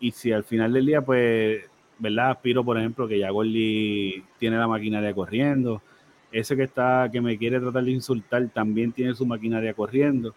y 0.00 0.10
si 0.10 0.32
al 0.32 0.44
final 0.44 0.72
del 0.72 0.86
día, 0.86 1.00
pues, 1.02 1.64
¿verdad? 2.04 2.30
Aspiro, 2.30 2.64
por 2.64 2.78
ejemplo, 2.78 3.08
que 3.08 3.18
ya 3.18 3.30
Gordy 3.30 4.22
tiene 4.38 4.56
la 4.56 4.68
maquinaria 4.68 5.12
corriendo. 5.12 5.82
Ese 6.30 6.56
que 6.56 6.62
está, 6.64 7.08
que 7.12 7.20
me 7.20 7.36
quiere 7.36 7.58
tratar 7.58 7.82
de 7.84 7.90
insultar, 7.90 8.48
también 8.50 8.92
tiene 8.92 9.14
su 9.14 9.26
maquinaria 9.26 9.74
corriendo. 9.74 10.34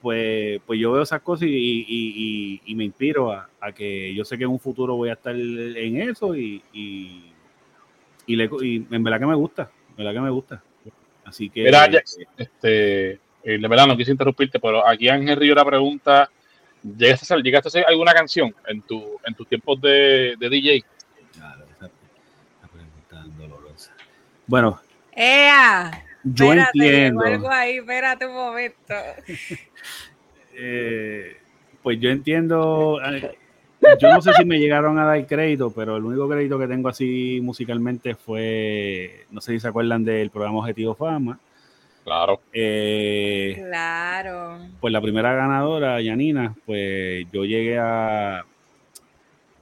Pues, 0.00 0.60
pues 0.66 0.80
yo 0.80 0.90
veo 0.90 1.02
esas 1.02 1.20
cosas 1.22 1.46
y, 1.48 2.60
y- 2.66 2.74
me 2.74 2.82
inspiro 2.84 3.30
a, 3.32 3.48
que 3.72 4.12
yo 4.14 4.24
sé 4.24 4.36
que 4.36 4.42
en 4.44 4.50
un 4.50 4.58
futuro 4.58 4.96
voy 4.96 5.10
a 5.10 5.12
estar 5.12 5.34
en 5.36 6.00
eso 6.00 6.34
y, 6.36 6.60
y, 8.26 8.36
le- 8.36 8.50
y 8.62 8.86
en 8.90 9.02
verdad 9.04 9.20
que 9.20 9.26
me 9.26 9.34
gusta, 9.36 9.70
en 9.90 9.96
verdad 9.96 10.12
que 10.14 10.20
me 10.20 10.30
gusta. 10.30 10.62
Así 11.24 11.48
que 11.50 11.62
Mira, 11.64 11.86
este, 12.36 13.10
eh, 13.12 13.18
de 13.44 13.68
verdad 13.68 13.86
no 13.86 13.96
quise 13.96 14.10
interrumpirte, 14.10 14.58
pero 14.58 14.86
aquí 14.86 15.08
Ángel 15.08 15.36
Río 15.36 15.54
la 15.54 15.64
pregunta, 15.64 16.28
¿llegaste 16.82 17.24
a 17.24 17.26
hacer, 17.36 17.42
¿llegaste 17.44 17.68
a 17.68 17.70
hacer 17.70 17.84
alguna 17.86 18.12
canción 18.12 18.52
en, 18.66 18.82
tu, 18.82 19.18
en 19.24 19.34
tus 19.34 19.46
tiempos 19.48 19.80
de, 19.80 20.34
de 20.38 20.48
DJ? 20.48 20.84
Claro, 21.34 21.64
esa- 21.76 21.86
esa 21.86 22.68
pregunta 22.72 23.24
es 23.28 23.38
dolorosa. 23.38 23.92
Bueno, 24.52 24.78
¡Ea! 25.16 26.04
yo 26.24 26.44
Espérate, 26.52 26.70
entiendo. 26.74 27.24
algo 27.24 27.50
ahí, 27.50 27.78
espérate 27.78 28.26
un 28.26 28.34
momento. 28.34 28.94
eh, 30.54 31.38
pues 31.82 31.98
yo 31.98 32.10
entiendo. 32.10 33.00
eh, 33.02 33.34
Yo 33.98 34.12
no 34.12 34.20
sé 34.20 34.34
si 34.34 34.44
me 34.44 34.58
llegaron 34.60 34.98
a 34.98 35.06
dar 35.06 35.26
crédito, 35.26 35.72
pero 35.74 35.96
el 35.96 36.04
único 36.04 36.28
crédito 36.28 36.58
que 36.58 36.66
tengo 36.66 36.90
así 36.90 37.40
musicalmente 37.42 38.14
fue, 38.14 39.24
no 39.30 39.40
sé 39.40 39.52
si 39.52 39.60
se 39.60 39.68
acuerdan 39.68 40.04
del 40.04 40.28
programa 40.28 40.58
Objetivo 40.58 40.94
Fama. 40.94 41.38
Claro. 42.04 42.42
Eh, 42.52 43.54
Claro. 43.56 44.58
pues 44.82 44.92
la 44.92 45.00
primera 45.00 45.32
ganadora, 45.34 45.98
Yanina, 46.02 46.54
pues 46.66 47.24
yo 47.32 47.46
llegué 47.46 47.78
a, 47.78 48.44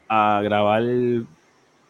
a 0.09 0.41
grabar 0.43 0.83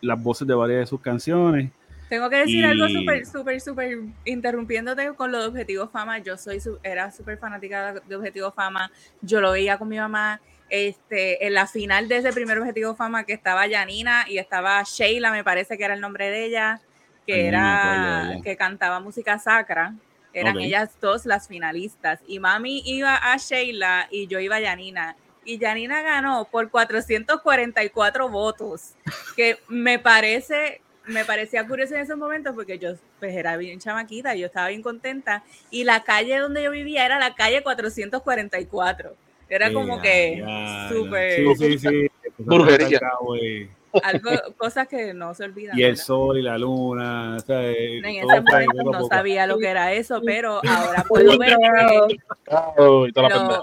las 0.03 0.23
voces 0.23 0.47
de 0.47 0.55
varias 0.55 0.81
de 0.81 0.87
sus 0.87 1.01
canciones. 1.01 1.71
Tengo 2.11 2.29
que 2.29 2.37
decir 2.37 2.57
Y- 2.57 2.65
algo 2.65 2.89
súper, 2.89 3.25
súper, 3.25 3.61
súper, 3.61 3.99
interrumpiéndote 4.25 5.15
con 5.15 5.31
lo 5.33 5.41
de 5.41 5.47
Objetivo 5.47 5.89
Fama. 5.89 6.19
Yo 6.19 6.37
soy, 6.37 6.61
era 6.83 7.11
súper 7.13 7.39
fanática 7.39 7.95
de 7.95 8.17
Objetivo 8.17 8.51
Fama. 8.53 8.91
Yo 9.23 9.41
lo 9.41 9.53
veía 9.53 9.79
con 9.79 9.89
mi 9.89 9.97
mamá. 9.97 10.41
Este, 10.69 11.47
en 11.47 11.55
la 11.55 11.67
final 11.67 12.07
de 12.09 12.19
ese 12.19 12.33
primer 12.33 12.59
Objetivo 12.59 12.95
Fama 12.95 13.25
que 13.25 13.33
estaba 13.33 13.69
Janina 13.69 14.25
y 14.29 14.39
estaba 14.39 14.83
Sheila, 14.85 15.33
me 15.33 15.43
parece 15.45 15.79
que 15.79 15.85
era 15.85 15.95
el 15.95 16.01
nombre 16.01 16.31
de 16.31 16.45
ella, 16.45 16.81
que 17.27 17.35
Ay, 17.35 17.47
era, 17.47 18.33
ella. 18.33 18.43
que 18.43 18.57
cantaba 18.57 19.01
música 19.01 19.39
sacra. 19.39 19.95
Eran 20.33 20.61
ellas 20.61 20.91
dos 21.01 21.27
las 21.27 21.49
finalistas. 21.49 22.21
Y 22.29 22.39
mami 22.39 22.83
iba 22.85 23.17
a 23.17 23.37
Sheila 23.37 24.07
y 24.13 24.27
yo 24.29 24.39
iba 24.41 24.57
a 24.57 24.61
Janina. 24.61 25.17
Y 25.45 25.59
Janina 25.59 26.03
ganó 26.03 26.45
por 26.45 26.71
444 26.71 28.29
votos, 28.29 28.95
que 29.37 29.59
me 29.69 29.99
parece, 29.99 30.81
me 31.07 31.25
parecía 31.25 31.67
curioso 31.67 31.95
en 31.95 32.01
esos 32.03 32.17
momentos 32.19 32.55
porque 32.55 32.79
yo 32.79 32.91
pues 33.19 33.35
era 33.35 33.57
bien 33.57 33.79
chamaquita, 33.81 34.35
yo 34.35 34.47
estaba 34.47 34.69
bien 34.69 34.83
contenta. 34.83 35.43
Y 35.71 35.85
la 35.85 36.03
calle 36.05 36.39
donde 36.39 36.63
yo 36.63 36.71
vivía 36.71 37.05
era 37.07 37.19
la 37.19 37.35
calle 37.35 37.63
444. 37.63 39.15
Era 39.49 39.73
como 39.73 39.97
Eh, 39.97 40.01
que 40.03 40.37
ya. 40.39 40.89
súper... 40.89 41.33
Sí, 41.33 41.55
sí, 41.57 41.79
sí. 41.79 42.07
Brujería. 42.39 42.99
Cabo 43.01 43.37
y- 43.37 43.69
algo, 44.05 44.31
cosas 44.57 44.87
que 44.87 45.13
no 45.13 45.35
se 45.35 45.43
olvidan. 45.43 45.77
Y 45.77 45.83
el 45.83 45.93
¿verdad? 45.93 46.05
sol 46.05 46.39
y 46.39 46.43
la 46.43 46.57
luna. 46.57 47.37
o 47.37 47.41
sea, 47.41 47.63
eh, 47.69 47.99
En 47.99 48.21
todo 48.21 48.33
ese 48.35 48.41
momento 48.43 48.83
no 48.85 48.93
poco. 48.93 49.09
sabía 49.09 49.49
lo 49.49 49.59
que 49.59 49.67
era 49.67 49.93
eso, 49.93 50.23
pero 50.25 50.61
ahora 50.65 51.03
puedo 51.09 51.37
ver 51.37 51.57
que 51.57 52.17
Oh, 52.83 53.07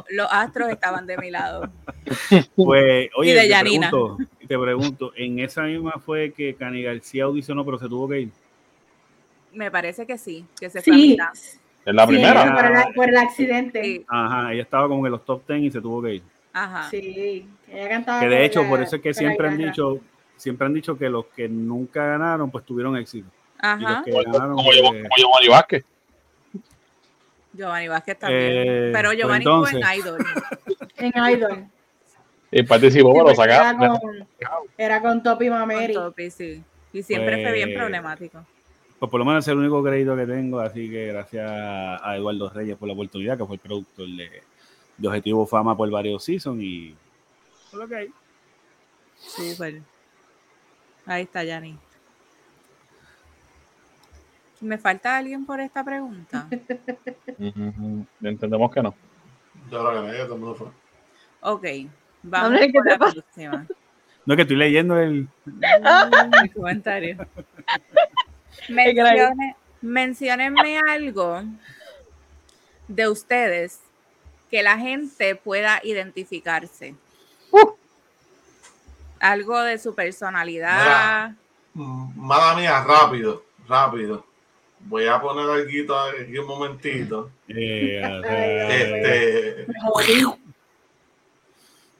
los 0.10 0.28
astros 0.30 0.70
estaban 0.70 1.08
de 1.08 1.18
mi 1.18 1.32
lado. 1.32 1.70
Pues, 2.56 3.10
oye, 3.16 3.32
Y 3.32 3.34
de 3.34 3.48
Yanina. 3.48 3.90
pregunto, 3.90 4.18
te 4.48 4.58
pregunto, 4.58 5.12
en 5.16 5.40
esa 5.40 5.64
misma 5.64 5.94
fue 6.04 6.32
que 6.32 6.56
Cani 6.56 6.82
García 6.84 7.26
audicionó, 7.26 7.64
pero 7.66 7.78
se 7.80 7.88
tuvo 7.88 8.08
que 8.10 8.22
ir. 8.22 8.30
Me 9.54 9.70
parece 9.72 10.06
que 10.06 10.18
sí, 10.18 10.46
que 10.60 10.70
se 10.70 10.82
fue 10.82 10.94
a 10.94 10.96
Sí, 10.96 11.08
mitad. 11.10 11.34
Es 11.34 11.94
la 11.96 12.04
sí, 12.04 12.10
primera. 12.10 12.54
por, 12.54 12.66
el, 12.66 12.94
por 12.94 13.10
el 13.10 13.18
accidente. 13.18 13.82
Sí, 13.84 14.06
Ajá, 14.08 14.52
ella 14.54 14.62
estaba 14.64 14.88
como 14.88 15.06
en 15.06 15.12
los 15.12 15.24
top 15.26 15.42
10 15.48 15.62
y 15.62 15.72
se 15.72 15.82
tuvo 15.82 16.02
que 16.02 16.16
ir. 16.16 16.24
ajá. 16.54 16.90
Sí, 16.90 17.48
ella 17.72 17.90
cantaba. 17.90 18.20
Que 18.20 18.28
de 18.28 18.46
hecho, 18.46 18.64
la- 18.64 18.70
por 18.70 18.82
eso 18.82 18.96
es 18.98 19.02
que 19.02 19.14
siempre 19.14 19.48
han 19.48 19.58
dicho, 19.58 20.00
siempre 20.36 20.66
han 20.68 20.74
dicho 20.74 20.98
que 20.98 21.10
los 21.10 21.26
que 21.28 21.48
nunca 21.48 22.06
ganaron, 22.06 22.52
pues 22.52 22.66
tuvieron 22.66 22.98
éxito. 22.98 23.28
Y 23.30 23.82
los 23.82 23.92
Ajá. 23.92 24.04
que 24.04 24.12
Como, 24.12 24.24
ganaron, 24.32 24.56
como, 24.56 24.72
Giovanni- 24.72 25.00
pues, 25.00 25.02
como 25.10 25.16
Giovanni 25.18 25.48
Vázquez. 25.48 25.86
Giovanni 27.54 27.88
Vázquez 27.88 28.20
también. 28.20 28.42
Eh, 28.44 28.90
pero 28.94 29.10
pues 29.10 29.18
Giovanni 29.18 29.46
estuvo 29.46 29.68
entonces. 29.68 29.90
en 29.90 30.00
Idol. 30.00 30.26
En 30.98 31.34
Idol. 31.38 31.66
Y 32.52 32.64
participó, 32.64 33.12
Sí, 33.14 33.20
porque 33.20 33.36
sacaron. 33.36 33.82
era, 33.84 34.00
con, 34.00 34.28
era 34.78 35.02
con 35.02 35.24
Topi 35.24 35.50
con 35.50 35.60
Mameri. 35.60 35.94
Topi, 35.94 36.30
sí. 36.32 36.64
Y 36.94 37.04
siempre 37.04 37.44
fue 37.44 37.52
bien 37.52 37.70
Pues- 37.70 37.78
problemático. 37.78 38.46
pues 39.00 39.12
por 39.12 39.20
lo 39.20 39.26
menos 39.26 39.44
es 39.46 39.52
el 39.52 39.58
único 39.58 39.84
crédito 39.84 40.16
que 40.16 40.26
tengo, 40.26 40.60
así 40.60 40.90
que 40.90 41.08
gracias 41.08 41.50
a 41.50 42.16
Eduardo 42.16 42.50
Reyes 42.50 42.78
por 42.78 42.88
la 42.88 42.94
oportunidad, 42.94 43.38
que 43.38 43.46
fue 43.46 43.56
el 43.56 43.60
productor 43.62 44.08
de, 44.08 44.42
de 44.98 45.08
Objetivo 45.08 45.46
Fama 45.46 45.76
por 45.76 45.90
varios 45.92 46.24
seasons 46.24 46.62
y 46.62 46.96
por 47.70 47.82
lo 47.82 47.88
que 47.88 47.96
hay. 47.96 48.08
Súper. 49.18 49.82
Ahí 51.06 51.24
está, 51.24 51.44
Yanni. 51.44 51.78
¿Me 54.62 54.78
falta 54.78 55.18
alguien 55.18 55.46
por 55.46 55.60
esta 55.60 55.84
pregunta? 55.84 56.48
Entendemos 58.24 58.72
que 58.72 58.82
no. 58.82 58.96
Yo 59.70 59.88
creo 59.88 60.06
que 60.08 60.12
todo 60.24 60.34
el 60.36 60.40
mundo 60.42 60.56
fue. 60.56 60.68
Ok, 61.42 61.66
vamos 62.24 62.50
Hombre, 62.50 62.72
¿qué 62.72 62.80
te 62.82 62.90
la 62.90 62.98
pasa? 62.98 63.14
próxima. 63.14 63.66
No 64.26 64.34
es 64.34 64.36
que 64.36 64.42
estoy 64.42 64.58
leyendo 64.58 65.00
el. 65.00 65.28
El 66.42 66.54
comentario. 66.54 67.18
Menciónenme 69.82 70.80
algo 70.90 71.44
de 72.88 73.08
ustedes 73.08 73.80
que 74.50 74.64
la 74.64 74.78
gente 74.78 75.36
pueda 75.36 75.80
identificarse. 75.84 76.96
Algo 79.20 79.62
de 79.62 79.78
su 79.78 79.96
personalidad. 79.96 81.32
Mm, 81.74 82.12
Mala 82.20 82.56
mía, 82.56 82.84
rápido, 82.84 83.44
rápido. 83.68 84.26
Voy 84.82 85.08
a 85.08 85.20
poner 85.20 85.50
algo 85.50 85.68
aquí 86.22 86.38
un 86.38 86.48
momentito. 86.48 87.32
eh, 87.48 88.02
Este. 89.66 90.38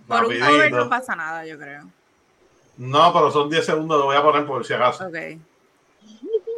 Por 0.08 0.26
un 0.26 0.40
cover 0.40 0.72
no 0.72 0.90
pasa 0.90 1.16
nada, 1.16 1.46
yo 1.46 1.58
creo. 1.58 1.84
No, 2.78 3.12
pero 3.12 3.32
son 3.32 3.50
10 3.50 3.66
segundos, 3.66 3.98
lo 3.98 4.06
voy 4.06 4.16
a 4.16 4.24
poner 4.24 4.46
por 4.46 4.66
si 4.66 4.74
acaso. 4.74 5.08
Ok. 5.08 5.16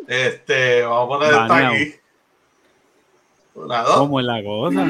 Este, 0.08 0.84
vamos 0.84 1.06
a 1.06 1.08
poner 1.08 1.34
esta 1.34 1.68
aquí. 1.68 1.96
Una, 3.56 3.84
dos. 3.84 3.98
¿Cómo 3.98 4.20
es 4.20 4.26
la 4.26 4.44
cosa? 4.44 4.86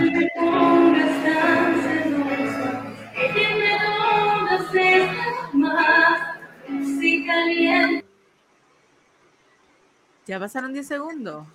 Ya 10.25 10.39
pasaron 10.39 10.73
10 10.73 10.87
segundos. 10.87 11.47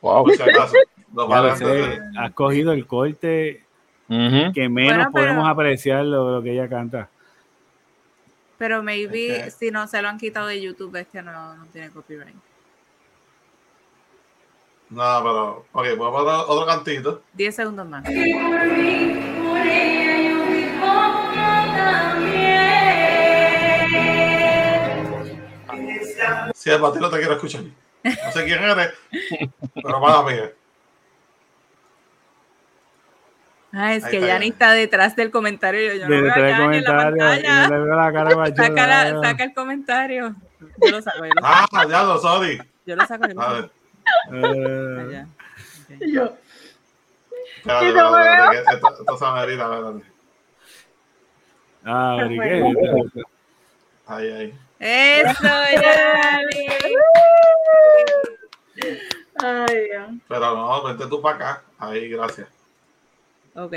Wow. 0.00 0.24
Por 0.24 0.36
si 0.36 0.42
acaso. 0.42 0.74
Sé, 1.56 1.64
entender. 1.64 2.02
has 2.16 2.32
cogido 2.32 2.72
el 2.72 2.86
corte 2.86 3.64
Que 4.10 4.68
menos 4.68 4.96
Bueno, 4.96 5.10
pero- 5.12 5.26
podemos 5.26 5.48
apreciar 5.48 6.04
lo, 6.04 6.32
lo 6.32 6.42
que 6.42 6.52
ella 6.52 6.68
canta. 6.68 7.08
Pero 8.58 8.82
maybe 8.82 9.50
si 9.50 9.70
no 9.70 9.86
se 9.86 10.02
lo 10.02 10.08
han 10.08 10.18
quitado 10.18 10.48
de 10.48 10.60
YouTube 10.60 10.94
es 10.96 11.06
que 11.08 11.22
no, 11.22 11.54
no 11.54 11.64
tiene 11.66 11.90
copyright. 11.90 12.34
No, 14.90 15.20
pero. 15.22 15.66
Ok, 15.72 15.96
voy 15.96 16.08
a 16.08 16.12
poner 16.12 16.34
otro 16.48 16.66
cantito. 16.66 17.22
10 17.34 17.54
segundos 17.54 17.86
más. 17.88 18.04
Si 26.54 26.70
el 26.70 26.80
ti 26.80 26.98
no 27.00 27.10
te 27.10 27.18
quiero 27.18 27.34
escuchar. 27.34 27.62
No 28.04 28.32
sé 28.32 28.44
quién 28.44 28.62
eres, 28.62 28.92
pero 29.74 30.00
mala 30.00 30.22
mía. 30.22 30.52
Ah, 33.72 33.94
es 33.94 34.04
Ahí 34.04 34.10
que 34.10 34.20
Yanni 34.26 34.46
ya. 34.46 34.52
está 34.52 34.72
detrás 34.72 35.14
del 35.16 35.30
comentario. 35.30 35.94
Yo 35.94 36.08
no 36.08 36.22
veo 36.22 36.32
a 36.32 36.38
Yanni 36.50 36.76
en 36.78 36.84
la 36.84 36.96
pantalla. 36.96 37.68
no 37.68 37.76
le 37.78 37.84
veo 37.84 37.94
la 37.96 38.12
cara 38.12 38.34
guachona, 38.34 38.66
Saca, 38.68 38.86
la- 38.86 39.20
saca 39.22 39.44
el 39.44 39.54
comentario. 39.54 40.34
Yo 40.60 40.90
lo 40.90 41.02
saco, 41.02 41.18
yo 41.24 41.32
lo 41.34 41.42
saco. 41.42 41.68
Ah, 41.72 41.86
ya 41.88 42.02
lo 42.02 42.18
sorry. 42.18 42.60
Yo 42.86 42.96
lo 42.96 43.06
saco. 43.06 43.28
Yo 43.28 43.40
A 43.40 43.52
ver, 43.52 43.70
Eh, 44.32 45.06
Allá. 45.06 45.22
Ok. 45.22 46.00
Y 46.00 46.12
yo, 46.12 46.36
espérate, 47.56 47.88
¿Y 47.88 47.92
no 47.92 48.18
espérate, 48.18 48.56
espérate, 48.58 48.74
esto, 48.76 48.88
esto 49.00 49.16
se 49.18 49.24
amerita, 49.26 49.62
espérate. 49.64 50.04
ah, 51.84 52.26
¿y 52.28 52.38
qué 52.38 52.58
es 52.58 52.64
esto? 52.64 53.20
Ahí, 54.06 54.30
ahí. 54.32 54.54
Eso, 54.80 55.42
Yanni. 55.82 56.66
ay, 59.42 59.84
Dios. 59.88 60.08
Pero 60.28 60.54
no, 60.56 60.82
vente 60.84 61.06
tú 61.06 61.20
para 61.22 61.36
acá. 61.36 61.62
Ahí, 61.78 62.08
gracias. 62.08 62.48
Ok. 63.54 63.74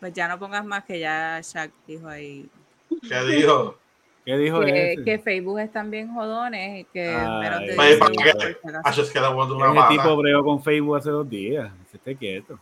Pues 0.00 0.12
ya 0.12 0.28
no 0.28 0.38
pongas 0.38 0.64
más 0.64 0.84
que 0.84 0.98
ya 0.98 1.40
Shaq 1.42 1.70
dijo 1.86 2.08
ahí. 2.08 2.48
¿Qué 3.08 3.20
dijo? 3.24 3.76
¿Qué 4.24 4.36
dijo 4.36 4.60
Que, 4.60 4.92
ese? 4.92 5.04
que 5.04 5.18
Facebook 5.18 5.58
están 5.60 5.90
bien 5.90 6.12
jodones 6.14 6.80
y 6.80 6.84
que 6.84 7.08
Ay. 7.08 7.40
menos 7.40 7.60
de 7.60 7.76
Oye, 7.78 7.86
10 7.86 7.98
¿para. 7.98 8.12
Ah, 8.84 8.92
que 8.92 9.18
una 9.54 9.72
Ese 9.80 9.88
tipo 9.96 10.16
bregó 10.16 10.44
con 10.44 10.62
Facebook 10.62 10.96
hace 10.96 11.10
dos 11.10 11.28
días. 11.28 11.70
Se 11.90 11.96
esté 11.96 12.16
quieto. 12.16 12.58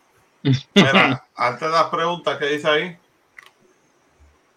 Mira, 0.74 1.22
antes 1.36 1.60
de 1.60 1.68
las 1.68 1.84
preguntas, 1.84 2.38
¿qué 2.38 2.46
dice 2.46 2.68
ahí? 2.68 2.96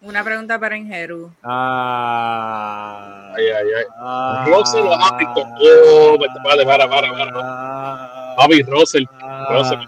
Una 0.00 0.22
pregunta 0.24 0.58
para 0.58 0.76
Ingeru. 0.76 1.32
Ah. 1.42 3.32
Ay, 3.36 3.44
ay, 3.46 3.66
ay. 3.78 3.84
ah, 3.98 4.44
Russell 4.46 4.84
o 4.86 4.92
Hamilton. 4.94 5.54
Oh, 5.58 6.18
vale, 6.44 6.64
para, 6.64 6.88
para, 6.88 7.10
para. 7.10 7.32
ah, 7.36 8.34
Papi, 8.36 8.62
Russell. 8.62 9.04
ah, 9.20 9.46
Russell. 9.50 9.80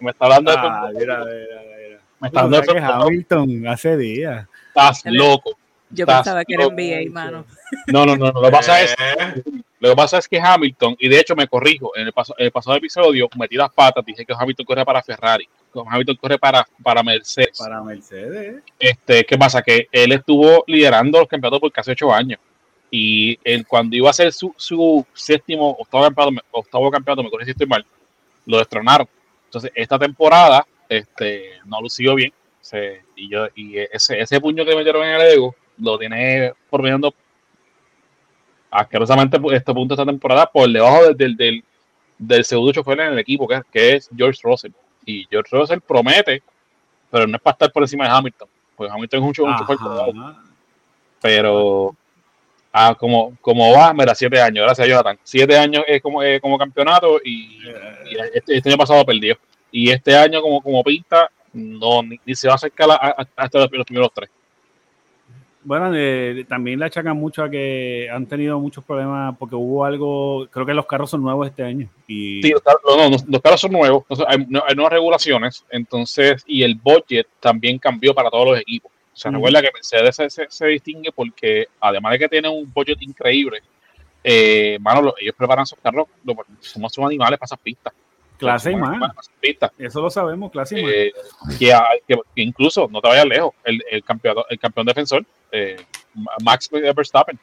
Me 0.00 0.10
está 0.10 0.24
hablando 0.26 0.50
de 0.52 0.56
ah, 0.58 0.90
mira, 0.94 1.18
mira, 1.24 1.26
mira. 1.26 1.98
Me 2.20 2.28
está 2.28 2.42
dando 2.42 2.58
O 2.60 2.62
sea 2.64 2.74
que 2.74 2.80
de 2.80 2.86
Hamilton 2.86 3.66
hace 3.68 3.96
días. 3.96 4.46
Estás 4.68 5.02
loco. 5.06 5.58
Yo 5.90 6.04
Estás 6.04 6.18
pensaba 6.20 6.44
que 6.44 6.54
era. 6.54 6.66
NBA, 6.68 7.10
mano. 7.12 7.44
No, 7.88 8.06
no, 8.06 8.16
no. 8.16 8.32
no. 8.32 8.40
Lo 8.40 8.46
que 8.46 8.50
pasa 8.52 8.80
es, 8.82 8.92
Eh, 8.92 9.42
lo 9.80 9.90
que 9.90 9.96
pasa 9.96 10.18
es 10.18 10.28
que 10.28 10.40
Hamilton, 10.40 10.96
y 10.98 11.08
de 11.08 11.18
hecho 11.20 11.34
me 11.36 11.46
corrijo, 11.48 11.94
en 11.96 12.06
el, 12.06 12.12
paso- 12.12 12.34
en 12.38 12.46
el 12.46 12.52
pasado 12.52 12.76
episodio 12.76 13.28
metí 13.36 13.56
las 13.56 13.70
patas, 13.72 14.04
dije 14.04 14.24
que 14.24 14.32
Hamilton 14.38 14.64
corre 14.64 14.84
para 14.86 15.02
Ferrari, 15.02 15.46
que 15.72 15.80
Hamilton 15.86 16.16
corre 16.16 16.38
para, 16.38 16.66
para 16.82 17.02
Mercedes. 17.02 17.58
Para 17.58 17.82
Mercedes. 17.82 18.62
Este, 18.78 19.24
¿Qué 19.24 19.36
pasa? 19.36 19.60
Que 19.60 19.88
él 19.92 20.12
estuvo 20.12 20.64
liderando 20.66 21.18
los 21.18 21.28
campeonatos 21.28 21.60
por 21.60 21.72
casi 21.72 21.90
ocho 21.90 22.12
años. 22.14 22.38
Y 22.90 23.38
él, 23.42 23.66
cuando 23.66 23.96
iba 23.96 24.08
a 24.08 24.12
ser 24.12 24.32
su, 24.32 24.54
su 24.56 25.04
séptimo, 25.14 25.70
octavo 25.78 26.04
campeonato, 26.04 26.46
octavo 26.52 26.90
campeonato, 26.90 27.22
me 27.24 27.30
corrijo 27.30 27.46
si 27.46 27.50
estoy 27.52 27.66
mal, 27.66 27.84
lo 28.46 28.58
destronaron. 28.58 29.08
Entonces, 29.52 29.70
esta 29.74 29.98
temporada 29.98 30.66
este, 30.88 31.58
no 31.66 31.78
lució 31.82 32.14
bien. 32.14 32.32
Se- 32.62 33.02
y 33.16 33.28
yo, 33.28 33.48
y 33.54 33.76
ese, 33.78 34.18
ese 34.18 34.40
puño 34.40 34.64
que 34.64 34.74
metieron 34.74 35.04
en 35.04 35.14
el 35.20 35.20
ego 35.32 35.54
lo 35.76 35.98
tiene 35.98 36.54
promediando 36.70 37.12
asquerosamente 38.70 39.38
este 39.52 39.74
punto 39.74 39.94
de 39.94 40.02
esta 40.02 40.10
temporada 40.10 40.46
por 40.46 40.66
debajo 40.70 41.04
del, 41.04 41.16
del, 41.16 41.36
del, 41.36 41.64
del 42.18 42.44
segundo 42.44 42.72
chofer 42.72 43.00
en 43.00 43.12
el 43.12 43.18
equipo, 43.18 43.46
que, 43.46 43.56
es- 43.56 43.64
que 43.70 43.94
es 43.96 44.10
George 44.16 44.40
Russell. 44.42 44.72
Y 45.04 45.26
George 45.30 45.54
Russell 45.54 45.80
promete, 45.80 46.42
pero 47.10 47.26
no 47.26 47.36
es 47.36 47.42
para 47.42 47.52
estar 47.52 47.72
por 47.72 47.82
encima 47.82 48.04
de 48.04 48.10
Hamilton. 48.10 48.48
Porque 48.76 48.90
Hamilton 48.92 49.20
es 49.20 49.26
un, 49.26 49.32
cho- 49.34 49.44
un 49.44 49.52
chofer. 49.58 49.76
Pero 51.20 51.94
ah, 52.72 52.94
como, 52.98 53.36
como 53.40 53.72
va, 53.72 53.92
mira, 53.92 54.14
siete 54.14 54.40
años, 54.40 54.64
gracias 54.64 54.88
Jonathan. 54.88 55.18
Siete 55.22 55.56
años 55.58 55.84
es 55.86 56.00
como, 56.02 56.22
eh, 56.22 56.40
como 56.40 56.56
campeonato 56.58 57.18
y, 57.24 57.58
y 58.10 58.16
este, 58.34 58.56
este 58.56 58.68
año 58.70 58.78
pasado 58.78 59.04
perdió. 59.04 59.36
Y 59.70 59.90
este 59.90 60.14
año, 60.16 60.40
como, 60.42 60.60
como 60.62 60.82
pinta, 60.84 61.30
no 61.52 62.02
ni, 62.02 62.18
ni 62.24 62.34
se 62.34 62.46
va 62.48 62.54
a 62.54 62.56
acercar 62.56 62.90
a- 62.90 62.94
a- 62.94 63.26
hasta 63.36 63.58
los, 63.58 63.68
primeros 63.86 64.10
tres. 64.14 64.28
Bueno, 65.64 65.92
eh, 65.94 66.44
también 66.48 66.80
le 66.80 66.86
achacan 66.86 67.16
mucho 67.16 67.44
a 67.44 67.48
que 67.48 68.08
han 68.12 68.26
tenido 68.26 68.58
muchos 68.58 68.82
problemas 68.84 69.36
porque 69.38 69.54
hubo 69.54 69.84
algo, 69.84 70.48
creo 70.50 70.66
que 70.66 70.74
los 70.74 70.86
carros 70.86 71.08
son 71.08 71.22
nuevos 71.22 71.46
este 71.46 71.62
año. 71.62 71.88
Y 72.08 72.42
Sí, 72.42 72.50
los, 72.50 72.62
carros- 72.62 72.80
no, 72.84 73.16
los 73.28 73.40
carros 73.40 73.60
son 73.60 73.70
nuevos, 73.70 74.02
entonces 74.02 74.26
hay, 74.28 74.44
no- 74.48 74.62
hay 74.66 74.74
nuevas 74.74 74.92
regulaciones, 74.92 75.64
entonces, 75.70 76.42
y 76.48 76.64
el 76.64 76.74
budget 76.74 77.28
también 77.38 77.78
cambió 77.78 78.12
para 78.12 78.28
todos 78.28 78.48
los 78.50 78.58
equipos. 78.60 78.90
Se 79.12 79.28
Ujú. 79.28 79.36
recuerda 79.36 79.60
que 79.62 79.70
Mercedes 79.74 80.16
se, 80.16 80.30
se- 80.30 80.46
se 80.48 80.66
distingue 80.66 81.12
porque, 81.12 81.66
además 81.80 82.12
de 82.12 82.18
que 82.18 82.28
tiene 82.28 82.48
un 82.48 82.70
budget 82.72 83.00
increíble, 83.02 83.60
eh, 84.24 84.78
mano, 84.80 85.02
lo- 85.02 85.14
ellos 85.20 85.34
preparan 85.36 85.66
sus 85.66 85.78
carros, 85.80 86.06
lo- 86.24 86.36
somos 86.60 86.92
sus 86.92 87.04
animales 87.04 87.38
para 87.38 87.46
esas 87.46 87.58
pistas. 87.58 87.92
Clase 88.38 88.72
y 88.72 88.76
más. 88.76 88.98
Eso 89.78 90.00
lo 90.00 90.10
sabemos, 90.10 90.50
clase 90.50 90.80
y 90.80 90.82
más. 90.82 90.92
Eh, 90.92 91.12
que, 91.58 91.72
a- 91.72 91.86
que- 92.08 92.18
que 92.34 92.42
incluso, 92.42 92.88
no 92.90 93.00
te 93.00 93.08
vayas 93.08 93.26
lejos, 93.26 93.52
el, 93.64 93.82
el 93.90 94.02
campeón, 94.02 94.36
el 94.48 94.58
campeón 94.58 94.86
defensor, 94.86 95.24
eh, 95.52 95.76
Max 96.42 96.68
Verstappen, 96.70 97.38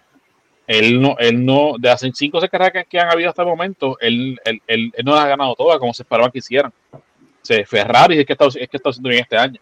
él 0.68 1.02
no, 1.02 1.16
él 1.20 1.44
no, 1.46 1.74
de 1.80 1.88
las 1.90 2.02
cinco 2.14 2.38
o 2.38 2.42
seis 2.42 2.52
carreras 2.52 2.74
que, 2.74 2.86
que 2.86 3.00
han 3.00 3.10
habido 3.10 3.30
hasta 3.30 3.42
el 3.44 3.48
momento, 3.48 3.98
él, 4.02 4.40
él, 4.46 4.62
él- 4.68 4.92
él 4.96 5.06
no 5.06 5.16
las 5.16 5.24
ha 5.26 5.28
ganado 5.30 5.56
todas 5.56 5.80
como 5.80 5.94
se 5.94 6.04
esperaba 6.04 6.30
que 6.32 6.40
hicieran. 6.40 6.74
O 6.92 7.02
sea, 7.42 7.66
Ferrari 7.66 8.20
es 8.20 8.26
que 8.26 8.34
está, 8.34 8.46
es 8.48 8.54
que 8.70 8.78
está 8.78 8.90
haciendo 8.90 9.10
bien 9.10 9.22
este 9.22 9.38
año. 9.38 9.60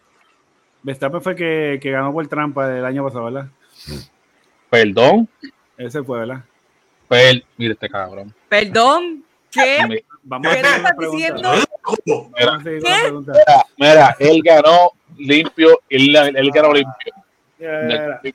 Verstappen 0.88 1.20
fue 1.20 1.32
el 1.32 1.38
que, 1.38 1.78
que 1.82 1.90
ganó 1.90 2.14
por 2.14 2.26
trampa 2.28 2.74
el 2.74 2.82
año 2.82 3.04
pasado, 3.04 3.26
¿verdad? 3.26 3.48
Perdón, 4.70 5.28
Ese 5.76 6.02
fue, 6.02 6.20
¿verdad? 6.20 6.42
per, 7.06 7.44
mire 7.58 7.74
este 7.74 7.90
cabrón. 7.90 8.34
Perdón, 8.48 9.22
¿qué? 9.50 10.02
Vamos 10.22 10.50
¿Qué 10.50 10.58
a 10.58 10.76
estás 10.76 10.96
diciendo? 10.98 11.52
Pregunta. 12.32 13.32
Mira, 13.32 13.66
mira, 13.76 14.16
él 14.18 14.40
ganó 14.42 14.92
limpio, 15.18 15.78
él, 15.90 16.16
él 16.16 16.50
ganó 16.52 16.72
limpio. 16.72 17.12
Mira, 17.58 18.20
eh. 18.24 18.34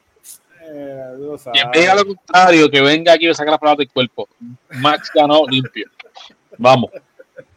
Quien 1.53 1.71
diga 1.71 1.95
lo 1.95 2.05
contrario, 2.05 2.69
que 2.69 2.81
venga 2.81 3.13
aquí 3.13 3.25
y 3.25 3.29
me 3.29 3.33
saque 3.33 3.49
la 3.49 3.57
palabra 3.57 3.79
del 3.79 3.91
cuerpo. 3.91 4.29
Max 4.79 5.11
ganó 5.13 5.47
limpio. 5.47 5.89
Vamos. 6.59 6.91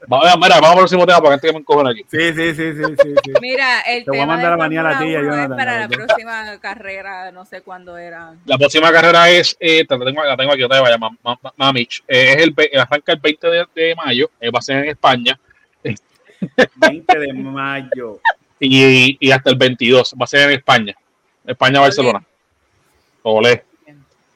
Vamos, 0.09 0.27
mira, 0.37 0.55
vamos 0.61 0.69
al 0.71 0.77
próximo 0.79 1.07
tema 1.07 1.21
para 1.21 1.37
que 1.37 1.41
gente 1.41 1.47
que 1.49 1.53
me 1.53 1.59
encojan 1.61 1.87
aquí. 1.89 2.05
Sí, 2.11 2.33
sí, 2.35 2.55
sí, 2.55 2.73
sí, 2.75 2.95
sí, 3.03 3.15
sí. 3.25 3.33
Mira, 3.41 3.81
el 3.83 4.05
Te 4.05 4.11
voy 4.11 4.19
a 4.19 4.23
tema 4.23 4.33
mandar 4.35 4.51
de 4.51 4.55
a 4.55 4.57
banear 4.57 4.87
a 4.87 4.91
Fórmula 4.99 5.07
ti 5.07 5.13
y 5.13 5.17
a 5.17 5.19
1 5.21 5.29
es 5.29 5.35
Jonathan, 5.37 5.57
para 5.57 5.73
la 5.75 5.81
la 5.81 5.89
próxima 5.89 6.59
carrera, 6.61 7.33
no 7.33 7.45
sé 7.45 7.61
cuándo 7.63 7.97
era. 7.99 8.35
La 8.45 8.59
próxima 8.59 8.93
carrera 8.93 9.31
es, 9.31 9.57
eh, 9.61 9.85
la 9.89 9.99
tengo, 9.99 10.25
la 10.25 10.37
tengo 10.37 10.53
aquí, 10.53 10.63
ma- 10.99 11.11
ma- 11.23 11.39
ma- 11.43 11.53
Mamich. 11.57 12.03
Eh, 12.07 12.35
es 12.35 12.43
el, 12.43 12.55
arranca 12.79 13.13
el 13.13 13.19
20 13.21 13.47
de, 13.49 13.67
de 13.75 13.95
mayo, 13.95 14.31
eh, 14.41 14.51
va 14.51 14.59
a 14.59 14.63
ser 14.63 14.77
en 14.85 14.91
España 14.91 15.39
20 16.77 17.19
de 17.19 17.33
mayo. 17.33 18.21
y, 18.61 19.17
y 19.21 19.31
hasta 19.33 19.51
el 19.51 19.57
22 19.57 20.15
va 20.21 20.25
a 20.25 20.27
ser 20.27 20.51
en 20.51 20.57
España. 20.59 20.95
España-Barcelona. 21.45 22.23
Olé. 23.23 23.65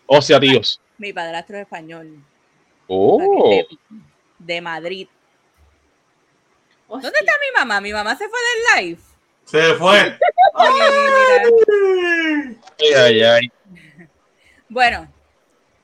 O 0.07 0.21
sea, 0.23 0.41
tíos. 0.41 0.81
Mi 0.99 1.13
padrastro 1.13 1.57
es 1.57 1.63
español, 1.63 2.19
Oh, 2.93 3.51
de, 3.51 3.67
de 4.39 4.61
Madrid. 4.61 5.07
¿Dónde 6.91 7.19
está 7.21 7.33
mi 7.33 7.59
mamá? 7.61 7.81
Mi 7.81 7.93
mamá 7.93 8.17
se 8.17 8.29
fue 8.29 8.39
del 8.39 8.87
live. 8.87 9.01
Se 9.45 9.75
fue. 9.75 10.19
Ay, 12.79 12.93
ay, 12.97 13.23
ay. 13.23 13.53
Bueno, 14.69 15.13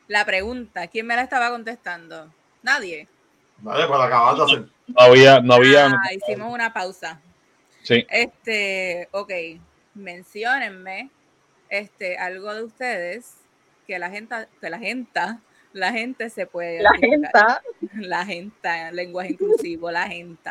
la 0.08 0.24
pregunta, 0.24 0.86
¿quién 0.88 1.06
me 1.06 1.14
la 1.14 1.22
estaba 1.22 1.50
contestando? 1.50 2.32
Nadie. 2.62 3.08
Vale, 3.58 3.86
pues 3.86 4.00
acabas 4.00 4.36
de 4.36 4.42
hacer. 4.44 4.68
No 4.86 5.00
había, 5.00 5.40
no 5.40 5.54
había. 5.54 5.86
Ah, 5.86 6.12
hicimos 6.14 6.52
una 6.52 6.72
pausa. 6.72 7.20
Sí. 7.82 8.06
Este, 8.08 9.08
ok, 9.12 9.30
menciónenme 9.94 11.10
este, 11.68 12.18
algo 12.18 12.54
de 12.54 12.64
ustedes 12.64 13.34
que 13.86 13.98
la 13.98 14.10
gente, 14.10 14.34
que 14.60 14.70
la 14.70 14.78
gente, 14.78 15.20
la 15.72 15.92
gente 15.92 16.30
se 16.30 16.46
puede 16.46 16.82
La 16.82 16.92
gente. 16.94 17.30
la 17.94 18.24
gente, 18.24 18.92
lenguaje 18.92 19.32
inclusivo, 19.32 19.90
la 19.90 20.06
gente. 20.08 20.50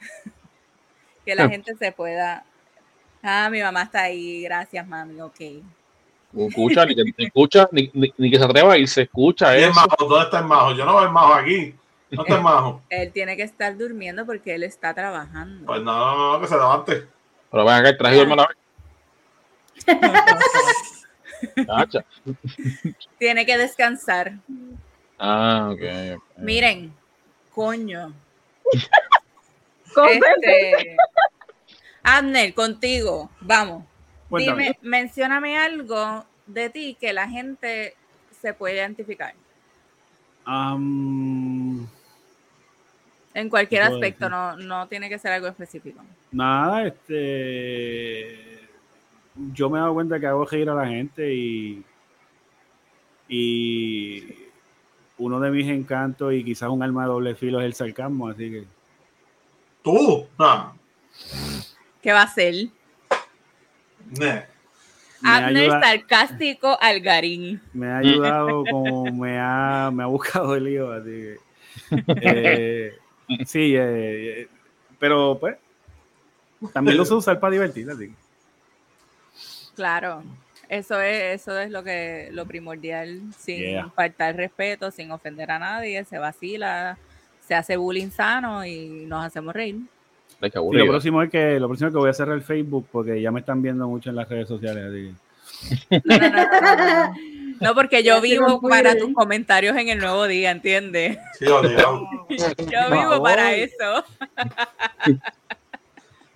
Que 1.24 1.34
la 1.34 1.48
gente 1.48 1.74
se 1.76 1.92
pueda. 1.92 2.44
Ah, 3.22 3.50
mi 3.50 3.60
mamá 3.60 3.82
está 3.82 4.04
ahí, 4.04 4.42
gracias, 4.42 4.86
mami, 4.86 5.20
ok. 5.20 5.40
No 6.32 6.46
escucha, 6.46 6.86
ni 6.86 6.94
que 6.94 7.02
ni 7.04 7.26
escucha, 7.26 7.68
ni, 7.72 7.90
ni, 7.92 8.12
ni 8.16 8.30
que 8.30 8.38
se 8.38 8.44
atreva 8.44 8.78
y 8.78 8.86
se 8.86 9.02
escucha 9.02 9.54
¿Y 9.54 9.64
el 9.64 9.70
eso. 9.70 9.80
majo? 9.80 10.06
¿Dónde 10.06 10.24
está 10.24 10.38
el 10.38 10.44
majo? 10.46 10.72
Yo 10.72 10.84
no 10.86 10.94
veo 10.96 11.04
el 11.04 11.10
majo 11.10 11.34
aquí. 11.34 11.74
¿Dónde 12.10 12.22
está 12.22 12.36
el 12.36 12.42
majo? 12.42 12.82
Él 12.90 13.12
tiene 13.12 13.36
que 13.36 13.42
estar 13.42 13.76
durmiendo 13.76 14.24
porque 14.24 14.54
él 14.54 14.62
está 14.62 14.94
trabajando. 14.94 15.66
Pues 15.66 15.82
no, 15.82 16.16
no, 16.16 16.32
no, 16.32 16.40
que 16.40 16.46
se 16.46 16.54
levante. 16.54 17.06
Pero 17.50 17.64
ven 17.64 17.74
acá, 17.74 17.88
el 17.90 17.98
traje 17.98 18.14
y 18.14 18.16
duerme 18.18 18.34
a 18.34 18.36
la 18.36 18.48
vez. 18.48 18.56
Cacha. 21.66 22.04
Tiene 23.18 23.44
que 23.44 23.58
descansar. 23.58 24.34
Ah, 25.18 25.70
ok. 25.72 25.82
ok. 26.16 26.22
Miren, 26.38 26.94
coño. 27.52 28.14
Este, 29.96 30.96
Abner, 32.02 32.54
contigo, 32.54 33.30
vamos. 33.40 33.84
Cuéntame. 34.28 34.62
Dime, 34.62 34.78
mencióname 34.82 35.58
algo 35.58 36.24
de 36.46 36.70
ti 36.70 36.96
que 37.00 37.12
la 37.12 37.28
gente 37.28 37.94
se 38.40 38.54
puede 38.54 38.76
identificar. 38.76 39.34
En 40.46 41.88
cualquier 43.48 43.82
¿Qué 43.82 43.88
puedo 43.88 43.96
aspecto, 43.96 44.28
no, 44.28 44.56
no 44.56 44.88
tiene 44.88 45.08
que 45.08 45.18
ser 45.18 45.32
algo 45.32 45.48
específico. 45.48 46.02
nada, 46.32 46.86
este. 46.86 48.60
Yo 49.52 49.70
me 49.70 49.78
he 49.78 49.80
dado 49.80 49.94
cuenta 49.94 50.18
que 50.18 50.26
hago 50.26 50.44
reír 50.44 50.68
a 50.70 50.74
la 50.74 50.86
gente 50.86 51.32
y. 51.32 51.84
Y. 53.28 54.34
Uno 55.18 55.38
de 55.38 55.50
mis 55.50 55.68
encantos 55.68 56.32
y 56.32 56.42
quizás 56.42 56.70
un 56.70 56.82
arma 56.82 57.02
de 57.02 57.08
doble 57.08 57.34
filo 57.34 57.60
es 57.60 57.66
el 57.66 57.74
sarcasmo, 57.74 58.28
así 58.28 58.50
que. 58.50 58.64
¿Tú? 59.82 60.26
No. 60.38 60.78
¿Qué 62.02 62.12
va 62.12 62.22
a 62.22 62.28
ser? 62.28 62.54
Ne. 64.10 64.46
Me 65.22 65.28
Abner 65.30 65.64
ayuda, 65.64 65.80
sarcástico 65.82 66.78
Algarín. 66.80 67.60
me 67.74 67.88
ha 67.88 67.98
ayudado 67.98 68.64
como 68.64 69.12
me 69.12 69.38
ha, 69.38 69.90
me 69.92 70.02
ha 70.02 70.06
buscado 70.06 70.56
el 70.56 70.64
lío, 70.64 70.90
así 70.92 71.10
que. 71.10 71.38
eh, 72.16 72.98
sí, 73.46 73.74
eh, 73.76 74.40
eh, 74.42 74.48
pero 74.98 75.38
pues. 75.38 75.56
También 76.72 76.96
lo 76.96 77.04
sé 77.04 77.14
usar 77.14 77.38
para 77.40 77.52
divertir, 77.52 77.90
así. 77.90 78.14
Claro. 79.74 80.22
Eso 80.68 81.00
es, 81.00 81.40
eso 81.40 81.58
es 81.58 81.70
lo 81.70 81.82
que 81.82 82.28
lo 82.32 82.46
primordial, 82.46 83.20
sin 83.36 83.58
Yeah. 83.60 83.90
faltar 83.90 84.36
respeto, 84.36 84.90
sin 84.90 85.10
ofender 85.10 85.50
a 85.50 85.58
nadie, 85.58 86.04
se 86.04 86.16
vacila, 86.18 86.96
se 87.50 87.56
hace 87.56 87.76
bullying 87.76 88.10
sano 88.10 88.64
y 88.64 89.06
nos 89.08 89.24
hacemos 89.24 89.52
reír. 89.52 89.80
Lo 90.40 90.86
próximo 90.86 91.20
es 91.20 91.30
que 91.30 91.58
lo 91.58 91.66
próximo 91.66 91.88
es 91.88 91.92
que 91.92 91.98
voy 91.98 92.10
a 92.10 92.14
cerrar 92.14 92.36
el 92.36 92.42
Facebook 92.42 92.86
porque 92.92 93.20
ya 93.20 93.32
me 93.32 93.40
están 93.40 93.60
viendo 93.60 93.88
mucho 93.88 94.10
en 94.10 94.14
las 94.14 94.28
redes 94.28 94.46
sociales. 94.46 94.84
Así 94.84 96.00
No, 96.04 96.16
no, 96.16 96.28
no, 96.28 96.30
no, 96.30 96.60
no, 96.60 96.76
no. 96.76 97.14
No, 97.60 97.74
porque 97.74 98.04
yo 98.04 98.20
vivo 98.20 98.60
para 98.62 98.96
tus 98.96 99.12
comentarios 99.12 99.76
en 99.76 99.88
el 99.88 99.98
nuevo 99.98 100.28
día, 100.28 100.52
¿entiendes? 100.52 101.18
Sí. 101.38 101.44
Yo 101.48 101.60
vivo 102.90 103.22
para 103.22 103.52
eso. 103.52 104.04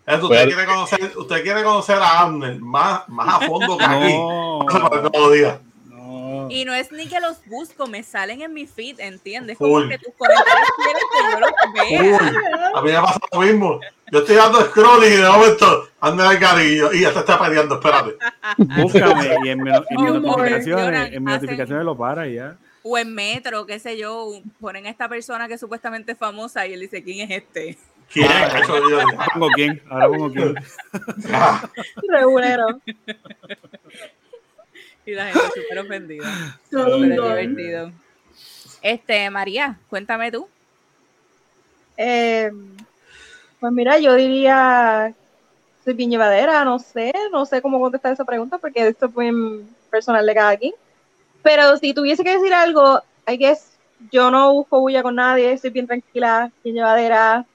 Usted, 0.06 0.46
quiere 0.48 0.66
conocer, 0.66 1.12
usted 1.16 1.42
quiere 1.42 1.62
conocer 1.62 1.96
a 1.96 2.20
Abner 2.22 2.60
más, 2.60 3.08
más 3.08 3.40
a 3.42 3.46
fondo 3.46 3.78
que 3.78 3.84
aquí. 3.84 4.12
No, 4.12 4.66
Para 4.66 4.90
que 4.90 5.18
no 5.18 5.28
lo 5.28 5.30
no. 6.42 6.50
Y 6.50 6.64
no 6.64 6.74
es 6.74 6.90
ni 6.92 7.06
que 7.06 7.20
los 7.20 7.44
busco, 7.46 7.86
me 7.86 8.02
salen 8.02 8.42
en 8.42 8.52
mi 8.52 8.66
feed, 8.66 9.00
¿entiendes? 9.00 9.56
Como 9.58 9.74
Full. 9.80 9.88
que 9.88 9.98
tus 9.98 10.14
comentarios 10.14 10.68
quieren 10.76 11.02
que 11.12 11.32
yo 11.32 11.40
los 11.40 11.50
vea. 11.74 12.30
Uy, 12.30 12.36
a 12.74 12.82
mí 12.82 12.92
me 12.92 13.00
pasa 13.00 13.20
lo 13.32 13.40
mismo. 13.40 13.80
Yo 14.12 14.18
estoy 14.20 14.36
dando 14.36 14.60
scroll 14.60 15.04
y 15.04 15.10
de 15.10 15.28
momento 15.28 15.88
anda 16.00 16.30
el 16.32 16.38
garillo 16.38 16.92
y 16.92 17.00
ya 17.00 17.12
te 17.12 17.18
está 17.20 17.38
peleando. 17.40 17.74
Espérate. 17.76 18.16
Búscame 18.82 19.36
y 19.44 19.48
en, 19.48 19.62
mi, 19.62 19.70
en 19.70 19.82
mis 19.90 20.10
Oh, 20.10 20.18
notificaciones, 20.20 21.12
en 21.12 21.24
mis 21.24 21.34
hacen- 21.34 21.40
notificaciones 21.42 21.84
lo 21.84 21.96
para 21.96 22.26
y 22.28 22.34
ya. 22.34 22.56
O 22.82 22.98
en 22.98 23.14
metro, 23.14 23.64
qué 23.64 23.78
sé 23.78 23.96
yo, 23.96 24.28
ponen 24.60 24.84
a 24.86 24.90
esta 24.90 25.08
persona 25.08 25.48
que 25.48 25.54
es 25.54 25.60
supuestamente 25.60 26.14
famosa 26.14 26.66
y 26.66 26.74
él 26.74 26.80
dice, 26.80 27.02
¿quién 27.02 27.30
es 27.30 27.38
este? 27.42 27.78
¿Quién? 28.12 28.28
Yo 28.68 28.86
digo, 28.86 29.00
Pongo 29.32 29.48
quién, 29.54 29.82
ahora 29.88 30.08
pongo 30.08 30.30
quién. 30.30 30.54
ah, 31.32 31.66
Regulero. 32.12 32.66
Y 35.06 35.12
la 35.12 35.26
gente 35.26 35.60
súper 35.62 35.78
ofendida. 35.78 36.24
Don. 36.70 37.10
divertido. 37.10 37.92
Este, 38.80 39.30
María, 39.30 39.78
cuéntame 39.88 40.30
tú. 40.30 40.48
Eh, 41.96 42.50
pues 43.60 43.72
mira, 43.72 43.98
yo 43.98 44.14
diría, 44.14 45.14
soy 45.84 45.94
bien 45.94 46.10
llevadera, 46.10 46.64
no 46.64 46.78
sé, 46.78 47.12
no 47.32 47.46
sé 47.46 47.62
cómo 47.62 47.80
contestar 47.80 48.12
esa 48.12 48.24
pregunta 48.24 48.58
porque 48.58 48.88
esto 48.88 49.06
es 49.06 49.14
muy 49.14 49.64
personal 49.90 50.26
de 50.26 50.34
cada 50.34 50.56
quien. 50.56 50.74
Pero 51.42 51.76
si 51.76 51.94
tuviese 51.94 52.24
que 52.24 52.36
decir 52.36 52.52
algo, 52.52 53.00
I 53.28 53.36
guess, 53.36 53.78
yo 54.10 54.30
no 54.30 54.52
busco 54.52 54.80
bulla 54.80 55.02
con 55.02 55.14
nadie, 55.14 55.56
soy 55.58 55.70
bien 55.70 55.86
tranquila, 55.86 56.50
bien 56.62 56.76
llevadera. 56.76 57.46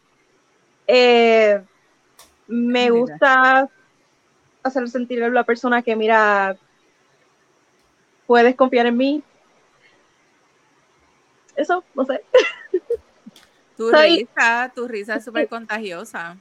Eh, 0.88 1.62
me 2.48 2.90
Mira. 2.90 2.92
gusta 2.92 3.70
hacer 4.64 4.90
sentir 4.90 5.24
a 5.24 5.30
la 5.30 5.44
persona 5.44 5.82
que, 5.82 5.96
mira, 5.96 6.58
puedes 8.30 8.56
confiar 8.56 8.86
en 8.86 8.96
mí. 8.96 9.24
Eso, 11.56 11.84
no 11.96 12.06
sé. 12.06 12.22
Tu 13.76 13.90
Soy- 13.90 14.18
risa, 14.28 14.72
tu 14.76 14.88
risa 14.88 15.16
es 15.16 15.24
súper 15.26 15.48
contagiosa. 15.48 16.38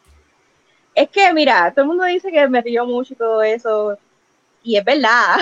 Es 0.94 1.08
que, 1.08 1.32
mira, 1.32 1.72
todo 1.72 1.82
el 1.84 1.88
mundo 1.88 2.04
dice 2.04 2.30
que 2.32 2.46
me 2.48 2.60
río 2.60 2.84
mucho 2.84 3.14
y 3.14 3.16
todo 3.16 3.42
eso. 3.42 3.96
y 4.62 4.76
es 4.76 4.84
verdad. 4.84 5.36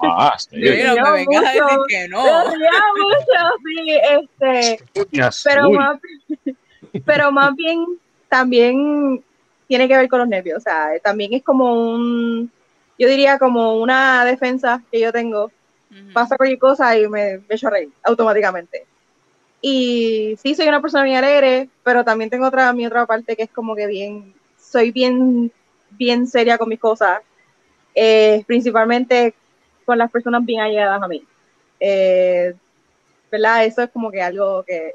Ah, 0.00 0.36
sí. 0.38 0.48
Sí, 0.50 0.82
no 0.82 0.96
me 0.96 1.02
No, 1.02 1.12
vengas 1.12 1.44
a 1.44 1.52
decir 1.52 1.62
mucho. 1.62 1.86
que 1.88 2.08
no. 2.08 2.22
Me 2.48 2.56
ría 2.56 2.70
mucho, 2.96 3.40
sí, 3.64 4.00
este, 4.40 4.84
Coño, 4.94 5.26
pero 5.44 5.62
azul. 5.62 5.76
más, 5.78 6.00
pero 7.04 7.30
más 7.32 7.54
bien 7.54 7.84
también 8.28 9.22
tiene 9.68 9.88
que 9.88 9.96
ver 9.96 10.08
con 10.08 10.20
los 10.20 10.28
nervios, 10.28 10.58
o 10.58 10.60
sea, 10.60 10.88
también 11.02 11.34
es 11.34 11.42
como 11.44 11.92
un, 11.92 12.50
yo 12.98 13.08
diría 13.08 13.38
como 13.38 13.76
una 13.80 14.24
defensa 14.24 14.82
que 14.90 15.00
yo 15.00 15.12
tengo, 15.12 15.52
Pasa 16.12 16.36
cualquier 16.36 16.58
cosa 16.58 16.98
y 16.98 17.08
me, 17.08 17.38
me 17.38 17.54
echo 17.54 17.68
a 17.68 17.70
reír 17.70 17.90
automáticamente. 18.02 18.86
Y 19.60 20.36
sí, 20.42 20.54
soy 20.54 20.66
una 20.66 20.82
persona 20.82 21.04
bien 21.04 21.18
alegre, 21.18 21.68
pero 21.84 22.04
también 22.04 22.28
tengo 22.28 22.46
otra, 22.46 22.72
mi 22.72 22.84
otra 22.84 23.06
parte 23.06 23.36
que 23.36 23.44
es 23.44 23.50
como 23.50 23.76
que 23.76 23.86
bien, 23.86 24.34
soy 24.58 24.90
bien, 24.90 25.52
bien 25.90 26.26
seria 26.26 26.58
con 26.58 26.68
mis 26.68 26.80
cosas, 26.80 27.20
eh, 27.94 28.42
principalmente 28.46 29.34
con 29.84 29.98
las 29.98 30.10
personas 30.10 30.44
bien 30.44 30.60
allegadas 30.60 31.00
a 31.00 31.08
mí. 31.08 31.24
Eh, 31.78 32.54
¿Verdad? 33.30 33.64
Eso 33.64 33.82
es 33.82 33.90
como 33.90 34.10
que 34.10 34.20
algo 34.20 34.64
que 34.64 34.94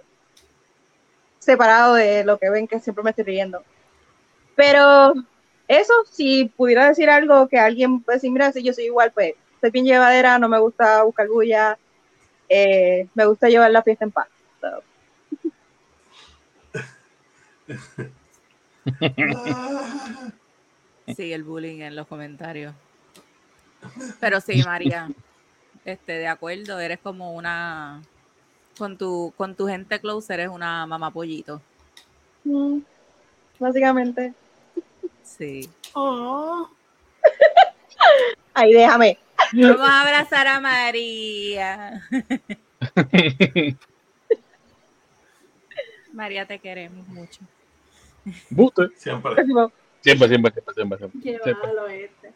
separado 1.39 1.93
de 1.93 2.25
lo 2.25 2.37
que 2.37 2.49
ven 2.49 2.67
que 2.67 2.79
siempre 2.81 3.03
me 3.03 3.11
estoy 3.11 3.23
riendo. 3.23 3.63
Pero 4.55 5.13
eso, 5.67 5.93
si 6.11 6.45
pudiera 6.57 6.89
decir 6.89 7.09
algo 7.09 7.47
que 7.47 7.57
alguien 7.57 8.01
puede 8.01 8.17
decir, 8.17 8.31
mira, 8.31 8.51
si 8.51 8.63
yo 8.63 8.73
soy 8.73 8.85
igual, 8.85 9.11
pues 9.13 9.33
soy 9.61 9.71
bien 9.71 9.85
llevadera, 9.85 10.39
no 10.39 10.49
me 10.49 10.59
gusta 10.59 11.03
buscar 11.03 11.27
bulla, 11.27 11.77
eh, 12.49 13.07
me 13.13 13.25
gusta 13.25 13.49
llevar 13.49 13.71
la 13.71 13.83
fiesta 13.83 14.05
en 14.05 14.11
paz. 14.11 14.27
So, 14.61 14.83
Sí, 21.15 21.31
el 21.31 21.43
bullying 21.43 21.81
en 21.81 21.95
los 21.95 22.07
comentarios. 22.07 22.73
Pero 24.19 24.41
sí, 24.41 24.61
María, 24.63 25.09
este, 25.85 26.13
de 26.13 26.27
acuerdo, 26.27 26.79
eres 26.79 26.99
como 26.99 27.33
una, 27.33 28.01
con 28.77 28.97
tu, 28.97 29.33
con 29.37 29.55
tu 29.55 29.67
gente 29.67 29.99
close 29.99 30.33
eres 30.33 30.49
una 30.49 30.85
mamá 30.85 31.11
pollito. 31.11 31.61
mm, 32.43 32.79
básicamente, 33.59 34.33
Sí. 35.23 35.69
ahí 38.53 38.73
déjame. 38.73 39.17
Vamos 39.53 39.89
a 39.89 40.01
abrazar 40.01 40.47
a 40.47 40.59
María. 40.59 42.01
María, 46.13 46.45
te 46.45 46.59
queremos 46.59 47.07
mucho. 47.07 47.41
Buste. 48.49 48.89
Siempre. 48.95 49.35
Siempre, 50.01 50.27
siempre, 50.27 50.51
siempre, 50.51 50.73
siempre. 50.73 50.97
siempre. 50.97 51.21
Qué 51.21 51.39
Siempre. 51.43 51.67
malo 51.67 51.87
este. 51.87 52.33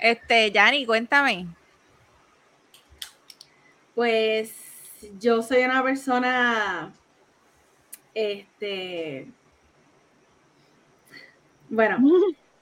Este, 0.00 0.50
Yanni, 0.50 0.84
cuéntame. 0.84 1.46
Pues 3.94 4.54
yo 5.18 5.42
soy 5.42 5.64
una 5.64 5.82
persona, 5.82 6.92
este, 8.14 9.26
bueno, 11.68 11.98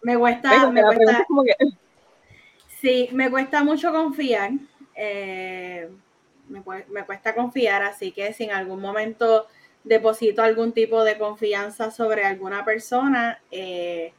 me 0.02 0.16
cuesta, 0.16 0.50
Venga, 0.50 0.70
me 0.70 0.82
cuesta, 0.82 1.18
es 1.18 1.26
como 1.26 1.42
que, 1.44 1.54
sí, 2.80 3.08
me 3.12 3.30
cuesta 3.30 3.62
mucho 3.64 3.92
confiar, 3.92 4.52
eh, 4.94 5.88
me, 6.48 6.62
cue- 6.64 6.86
me 6.88 7.04
cuesta 7.04 7.34
confiar, 7.34 7.82
así 7.82 8.12
que 8.12 8.32
si 8.32 8.44
en 8.44 8.52
algún 8.52 8.80
momento 8.80 9.46
deposito 9.84 10.42
algún 10.42 10.72
tipo 10.72 11.04
de 11.04 11.18
confianza 11.18 11.90
sobre 11.90 12.24
alguna 12.24 12.64
persona, 12.64 13.40
eh, 13.50 14.12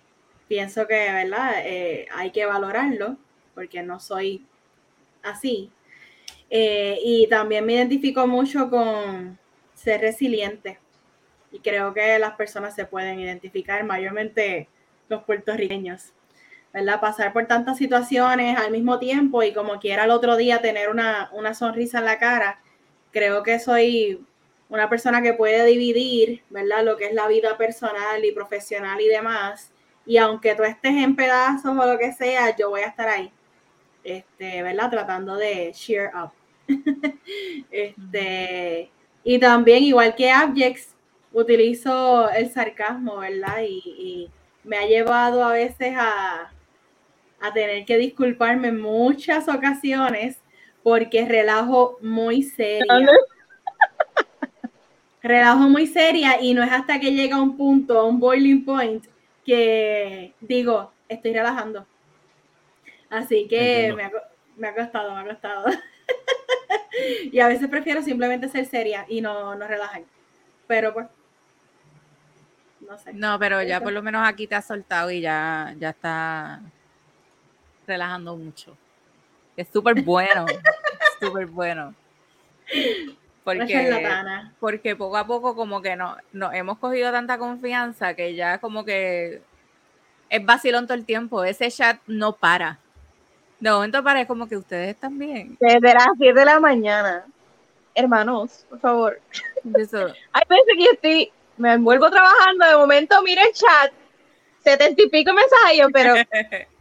pienso 0.48 0.88
que, 0.88 0.96
¿verdad? 1.12 1.54
Eh, 1.66 2.08
hay 2.14 2.32
que 2.32 2.46
valorarlo, 2.46 3.18
porque 3.56 3.84
no 3.84 4.00
soy 4.00 4.46
así. 5.24 5.72
Y 6.52 7.28
también 7.30 7.66
me 7.66 7.74
identifico 7.74 8.28
mucho 8.28 8.70
con 8.70 9.38
ser 9.74 10.02
resiliente. 10.02 10.80
Y 11.52 11.60
creo 11.60 11.94
que 11.94 12.20
las 12.20 12.34
personas 12.36 12.76
se 12.76 12.86
pueden 12.86 13.20
identificar, 13.20 13.84
mayormente 13.84 14.68
los 15.10 15.24
puertorriqueños, 15.24 16.14
¿verdad? 16.74 17.00
Pasar 17.02 17.34
por 17.34 17.46
tantas 17.48 17.78
situaciones 17.78 18.58
al 18.58 18.72
mismo 18.72 19.00
tiempo 19.00 19.44
y 19.44 19.54
como 19.54 19.80
quiera 19.80 20.06
el 20.06 20.12
otro 20.12 20.38
día 20.38 20.62
tener 20.62 20.90
una, 20.90 21.30
una 21.34 21.54
sonrisa 21.54 22.00
en 22.00 22.06
la 22.06 22.20
cara. 22.20 22.60
Creo 23.12 23.44
que 23.44 23.60
soy 23.60 24.26
una 24.70 24.88
persona 24.90 25.22
que 25.22 25.34
puede 25.34 25.66
dividir, 25.66 26.44
¿verdad? 26.50 26.84
Lo 26.84 26.96
que 26.96 27.08
es 27.08 27.14
la 27.14 27.28
vida 27.28 27.58
personal 27.58 28.24
y 28.24 28.32
profesional 28.32 29.02
y 29.02 29.08
demás. 29.08 29.72
Y 30.06 30.18
aunque 30.18 30.56
tú 30.56 30.64
estés 30.64 30.94
en 30.94 31.16
pedazos 31.16 31.78
o 31.78 31.86
lo 31.86 31.98
que 31.98 32.14
sea, 32.14 32.56
yo 32.56 32.70
voy 32.70 32.82
a 32.82 32.88
estar 32.88 33.10
ahí, 33.10 33.32
este, 34.04 34.62
¿verdad? 34.64 34.90
Tratando 34.92 35.36
de 35.36 35.72
cheer 35.74 36.12
up. 36.16 36.32
este, 37.72 38.92
y 39.24 39.40
también, 39.40 39.84
igual 39.84 40.16
que 40.16 40.32
Abjects, 40.32 40.96
utilizo 41.32 42.30
el 42.30 42.52
sarcasmo, 42.52 43.18
¿verdad? 43.18 43.62
Y 43.64 44.30
me 44.64 44.78
ha 44.78 44.86
llevado 44.86 45.44
a 45.44 45.54
veces 45.54 45.96
a, 45.98 46.52
a 47.42 47.54
tener 47.54 47.86
que 47.86 47.98
disculparme 47.98 48.70
en 48.70 48.80
muchas 48.82 49.48
ocasiones 49.48 50.38
porque 50.84 51.26
relajo 51.26 51.98
muy 52.02 52.44
seria. 52.44 52.86
Relajo 55.22 55.68
muy 55.68 55.86
seria 55.86 56.42
y 56.42 56.54
no 56.54 56.64
es 56.64 56.72
hasta 56.72 56.98
que 57.00 57.12
llega 57.12 57.42
un 57.42 57.58
punto, 57.58 58.06
un 58.06 58.22
boiling 58.22 58.64
point, 58.64 59.06
que 59.46 60.34
digo, 60.40 60.94
estoy 61.10 61.34
relajando. 61.34 61.86
Así 63.10 63.46
que 63.50 63.92
me 63.96 64.04
ha, 64.06 64.12
co- 64.12 64.22
me 64.56 64.70
ha 64.70 64.76
costado, 64.76 65.14
me 65.14 65.20
ha 65.22 65.26
costado. 65.26 65.66
y 67.34 67.38
a 67.40 67.48
veces 67.50 67.68
prefiero 67.68 68.02
simplemente 68.02 68.48
ser 68.48 68.66
seria 68.66 69.06
y 69.10 69.20
no, 69.20 69.56
no 69.56 69.68
relajar. 69.68 70.04
Pero 70.68 70.94
pues, 70.94 71.08
no 72.80 72.98
sé. 72.98 73.12
No, 73.14 73.38
pero 73.40 73.62
ya 73.62 73.76
Eso. 73.78 73.84
por 73.84 73.94
lo 73.94 74.02
menos 74.02 74.26
aquí 74.26 74.48
te 74.48 74.56
has 74.56 74.66
soltado 74.68 75.12
y 75.12 75.20
ya, 75.20 75.76
ya 75.80 75.90
está 75.90 76.62
relajando 77.90 78.38
mucho. 78.38 78.78
Es 79.58 79.68
súper 79.74 80.02
bueno, 80.04 80.46
súper 81.20 81.48
bueno. 81.48 81.94
Una 83.46 83.66
Porque, 83.66 84.56
porque 84.60 84.96
poco 84.96 85.18
a 85.18 85.26
poco 85.26 85.56
como 85.56 85.82
que 85.82 85.96
no, 85.96 86.16
nos 86.32 86.54
hemos 86.54 86.78
cogido 86.78 87.12
tanta 87.12 87.40
confianza 87.40 88.14
que 88.14 88.36
ya 88.36 88.60
como 88.60 88.86
que 88.86 89.42
es 90.30 90.46
vacilón 90.46 90.86
todo 90.86 90.94
el 90.96 91.06
tiempo. 91.06 91.44
Ese 91.44 91.72
chat 91.72 92.00
no 92.06 92.34
para. 92.34 92.78
De 93.60 93.72
momento 93.72 94.04
parece 94.04 94.28
como 94.28 94.48
que 94.48 94.56
ustedes 94.56 94.96
bien. 95.12 95.58
desde 95.60 95.94
las 95.94 96.10
7 96.18 96.40
de 96.40 96.46
la 96.46 96.60
mañana. 96.60 97.26
Hermanos, 97.96 98.66
por 98.70 98.80
favor. 98.80 99.22
Eso, 99.76 100.08
Hay 100.32 100.44
veces 100.48 100.74
que 100.78 100.84
yo 100.84 100.92
estoy, 100.94 101.32
me 101.58 101.74
envuelvo 101.74 102.10
trabajando, 102.12 102.68
de 102.68 102.76
momento 102.78 103.22
miro 103.24 103.42
el 103.42 103.54
chat, 103.54 103.92
setenta 104.64 105.02
y 105.02 105.10
pico 105.10 105.34
mensajes, 105.34 105.88
pero 105.92 106.14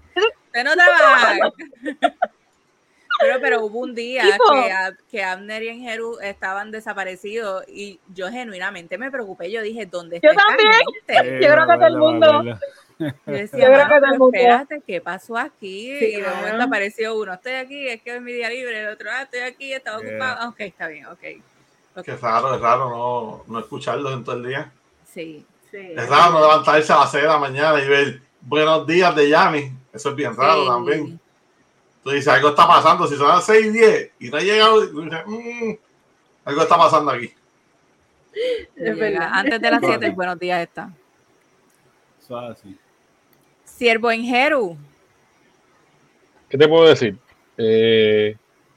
Usted 0.49 0.65
no 0.65 0.75
trabaja. 0.75 1.37
Pero, 3.21 3.41
pero 3.41 3.65
hubo 3.65 3.81
un 3.81 3.97
día 3.97 4.23
que, 4.23 4.95
que 5.11 5.25
Abner 5.25 5.61
y 5.65 5.69
Enjeru 5.71 6.21
estaban 6.21 6.71
desaparecidos 6.71 7.65
y 7.67 7.99
yo 8.15 8.31
genuinamente 8.31 8.97
me 8.97 9.11
preocupé. 9.11 9.51
Yo 9.51 9.61
dije, 9.61 9.87
¿dónde 9.87 10.17
está 10.17 10.29
Yo 10.31 10.37
también. 10.37 10.71
gente? 11.05 11.41
Yo 11.45 11.53
creo 11.53 11.67
que 11.67 11.75
todo 11.75 11.87
el 11.87 11.97
mundo- 11.97 12.45
Yo 12.45 12.57
decía, 13.27 13.59
Yo 13.59 13.67
creo 13.67 13.79
"Mano, 13.79 13.89
que 13.95 14.01
todo 14.01 14.13
el 14.13 14.19
mundo- 14.21 14.39
espérate, 14.39 14.83
¿qué 14.87 15.01
pasó 15.01 15.37
aquí? 15.37 15.99
Sí, 15.99 16.05
y 16.05 16.17
de 16.17 16.23
claro. 16.23 16.37
momento 16.37 16.63
apareció 16.65 17.17
uno, 17.19 17.33
estoy 17.33 17.55
aquí, 17.55 17.89
es 17.89 18.03
que 18.03 18.15
es 18.15 18.23
mi 18.23 18.33
día 18.35 18.51
libre, 18.51 18.83
el 18.83 18.89
otro, 18.89 19.09
ah, 19.11 19.23
estoy 19.23 19.41
aquí, 19.41 19.73
estaba 19.73 20.01
Yeah. 20.01 20.11
ocupado. 20.11 20.49
Ok, 20.51 20.61
está 20.61 20.87
bien, 20.87 21.07
ok. 21.07 21.19
Ok, 21.97 22.05
Que 22.05 22.13
es 22.13 22.21
raro, 22.21 22.55
es 22.55 22.61
raro 22.61 22.89
no, 22.91 23.45
no 23.49 23.59
escucharlos 23.59 24.13
en 24.13 24.23
todo 24.23 24.37
el 24.37 24.47
día. 24.47 24.71
Sí. 25.13 25.45
Sí. 25.73 25.93
Es 25.97 26.09
raro 26.09 26.33
no 26.35 26.41
levantarse 26.41 26.93
a 26.93 26.99
las 26.99 27.11
6 27.11 27.25
de 27.25 27.29
la 27.29 27.39
mañana 27.39 27.83
y 27.83 27.89
ver 27.89 28.21
buenos 28.43 28.87
días 28.87 29.13
de 29.17 29.29
Yanni. 29.29 29.73
Eso 29.99 30.11
es 30.11 30.15
bien 30.15 30.35
raro 30.37 30.63
Sí. 30.63 30.69
también. 30.69 31.21
Tú 32.05 32.11
dices, 32.11 32.29
algo 32.29 32.51
está 32.51 32.69
pasando. 32.69 33.05
Si 33.09 33.17
son 33.17 33.27
las 33.27 33.45
6 33.45 33.67
y 33.67 33.71
10 33.71 34.13
y 34.21 34.31
no 34.31 34.37
ha 34.37 34.41
llegado, 34.41 34.89
tú 34.89 35.03
dices, 35.03 35.19
"Mm, 35.27 35.73
algo 36.45 36.63
está 36.63 36.79
pasando 36.79 37.11
aquí. 37.11 37.35
Es 38.33 38.69
Llega 38.77 38.95
verdad. 38.95 39.29
Antes 39.33 39.61
de 39.61 39.71
las 39.73 39.81
7, 39.85 40.11
buenos 40.11 40.39
días 40.39 40.61
está. 40.63 40.93
Eso 42.21 42.41
es 42.45 42.51
así. 42.59 42.79
Siervo 43.65 44.09
Enjeru. 44.13 44.77
¿Qué 46.49 46.57
te 46.57 46.69
puedo 46.69 46.89
decir? 46.89 47.19
Eh, 47.57 48.37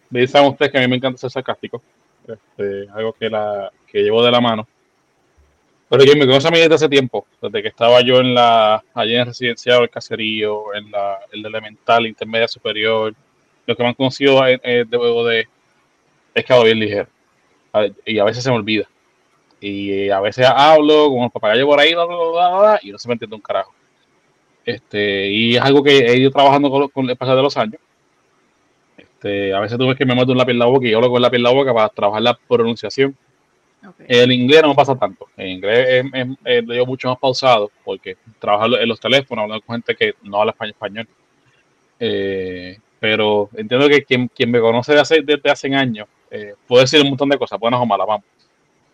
bien 0.10 0.28
saben 0.28 0.50
ustedes 0.50 0.72
que 0.72 0.80
a 0.80 0.82
mí 0.82 0.88
me 0.88 0.96
encanta 0.96 1.20
ser 1.20 1.30
sarcástico. 1.30 1.84
Este, 2.28 2.90
algo 2.94 3.14
que, 3.14 3.30
la, 3.30 3.72
que 3.86 4.00
llevo 4.02 4.24
de 4.24 4.32
la 4.32 4.42
mano. 4.42 4.68
Pero 5.92 6.06
quien 6.06 6.18
me 6.18 6.26
conoce 6.26 6.48
a 6.48 6.52
mí 6.52 6.58
desde 6.58 6.76
hace 6.76 6.88
tiempo, 6.88 7.28
desde 7.42 7.62
que 7.62 7.68
estaba 7.68 8.00
yo 8.00 8.22
en 8.22 8.34
la, 8.34 8.82
allí 8.94 9.14
en 9.14 9.20
el 9.20 9.26
residencial, 9.26 9.84
el 9.84 9.90
caserío, 9.90 10.74
en 10.74 10.90
la, 10.90 11.20
el 11.34 11.46
elemental, 11.46 12.08
intermedia 12.08 12.48
superior, 12.48 13.14
lo 13.66 13.76
que 13.76 13.84
me 13.84 13.90
han 13.90 13.96
conocido 13.96 14.48
eh, 14.48 14.58
eh, 14.64 14.86
de, 14.88 14.98
de, 14.98 15.48
es 16.34 16.46
que 16.46 16.54
hablo 16.54 16.64
bien 16.64 16.80
ligero. 16.80 17.10
Y 18.06 18.20
a 18.20 18.24
veces 18.24 18.42
se 18.42 18.50
me 18.50 18.56
olvida. 18.56 18.88
Y 19.60 20.10
a 20.10 20.22
veces 20.22 20.48
hablo 20.48 21.10
como 21.10 21.26
el 21.26 21.32
papagayo 21.32 21.68
por 21.68 21.78
ahí, 21.78 21.94
bla, 21.94 22.06
bla, 22.06 22.16
bla, 22.16 22.80
y 22.82 22.92
no 22.92 22.98
se 22.98 23.10
me 23.10 23.16
entiende 23.16 23.36
un 23.36 23.42
carajo. 23.42 23.74
Este, 24.64 25.28
y 25.28 25.58
es 25.58 25.62
algo 25.62 25.84
que 25.84 25.98
he 25.98 26.16
ido 26.16 26.32
trabajando 26.32 26.72
con, 26.72 26.88
con 26.88 27.10
el 27.10 27.18
pasar 27.18 27.36
de 27.36 27.42
los 27.44 27.58
años. 27.58 27.82
Este, 28.96 29.54
a 29.54 29.60
veces 29.60 29.78
tú 29.78 29.86
ves 29.90 29.98
que 29.98 30.06
me 30.06 30.16
meto 30.16 30.32
un 30.32 30.38
lápiz 30.38 30.54
en 30.54 30.60
la 30.60 30.68
boca 30.68 30.88
y 30.88 30.92
yo 30.92 31.02
lo 31.02 31.10
con 31.10 31.22
la 31.22 31.28
lápiz 31.28 31.36
en 31.36 31.44
la 31.44 31.52
boca 31.52 31.74
para 31.74 31.90
trabajar 31.90 32.22
la 32.22 32.40
pronunciación. 32.48 33.14
Ok. 33.88 33.96
El 34.08 34.32
inglés 34.32 34.62
no 34.62 34.70
me 34.70 34.76
pasa 34.76 34.96
tanto. 34.96 35.28
En 35.38 35.48
inglés 35.48 36.06
es, 36.14 36.28
es- 36.46 36.64
es- 36.70 36.88
mucho 36.88 37.10
más 37.10 37.18
pausado 37.18 37.72
porque 37.84 38.18
trabajo 38.40 38.78
en 38.78 38.88
los 38.88 39.00
teléfonos, 39.00 39.44
hablando 39.44 39.66
con 39.66 39.76
gente 39.76 39.96
que 39.96 40.14
no 40.24 40.38
habla 40.40 40.52
español. 40.52 40.72
español. 40.74 41.08
Eh, 42.00 42.78
pero 43.00 43.50
entiendo 43.56 43.88
que 43.90 44.04
quien, 44.04 44.28
quien 44.28 44.52
me 44.52 44.60
conoce 44.60 44.92
desde 44.94 45.02
hace, 45.02 45.22
desde 45.22 45.50
hace 45.50 45.74
años 45.76 46.08
eh, 46.30 46.54
puede 46.68 46.84
decir 46.84 47.02
un 47.02 47.10
montón 47.10 47.30
de 47.30 47.38
cosas, 47.38 47.60
buenas 47.60 47.80
o 47.80 47.86
malas, 47.86 48.08
vamos. 48.08 48.26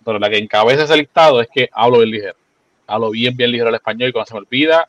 Pero 0.04 0.20
la 0.20 0.30
que 0.30 0.38
encabeza 0.38 0.84
ese 0.84 0.98
listado 0.98 1.42
es 1.42 1.48
que 1.54 1.70
hablo 1.72 2.00
bien 2.00 2.12
ligero. 2.12 2.36
Hablo 2.88 3.12
bien, 3.12 3.36
bien 3.36 3.52
ligero 3.52 3.70
el 3.70 3.76
español 3.76 4.10
y 4.10 4.12
cuando 4.14 4.28
se 4.28 4.34
me 4.34 4.40
olvida, 4.40 4.88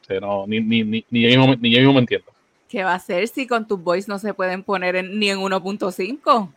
o 0.00 0.04
sea, 0.04 0.20
no, 0.20 0.46
ni, 0.46 0.60
ni, 0.60 0.82
ni, 0.82 1.04
ni 1.10 1.22
yo 1.22 1.28
mismo, 1.40 1.54
ni 1.60 1.70
yo 1.70 1.78
mismo 1.78 1.92
me 1.94 2.00
entiendo. 2.00 2.26
¿Qué 2.68 2.82
va 2.82 2.92
a 2.92 2.96
hacer 2.96 3.28
si 3.28 3.46
con 3.46 3.68
tus 3.68 3.82
voice 3.82 4.10
no 4.10 4.18
se 4.18 4.32
pueden 4.32 4.62
poner 4.62 4.96
en- 4.96 5.18
ni 5.18 5.28
en 5.28 5.38
1.5? 5.38 6.50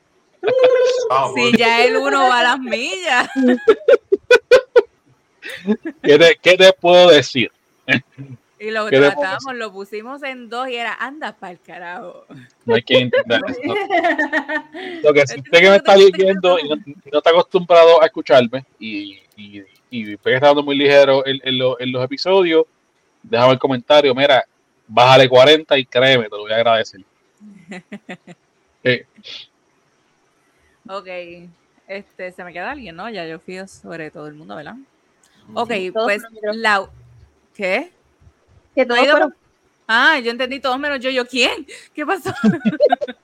Si 1.36 1.58
ya 1.58 1.86
el 1.86 1.98
1 1.98 2.20
va 2.20 2.40
a 2.40 2.44
las 2.44 2.60
millas. 2.60 3.30
¿Qué 6.04 6.18
te, 6.18 6.38
qué 6.42 6.58
te 6.58 6.74
puedo 6.74 7.10
decir? 7.10 7.52
Y 8.58 8.72
lo 8.72 8.88
¿Qué 8.88 9.00
le 9.00 9.12
tratamos, 9.12 9.54
lo 9.56 9.72
pusimos 9.72 10.24
en 10.24 10.50
dos 10.50 10.70
y 10.70 10.76
era, 10.76 10.94
anda 10.96 11.36
para 11.36 11.52
el 11.54 11.60
carajo. 11.60 12.26
No 12.66 12.76
hay 12.76 12.82
que 12.84 12.98
entender 12.98 13.42
eso. 13.50 13.74
Lo 15.04 15.14
que 15.14 15.28
si 15.28 15.40
usted 15.40 15.60
que 15.60 15.70
me 15.70 15.76
está 15.76 15.96
viendo 15.96 16.58
y 16.60 16.70
no, 16.70 16.76
no 17.12 17.18
está 17.18 17.30
acostumbrado 17.32 18.02
a 18.02 18.06
escucharme 18.06 18.66
y, 18.80 19.20
y, 19.36 19.62
y 19.92 20.14
está 20.14 20.40
dando 20.48 20.64
muy 20.64 20.76
ligero 20.78 21.26
en, 21.28 21.40
en 21.44 21.58
lo- 21.58 21.80
en 21.80 21.92
los 21.92 22.04
episodios, 22.04 22.66
déjame 23.22 23.54
el 23.54 23.60
comentario, 23.60 24.16
mira, 24.16 24.46
bájale 24.88 25.28
40 25.28 25.78
y 25.78 25.86
créeme, 25.86 26.24
te 26.24 26.30
lo 26.36 26.42
voy 26.44 26.52
a 26.52 26.56
agradecer. 26.56 27.02
Eh, 28.88 29.04
Ok, 30.88 31.08
este, 31.88 32.32
se 32.32 32.44
me 32.44 32.54
queda 32.54 32.72
alguien, 32.72 32.96
¿no? 32.96 33.10
Ya 33.10 33.26
yo 33.26 33.40
fui 33.40 33.60
sobre 33.68 34.12
todo 34.12 34.28
el 34.28 34.36
mundo, 34.36 34.56
¿verdad? 34.56 34.76
Ok, 35.54 35.72
pues 35.94 36.24
la... 36.54 36.90
¿Qué? 37.54 37.92
Que 38.74 38.82
¿No 38.86 38.90
todos 38.90 39.00
ha 39.02 39.06
ido 39.06 39.12
fueron- 39.14 39.32
por- 39.32 39.40
Ah, 39.88 40.18
yo 40.20 40.32
entendí 40.32 40.60
todos 40.60 40.80
menos 40.80 41.00
yo. 41.00 41.12
¿Yo 41.12 41.28
quién? 41.28 41.66
¿Qué 41.94 42.06
pasó? 42.06 42.32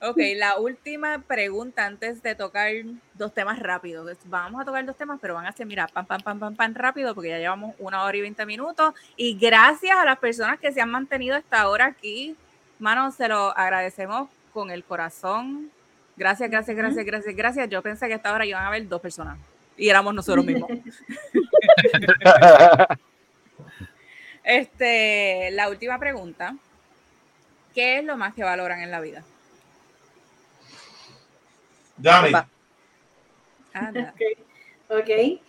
ok, 0.00 0.18
la 0.36 0.58
última 0.58 1.18
pregunta 1.22 1.86
antes 1.86 2.22
de 2.22 2.34
tocar 2.34 2.70
dos 3.14 3.32
temas 3.34 3.58
rápidos. 3.58 4.16
Vamos 4.26 4.60
a 4.60 4.64
tocar 4.64 4.84
dos 4.84 4.96
temas, 4.96 5.18
pero 5.20 5.34
van 5.34 5.46
a 5.46 5.52
ser, 5.52 5.66
mira, 5.66 5.88
pam, 5.88 6.06
pam, 6.06 6.20
pam, 6.20 6.38
pam, 6.38 6.54
pam, 6.54 6.74
rápido, 6.74 7.14
porque 7.14 7.30
ya 7.30 7.38
llevamos 7.38 7.74
una 7.78 8.04
hora 8.04 8.16
y 8.16 8.20
veinte 8.20 8.46
minutos. 8.46 8.94
Y 9.16 9.36
gracias 9.36 9.96
a 9.96 10.04
las 10.04 10.18
personas 10.18 10.60
que 10.60 10.72
se 10.72 10.80
han 10.80 10.90
mantenido 10.90 11.36
hasta 11.36 11.60
ahora 11.62 11.86
aquí, 11.86 12.36
mano, 12.78 13.10
se 13.10 13.26
lo 13.28 13.56
agradecemos 13.56 14.28
con 14.52 14.70
el 14.70 14.84
corazón. 14.84 15.70
Gracias, 16.16 16.50
gracias, 16.50 16.76
gracias, 16.76 17.04
gracias, 17.04 17.36
gracias. 17.36 17.68
Yo 17.68 17.82
pensé 17.82 18.08
que 18.08 18.14
hasta 18.14 18.30
ahora 18.30 18.46
iban 18.46 18.62
a 18.62 18.68
haber 18.68 18.88
dos 18.88 19.00
personas. 19.00 19.38
Y 19.76 19.88
éramos 19.88 20.14
nosotros 20.14 20.44
mismos. 20.44 20.70
Este, 24.46 25.50
la 25.52 25.70
última 25.70 25.98
pregunta. 25.98 26.54
¿Qué 27.74 27.98
es 27.98 28.04
lo 28.04 28.18
más 28.18 28.34
que 28.34 28.44
valoran 28.44 28.82
en 28.82 28.90
la 28.90 29.00
vida? 29.00 29.24
Dani. 31.96 32.32
Ok. 34.88 35.40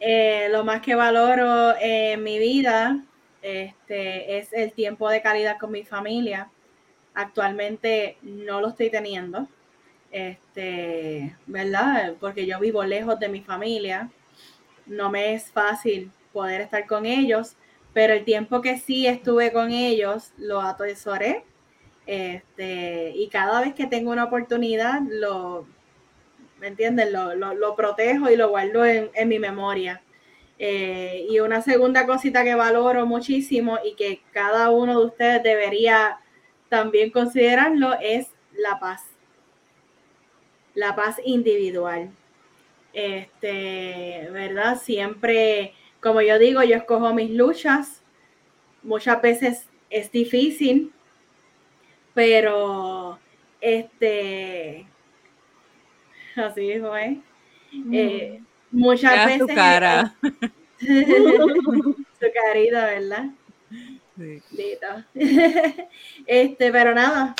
Eh, 0.00 0.48
lo 0.50 0.64
más 0.64 0.82
que 0.82 0.94
valoro 0.94 1.74
en 1.78 2.22
mi 2.22 2.38
vida 2.38 2.98
este, 3.40 4.38
es 4.38 4.52
el 4.52 4.72
tiempo 4.72 5.08
de 5.08 5.22
calidad 5.22 5.58
con 5.58 5.70
mi 5.70 5.84
familia. 5.84 6.50
Actualmente 7.14 8.18
no 8.22 8.60
lo 8.60 8.68
estoy 8.68 8.90
teniendo, 8.90 9.48
este, 10.12 11.36
¿verdad? 11.46 12.14
Porque 12.20 12.46
yo 12.46 12.60
vivo 12.60 12.84
lejos 12.84 13.18
de 13.20 13.28
mi 13.28 13.42
familia. 13.42 14.10
No 14.86 15.10
me 15.10 15.34
es 15.34 15.50
fácil 15.52 16.12
poder 16.32 16.60
estar 16.62 16.86
con 16.86 17.06
ellos, 17.06 17.56
pero 17.94 18.14
el 18.14 18.24
tiempo 18.24 18.60
que 18.62 18.78
sí 18.78 19.06
estuve 19.06 19.52
con 19.52 19.72
ellos 19.72 20.32
lo 20.38 20.60
atesoré. 20.62 21.44
Este, 22.06 23.12
y 23.16 23.28
cada 23.28 23.60
vez 23.62 23.74
que 23.74 23.86
tengo 23.86 24.10
una 24.12 24.24
oportunidad, 24.24 25.00
lo, 25.08 25.66
¿me 26.58 26.68
entienden? 26.68 27.12
Lo, 27.12 27.34
lo- 27.34 27.54
lo 27.54 27.76
protejo 27.76 28.30
y 28.30 28.36
lo 28.36 28.48
guardo 28.50 28.84
en, 28.84 29.10
en 29.14 29.28
mi 29.28 29.38
memoria. 29.38 30.02
Eh, 30.58 31.26
y 31.30 31.40
una 31.40 31.62
segunda 31.62 32.06
cosita 32.06 32.44
que 32.44 32.54
valoro 32.54 33.06
muchísimo 33.06 33.78
y 33.84 33.94
que 33.96 34.22
cada 34.32 34.70
uno 34.70 35.00
de 35.00 35.06
ustedes 35.06 35.42
debería 35.42 36.18
también 36.70 37.10
considerarlo 37.10 37.94
es 38.00 38.28
la 38.54 38.78
paz. 38.78 39.02
La 40.74 40.96
paz 40.96 41.20
individual. 41.24 42.10
Este, 42.94 44.28
¿verdad? 44.32 44.80
Siempre, 44.80 45.74
como 46.00 46.22
yo 46.22 46.38
digo, 46.38 46.62
yo 46.62 46.76
escojo 46.76 47.12
mis 47.12 47.30
luchas. 47.30 48.02
Muchas 48.82 49.20
veces 49.20 49.66
es 49.90 50.10
difícil, 50.10 50.92
pero 52.14 53.18
este, 53.60 54.86
así 56.36 56.70
es. 56.70 56.82
Eh, 57.92 58.40
muchas 58.70 59.26
veces 59.26 59.40
su 59.40 59.46
cara. 59.48 60.14
su 60.80 62.26
carita, 62.32 62.86
¿verdad? 62.86 63.26
Sí. 64.20 64.78
Este, 66.26 66.70
pero 66.70 66.94
nada, 66.94 67.34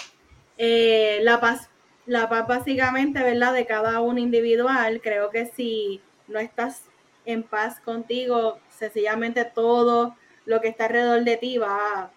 eh, 0.57 1.19
la 1.23 1.41
paz, 1.41 1.69
la 2.07 2.29
paz 2.29 2.47
básicamente, 2.49 3.23
¿verdad? 3.23 3.53
De 3.53 3.67
cada 3.67 4.01
uno 4.01 4.19
individual, 4.19 5.01
creo 5.03 5.31
que 5.31 5.47
si 5.47 6.01
no 6.27 6.39
estás 6.39 6.85
en 7.27 7.43
paz 7.43 7.81
contigo, 7.81 8.59
sencillamente 8.71 9.45
todo 9.45 10.17
lo 10.47 10.61
que 10.61 10.69
está 10.69 10.87
alrededor 10.87 11.23
de 11.25 11.37
ti 11.37 11.59
va, 11.59 12.11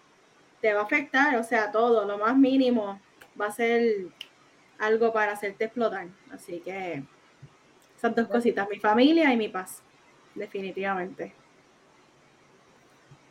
te 0.60 0.72
va 0.72 0.80
a 0.80 0.84
afectar, 0.84 1.36
o 1.36 1.44
sea, 1.44 1.70
todo, 1.70 2.06
lo 2.06 2.16
más 2.16 2.36
mínimo 2.36 3.00
va 3.38 3.46
a 3.46 3.52
ser 3.52 4.06
algo 4.78 5.12
para 5.12 5.32
hacerte 5.32 5.64
explotar. 5.64 6.06
Así 6.32 6.60
que 6.60 7.02
esas 7.96 8.14
dos 8.14 8.28
cositas, 8.28 8.68
mi 8.70 8.78
familia 8.78 9.32
y 9.32 9.36
mi 9.36 9.48
paz, 9.48 9.82
definitivamente. 10.34 11.43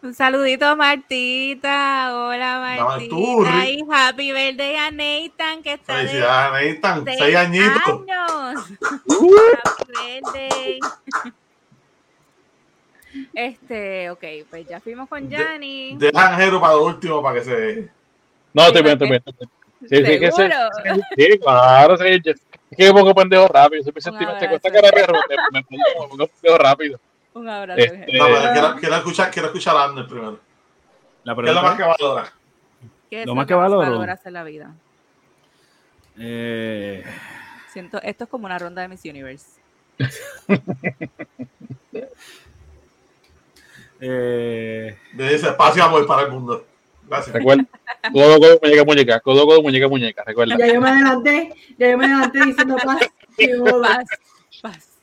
Un 0.03 0.13
saludito 0.13 0.65
a 0.65 0.75
Martita. 0.75 2.11
Hola 2.13 2.59
Martita. 2.85 3.15
Rick. 3.15 3.69
Y 3.69 3.85
happy 3.89 4.31
birthday 4.33 4.75
a 4.75 4.91
Nathan, 4.91 5.63
que 5.63 5.73
está 5.73 5.95
de 5.97 6.07
felicidades, 6.07 6.75
Nathan. 6.81 7.05
seis 7.05 7.17
Seis 7.19 7.35
añitos. 7.37 7.87
años. 7.87 8.65
Happy 9.63 9.93
birthday. 10.21 10.79
Este, 13.35 14.09
ok, 14.09 14.23
pues 14.49 14.67
ya 14.67 14.79
fuimos 14.79 15.07
con 15.07 15.29
De- 15.29 15.37
Yanni. 15.37 15.95
Deja 15.97 16.33
a 16.33 16.35
Jero 16.35 16.59
para 16.59 16.73
lo 16.73 16.85
último 16.85 17.21
para 17.21 17.35
que 17.35 17.43
se. 17.45 17.89
no, 18.53 18.63
estoy 18.65 18.81
bien, 18.81 18.93
estoy 18.93 19.07
bien. 19.09 19.23
estoy 19.23 19.47
bien. 19.47 19.49
Sí, 19.87 20.11
sí, 20.13 20.19
que 20.19 20.31
se- 20.31 20.49
¿Seguro? 20.49 21.05
sí, 21.15 21.39
claro, 21.39 21.97
sí, 21.97 22.05
es 22.07 22.41
que 22.75 22.85
me 22.85 22.91
pongo 22.91 23.13
pendejo 23.13 23.47
rápido, 23.49 23.83
siempre 23.83 23.99
Un 23.99 24.03
sentimental 24.03 24.39
con 24.39 24.47
abrazo. 24.47 24.55
esta 24.67 24.71
cara 24.71 24.87
de 24.87 24.93
perro, 24.93 25.13
me, 25.51 25.59
me 25.59 25.63
pongo 26.09 26.27
pendejo 26.27 26.57
rápido. 26.57 26.99
Un 27.33 27.49
abrazo. 27.49 27.79
Este, 27.79 27.97
gente. 27.97 28.17
No, 28.17 28.25
pero 28.25 28.51
quiero, 28.53 28.75
quiero 28.75 28.95
escuchar, 28.95 29.31
quiero 29.31 29.47
escuchar 29.47 29.75
a 29.75 29.83
Ander 29.85 30.07
primero. 30.07 30.39
La 31.23 31.35
¿Qué 31.35 31.41
es 31.49 31.55
lo 31.55 31.61
más 31.63 31.77
que 31.77 31.83
valora? 31.83 32.33
¿Qué 33.09 33.21
es 33.21 33.27
lo 33.27 33.35
más 33.35 33.47
que 33.47 33.53
valoro. 33.53 33.79
valoras 33.81 34.25
en 34.25 34.33
la 34.33 34.43
vida? 34.43 34.75
eh, 36.17 37.03
Siento, 37.71 38.01
esto 38.01 38.25
es 38.25 38.29
como 38.29 38.45
una 38.45 38.59
ronda 38.59 38.81
de 38.81 38.87
Miss 38.87 39.03
Universe. 39.05 39.61
eh, 43.99 44.97
De 45.13 45.35
ese 45.35 45.47
espacio 45.47 45.83
amor 45.83 46.05
para 46.05 46.23
el 46.23 46.31
mundo. 46.31 46.65
Gracias. 47.07 47.33
Recuerda, 47.35 47.65
codo, 48.11 48.39
codo, 48.39 48.59
muñeca, 48.61 48.83
muñeca, 48.85 49.19
codo, 49.19 49.45
codo, 49.45 49.61
muñeca, 49.61 49.87
muñeca, 49.87 50.23
recuerda. 50.23 50.57
Ya 50.57 50.73
yo 50.73 50.81
me 50.81 50.89
adelanté, 50.89 51.53
ya 51.77 51.91
yo 51.91 51.97
me 51.97 52.05
adelanté 52.05 52.45
diciendo. 52.45 52.75
Paz, 52.83 53.09
paz. 54.61 54.99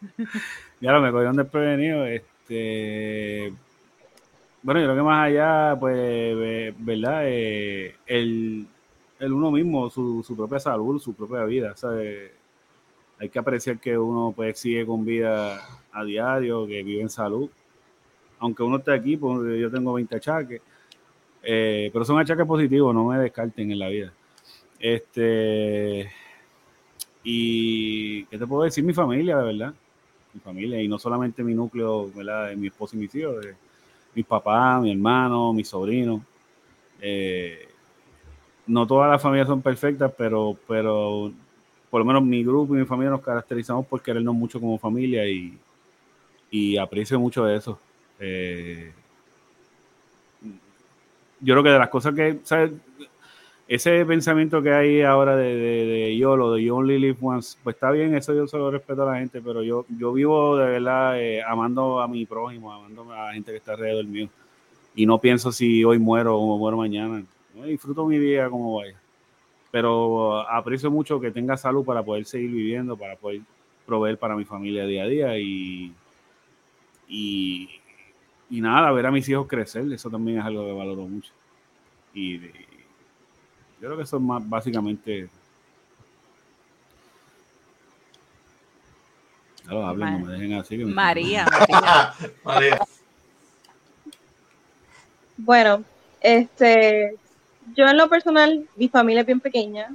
Ya 0.80 0.92
lo 0.92 1.00
me 1.00 1.10
cogieron 1.12 1.36
desprevenido. 1.36 2.06
Este, 2.06 3.52
bueno, 4.62 4.80
yo 4.80 4.86
creo 4.86 4.96
que 4.96 5.02
más 5.02 5.26
allá, 5.26 5.76
pues, 5.78 5.96
ve- 5.96 6.74
¿verdad? 6.78 7.22
Eh, 7.26 7.96
el, 8.06 8.66
el 9.18 9.32
uno 9.32 9.50
mismo, 9.50 9.88
su, 9.90 10.22
su 10.22 10.36
propia 10.36 10.58
salud, 10.60 11.00
su 11.00 11.14
propia 11.14 11.44
vida, 11.44 11.74
¿sabes? 11.76 12.30
Hay 13.18 13.28
que 13.30 13.38
apreciar 13.38 13.78
que 13.80 13.98
uno 13.98 14.32
pues 14.36 14.58
sigue 14.60 14.86
con 14.86 15.04
vida 15.04 15.60
a 15.92 16.04
diario, 16.04 16.66
que 16.66 16.82
vive 16.84 17.02
en 17.02 17.10
salud. 17.10 17.50
Aunque 18.40 18.62
uno 18.64 18.78
esté 18.78 18.92
aquí, 18.94 19.16
pues 19.16 19.40
yo 19.60 19.70
tengo 19.70 19.94
20 19.94 20.16
achaques, 20.16 20.62
eh, 21.42 21.90
pero 21.92 22.04
son 22.04 22.18
achaques 22.20 22.46
positivos, 22.46 22.94
no 22.94 23.06
me 23.06 23.18
descarten 23.18 23.70
en 23.72 23.78
la 23.80 23.88
vida. 23.88 24.12
Este, 24.80 26.10
y, 27.22 28.24
¿qué 28.26 28.38
te 28.38 28.46
puedo 28.46 28.62
decir? 28.64 28.84
Mi 28.84 28.92
familia, 28.92 29.36
de 29.38 29.44
verdad 29.44 29.74
mi 30.32 30.40
familia 30.40 30.82
y 30.82 30.88
no 30.88 30.98
solamente 30.98 31.42
mi 31.42 31.54
núcleo, 31.54 32.10
¿verdad? 32.12 32.48
De 32.48 32.56
mi 32.56 32.68
esposa 32.68 32.96
y 32.96 33.00
mis 33.00 33.14
hijos, 33.14 33.40
de, 33.44 33.54
mi 34.14 34.22
papá, 34.22 34.80
mi 34.80 34.90
hermano, 34.90 35.52
mi 35.52 35.64
sobrino. 35.64 36.24
Eh, 37.00 37.68
no 38.66 38.86
todas 38.86 39.10
las 39.10 39.22
familias 39.22 39.48
son 39.48 39.62
perfectas, 39.62 40.12
pero, 40.16 40.56
pero 40.66 41.32
por 41.88 42.00
lo 42.00 42.04
menos 42.04 42.22
mi 42.22 42.44
grupo 42.44 42.74
y 42.74 42.78
mi 42.78 42.84
familia 42.84 43.10
nos 43.10 43.22
caracterizamos 43.22 43.86
por 43.86 44.02
querernos 44.02 44.34
mucho 44.34 44.60
como 44.60 44.78
familia 44.78 45.26
y, 45.26 45.58
y 46.50 46.76
aprecio 46.76 47.18
mucho 47.18 47.48
eso. 47.48 47.78
Eh, 48.18 48.92
yo 51.40 51.54
creo 51.54 51.62
que 51.62 51.70
de 51.70 51.78
las 51.78 51.88
cosas 51.88 52.14
que, 52.14 52.40
¿sabes? 52.44 52.72
Ese 53.70 54.04
pensamiento 54.04 54.60
que 54.64 54.72
hay 54.72 55.02
ahora 55.02 55.36
de, 55.36 55.54
de, 55.54 55.86
de 55.86 56.16
YOLO, 56.16 56.54
de 56.54 56.64
You 56.64 56.74
Only 56.74 56.98
Live 56.98 57.18
Once, 57.20 57.56
pues 57.62 57.76
está 57.76 57.92
bien, 57.92 58.16
eso 58.16 58.34
yo 58.34 58.48
se 58.48 58.58
lo 58.58 58.68
respeto 58.68 59.04
a 59.04 59.12
la 59.12 59.20
gente, 59.20 59.40
pero 59.40 59.62
yo, 59.62 59.86
yo 59.96 60.12
vivo 60.12 60.56
de 60.56 60.70
verdad 60.70 61.20
eh, 61.20 61.40
amando 61.40 62.00
a 62.00 62.08
mi 62.08 62.26
prójimo, 62.26 62.72
amando 62.72 63.12
a 63.12 63.26
la 63.26 63.32
gente 63.32 63.52
que 63.52 63.58
está 63.58 63.74
alrededor 63.74 64.06
mío. 64.06 64.28
Y 64.96 65.06
no 65.06 65.20
pienso 65.20 65.52
si 65.52 65.84
hoy 65.84 66.00
muero 66.00 66.36
o 66.36 66.58
muero 66.58 66.78
mañana. 66.78 67.22
Disfruto 67.64 68.04
mi 68.06 68.18
vida 68.18 68.50
como 68.50 68.78
vaya. 68.78 69.00
Pero 69.70 70.40
aprecio 70.48 70.90
mucho 70.90 71.20
que 71.20 71.30
tenga 71.30 71.56
salud 71.56 71.84
para 71.84 72.02
poder 72.02 72.24
seguir 72.24 72.50
viviendo, 72.50 72.96
para 72.96 73.14
poder 73.14 73.42
proveer 73.86 74.18
para 74.18 74.34
mi 74.34 74.44
familia 74.44 74.84
día 74.84 75.04
a 75.04 75.06
día 75.06 75.38
y, 75.38 75.94
y, 77.06 77.70
nada, 78.50 78.90
ver 78.90 79.06
a 79.06 79.12
mis 79.12 79.28
hijos 79.28 79.46
crecer, 79.46 79.92
eso 79.92 80.10
también 80.10 80.40
es 80.40 80.44
algo 80.44 80.66
que 80.66 80.72
valoro 80.72 81.02
mucho. 81.02 81.32
Y 82.12 82.40
yo 83.80 83.86
creo 83.86 83.96
que 83.96 84.02
eso 84.02 84.16
es 84.16 84.22
más 84.22 84.46
básicamente. 84.48 85.28
Ya 89.64 89.72
lo 89.72 89.86
hablen, 89.86 90.20
no 90.20 90.26
me 90.26 90.32
dejen 90.32 90.54
así. 90.54 90.76
que 90.78 90.84
me- 90.84 90.92
María, 90.92 91.46
María. 91.50 92.14
María. 92.44 92.80
Bueno, 95.36 95.82
este, 96.20 97.16
yo 97.74 97.86
en 97.86 97.96
lo 97.96 98.08
personal, 98.08 98.68
mi 98.76 98.88
familia 98.88 99.20
es 99.22 99.26
bien 99.26 99.40
pequeña, 99.40 99.88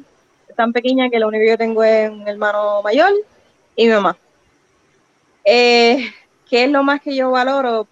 tan 0.56 0.74
pequeña 0.74 1.10
que 1.10 1.20
lo 1.20 1.28
único 1.28 1.42
que 1.44 1.50
yo 1.50 1.58
tengo 1.58 1.84
es 1.84 2.10
un 2.10 2.28
hermano 2.28 2.82
mayor 2.82 3.12
y 3.76 3.86
mi 3.86 3.92
mamá. 3.94 4.18
Eh, 5.44 6.10
¿Qué 6.50 6.64
es 6.64 6.72
lo 6.72 6.84
más 6.84 7.02
que 7.02 7.16
yo 7.16 7.30
valoro? 7.30 7.88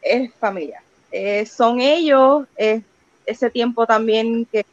Es 0.00 0.32
familia. 0.34 0.82
Eh, 1.10 1.44
son 1.46 1.80
ellos, 1.80 2.46
eh, 2.56 2.82
ese 3.26 3.50
tiempo 3.50 3.86
también 3.86 4.46
que, 4.46 4.64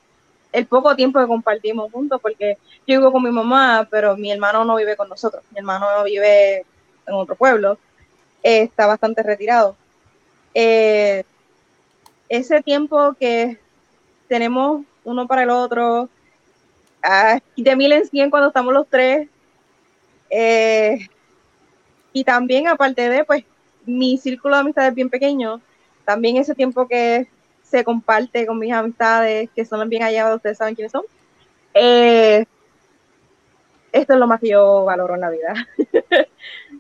el 0.52 0.66
poco 0.66 0.96
tiempo 0.96 1.20
que 1.20 1.28
compartimos 1.28 1.92
juntos, 1.92 2.20
porque 2.22 2.58
yo 2.88 3.00
vivo 3.00 3.12
con 3.12 3.24
mi 3.24 3.32
mamá, 3.32 3.88
pero 3.90 4.18
mi 4.18 4.32
hermano 4.32 4.66
no 4.66 4.76
vive 4.76 4.96
con 4.96 5.10
nosotros. 5.10 5.44
Mi 5.52 5.60
hermano 5.60 6.04
vive 6.04 6.60
en 6.60 7.14
otro 7.14 7.36
pueblo, 7.36 7.78
eh, 8.44 8.64
está 8.64 8.88
bastante 8.88 9.24
retirado. 9.24 9.76
Eh, 10.54 11.24
ese 12.28 12.62
tiempo 12.62 13.14
que 13.20 13.60
tenemos 14.28 14.84
uno 15.04 15.28
para 15.28 15.44
el 15.44 15.50
otro, 15.50 16.10
ah, 17.04 17.40
de 17.56 17.76
mil 17.76 17.92
en 17.92 18.06
cien 18.06 18.30
cuando 18.30 18.50
estamos 18.50 18.74
los 18.74 18.88
tres, 18.88 19.28
eh, 20.30 21.08
y 22.14 22.24
también 22.24 22.68
aparte 22.68 23.10
de, 23.10 23.24
pues, 23.24 23.44
mi 23.86 24.18
círculo 24.18 24.56
de 24.56 24.62
amistades 24.62 24.94
bien 24.94 25.10
pequeño, 25.10 25.62
también 26.06 26.38
ese 26.38 26.56
tiempo 26.56 26.88
que 26.88 27.28
se 27.70 27.84
comparte 27.84 28.46
con 28.46 28.58
mis 28.58 28.74
amistades, 28.74 29.50
que 29.56 29.66
son 29.66 29.88
bien 29.90 30.04
allá, 30.04 30.34
ustedes 30.34 30.58
saben 30.58 30.76
quiénes 30.76 30.92
son. 30.92 31.04
Eh, 31.74 32.46
esto 33.92 34.14
es 34.14 34.20
lo 34.20 34.28
más 34.28 34.40
que 34.40 34.50
yo 34.50 34.86
valoro 34.86 35.16
en 35.16 35.22
la 35.22 35.30
vida. 35.30 35.54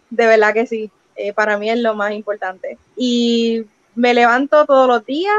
de 0.10 0.28
verdad 0.28 0.53
que 0.53 0.66
sí. 0.66 0.91
Eh, 1.16 1.34
para 1.34 1.57
mí 1.57 1.70
es 1.70 1.80
lo 1.80 1.95
más 1.95 2.14
importante. 2.14 2.78
Y 2.95 3.66
me 3.95 4.14
levanto 4.14 4.66
todos 4.66 4.88
los 4.88 5.06
días, 5.06 5.36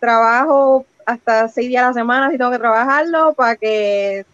trabajo 0.00 0.86
hasta 1.04 1.48
seis 1.48 1.68
días 1.68 1.84
a 1.84 1.88
la 1.88 1.94
semana 1.94 2.30
si 2.30 2.38
tengo 2.38 2.50
que 2.50 2.58
trabajarlo 2.58 3.34
para 3.34 3.56
que 3.56 4.24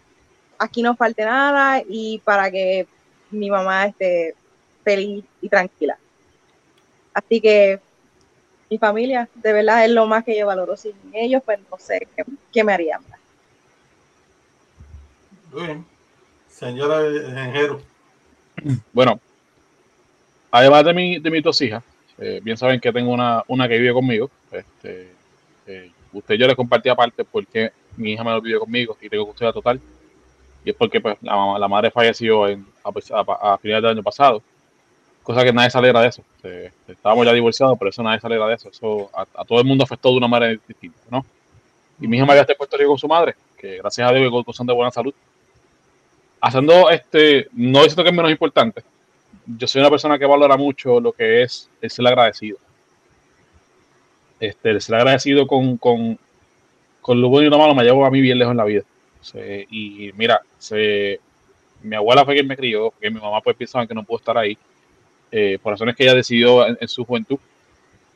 aquí 0.58 0.82
no 0.82 0.96
falte 0.96 1.24
nada 1.24 1.82
y 1.86 2.20
para 2.24 2.50
que 2.50 2.86
mi 3.30 3.50
mamá 3.50 3.86
esté 3.86 4.34
feliz 4.84 5.24
y 5.40 5.48
tranquila. 5.48 5.98
Así 7.12 7.40
que 7.40 7.80
mi 8.72 8.78
familia, 8.78 9.28
de 9.34 9.52
verdad, 9.52 9.84
es 9.84 9.90
lo 9.90 10.06
más 10.06 10.24
que 10.24 10.34
yo 10.38 10.46
valoro. 10.46 10.78
Sin 10.78 10.94
ellos, 11.12 11.42
pues 11.44 11.58
no 11.70 11.76
sé 11.78 12.08
qué, 12.16 12.24
qué 12.50 12.64
me 12.64 12.72
harían. 12.72 13.02
Muy 15.52 15.66
bien. 15.66 15.84
Señora 16.48 17.02
Genjero. 17.02 17.82
Bueno, 18.94 19.20
además 20.50 20.84
de, 20.86 20.94
mi, 20.94 21.18
de 21.18 21.30
mis 21.30 21.42
dos 21.42 21.60
hijas, 21.60 21.82
eh, 22.18 22.40
bien 22.42 22.56
saben 22.56 22.80
que 22.80 22.90
tengo 22.92 23.12
una, 23.12 23.42
una 23.46 23.68
que 23.68 23.76
vive 23.76 23.92
conmigo. 23.92 24.30
Este, 24.50 25.12
eh, 25.66 25.90
usted 26.14 26.36
yo 26.36 26.46
les 26.46 26.56
compartí 26.56 26.88
aparte 26.88 27.24
porque 27.24 27.72
mi 27.98 28.12
hija 28.12 28.24
me 28.24 28.30
lo 28.30 28.40
vive 28.40 28.58
conmigo 28.58 28.96
y 29.02 29.08
tengo 29.10 29.26
custodia 29.26 29.52
total. 29.52 29.78
Y 30.64 30.70
es 30.70 30.76
porque 30.76 30.98
pues, 30.98 31.18
la, 31.20 31.36
mamá- 31.36 31.58
la 31.58 31.68
madre 31.68 31.90
falleció 31.90 32.48
en, 32.48 32.64
a, 32.84 32.88
a- 32.88 33.52
a 33.54 33.58
finales 33.58 33.82
del 33.82 33.90
año 33.92 34.02
pasado. 34.02 34.42
Cosa 35.22 35.44
que 35.44 35.52
nadie 35.52 35.70
se 35.70 35.78
alegra 35.78 36.00
de 36.00 36.08
eso. 36.08 36.22
Estábamos 36.88 37.26
ya 37.26 37.32
divorciados, 37.32 37.78
pero 37.78 37.90
eso 37.90 38.02
nadie 38.02 38.20
se 38.20 38.26
alegra 38.26 38.48
de 38.48 38.54
eso. 38.54 38.68
Eso 38.68 39.10
a, 39.14 39.44
todo 39.44 39.60
el 39.60 39.66
mundo 39.66 39.84
afectó 39.84 40.10
de 40.10 40.16
una 40.16 40.28
manera 40.28 40.58
distinta, 40.66 40.98
¿no? 41.10 41.24
Y 42.00 42.08
mi 42.08 42.16
hija 42.16 42.26
María 42.26 42.42
está 42.42 42.52
en 42.52 42.58
Puerto 42.58 42.76
Rico 42.76 42.90
con 42.90 42.98
su 42.98 43.06
madre, 43.06 43.36
que 43.56 43.78
gracias 43.78 44.08
a 44.08 44.12
Dios 44.12 44.30
gozan 44.30 44.66
de 44.66 44.72
buena 44.72 44.90
salud. 44.90 45.14
Haciendo 46.40 46.90
este, 46.90 47.48
no 47.52 47.82
siento 47.84 48.02
que 48.02 48.10
es 48.10 48.16
menos 48.16 48.32
importante, 48.32 48.82
yo 49.46 49.66
soy 49.68 49.80
una 49.80 49.90
persona 49.90 50.18
que 50.18 50.26
valora 50.26 50.56
mucho 50.56 51.00
lo 51.00 51.12
que 51.12 51.42
es 51.42 51.70
el 51.80 51.90
ser 51.90 52.06
agradecido. 52.06 52.58
Este, 54.40 54.70
el 54.70 54.80
ser 54.80 54.96
agradecido 54.96 55.46
con, 55.46 55.76
con, 55.76 56.18
con 57.00 57.20
lo 57.20 57.28
bueno 57.28 57.46
y 57.46 57.50
lo 57.50 57.58
malo 57.58 57.74
me 57.76 57.84
llevó 57.84 58.04
a 58.04 58.10
mí 58.10 58.20
bien 58.20 58.38
lejos 58.38 58.50
en 58.50 58.56
la 58.56 58.64
vida. 58.64 58.82
Y 59.70 60.10
mira, 60.16 60.40
se, 60.58 61.20
mi 61.82 61.94
abuela 61.96 62.24
fue 62.24 62.34
quien 62.34 62.46
me 62.46 62.56
crió, 62.56 62.90
porque 62.90 63.10
mi 63.10 63.20
mamá 63.20 63.40
pues 63.40 63.56
pensaba 63.56 63.86
que 63.86 63.94
no 63.94 64.02
pudo 64.02 64.18
estar 64.18 64.36
ahí, 64.36 64.58
eh, 65.32 65.58
por 65.60 65.72
razones 65.72 65.96
que 65.96 66.04
ella 66.04 66.14
decidió 66.14 66.66
en, 66.66 66.88
su 66.88 67.04
juventud. 67.04 67.38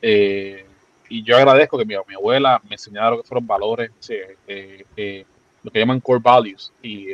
Eh, 0.01 0.63
y 1.09 1.23
yo 1.23 1.35
agradezco 1.35 1.77
que 1.77 1.85
mi, 1.85 1.95
mi 2.07 2.15
abuela 2.15 2.61
me 2.69 2.75
enseñara 2.75 3.11
lo 3.11 3.21
que 3.21 3.27
fueron 3.27 3.47
valores, 3.47 3.91
eh, 4.09 4.85
eh, 4.95 5.25
lo 5.63 5.71
que 5.71 5.79
llaman 5.79 5.99
core 5.99 6.21
values, 6.21 6.71
y, 6.81 7.07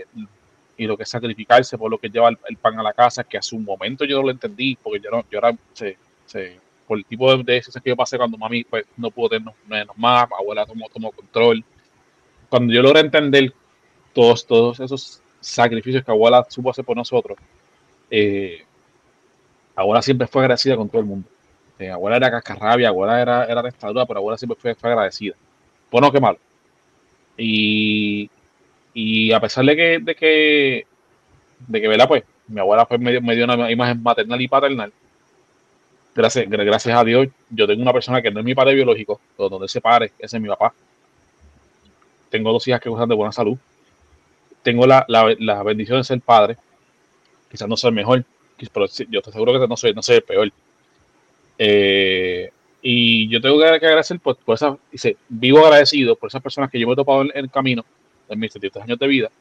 y 0.78 0.88
lo 0.88 0.98
que 0.98 1.04
es 1.04 1.10
sacrificarse 1.10 1.78
por 1.78 1.90
lo 1.90 1.98
que 1.98 2.10
lleva 2.10 2.30
el, 2.30 2.58
pan 2.58 2.78
a 2.80 2.84
la 2.84 2.94
casa, 2.94 3.24
que 3.24 3.38
a 3.38 3.42
su 3.42 3.58
momento 3.60 4.04
yo 4.04 4.18
no 4.18 4.24
lo 4.24 4.32
entendí, 4.32 4.76
porque 4.76 5.00
yo, 5.00 5.10
no, 5.10 5.24
yo 5.32 5.38
era, 5.38 5.56
se, 5.74 5.98
se- 6.26 6.60
por 6.86 6.98
el 6.98 7.06
tipo 7.06 7.32
de, 7.32 7.44
de 7.44 7.54
decisiones 7.54 7.82
que 7.84 7.90
yo 7.92 7.96
pasé 7.96 8.18
cuando 8.18 8.38
mami 8.38 8.66
pues, 8.66 8.86
no 8.98 9.10
pudo 9.10 9.30
tenernos, 9.30 9.56
tenernos 9.68 9.98
más, 9.98 10.28
mi 10.28 10.36
abuela 10.38 10.66
tomó, 10.66 10.90
tomó 10.90 11.12
control. 11.12 11.64
Cuando 12.50 12.74
yo 12.74 12.82
logré 12.82 13.00
entender 13.00 13.54
todos, 14.14 14.46
todos 14.46 14.80
esos 14.82 15.22
sacrificios 15.40 16.04
que 16.04 16.12
abuela 16.12 16.46
supo 16.50 16.72
hacer 16.72 16.84
por 16.84 16.98
nosotros, 16.98 17.38
abuela 19.76 20.02
siempre 20.02 20.28
fue 20.28 20.42
agradecida 20.44 20.76
con 20.76 20.90
todo 20.90 21.02
el 21.02 21.08
mundo. 21.08 21.28
Eh, 21.80 21.90
abuela 21.90 22.18
era 22.18 22.32
cascarrabia, 22.32 22.90
abuela 22.90 23.22
era, 23.22 23.46
era 23.46 23.62
restauradora, 23.62 24.06
pero 24.06 24.20
abuela 24.20 24.38
siempre 24.38 24.58
fue, 24.60 24.76
fue 24.76 24.90
agradecida. 24.92 25.36
Bueno, 25.92 26.12
qué 26.12 26.20
malo. 26.20 26.38
Y, 27.38 28.30
y 28.94 29.32
a 29.32 29.40
pesar 29.40 29.66
de 29.66 29.76
que, 29.76 30.00
de 30.00 30.16
que, 30.16 30.88
de 31.68 31.82
que, 31.82 31.88
¿verdad? 31.88 32.08
Pues 32.08 32.24
mi 32.48 32.60
abuela 32.60 32.88
medio, 33.00 33.22
me 33.22 33.36
dio 33.36 33.46
una 33.46 33.72
imagen 33.72 34.02
maternal 34.04 34.42
y 34.42 34.48
paternal. 34.48 34.94
Gracias, 36.16 36.46
gra- 36.46 36.64
gracias 36.66 36.96
a 36.96 37.04
Dios, 37.04 37.28
yo 37.50 37.66
tengo 37.66 37.82
una 37.82 37.94
persona 37.94 38.22
que 38.22 38.30
no 38.30 38.40
es 38.40 38.46
mi 38.46 38.54
padre 38.54 38.76
biológico, 38.76 39.20
donde 39.38 39.68
se 39.68 39.82
pare, 39.82 40.12
ese 40.20 40.38
es 40.38 40.42
mi 40.42 40.48
papá. 40.48 40.74
Tengo 42.30 42.52
dos 42.52 42.68
hijas 42.68 42.80
que 42.82 42.90
gozan 42.90 43.10
de 43.10 43.16
buena 43.16 43.32
salud. 43.32 43.58
Tengo 44.62 44.86
la, 44.86 45.06
la, 45.08 45.36
la 45.40 45.64
bendición 45.64 45.98
de 45.98 46.04
ser 46.04 46.22
padre. 46.22 46.58
Quizás 47.50 47.68
no 47.68 47.76
soy 47.78 47.92
mejor, 47.92 48.24
quizás- 48.70 48.74
pero 48.74 49.10
yo 49.12 49.20
estoy 49.20 49.34
seguro 49.34 49.60
que 49.60 49.68
no 49.68 49.78
soy, 49.78 49.94
no 49.94 50.02
soy 50.02 50.16
el 50.18 50.24
peor. 50.24 50.52
Eh, 51.58 52.52
y 52.82 53.30
yo 53.30 53.40
tengo 53.40 53.60
que 53.60 53.66
agradecer 53.66 54.20
por, 54.20 54.36
por 54.38 54.56
esa, 54.56 54.78
dice, 54.92 55.16
vivo 55.30 55.66
agradecido 55.66 56.16
por 56.16 56.28
esas 56.28 56.42
personas 56.42 56.70
que 56.70 56.80
yo 56.80 56.88
me 56.88 56.94
he 56.94 56.96
topado 56.96 57.22
en, 57.22 57.32
el 57.34 57.50
camino 57.50 57.86
en 58.28 58.40
mis 58.40 58.52
73 58.52 58.84
años 58.84 59.00
de 59.00 59.08
vida, 59.08 59.32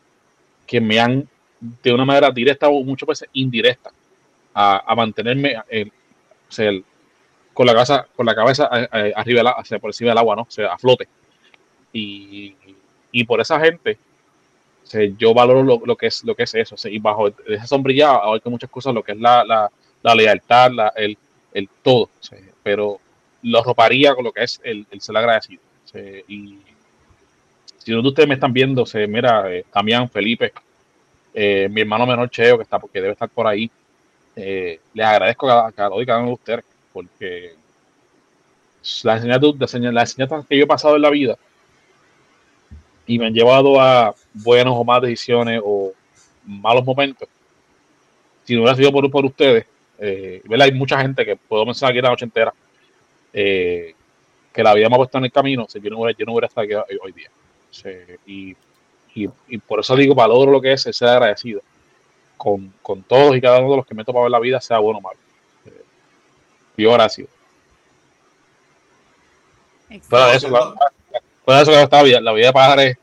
que 0.66 0.80
me 0.80 1.00
han, 1.00 1.26
de 1.60 1.92
una 1.92 2.04
manera 2.04 2.30
directa 2.30 2.68
o 2.68 2.82
muchas 2.84 3.06
veces 3.08 3.28
indirecta, 3.32 3.90
a, 4.54 4.84
a 4.92 4.94
mantenerme 4.94 5.54
eh, 5.70 5.86
o 6.48 6.52
sea, 6.52 6.68
el- 6.68 6.84
con 7.54 7.66
la 7.66 7.72
cabeza, 7.74 8.06
con 8.14 8.24
la 8.26 8.34
cabeza 8.34 8.68
eh, 8.72 8.88
eh, 8.92 9.12
arriba 9.16 9.38
del, 9.40 9.46
a- 9.48 9.56
o 9.60 9.64
sea, 9.64 9.78
por 9.78 9.90
encima 9.90 10.10
del 10.10 10.18
agua, 10.18 10.36
¿no? 10.36 10.42
O 10.42 10.50
sea, 10.50 10.72
a 10.74 10.78
flote. 10.78 11.08
Y, 11.92 12.54
y 13.10 13.24
por 13.24 13.40
esa 13.40 13.58
gente, 13.60 13.98
yo 15.16 15.34
valoro 15.34 15.62
lo, 15.62 15.80
lo 15.84 15.96
que 15.96 16.06
es 16.06 16.24
lo 16.24 16.34
que 16.34 16.44
es 16.44 16.54
eso. 16.54 16.76
y 16.88 16.98
bajo 16.98 17.28
esa 17.28 17.66
sombrilla 17.66 18.10
abarca 18.10 18.50
muchas 18.50 18.70
cosas, 18.70 18.94
lo 18.94 19.02
que 19.02 19.12
es 19.12 19.18
la, 19.18 19.44
la, 19.44 19.70
la 20.02 20.14
lealtad, 20.14 20.70
la, 20.72 20.88
el, 20.96 21.16
el 21.52 21.68
todo. 21.82 22.10
pero 22.62 23.00
lo 23.42 23.62
roparía 23.62 24.14
con 24.14 24.24
lo 24.24 24.32
que 24.32 24.44
es 24.44 24.60
el, 24.64 24.86
el 24.90 25.00
ser 25.00 25.16
agradecido. 25.16 25.62
y 26.28 26.58
si 27.78 27.92
uno 27.92 28.02
de 28.02 28.08
ustedes 28.08 28.28
me 28.28 28.34
están 28.34 28.52
viendo, 28.52 28.84
mira, 29.08 29.52
eh, 29.52 29.64
Damián, 29.74 30.08
Felipe, 30.08 30.52
eh, 31.34 31.68
mi 31.70 31.80
hermano 31.80 32.06
menor 32.06 32.30
Cheo, 32.30 32.56
que 32.56 32.62
está 32.62 32.78
porque 32.78 33.00
debe 33.00 33.12
estar 33.12 33.28
por 33.28 33.46
ahí. 33.46 33.70
eh, 34.36 34.80
les 34.94 35.06
agradezco 35.06 35.50
a 35.50 35.70
cada, 35.72 35.90
uno 35.94 36.26
de 36.26 36.32
ustedes, 36.32 36.64
porque 36.92 37.54
las 39.02 39.16
enseñanzas, 39.24 39.70
las 39.92 40.10
enseñanzas 40.10 40.46
que 40.46 40.56
yo 40.56 40.64
he 40.64 40.66
pasado 40.66 40.96
en 40.96 41.02
la 41.02 41.10
vida 41.10 41.36
y 43.06 43.18
me 43.18 43.26
han 43.26 43.34
llevado 43.34 43.80
a 43.80 44.14
buenas 44.32 44.74
o 44.76 44.84
malas 44.84 45.02
decisiones 45.02 45.60
o 45.64 45.92
malos 46.44 46.84
momentos, 46.84 47.28
si 48.44 48.54
no 48.54 48.62
hubiera 48.62 48.76
sido 48.76 48.92
por, 48.92 49.10
por 49.10 49.24
ustedes, 49.24 49.66
eh, 49.98 50.42
hay 50.60 50.72
mucha 50.72 51.00
gente 51.00 51.24
que 51.24 51.36
puedo 51.36 51.64
pensar 51.64 51.90
aquí 51.90 52.00
la 52.00 52.10
noche 52.10 52.24
entera, 52.24 52.52
eh, 53.32 53.94
que 54.52 54.62
la 54.62 54.74
vida 54.74 54.88
me 54.88 54.96
ha 54.96 54.98
puesto 54.98 55.18
en 55.18 55.24
el 55.24 55.32
camino, 55.32 55.66
si 55.68 55.80
yo, 55.80 55.90
no 55.90 56.00
hubiera, 56.00 56.16
yo 56.18 56.26
no 56.26 56.32
hubiera 56.32 56.46
estado 56.48 56.64
aquí 56.64 56.96
hoy, 57.02 57.12
día. 57.12 57.30
y, 58.26 58.56
y, 59.14 59.28
y, 59.48 59.58
por 59.58 59.80
eso 59.80 59.94
digo, 59.96 60.14
valoro 60.14 60.50
lo 60.50 60.60
que 60.60 60.72
es 60.72 60.82
ser 60.82 61.08
agradecido 61.08 61.62
con, 62.36 62.72
con, 62.82 63.02
todos 63.04 63.36
y 63.36 63.40
cada 63.40 63.60
uno 63.60 63.70
de 63.70 63.76
los 63.76 63.86
que 63.86 63.94
me 63.94 64.02
he 64.02 64.04
topado 64.04 64.26
en 64.26 64.32
la 64.32 64.40
vida, 64.40 64.60
sea 64.60 64.78
bueno 64.78 64.98
o 64.98 65.02
malo. 65.02 65.18
Eh, 65.66 65.82
yo. 66.76 66.90
Fuera 70.02 70.34
eso, 70.34 70.48
la, 71.46 71.60
eso 71.62 71.72
estaba 71.72 72.02
bien, 72.02 72.24
la 72.24 72.32
vida 72.32 72.46
de 72.48 72.52
padre, 72.52 72.98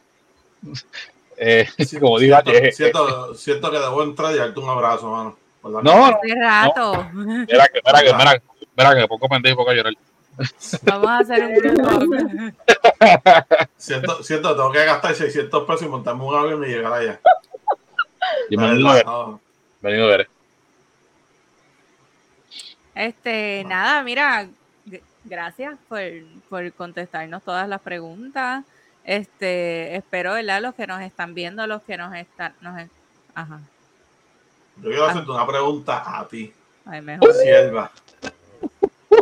eh, 1.37 1.67
como 1.99 2.19
digo, 2.19 2.37
siento, 2.71 3.33
siento, 3.35 3.71
que 3.71 3.79
debo 3.79 4.03
entrar 4.03 4.33
y 4.33 4.37
darte 4.37 4.59
un 4.59 4.69
abrazo, 4.69 5.09
mano. 5.09 5.37
No, 5.61 5.81
no, 5.81 6.05
Hace 6.05 6.35
rato. 6.35 7.09
No. 7.13 7.45
Mira 7.45 7.67
que, 7.67 7.81
mira 7.85 8.01
que, 8.01 8.13
mira, 8.13 8.41
mira 8.77 8.95
que 8.95 9.07
poco 9.07 9.27
pendejo 9.27 9.57
poco 9.57 9.73
llorar. 9.73 9.93
Vamos 10.83 11.09
a 11.09 11.17
hacer 11.19 11.43
un 11.43 11.55
grupo. 11.55 12.15
siento, 13.75 14.23
siento, 14.23 14.55
tengo 14.55 14.71
que 14.71 14.85
gastar 14.85 15.15
600 15.15 15.65
pesos 15.65 15.81
y 15.81 15.89
montarme 15.89 16.23
un 16.23 16.35
avión 16.35 16.63
y 16.63 16.67
llegar 16.67 16.93
allá. 16.93 17.19
Y 18.49 18.55
me 18.55 18.69
venido 18.69 18.89
a 18.89 18.93
ver. 18.93 19.05
Venido 19.81 20.05
a 20.05 20.09
ver. 20.09 20.29
Este, 22.95 23.63
nada, 23.65 24.03
mira, 24.03 24.47
gracias 25.23 25.77
por, 25.87 26.01
por 26.49 26.73
contestarnos 26.73 27.43
todas 27.43 27.67
las 27.67 27.81
preguntas. 27.81 28.63
Este, 29.03 29.95
espero, 29.95 30.33
¿verdad? 30.33 30.61
Los 30.61 30.75
que 30.75 30.87
nos 30.87 31.01
están 31.01 31.33
viendo, 31.33 31.65
los 31.67 31.81
que 31.83 31.97
nos 31.97 32.13
están, 32.15 32.53
nos, 32.61 32.87
ajá. 33.33 33.59
Yo 34.77 34.89
quiero 34.89 35.05
hacerte 35.05 35.31
una 35.31 35.47
pregunta 35.47 36.19
a 36.19 36.27
ti. 36.27 36.53
Ay, 36.85 37.01
mejor. 37.01 37.33
Sierva. 37.33 37.91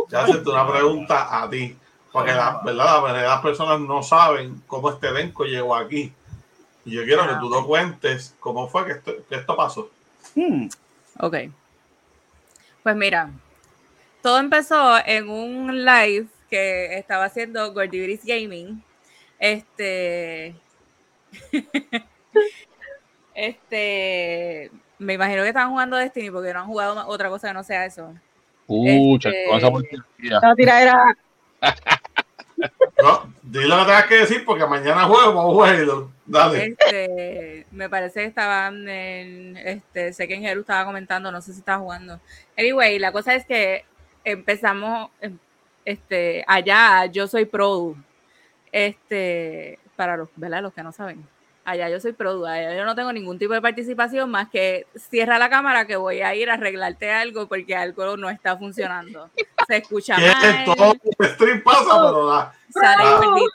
Yo 0.08 0.18
hacerte 0.18 0.50
una 0.50 0.70
pregunta 0.70 1.42
a 1.42 1.48
ti. 1.48 1.76
Porque 2.12 2.32
la 2.32 2.60
verdad, 2.64 3.02
la 3.02 3.22
las 3.22 3.40
personas 3.42 3.80
no 3.80 4.02
saben 4.02 4.62
cómo 4.66 4.90
este 4.90 5.08
elenco 5.08 5.44
llegó 5.44 5.74
aquí. 5.74 6.12
Y 6.84 6.92
yo 6.92 7.04
quiero 7.04 7.28
que 7.28 7.34
tú 7.34 7.50
lo 7.50 7.66
cuentes 7.66 8.34
cómo 8.40 8.68
fue 8.68 8.86
que 8.86 8.92
esto, 8.92 9.12
que 9.28 9.34
esto 9.34 9.56
pasó. 9.56 9.90
Hmm. 10.34 10.68
Ok. 11.20 11.36
Pues 12.82 12.96
mira, 12.96 13.30
todo 14.22 14.38
empezó 14.38 14.98
en 15.04 15.28
un 15.28 15.84
live 15.84 16.26
que 16.50 16.98
estaba 16.98 17.24
haciendo 17.24 17.72
Gordiviris 17.72 18.24
Gaming. 18.24 18.82
Este. 19.38 20.54
este. 23.34 24.70
Me 24.98 25.14
imagino 25.14 25.42
que 25.42 25.48
estaban 25.48 25.70
jugando 25.70 25.96
Destiny 25.96 26.30
porque 26.30 26.52
no 26.52 26.60
han 26.60 26.66
jugado 26.66 27.06
otra 27.06 27.28
cosa 27.28 27.48
que 27.48 27.54
no 27.54 27.62
sea 27.62 27.86
eso. 27.86 28.14
Uh, 28.66 29.16
este, 29.16 29.46
la 30.20 30.54
tiradera. 30.54 31.16
no, 33.02 33.34
dile 33.42 33.68
lo 33.68 33.78
que 33.78 33.84
tengas 33.84 34.06
que 34.06 34.14
decir 34.16 34.44
porque 34.44 34.66
mañana 34.66 35.04
juego, 35.04 35.54
juego. 35.54 36.12
Dale. 36.26 36.76
Este, 36.78 37.66
me 37.70 37.88
parece 37.88 38.20
que 38.20 38.26
estaban 38.26 38.88
en. 38.88 39.56
Este, 39.56 40.12
sé 40.12 40.26
que 40.26 40.34
en 40.34 40.42
Jeru 40.42 40.62
estaba 40.62 40.84
comentando, 40.84 41.30
no 41.30 41.40
sé 41.40 41.52
si 41.52 41.60
estaba 41.60 41.78
jugando. 41.78 42.20
Anyway, 42.58 42.98
la 42.98 43.12
cosa 43.12 43.34
es 43.34 43.46
que 43.46 43.84
empezamos. 44.32 45.10
Em, 45.20 45.38
este, 45.84 46.44
allá, 46.46 47.06
yo 47.06 47.26
soy 47.26 47.44
pro. 47.44 47.96
Este, 48.72 49.78
para 49.96 50.16
los, 50.16 50.28
¿verdad? 50.36 50.62
los 50.62 50.74
que 50.74 50.82
no 50.82 50.92
saben 50.92 51.26
allá 51.68 51.90
yo 51.90 52.00
soy 52.00 52.12
produ, 52.12 52.46
allá 52.46 52.74
yo 52.74 52.84
no 52.84 52.94
tengo 52.94 53.12
ningún 53.12 53.38
tipo 53.38 53.52
de 53.52 53.60
participación 53.60 54.30
más 54.30 54.48
que 54.48 54.86
cierra 54.96 55.38
la 55.38 55.50
cámara 55.50 55.86
que 55.86 55.96
voy 55.96 56.22
a 56.22 56.34
ir 56.34 56.48
a 56.48 56.54
arreglarte 56.54 57.12
algo 57.12 57.46
porque 57.46 57.76
algo 57.76 58.16
no 58.16 58.30
está 58.30 58.56
funcionando. 58.56 59.30
Se 59.66 59.76
escucha 59.76 60.16
mal. 60.16 60.64
Todo 60.64 60.94
stream 61.22 61.62
pasa, 61.62 61.84
pero 61.84 62.52
Sale, 62.70 63.26
gordit, 63.26 63.50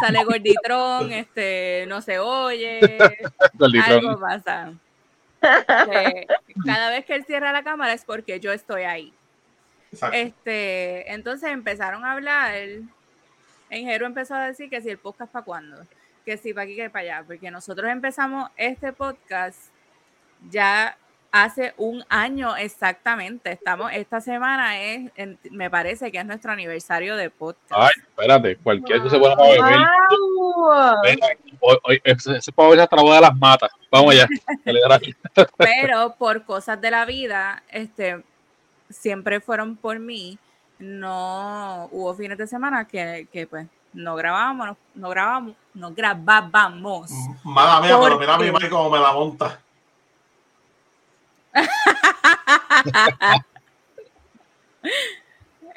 sale 0.00 0.24
gorditrón, 0.24 1.12
este, 1.12 1.84
no 1.88 2.00
se 2.00 2.18
oye, 2.18 2.80
algo 3.86 4.18
pasa. 4.18 4.72
cada 5.40 6.90
vez 6.90 7.04
que 7.04 7.14
él 7.14 7.24
cierra 7.26 7.52
la 7.52 7.62
cámara 7.62 7.92
es 7.92 8.04
porque 8.04 8.40
yo 8.40 8.52
estoy 8.52 8.82
ahí. 8.82 9.12
Este, 10.12 11.12
entonces 11.12 11.50
empezaron 11.50 12.04
a 12.04 12.12
hablar. 12.12 12.54
En 12.54 13.86
Jero 13.86 14.06
empezó 14.06 14.34
a 14.34 14.46
decir 14.46 14.70
que 14.70 14.80
si 14.80 14.90
el 14.90 14.98
podcast 14.98 15.32
para 15.32 15.44
cuándo 15.44 15.76
que 16.28 16.36
sí, 16.36 16.52
para 16.52 16.64
aquí 16.64 16.76
que 16.76 16.90
para 16.90 17.04
allá, 17.04 17.24
porque 17.26 17.50
nosotros 17.50 17.90
empezamos 17.90 18.50
este 18.54 18.92
podcast 18.92 19.58
ya 20.50 20.94
hace 21.32 21.72
un 21.78 22.04
año 22.10 22.54
exactamente. 22.54 23.50
Estamos, 23.50 23.90
esta 23.94 24.20
semana 24.20 24.78
es, 24.78 25.10
me 25.50 25.70
parece 25.70 26.12
que 26.12 26.18
es 26.18 26.26
nuestro 26.26 26.52
aniversario 26.52 27.16
de 27.16 27.30
podcast. 27.30 27.72
Ay, 27.72 27.92
espérate, 27.96 28.56
cualquier 28.56 29.00
cosa 29.00 29.14
se 29.14 29.18
puede 29.18 29.36
beber. 29.36 29.88
Hoy, 31.60 32.02
ese 32.04 32.52
puede 32.52 32.70
ver 32.72 32.80
hasta 32.80 32.96
la 32.96 33.14
de 33.14 33.20
las 33.22 33.34
matas. 33.34 33.70
Vamos 33.90 34.12
allá. 34.12 34.28
Pero 35.56 36.14
por 36.18 36.44
cosas 36.44 36.78
de 36.78 36.90
la 36.90 37.06
vida, 37.06 37.62
este, 37.70 38.22
siempre 38.90 39.40
fueron 39.40 39.76
por 39.76 39.98
mí. 39.98 40.38
No 40.78 41.88
hubo 41.90 42.14
fines 42.14 42.38
de 42.38 42.46
semana 42.46 42.86
que, 42.86 43.26
que 43.32 43.46
pues 43.46 43.66
no 43.92 44.14
grabábamos, 44.16 44.76
no, 44.94 45.08
grabamos, 45.08 45.56
no 45.74 45.92
grabábamos. 45.92 47.10
Mala 47.42 47.80
mía, 47.80 47.98
pero 48.00 48.18
mira 48.18 48.34
a 48.34 48.38
mi 48.38 48.50
madre 48.50 48.70
cómo 48.70 48.90
me 48.90 48.98
la 48.98 49.12
monta. 49.12 49.60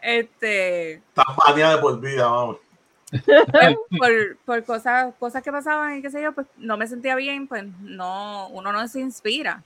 este. 0.01 0.93
Está 0.93 1.25
de 1.53 1.77
por 1.77 1.99
vida, 1.99 2.27
vamos. 2.27 2.57
Por, 3.99 4.37
por, 4.45 4.63
cosas, 4.63 5.13
cosas 5.19 5.43
que 5.43 5.51
pasaban 5.51 5.97
y 5.97 6.01
qué 6.01 6.09
sé 6.09 6.21
yo, 6.21 6.31
pues 6.31 6.47
no 6.55 6.77
me 6.77 6.87
sentía 6.87 7.13
bien, 7.15 7.45
pues 7.45 7.65
no, 7.81 8.47
uno 8.47 8.71
no 8.71 8.87
se 8.87 9.01
inspira. 9.01 9.61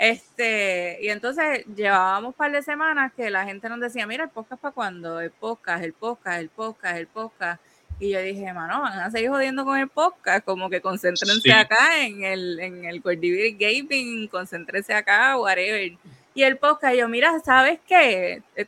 Este, 0.00 0.96
y 1.02 1.10
entonces 1.10 1.66
llevábamos 1.76 2.28
un 2.28 2.32
par 2.32 2.50
de 2.50 2.62
semanas 2.62 3.12
que 3.14 3.28
la 3.28 3.44
gente 3.44 3.68
nos 3.68 3.80
decía, 3.80 4.06
mira, 4.06 4.24
el 4.24 4.30
podcast 4.30 4.62
para 4.62 4.72
cuando, 4.72 5.20
el 5.20 5.30
podcast, 5.30 5.84
el 5.84 5.92
podcast, 5.92 6.40
el 6.40 6.48
podcast, 6.48 6.96
el 6.96 7.06
podcast. 7.06 7.62
Y 7.98 8.08
yo 8.12 8.22
dije, 8.22 8.50
mano, 8.54 8.80
van 8.80 8.98
a 8.98 9.10
seguir 9.10 9.28
jodiendo 9.28 9.62
con 9.62 9.78
el 9.78 9.88
podcast, 9.88 10.42
como 10.46 10.70
que 10.70 10.80
concéntrense 10.80 11.52
acá 11.52 12.02
en 12.02 12.24
el, 12.24 12.58
en 12.60 12.86
el 12.86 13.02
Gaming, 13.02 14.26
concéntrense 14.28 14.94
acá, 14.94 15.38
whatever. 15.38 15.92
Y 16.32 16.42
el 16.44 16.56
podcast, 16.56 16.96
yo, 16.96 17.06
mira, 17.06 17.38
¿sabes 17.40 17.78
qué? 17.86 18.42
Eh, 18.56 18.66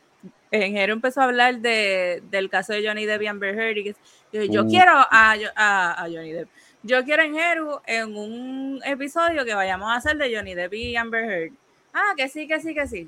en 0.51 0.73
Jero 0.73 0.93
empezó 0.93 1.21
a 1.21 1.23
hablar 1.23 1.61
de, 1.61 2.21
del 2.29 2.47
caso 2.51 2.73
de 2.73 2.87
Johnny 2.87 3.07
Depp 3.07 3.23
y 3.23 3.27
Amber 3.27 3.57
Heard. 3.57 3.77
Y 3.77 3.95
yo, 4.31 4.43
yo 4.43 4.63
uh. 4.65 4.67
quiero 4.67 4.91
a, 4.91 5.35
a, 5.55 6.01
Johnny 6.03 6.31
Depp. 6.31 6.49
Yo 6.85 7.01
quiero 7.05 7.23
en 7.23 7.33
Jero 7.33 7.81
en 7.85 8.17
un 8.17 8.81
episodio 8.83 9.45
que 9.45 9.53
vayamos 9.53 9.89
a 9.89 9.95
hacer 9.95 10.17
de 10.17 10.35
Johnny 10.35 10.53
Depp 10.53 10.73
y 10.73 10.97
Amber 10.97 11.23
Heard. 11.23 11.53
Ah, 11.93 12.11
que 12.17 12.27
sí, 12.27 12.45
que 12.45 12.59
sí, 12.59 12.73
que 12.73 12.85
sí. 12.87 13.07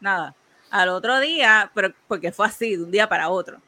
Nada. 0.00 0.34
Al 0.70 0.90
otro 0.90 1.18
día, 1.18 1.70
pero 1.74 1.94
porque 2.06 2.30
fue 2.30 2.44
así, 2.44 2.76
de 2.76 2.84
un 2.84 2.90
día 2.90 3.08
para 3.08 3.30
otro. 3.30 3.58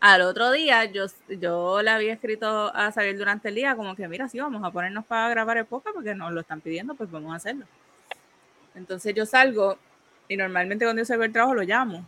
Al 0.00 0.22
otro 0.22 0.50
día, 0.50 0.86
yo, 0.86 1.04
yo 1.28 1.82
le 1.82 1.90
había 1.90 2.14
escrito 2.14 2.74
a 2.74 2.90
Xavier 2.90 3.18
durante 3.18 3.48
el 3.48 3.54
día, 3.54 3.76
como 3.76 3.94
que, 3.94 4.08
mira, 4.08 4.30
sí, 4.30 4.40
vamos 4.40 4.64
a 4.64 4.70
ponernos 4.70 5.04
para 5.04 5.28
grabar 5.28 5.58
el 5.58 5.66
podcast 5.66 5.94
porque 5.94 6.14
nos 6.14 6.32
lo 6.32 6.40
están 6.40 6.62
pidiendo, 6.62 6.94
pues 6.94 7.10
vamos 7.10 7.34
a 7.34 7.36
hacerlo. 7.36 7.66
Entonces 8.74 9.14
yo 9.14 9.26
salgo 9.26 9.78
y 10.26 10.38
normalmente 10.38 10.86
cuando 10.86 11.00
yo 11.00 11.06
salgo 11.06 11.22
del 11.22 11.32
trabajo 11.32 11.54
lo 11.54 11.62
llamo 11.62 12.06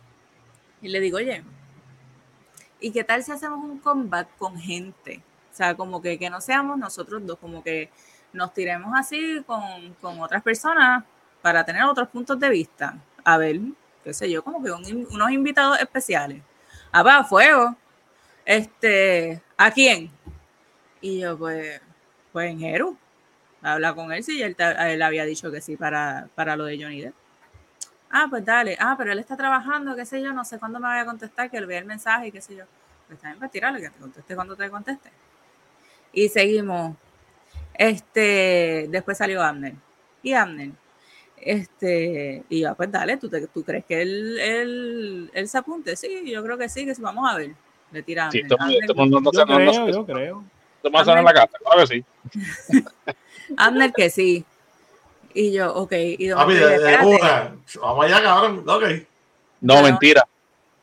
y 0.81 0.87
le 0.89 0.99
digo, 0.99 1.17
oye, 1.17 1.43
¿y 2.79 2.91
qué 2.91 3.03
tal 3.03 3.23
si 3.23 3.31
hacemos 3.31 3.63
un 3.63 3.77
combat 3.77 4.27
con 4.37 4.57
gente? 4.57 5.21
O 5.57 5.63
sea, 5.63 5.75
como 5.75 5.99
que, 6.03 6.19
que 6.19 6.29
no 6.29 6.39
seamos 6.39 6.77
nosotros 6.77 7.25
dos, 7.25 7.39
como 7.39 7.63
que 7.63 7.89
nos 8.31 8.53
tiremos 8.53 8.93
así 8.95 9.43
con, 9.47 9.95
con 9.99 10.21
otras 10.21 10.43
personas 10.43 11.03
para 11.41 11.65
tener 11.65 11.83
otros 11.83 12.09
puntos 12.09 12.39
de 12.39 12.49
vista. 12.49 12.95
A 13.23 13.39
ver, 13.39 13.59
qué 14.03 14.13
sé 14.13 14.29
yo, 14.29 14.43
como 14.43 14.61
que 14.63 14.71
unos 14.71 15.31
invitados 15.31 15.79
especiales. 15.79 16.43
Ah, 16.91 17.01
va, 17.01 17.23
fuego 17.23 17.75
este, 18.45 19.41
¿a 19.57 19.71
quién? 19.71 20.11
Y 21.01 21.21
yo, 21.21 21.37
pues, 21.39 21.81
pues 22.31 22.51
en 22.51 22.59
Jeru. 22.59 22.95
Habla 23.63 23.95
con 23.95 24.13
él, 24.13 24.23
sí, 24.23 24.43
él, 24.43 24.55
él 24.57 25.01
había 25.01 25.25
dicho 25.25 25.51
que 25.51 25.59
sí 25.59 25.75
para, 25.75 26.29
para 26.35 26.55
lo 26.55 26.65
de 26.65 26.79
Johnny 26.79 27.01
Depp. 27.01 27.15
Ah, 28.11 28.27
pues 28.29 28.45
dale. 28.45 28.77
Ah, 28.79 28.93
pero 28.95 29.11
él 29.11 29.17
está 29.17 29.35
trabajando, 29.35 29.95
qué 29.95 30.05
sé 30.05 30.21
yo, 30.21 30.33
no 30.33 30.45
sé 30.45 30.59
cuándo 30.59 30.79
me 30.79 30.87
vaya 30.87 31.01
a 31.01 31.05
contestar, 31.05 31.49
que 31.49 31.59
le 31.59 31.65
vea 31.65 31.79
el 31.79 31.85
mensaje, 31.85 32.31
qué 32.31 32.39
sé 32.39 32.55
yo. 32.55 32.65
Pues 33.07 33.19
también 33.19 33.39
para 33.39 33.51
tirarle, 33.51 33.81
que 33.81 33.89
te 33.89 33.99
conteste 33.99 34.35
cuando 34.35 34.55
te 34.55 34.69
conteste. 34.69 35.11
Y 36.17 36.29
seguimos. 36.29 36.95
Este, 37.75 38.87
después 38.89 39.19
salió 39.19 39.43
Amner. 39.43 39.75
Y 40.23 40.33
Amner, 40.33 40.71
Este, 41.39 42.43
y 42.49 42.61
yo, 42.61 42.73
pues 42.73 42.91
dale, 42.91 43.17
¿tú, 43.17 43.29
te- 43.29 43.45
tú 43.45 43.63
crees 43.63 43.85
que 43.85 44.01
él, 44.01 44.39
él, 44.39 45.31
él 45.31 45.47
se 45.47 45.59
apunte? 45.59 45.95
Sí, 45.95 46.23
yo 46.25 46.43
creo 46.43 46.57
que 46.57 46.67
sí, 46.69 46.85
que 46.87 46.95
sí, 46.95 47.01
vamos 47.03 47.31
a 47.31 47.37
ver. 47.37 47.51
Le 47.91 48.01
tiramos. 48.01 48.33
Sí, 48.33 48.41
mundo 48.95 49.21
no 49.21 49.31
Yo 49.31 49.45
no- 49.45 49.59
no- 49.59 49.59
no- 49.59 49.71
creo, 49.71 49.85
no- 49.85 49.89
yo 49.91 50.05
creo. 50.07 50.43
no 50.83 50.89
en 51.19 51.23
la 51.25 51.33
casa, 51.33 51.57
claro 51.63 51.81
que 51.81 51.87
sí. 51.87 52.05
Abner 53.57 53.93
que 53.93 54.09
sí. 54.09 54.43
Y 55.35 55.53
yo, 55.53 55.71
ok. 55.75 55.91
Y 55.93 56.27
don 56.29 56.39
Papi, 56.39 56.53
de, 56.55 56.79
de 56.79 56.97
una. 57.05 57.55
Vamos 57.79 58.05
allá, 58.05 58.23
cabrón. 58.23 58.63
Ok. 58.67 58.83
No, 59.61 59.75
Pero- 59.75 59.85
mentira. 59.85 60.27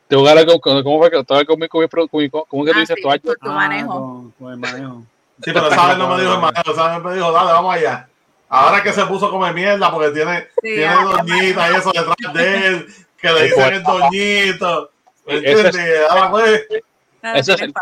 Tengo 0.06 0.22
que 0.22 0.30
hablar 0.30 0.46
con, 0.46 0.58
con- 0.60 0.82
¿cómo 0.84 0.98
fue 1.00 1.10
que 1.10 1.18
estaba 1.18 1.44
con 1.44 1.58
mi, 1.58 1.66
con 1.66 1.80
mi, 1.80 1.88
pro- 1.88 2.06
con 2.06 2.20
mi- 2.22 2.30
¿cómo 2.30 2.64
que 2.64 2.70
tú 2.70 2.76
Ah, 2.76 2.80
dices 2.80 2.94
sí, 2.96 3.02
tú? 3.02 3.10
Ay, 3.10 3.18
por 3.18 3.36
tu 3.36 3.48
Ah, 3.50 3.54
manejo. 3.54 3.88
Con, 4.00 4.30
con 4.32 4.52
el 4.52 4.58
manejo. 4.58 5.02
Sí, 5.44 5.50
pero 5.52 5.70
sabes 5.70 5.98
no 5.98 6.08
me 6.08 6.20
dijo 6.22 6.34
el 6.34 6.40
manejo, 6.40 6.74
sabes 6.74 7.02
me 7.04 7.14
dijo, 7.14 7.30
dale, 7.32 7.52
vamos 7.52 7.74
allá. 7.74 8.08
Ahora 8.48 8.82
que 8.82 8.92
se 8.92 9.04
puso 9.06 9.26
a 9.26 9.30
comer 9.30 9.52
mierda 9.54 9.90
porque 9.90 10.10
tiene, 10.10 10.48
Sí, 10.62 10.74
tiene 10.74 10.94
doñita 10.94 11.70
y 11.70 11.74
eso 11.76 11.90
detrás 11.92 12.34
de 12.34 12.66
él, 12.66 12.86
que 13.18 13.32
le 13.32 13.42
dicen 13.44 13.74
el 13.74 13.82
doñito. 13.82 14.90
¿Me 15.26 15.34
Ese 15.38 15.50
es- 15.52 15.64
entiendes? 15.66 16.00
Ahora 16.10 16.30
pues, 16.30 16.66
Ah, 17.26 17.38
Ese 17.38 17.54
es 17.54 17.60
el, 17.62 17.72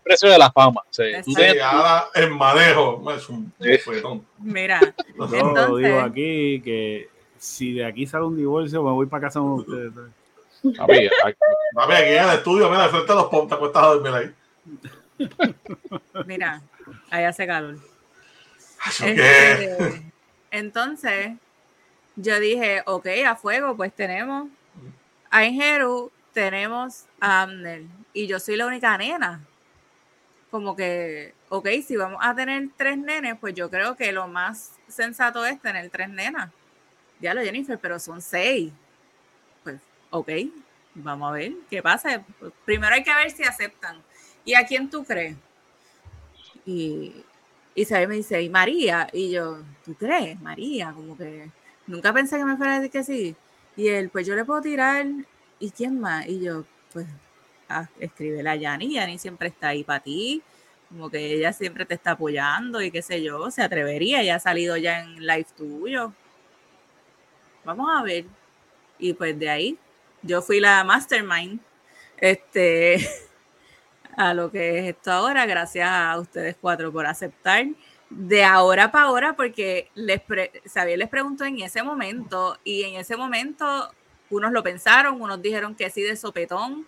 precio 0.00 0.30
de 0.30 0.38
la 0.38 0.52
fama. 0.52 0.80
Tienes- 0.96 1.24
sí, 1.24 1.34
ahora 1.60 2.06
el 2.14 2.30
manejo 2.30 3.02
es 3.10 3.28
un 3.28 3.52
Sí. 3.60 3.70
bofetón. 3.84 4.24
Mira. 4.38 4.78
Yo 5.18 5.24
Entonces- 5.32 5.84
digo 5.84 6.00
aquí 6.00 6.60
que 6.64 7.08
si 7.36 7.72
de 7.72 7.84
aquí 7.86 8.06
sale 8.06 8.24
un 8.24 8.36
divorcio, 8.36 8.84
me 8.84 8.92
voy 8.92 9.06
para 9.06 9.22
casa 9.22 9.40
con 9.40 9.50
ustedes. 9.54 9.90
Ay, 10.78 11.08
Papi, 11.74 11.92
aquí 11.92 12.12
en 12.12 12.22
el 12.22 12.30
estudio, 12.36 12.70
mira, 12.70 12.88
frente 12.88 13.10
a 13.10 13.16
los 13.16 13.24
pontas, 13.26 13.58
cuesta 13.58 13.80
dormir 13.80 14.12
ahí. 14.14 14.30
mira, 16.26 16.62
ahí 17.10 17.24
hace 17.24 17.46
calor. 17.46 17.78
Este, 19.02 20.02
entonces, 20.50 21.32
yo 22.16 22.38
dije, 22.38 22.82
ok, 22.86 23.06
a 23.26 23.36
fuego, 23.36 23.76
pues 23.76 23.94
tenemos 23.94 24.48
a 25.30 25.44
Ingeru, 25.44 26.12
tenemos 26.32 27.06
a 27.20 27.42
Abner, 27.42 27.82
y 28.12 28.26
yo 28.26 28.38
soy 28.38 28.56
la 28.56 28.66
única 28.66 28.96
nena. 28.96 29.40
Como 30.50 30.76
que, 30.76 31.34
ok, 31.48 31.68
si 31.84 31.96
vamos 31.96 32.20
a 32.22 32.34
tener 32.34 32.68
tres 32.76 32.96
nenes, 32.96 33.36
pues 33.40 33.54
yo 33.54 33.68
creo 33.68 33.96
que 33.96 34.12
lo 34.12 34.28
más 34.28 34.72
sensato 34.86 35.44
es 35.44 35.60
tener 35.60 35.90
tres 35.90 36.08
nenas. 36.08 36.50
Ya 37.20 37.34
lo 37.34 37.42
Jennifer, 37.42 37.78
pero 37.78 37.98
son 37.98 38.22
seis. 38.22 38.72
Pues, 39.64 39.80
ok, 40.10 40.28
vamos 40.94 41.30
a 41.30 41.32
ver 41.32 41.52
qué 41.68 41.82
pasa. 41.82 42.22
Primero 42.64 42.94
hay 42.94 43.02
que 43.02 43.14
ver 43.14 43.30
si 43.30 43.42
aceptan. 43.42 44.00
¿Y 44.44 44.54
a 44.54 44.64
quién 44.66 44.90
tú 44.90 45.04
crees? 45.04 45.36
Y, 46.66 47.14
Isabel 47.74 48.08
me 48.08 48.16
dice, 48.16 48.40
¿y 48.42 48.48
María? 48.48 49.08
Y 49.12 49.32
yo, 49.32 49.58
¿tú 49.84 49.94
crees? 49.94 50.40
María, 50.40 50.92
como 50.92 51.16
que 51.16 51.50
nunca 51.86 52.12
pensé 52.12 52.38
que 52.38 52.44
me 52.44 52.56
fuera 52.56 52.76
a 52.76 52.80
decir 52.80 52.90
que 52.90 53.04
sí. 53.04 53.36
Y 53.76 53.88
él, 53.88 54.10
pues 54.10 54.26
yo 54.26 54.36
le 54.36 54.44
puedo 54.44 54.60
tirar, 54.60 55.06
¿y 55.58 55.70
quién 55.70 56.00
más? 56.00 56.26
Y 56.28 56.40
yo, 56.40 56.64
pues, 56.92 57.06
ah, 57.68 57.88
escribe 57.98 58.48
a 58.48 58.54
Yani, 58.56 58.94
Yani 58.94 59.18
siempre 59.18 59.48
está 59.48 59.68
ahí 59.68 59.82
para 59.82 60.00
ti, 60.00 60.42
como 60.88 61.10
que 61.10 61.34
ella 61.34 61.52
siempre 61.52 61.84
te 61.84 61.94
está 61.94 62.12
apoyando 62.12 62.80
y 62.80 62.90
qué 62.90 63.02
sé 63.02 63.22
yo, 63.22 63.50
se 63.50 63.62
atrevería, 63.62 64.22
ya 64.22 64.36
ha 64.36 64.40
salido 64.40 64.76
ya 64.76 65.00
en 65.00 65.26
live 65.26 65.46
tuyo. 65.56 66.12
Vamos 67.64 67.88
a 67.92 68.02
ver. 68.02 68.26
Y 68.98 69.14
pues 69.14 69.38
de 69.38 69.50
ahí, 69.50 69.78
yo 70.22 70.42
fui 70.42 70.60
la 70.60 70.84
mastermind, 70.84 71.60
este, 72.18 72.98
a 74.16 74.34
lo 74.34 74.50
que 74.50 74.78
es 74.78 74.84
esto 74.96 75.12
ahora, 75.12 75.46
gracias 75.46 75.88
a 75.88 76.18
ustedes 76.18 76.56
cuatro 76.60 76.92
por 76.92 77.06
aceptar. 77.06 77.66
De 78.10 78.44
ahora 78.44 78.92
para 78.92 79.06
ahora, 79.06 79.34
porque 79.34 79.90
les 79.94 80.20
pre 80.20 80.52
Xavier 80.72 80.98
les 80.98 81.08
preguntó 81.08 81.44
en 81.44 81.60
ese 81.60 81.82
momento, 81.82 82.58
y 82.62 82.84
en 82.84 82.96
ese 83.00 83.16
momento 83.16 83.90
unos 84.30 84.52
lo 84.52 84.62
pensaron, 84.62 85.20
unos 85.20 85.40
dijeron 85.42 85.74
que 85.74 85.90
sí 85.90 86.02
de 86.02 86.16
sopetón, 86.16 86.86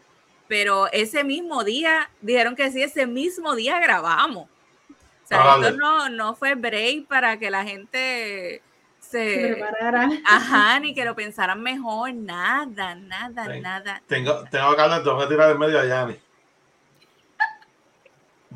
pero 0.48 0.90
ese 0.92 1.24
mismo 1.24 1.64
día 1.64 2.10
dijeron 2.20 2.54
que 2.54 2.70
sí, 2.70 2.82
ese 2.82 3.06
mismo 3.06 3.54
día 3.54 3.80
grabamos. 3.80 4.48
O 5.24 5.28
sea, 5.28 5.40
Órale. 5.40 5.68
esto 5.68 5.78
no, 5.78 6.08
no 6.08 6.34
fue 6.36 6.54
break 6.54 7.06
para 7.06 7.36
que 7.38 7.50
la 7.50 7.64
gente 7.64 8.62
Se 9.00 9.56
preparara. 9.56 10.08
Ajá, 10.24 10.78
ni 10.78 10.94
que 10.94 11.04
lo 11.04 11.16
pensaran 11.16 11.60
mejor, 11.62 12.14
nada, 12.14 12.94
nada, 12.94 13.58
nada. 13.58 14.02
Tengo, 14.06 14.44
tengo 14.50 14.76
que 14.76 14.82
hablar, 14.82 15.02
tengo 15.02 15.18
que 15.18 15.26
tirar 15.26 15.50
en 15.50 15.58
medio 15.58 15.80
a 15.80 15.84
Yanni. 15.84 16.16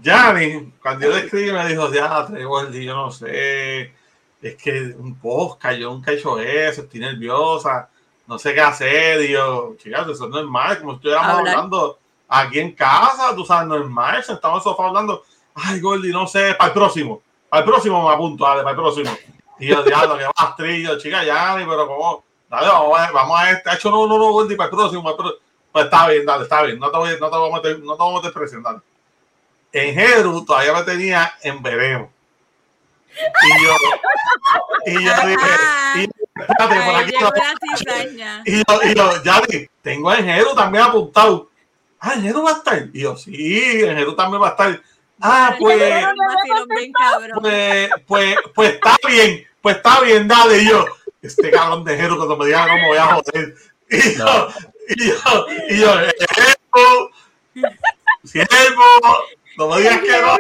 Yanni, 0.02 0.72
cuando 0.82 1.06
yo 1.06 1.12
le 1.12 1.24
escribí, 1.24 1.52
me 1.52 1.68
dijo, 1.68 1.92
ya, 1.92 2.26
día, 2.26 2.82
yo 2.82 2.94
no 2.94 3.10
sé, 3.10 3.92
es 4.40 4.56
que 4.56 4.94
un 4.98 5.14
podcast, 5.16 5.78
yo 5.78 5.90
nunca 5.90 6.10
he 6.10 6.14
hecho 6.14 6.38
eso, 6.38 6.82
estoy 6.82 7.00
nerviosa, 7.00 7.88
no 8.26 8.38
sé 8.38 8.54
qué 8.54 8.60
hacer, 8.60 9.22
y 9.22 9.32
yo, 9.32 9.74
chicas, 9.76 10.08
eso 10.08 10.24
es 10.24 10.30
normal, 10.30 10.78
como 10.80 10.94
estuviéramos 10.94 11.30
Hablar. 11.30 11.54
hablando 11.54 11.98
aquí 12.28 12.60
en 12.60 12.72
casa, 12.72 13.34
tú 13.34 13.44
sabes, 13.44 13.68
normal, 13.68 14.22
sentado 14.24 14.54
en 14.54 14.58
el 14.58 14.62
sofá 14.62 14.86
hablando, 14.86 15.24
ay, 15.54 15.80
Gordy, 15.80 16.10
no 16.10 16.26
sé, 16.26 16.54
para 16.54 16.68
el 16.68 16.74
próximo, 16.74 17.22
para 17.48 17.64
el 17.64 17.70
próximo 17.70 18.08
me 18.08 18.14
apunto, 18.14 18.44
dale, 18.44 18.62
para 18.62 18.70
el 18.70 18.76
próximo. 18.76 19.10
Y 19.58 19.66
yo, 19.66 19.82
diablo, 19.82 20.16
que 20.16 20.24
más 20.24 20.56
trillo, 20.56 20.98
chica, 20.98 21.22
Yanni, 21.22 21.66
pero 21.66 21.86
como, 21.86 22.24
dale, 22.48 22.68
vamos 22.68 22.98
a, 22.98 23.10
vamos 23.12 23.38
a 23.38 23.50
este, 23.50 23.74
hecho, 23.74 23.90
no, 23.90 24.06
no, 24.06 24.16
no, 24.16 24.32
Gordy, 24.32 24.56
para 24.56 24.70
el 24.70 24.76
próximo, 24.76 25.02
para 25.02 25.12
el 25.12 25.16
próximo. 25.16 25.42
Pues 25.72 25.84
está 25.84 26.08
bien, 26.08 26.26
dale, 26.26 26.42
está 26.44 26.62
bien, 26.62 26.78
no 26.78 26.90
te 26.90 26.96
voy, 26.96 27.10
no 27.20 27.30
te 27.30 27.36
voy 27.36 27.50
a 27.50 27.54
meter, 27.54 27.78
no 27.80 27.96
te 27.96 28.02
voy 28.02 28.12
a 28.12 28.16
meter 28.16 28.32
presión, 28.32 28.62
dale. 28.62 28.80
En 29.72 29.94
Jeru 29.94 30.44
todavía 30.44 30.72
me 30.72 30.82
tenía 30.82 31.32
en 31.42 31.62
veremos. 31.62 32.10
Y 33.42 33.64
yo, 33.64 33.76
y 34.86 35.04
yo 35.04 35.12
dije, 35.26 35.48
y, 35.96 36.08
espérate, 36.40 36.80
por 36.80 36.94
Ahí 36.94 37.04
aquí 37.04 37.84
la 37.84 38.42
y 38.44 38.56
yo, 38.58 38.82
y 38.82 38.94
yo, 38.94 39.22
Yanni, 39.22 39.68
tengo 39.82 40.10
a 40.10 40.18
Enjeru 40.18 40.54
también 40.54 40.84
apuntado. 40.84 41.50
Ah, 41.98 42.14
Enjeru 42.14 42.42
va 42.42 42.50
a 42.50 42.54
estar. 42.54 42.88
Y 42.92 43.00
yo, 43.00 43.16
sí, 43.16 43.82
Enjeru 43.84 44.14
también 44.14 44.42
va 44.42 44.48
a 44.48 44.50
estar. 44.50 44.82
Ah, 45.20 45.54
pues, 45.58 46.06
pues, 47.36 47.90
pues, 48.06 48.36
pues 48.54 48.74
está 48.74 48.96
bien, 49.06 49.46
pues 49.60 49.76
está 49.76 50.00
bien, 50.00 50.26
dale. 50.26 50.62
Y 50.62 50.68
yo, 50.68 50.86
este 51.20 51.50
cabrón 51.50 51.84
de 51.84 51.94
Enjeru 51.94 52.16
cuando 52.16 52.36
me 52.36 52.46
diga 52.46 52.66
me 52.66 52.86
voy 52.86 52.96
a 52.96 53.06
joder. 53.06 53.54
Y 53.90 54.16
yo, 54.16 54.48
y 54.88 55.08
yo, 55.08 55.46
y 55.68 55.78
yo, 55.78 56.00
Enjeru, 56.00 57.10
siervo, 58.24 58.84
no 59.60 59.68
me 59.68 59.80
digas 59.82 60.00
que 60.00 60.22
no. 60.22 60.36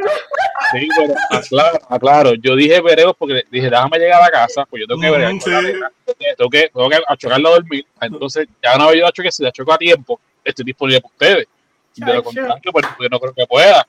sí, 0.72 0.88
pero 0.96 1.14
aclaro, 1.30 1.78
aclaro. 1.88 2.34
Yo 2.34 2.56
dije 2.56 2.80
veremos 2.80 3.14
porque 3.18 3.44
dije, 3.50 3.68
déjame 3.68 3.98
llegar 3.98 4.22
a 4.22 4.24
la 4.24 4.30
casa, 4.30 4.64
pues 4.64 4.80
yo 4.80 4.86
tengo 4.86 5.00
que 5.00 5.10
ver. 5.10 5.34
Ujú, 5.34 5.40
sí. 5.40 6.14
Tengo 6.36 6.50
que, 6.50 6.70
tengo 6.72 6.88
que 6.88 6.98
chocarla 7.18 7.48
a 7.50 7.52
dormir. 7.52 7.86
Entonces, 8.00 8.48
ya 8.62 8.78
vez 8.78 8.96
yo 8.96 9.04
la 9.04 9.12
choqué, 9.12 9.30
si 9.30 9.42
la 9.42 9.52
choco 9.52 9.72
a 9.72 9.78
tiempo, 9.78 10.18
estoy 10.44 10.64
disponible 10.64 11.00
para 11.02 11.12
ustedes. 11.12 11.48
De 11.96 12.14
lo 12.14 12.22
contrario, 12.22 12.72
pues 12.72 12.86
yo 12.98 13.08
no 13.10 13.20
creo 13.20 13.34
que 13.34 13.46
pueda. 13.46 13.86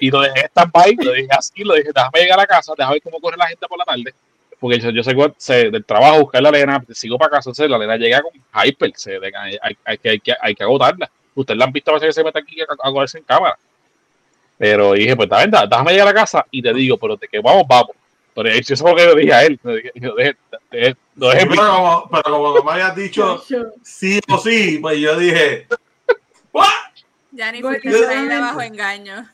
Y 0.00 0.10
lo 0.10 0.20
dejé 0.20 0.40
en 0.40 0.46
stand-by, 0.46 0.96
lo 0.96 1.12
dije 1.12 1.28
así, 1.30 1.62
lo 1.62 1.74
dije, 1.74 1.90
déjame 1.94 2.20
llegar 2.20 2.38
a 2.38 2.42
la 2.42 2.46
casa, 2.46 2.72
déjame 2.76 2.94
ver 2.94 3.02
cómo 3.02 3.20
corre 3.20 3.36
la 3.36 3.46
gente 3.46 3.66
por 3.68 3.78
la 3.78 3.84
tarde. 3.84 4.14
Porque 4.58 4.80
yo, 4.80 4.90
yo 4.90 5.02
sé, 5.36 5.70
del 5.70 5.84
trabajo, 5.84 6.20
buscar 6.20 6.42
la 6.42 6.50
lena, 6.50 6.82
sigo 6.90 7.18
para 7.18 7.30
casa, 7.30 7.50
entonces 7.50 7.70
la 7.70 7.78
lena 7.78 7.96
llega 7.96 8.22
con 8.22 8.32
hyper, 8.64 8.92
se, 8.96 9.16
hay, 9.16 9.56
hay, 9.62 9.76
hay 9.84 9.98
que, 9.98 10.08
hay, 10.08 10.20
que, 10.20 10.34
hay 10.40 10.54
que 10.54 10.62
agotarla. 10.64 11.10
Ustedes 11.34 11.58
la 11.58 11.66
han 11.66 11.72
visto 11.72 11.90
a 11.90 11.94
veces 11.94 12.08
que 12.08 12.12
se 12.14 12.24
mete 12.24 12.38
aquí 12.38 12.60
a, 12.62 12.64
a 12.64 13.04
en 13.14 13.22
cámara. 13.24 13.58
Pero 14.58 14.92
dije, 14.94 15.14
pues 15.16 15.26
está 15.26 15.38
bien, 15.44 15.50
déjame 15.68 15.92
llegar 15.92 16.08
a 16.08 16.12
la 16.12 16.20
casa 16.20 16.46
y 16.50 16.62
te 16.62 16.72
digo, 16.72 16.96
pero 16.98 17.16
de 17.16 17.28
que 17.28 17.40
vamos, 17.40 17.64
vamos. 17.68 17.90
Pero 18.34 18.48
eso 18.50 18.74
es 18.74 18.80
lo 18.80 18.94
que 18.94 19.04
yo 19.04 19.14
dije 19.14 19.32
a 19.32 19.44
él. 19.44 19.58
Yo 19.62 19.70
dije, 19.74 19.92
yo 19.94 20.14
dije, 20.16 20.36
de- 20.70 20.96
lo 21.16 21.28
dejé 21.30 21.46
Pero 21.46 21.62
como, 21.66 22.08
pero 22.10 22.22
como 22.24 22.54
no 22.54 22.62
me 22.64 22.72
habías 22.72 22.94
dicho 22.96 23.42
sí 23.82 24.20
o 24.28 24.38
sí, 24.38 24.78
pues 24.80 24.98
yo 24.98 25.16
dije, 25.18 25.66
¿what? 26.52 26.66
Ya 27.32 27.52
ni 27.52 27.60
Porque 27.62 27.80
fuiste 27.90 28.06
traída 28.06 28.40
bajo 28.40 28.60
engaño. 28.62 29.28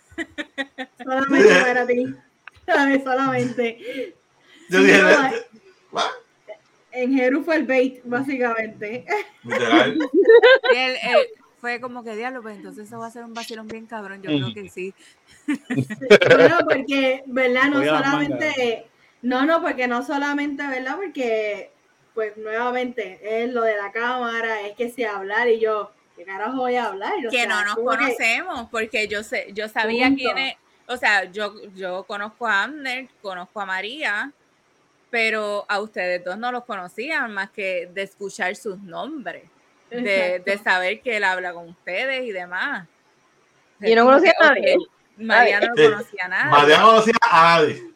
Solamente 1.02 1.54
para 1.62 1.86
ti. 1.86 2.06
Solamente. 3.04 4.14
Yo 4.68 4.78
Sí, 4.78 4.84
dije, 4.84 4.98
no, 5.02 5.08
"De- 5.08 5.14
de- 5.14 5.46
¿what?". 5.90 6.04
En 6.92 7.14
Jeru 7.14 7.42
fue 7.42 7.56
el 7.56 7.66
bait, 7.66 8.00
básicamente. 8.04 9.04
Literal. 9.44 9.98
Él, 10.74 10.96
él 11.02 11.16
fue 11.62 11.80
como 11.80 12.02
que 12.02 12.16
diablo, 12.16 12.42
pues 12.42 12.56
entonces 12.56 12.88
eso 12.88 12.98
va 12.98 13.06
a 13.06 13.10
ser 13.12 13.22
un 13.24 13.34
vacilón 13.34 13.68
bien 13.68 13.86
cabrón. 13.86 14.20
Yo 14.20 14.30
creo 14.30 14.52
que 14.52 14.68
sí. 14.68 14.92
Bueno, 15.46 16.58
porque, 16.68 17.22
¿verdad? 17.26 17.70
No 17.70 17.84
solamente. 17.84 18.86
No, 19.22 19.46
no, 19.46 19.62
porque 19.62 19.86
no 19.86 20.04
solamente, 20.04 20.66
¿verdad? 20.66 20.96
Porque, 20.96 21.70
pues 22.14 22.36
nuevamente, 22.36 23.20
es 23.44 23.52
lo 23.52 23.62
de 23.62 23.76
la 23.76 23.92
cámara, 23.92 24.62
es 24.66 24.74
que 24.74 24.90
si 24.90 25.04
hablar 25.04 25.46
y 25.48 25.60
yo, 25.60 25.92
¿qué 26.16 26.24
carajo 26.24 26.56
voy 26.56 26.74
a 26.74 26.86
hablar? 26.86 27.12
O 27.24 27.30
que 27.30 27.42
sea, 27.42 27.46
no 27.46 27.64
nos 27.64 27.76
que- 27.76 27.82
conocemos, 27.84 28.68
porque 28.68 29.06
yo 29.06 29.22
sé, 29.22 29.52
yo 29.54 29.68
sabía 29.68 30.08
Punto. 30.08 30.20
quién 30.20 30.38
es, 30.38 30.56
o 30.88 30.96
sea, 30.96 31.24
yo, 31.30 31.54
yo 31.76 32.02
conozco 32.02 32.48
a 32.48 32.64
Amner, 32.64 33.06
conozco 33.22 33.60
a 33.60 33.66
María, 33.66 34.32
pero 35.10 35.64
a 35.68 35.78
ustedes 35.80 36.24
dos 36.24 36.36
no 36.36 36.50
los 36.50 36.64
conocían 36.64 37.32
más 37.32 37.50
que 37.50 37.88
de 37.94 38.02
escuchar 38.02 38.56
sus 38.56 38.78
nombres, 38.78 39.44
de, 40.00 40.42
de 40.44 40.58
saber 40.58 41.00
que 41.00 41.16
él 41.16 41.24
habla 41.24 41.52
con 41.52 41.68
ustedes 41.68 42.24
y 42.24 42.32
demás. 42.32 42.88
Y 43.80 43.94
no 43.94 44.04
conocía 44.04 44.34
a 44.40 44.48
nadie. 44.50 44.76
María 45.16 45.60
no 45.60 45.74
conocía 45.74 46.24
a 46.24 46.28
nadie. 46.28 46.50
María 46.50 46.78
no 46.78 46.86
conocía 46.86 47.14
a 47.20 47.42
nadie. 47.58 47.92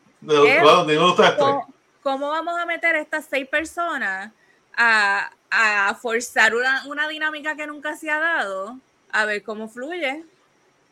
¿Cómo, 1.38 1.74
cómo 2.02 2.28
vamos 2.30 2.58
a 2.58 2.66
meter 2.66 2.96
estas 2.96 3.26
seis 3.26 3.46
personas 3.48 4.32
a, 4.76 5.30
a 5.50 5.94
forzar 5.94 6.54
una, 6.54 6.84
una 6.86 7.08
dinámica 7.08 7.56
que 7.56 7.66
nunca 7.66 7.96
se 7.96 8.10
ha 8.10 8.18
dado, 8.18 8.78
a 9.10 9.24
ver 9.24 9.42
cómo 9.42 9.68
fluye. 9.68 10.24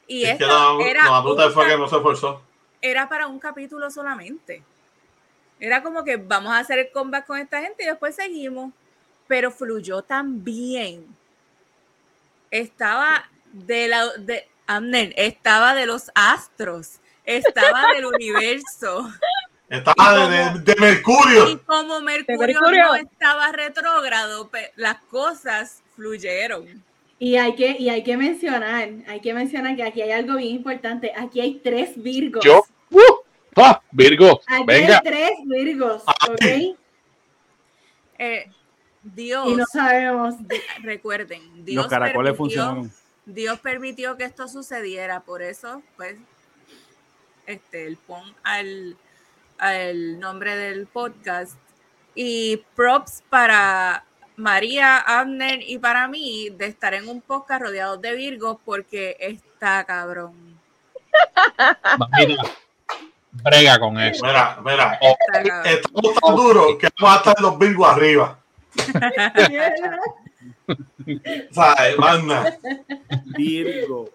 Y 0.07 0.25
Es 0.25 0.39
que 0.39 0.45
esto 0.45 0.79
la, 0.79 0.85
era, 0.85 1.23
fue 1.51 1.67
que 1.67 1.77
no 1.77 1.89
se 1.89 1.97
esforzó. 1.97 2.43
era 2.81 3.09
para 3.09 3.27
un 3.27 3.39
capítulo 3.39 3.91
solamente. 3.91 4.63
Era 5.61 5.83
como 5.83 6.05
que 6.05 6.17
vamos 6.17 6.53
a 6.53 6.59
hacer 6.59 6.79
el 6.79 6.91
comeback 6.91 7.27
con 7.27 7.39
esta 7.39 7.61
gente 7.61 7.85
y 7.85 7.87
después 7.87 8.15
seguimos. 8.15 8.73
Pero 9.27 9.51
fluyó 9.51 10.03
tan 10.03 10.45
bien. 10.45 11.07
Estaba 12.51 13.29
de 13.53 13.89
la 13.89 14.09
de 14.19 14.47
Amner, 14.67 15.13
estaba 15.17 15.75
de 15.75 15.87
los 15.87 16.11
astros, 16.15 16.99
estaba 17.25 17.93
del 17.95 18.05
universo. 18.15 19.11
Estaba 19.69 20.29
de, 20.29 20.37
de- 20.61 20.61
de 20.61 20.81
Mercurio. 20.81 21.49
Y 21.51 21.57
como 21.59 22.01
Mercurio, 22.01 22.39
Mercurio. 22.39 22.85
no 22.85 22.95
estaba 22.97 23.51
retrógrado, 23.53 24.51
las 24.77 24.99
cosas 25.05 25.83
fluyeron. 25.97 26.83
Y 27.19 27.37
hay 27.37 27.55
que, 27.55 27.77
y 27.79 27.89
hay 27.89 28.03
que 28.03 28.17
mencionar, 28.17 28.91
hay 29.07 29.21
que 29.21 29.33
mencionar 29.33 29.75
que 29.77 29.83
aquí 29.85 30.03
hay 30.03 30.13
algo 30.13 30.37
bien 30.37 30.57
importante. 30.57 31.13
Aquí 31.17 31.41
hay 31.41 31.55
tres 31.61 31.91
Virgos. 31.97 32.45
Yo, 32.45 32.63
¡uh! 32.91 33.01
¡Ah! 33.57 33.81
Virgo, 33.91 34.41
Aquí 34.47 34.65
venga. 34.67 34.97
hay 34.99 35.03
tres 35.05 35.31
Virgos, 35.45 36.03
¿ok? 36.29 36.77
Eh, 38.19 38.51
Dios, 39.05 39.47
Y 39.49 39.57
no 39.57 39.65
sabemos. 39.67 40.35
recuerden, 40.83 41.65
Dios 41.65 41.85
Los 41.85 41.87
caracoles 41.91 42.33
permitió- 42.33 42.37
funcionaron. 42.37 42.93
Dios 43.27 43.59
permitió 43.61 44.17
que 44.17 44.25
esto 44.25 44.49
sucediera, 44.49 45.21
por 45.21 45.41
eso, 45.43 45.83
pues, 45.97 46.17
este, 47.47 47.87
el 47.87 47.97
pon 47.97 48.23
al, 48.43 48.97
al 49.59 50.19
nombre 50.21 50.57
del 50.57 50.87
podcast. 50.87 51.57
Y 52.15 52.63
props 52.77 53.23
para 53.29 54.05
María, 54.37 54.99
Abner 54.99 55.61
y 55.67 55.79
para 55.79 56.07
mí 56.09 56.49
de 56.51 56.67
estar 56.67 56.95
en 56.95 57.09
un 57.09 57.21
podcast 57.21 57.63
rodeados 57.63 58.01
de 58.01 58.15
Virgos 58.15 58.59
porque 58.65 59.17
está 59.21 59.85
cabrón. 59.85 60.59
Mira, 62.19 62.43
brega 63.33 63.79
con 63.79 63.99
eso. 64.01 64.25
Mira, 64.25 64.59
mira. 64.65 64.99
Está 65.01 65.43
cabrón. 65.43 65.67
Estamos 65.67 66.15
tan 66.21 66.37
duros 66.37 66.77
que 66.79 66.89
vamos 67.01 67.15
a 67.17 67.19
estar 67.19 67.41
los 67.41 67.59
Virgos 67.59 67.89
arriba. 67.89 68.39
¿Sabes? 71.53 71.99
Manda. 71.99 72.57
Virgo. 73.37 74.11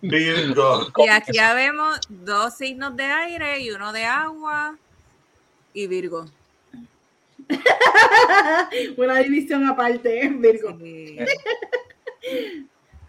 Virgo. 0.00 0.86
Y 0.96 1.08
aquí 1.08 1.32
ya 1.34 1.54
vemos 1.54 2.00
dos 2.08 2.54
signos 2.56 2.96
de 2.96 3.04
aire 3.04 3.60
y 3.60 3.70
uno 3.70 3.92
de 3.92 4.04
agua 4.04 4.76
y 5.72 5.86
Virgo. 5.86 6.26
Una 8.96 9.18
división 9.18 9.66
aparte, 9.68 10.28
Virgo. 10.28 10.76
Sí. 10.78 11.18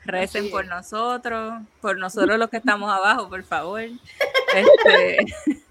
Recen 0.06 0.50
por 0.50 0.66
nosotros, 0.68 1.62
por 1.82 1.98
nosotros 1.98 2.38
los 2.38 2.50
que 2.50 2.58
estamos 2.58 2.92
abajo, 2.92 3.28
por 3.28 3.44
favor. 3.44 3.82
Este, 4.56 5.18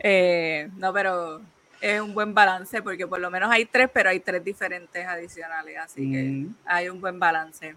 eh, 0.00 0.68
no, 0.76 0.92
pero 0.92 1.40
es 1.80 2.00
un 2.00 2.12
buen 2.14 2.34
balance 2.34 2.82
porque 2.82 3.06
por 3.06 3.20
lo 3.20 3.30
menos 3.30 3.50
hay 3.50 3.64
tres, 3.64 3.88
pero 3.92 4.10
hay 4.10 4.20
tres 4.20 4.44
diferentes 4.44 5.06
adicionales, 5.06 5.78
así 5.78 6.10
que 6.10 6.22
Mm. 6.22 6.54
hay 6.64 6.88
un 6.88 7.00
buen 7.00 7.18
balance. 7.18 7.74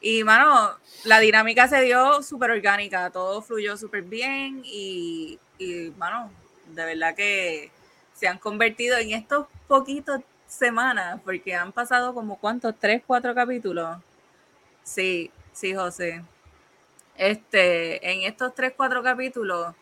Y, 0.00 0.22
mano, 0.24 0.72
la 1.04 1.18
dinámica 1.20 1.66
se 1.66 1.80
dio 1.80 2.22
súper 2.22 2.50
orgánica, 2.50 3.08
todo 3.10 3.40
fluyó 3.40 3.76
súper 3.76 4.02
bien 4.02 4.60
y, 4.64 5.38
y, 5.58 5.92
mano, 5.96 6.30
de 6.66 6.84
verdad 6.84 7.14
que 7.14 7.70
se 8.12 8.28
han 8.28 8.38
convertido 8.38 8.98
en 8.98 9.12
estos 9.12 9.46
poquitos 9.66 10.20
semanas, 10.46 11.20
porque 11.24 11.54
han 11.54 11.72
pasado 11.72 12.12
como 12.12 12.38
cuántos, 12.38 12.74
tres, 12.78 13.02
cuatro 13.06 13.34
capítulos. 13.34 13.96
Sí, 14.82 15.30
sí, 15.52 15.74
José. 15.74 16.22
Este, 17.16 18.10
en 18.10 18.22
estos 18.22 18.54
tres, 18.54 18.72
cuatro 18.76 19.02
capítulos, 19.02 19.74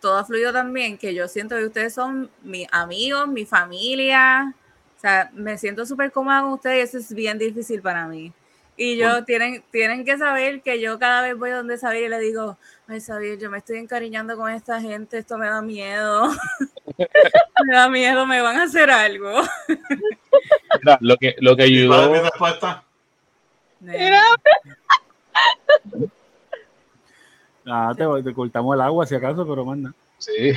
todo 0.00 0.18
ha 0.18 0.24
fluido 0.24 0.52
tan 0.52 0.72
bien 0.72 0.98
que 0.98 1.14
yo 1.14 1.28
siento 1.28 1.56
que 1.56 1.66
ustedes 1.66 1.94
son 1.94 2.30
mis 2.42 2.66
amigos, 2.72 3.28
mi 3.28 3.44
familia. 3.44 4.54
O 4.96 5.00
sea, 5.00 5.30
me 5.32 5.58
siento 5.58 5.86
súper 5.86 6.10
cómoda 6.10 6.42
con 6.42 6.52
ustedes 6.52 6.76
y 6.76 6.80
eso 6.80 6.98
es 6.98 7.14
bien 7.14 7.38
difícil 7.38 7.80
para 7.82 8.06
mí. 8.06 8.32
Y 8.80 8.96
yo, 8.96 9.24
tienen, 9.24 9.64
tienen 9.72 10.04
que 10.04 10.16
saber 10.18 10.62
que 10.62 10.80
yo 10.80 11.00
cada 11.00 11.22
vez 11.22 11.36
voy 11.36 11.50
donde 11.50 11.78
Xavier 11.78 12.04
y 12.04 12.08
le 12.08 12.20
digo, 12.20 12.56
ay 12.86 13.00
Xavier, 13.00 13.36
yo 13.36 13.50
me 13.50 13.58
estoy 13.58 13.78
encariñando 13.78 14.36
con 14.36 14.52
esta 14.52 14.80
gente, 14.80 15.18
esto 15.18 15.36
me 15.36 15.48
da 15.48 15.60
miedo. 15.60 16.28
me 17.66 17.74
da 17.74 17.88
miedo, 17.88 18.24
me 18.24 18.40
van 18.40 18.56
a 18.56 18.62
hacer 18.62 18.88
algo. 18.88 19.42
Mira, 20.80 20.98
lo 21.00 21.16
que, 21.16 21.34
lo 21.40 21.56
que 21.56 21.66
¿Y 21.66 21.88
¿Cuál 21.88 22.02
es 22.02 22.06
mi 22.08 22.14
ayudó, 22.14 22.22
respuesta? 22.30 22.84
Mira, 23.80 24.22
Ah, 27.70 27.92
te, 27.96 28.04
te 28.22 28.32
cortamos 28.34 28.74
el 28.74 28.80
agua 28.80 29.06
si 29.06 29.14
acaso, 29.14 29.46
pero 29.46 29.64
manda. 29.64 29.92
sí, 30.18 30.52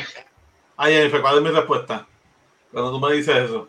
Ay, 0.78 0.94
Jennifer, 0.96 1.22
¿cuál 1.22 1.38
es 1.38 1.44
mi 1.44 1.50
respuesta? 1.52 2.08
Cuando 2.72 2.92
tú 2.92 3.00
me 3.00 3.14
dices 3.14 3.36
eso. 3.36 3.68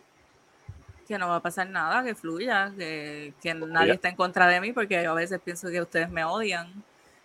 que 1.06 1.18
no 1.18 1.28
va 1.28 1.36
a 1.36 1.40
pasar 1.40 1.68
nada, 1.68 2.02
que 2.04 2.14
fluya, 2.14 2.72
que, 2.78 3.34
que 3.42 3.52
nadie 3.54 3.92
está 3.94 4.08
en 4.08 4.16
contra 4.16 4.46
de 4.46 4.60
mí, 4.60 4.72
porque 4.72 5.02
yo 5.02 5.10
a 5.10 5.14
veces 5.14 5.40
pienso 5.44 5.68
que 5.68 5.80
ustedes 5.80 6.08
me 6.10 6.24
odian. 6.24 6.72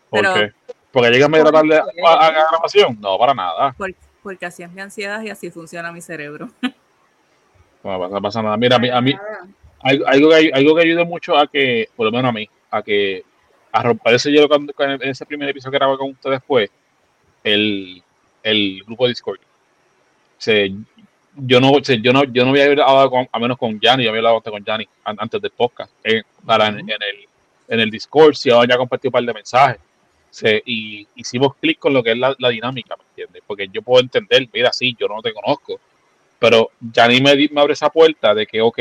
¿por 0.10 0.22
Pero- 0.22 0.34
qué? 0.34 0.54
Porque 0.92 1.10
llegas 1.12 1.30
media 1.30 1.46
tarde 1.52 1.78
a, 1.78 1.84
a- 1.84 2.28
a 2.28 2.32
la 2.32 2.48
grabación. 2.50 2.98
No, 3.00 3.18
para 3.20 3.34
nada. 3.34 3.74
por- 3.78 3.94
porque 4.24 4.46
así 4.46 4.64
es 4.64 4.72
mi 4.72 4.82
ansiedad 4.82 5.22
y 5.22 5.30
así 5.30 5.52
funciona 5.52 5.92
mi 5.92 6.02
cerebro. 6.02 6.50
No 7.84 8.00
pasa, 8.00 8.20
pasa 8.22 8.42
nada. 8.42 8.58
Mira, 8.58 8.76
a 8.76 8.80
mí, 8.80 8.90
a 8.90 9.00
mí 9.02 9.14
algo 9.82 10.30
que, 10.30 10.52
algo 10.54 10.76
que 10.76 10.82
ayuda 10.82 11.06
mucho 11.06 11.38
a 11.38 11.48
que, 11.48 11.88
por 11.96 12.06
lo 12.08 12.12
menos 12.12 12.30
a 12.30 12.34
mí, 12.34 12.50
a 12.72 12.82
que 12.82 13.24
a 13.72 13.84
romper 13.84 14.16
ese 14.16 14.32
hielo 14.32 14.48
cuando, 14.48 14.74
en 14.78 15.10
ese 15.10 15.26
primer 15.26 15.50
episodio 15.50 15.72
que 15.72 15.78
grabé 15.78 15.98
con 15.98 16.12
ustedes 16.12 16.42
fue 16.46 16.70
el, 17.44 18.02
el 18.44 18.84
grupo 18.86 19.06
de 19.06 19.10
Discord. 19.10 19.40
O 19.40 20.40
sea, 20.42 20.68
yo 21.36 21.60
no, 21.60 21.72
o 21.72 21.84
sea, 21.84 21.96
yo 21.98 22.14
no, 22.14 22.24
yo 22.24 22.44
no 22.44 22.52
había 22.52 22.66
hablado 22.66 23.10
con, 23.10 23.28
a 23.32 23.40
menos 23.40 23.58
con 23.58 23.80
Yanni, 23.80 24.04
yo 24.04 24.10
había 24.10 24.20
hablado 24.20 24.42
con 24.42 24.64
Yanni 24.64 24.88
an- 25.04 25.18
antes 25.20 25.42
del 25.42 25.52
podcast, 25.52 25.92
eh, 26.04 26.24
para 26.46 26.68
en, 26.68 26.80
en 26.80 26.90
el, 26.90 27.28
en 27.68 27.80
el 27.80 27.92
Discord, 27.92 28.34
si 28.34 28.50
ahora 28.50 28.68
ya 28.70 28.78
compartí 28.78 29.08
un 29.08 29.12
par 29.12 29.24
de 29.24 29.34
mensajes. 29.34 29.80
O 30.30 30.34
sea, 30.40 30.60
y 30.66 31.08
hicimos 31.16 31.56
clic 31.56 31.80
con 31.80 31.94
lo 31.94 32.04
que 32.04 32.12
es 32.12 32.18
la, 32.18 32.36
la 32.38 32.50
dinámica, 32.50 32.96
¿me 32.96 33.04
entiendes? 33.10 33.42
Porque 33.48 33.68
yo 33.72 33.82
puedo 33.82 34.02
entender, 34.02 34.48
mira, 34.54 34.72
sí, 34.74 34.96
yo 35.00 35.08
no 35.08 35.22
te 35.22 35.34
conozco, 35.34 35.80
pero 36.38 36.70
Yanni 36.94 37.22
me, 37.22 37.36
me 37.52 37.62
abre 37.62 37.74
esa 37.74 37.90
puerta 37.90 38.34
de 38.36 38.46
que, 38.46 38.62
ok, 38.62 38.80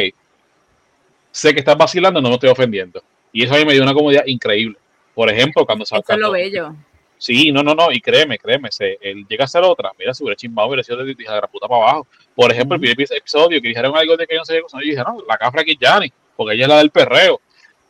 sé 1.30 1.52
que 1.54 1.60
estás 1.60 1.76
vacilando, 1.76 2.20
no 2.20 2.28
me 2.28 2.34
estoy 2.34 2.50
ofendiendo. 2.50 3.02
Y 3.36 3.44
eso 3.44 3.54
a 3.54 3.58
mí 3.58 3.66
me 3.66 3.74
dio 3.74 3.82
una 3.82 3.92
comodidad 3.92 4.24
increíble. 4.24 4.78
Por 5.14 5.30
ejemplo, 5.30 5.66
cuando 5.66 5.84
Eso 5.84 5.96
es 5.96 6.02
cuando- 6.04 6.28
lo 6.28 6.32
bello. 6.32 6.74
Sí, 7.18 7.52
no, 7.52 7.62
no, 7.62 7.74
no, 7.74 7.92
y 7.92 8.00
créeme, 8.00 8.38
créeme, 8.38 8.70
se, 8.72 8.96
él 9.00 9.26
llega 9.28 9.44
a 9.44 9.48
ser 9.48 9.62
otra, 9.62 9.90
mira, 9.98 10.14
se 10.14 10.22
hubiera 10.22 10.36
chimbado, 10.36 10.68
hubiera 10.68 10.82
sido 10.82 10.98
de, 11.04 11.14
de 11.14 11.24
la 11.24 11.46
puta 11.46 11.66
para 11.68 11.82
abajo. 11.82 12.06
Por 12.34 12.50
ejemplo, 12.50 12.74
el 12.76 12.80
primer 12.80 12.96
episodio 13.12 13.60
que 13.60 13.68
dijeron 13.68 13.94
algo 13.94 14.16
de 14.16 14.26
que 14.26 14.34
yo 14.34 14.40
no 14.40 14.44
sé 14.46 14.54
qué 14.54 14.62
cosa, 14.62 14.78
yo 14.80 14.84
dije, 14.90 15.02
no, 15.02 15.18
la 15.28 15.36
cafra 15.36 15.60
aquí 15.60 15.72
es 15.80 16.12
porque 16.34 16.54
ella 16.54 16.64
es 16.64 16.68
la 16.68 16.78
del 16.78 16.90
perreo. 16.90 17.40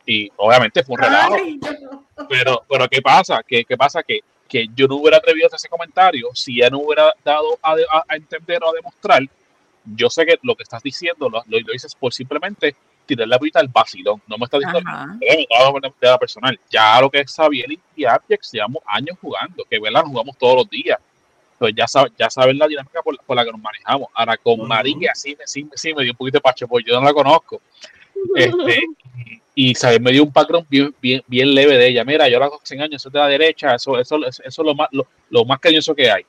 Y 0.05 0.29
obviamente 0.37 0.83
fue 0.83 0.95
un 0.95 1.01
relajo. 1.01 1.35
Ay, 1.35 1.57
no. 1.57 2.05
Pero, 2.29 2.63
pero 2.69 2.87
¿qué 2.89 3.01
pasa? 3.01 3.41
¿Qué, 3.45 3.63
qué 3.65 3.75
pasa? 3.77 4.03
Que, 4.03 4.19
que 4.49 4.67
yo 4.75 4.87
no 4.87 4.95
hubiera 4.95 5.17
atrevido 5.17 5.45
a 5.45 5.47
hacer 5.47 5.57
ese 5.57 5.69
comentario 5.69 6.29
si 6.33 6.59
ella 6.59 6.69
no 6.69 6.79
hubiera 6.79 7.13
dado 7.23 7.57
a, 7.61 7.75
de- 7.75 7.85
a- 7.89 8.03
a 8.07 8.15
entender 8.17 8.61
o 8.63 8.69
a 8.69 8.73
demostrar. 8.73 9.21
Yo 9.83 10.09
sé 10.09 10.25
que 10.25 10.37
lo 10.43 10.55
que 10.55 10.63
estás 10.63 10.81
diciendo 10.83 11.29
lo, 11.29 11.39
lo, 11.47 11.59
lo 11.59 11.71
dices 11.73 11.93
por 11.95 12.13
simplemente 12.13 12.75
tirar 13.07 13.27
la 13.27 13.39
pita 13.39 13.59
al 13.59 13.67
vacilón. 13.69 14.21
No 14.27 14.37
me 14.37 14.45
estás 14.45 14.59
diciendo 14.59 14.81
Ajá. 14.87 15.17
"Eh, 15.21 15.47
no, 15.49 15.79
de 15.79 15.91
la 16.07 16.17
personal. 16.19 16.59
Ya 16.69 17.01
lo 17.01 17.09
que 17.09 17.21
es 17.21 17.33
Xavier 17.33 17.65
y- 17.95 18.05
Apex 18.05 18.51
llevamos 18.51 18.83
años 18.85 19.17
jugando, 19.19 19.63
que 19.69 19.79
¿verdad? 19.79 20.01
nos 20.03 20.11
jugamos 20.11 20.37
todos 20.37 20.57
los 20.57 20.69
días. 20.69 20.99
Pues 21.57 21.73
ya, 21.75 21.85
sab- 21.85 22.11
ya 22.19 22.29
saben 22.29 22.57
la 22.59 22.67
dinámica 22.67 23.01
por, 23.01 23.15
la- 23.15 23.23
por 23.23 23.35
la 23.35 23.43
que 23.43 23.51
nos 23.51 23.59
manejamos. 23.61 24.09
Ahora 24.13 24.37
con 24.37 24.59
Ujú. 24.59 24.67
María 24.67 25.11
sí, 25.15 25.35
me- 25.39 25.47
sí, 25.47 25.63
me- 25.63 25.71
sí 25.75 25.93
me 25.93 26.03
dio 26.03 26.11
un 26.11 26.17
poquito 26.17 26.37
de 26.37 26.41
pacho, 26.41 26.67
porque 26.67 26.89
yo 26.89 26.99
no 26.99 27.05
la 27.05 27.13
conozco. 27.13 27.61
Este, 28.35 28.81
y 29.55 29.73
¿sabes? 29.73 29.99
me 29.99 30.11
dio 30.11 30.23
un 30.23 30.31
background 30.31 30.67
bien, 30.69 30.93
bien, 31.01 31.23
bien 31.25 31.53
leve 31.55 31.77
de 31.77 31.87
ella. 31.87 32.03
Mira, 32.03 32.27
yo 32.29 32.37
la 32.39 32.45
hago 32.45 32.59
100 32.63 32.81
años, 32.81 33.01
eso 33.01 33.09
es 33.09 33.13
de 33.13 33.19
la 33.19 33.27
derecha, 33.27 33.73
eso, 33.75 33.97
eso, 33.97 34.17
eso, 34.25 34.43
eso 34.43 34.61
es 34.61 34.65
lo 34.65 34.75
más, 34.75 34.87
lo, 34.91 35.07
lo 35.31 35.45
más 35.45 35.59
cariñoso 35.59 35.95
que 35.95 36.11
hay. 36.11 36.23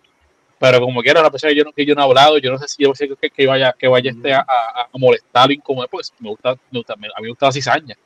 Pero 0.61 0.81
como 0.81 1.01
quiera, 1.03 1.23
la 1.23 1.31
persona 1.31 1.51
que 1.53 1.57
yo, 1.59 1.65
no- 1.65 1.73
que 1.73 1.87
yo 1.87 1.95
no 1.95 2.01
he 2.03 2.05
hablado, 2.05 2.39
yo 2.39 2.51
no 2.51 2.59
sé 2.59 2.67
si 2.69 2.83
yo 2.83 2.93
sé 2.95 3.09
que, 3.21 3.31
que 3.31 3.47
vaya, 3.47 3.73
que 3.79 3.87
vaya 3.87 4.11
este 4.11 4.35
a, 4.35 4.41
a, 4.41 4.83
a 4.83 4.89
molestar 4.99 5.51
incomodar, 5.53 5.89
porque 5.89 6.09
me 6.19 6.31
gusta, 6.31 6.57
me 6.71 6.79
gusta, 6.81 6.95
a 6.95 6.97
mí 6.97 7.07
me 7.23 7.29
gusta 7.29 7.47
la 7.47 7.53
cizaña. 7.53 7.97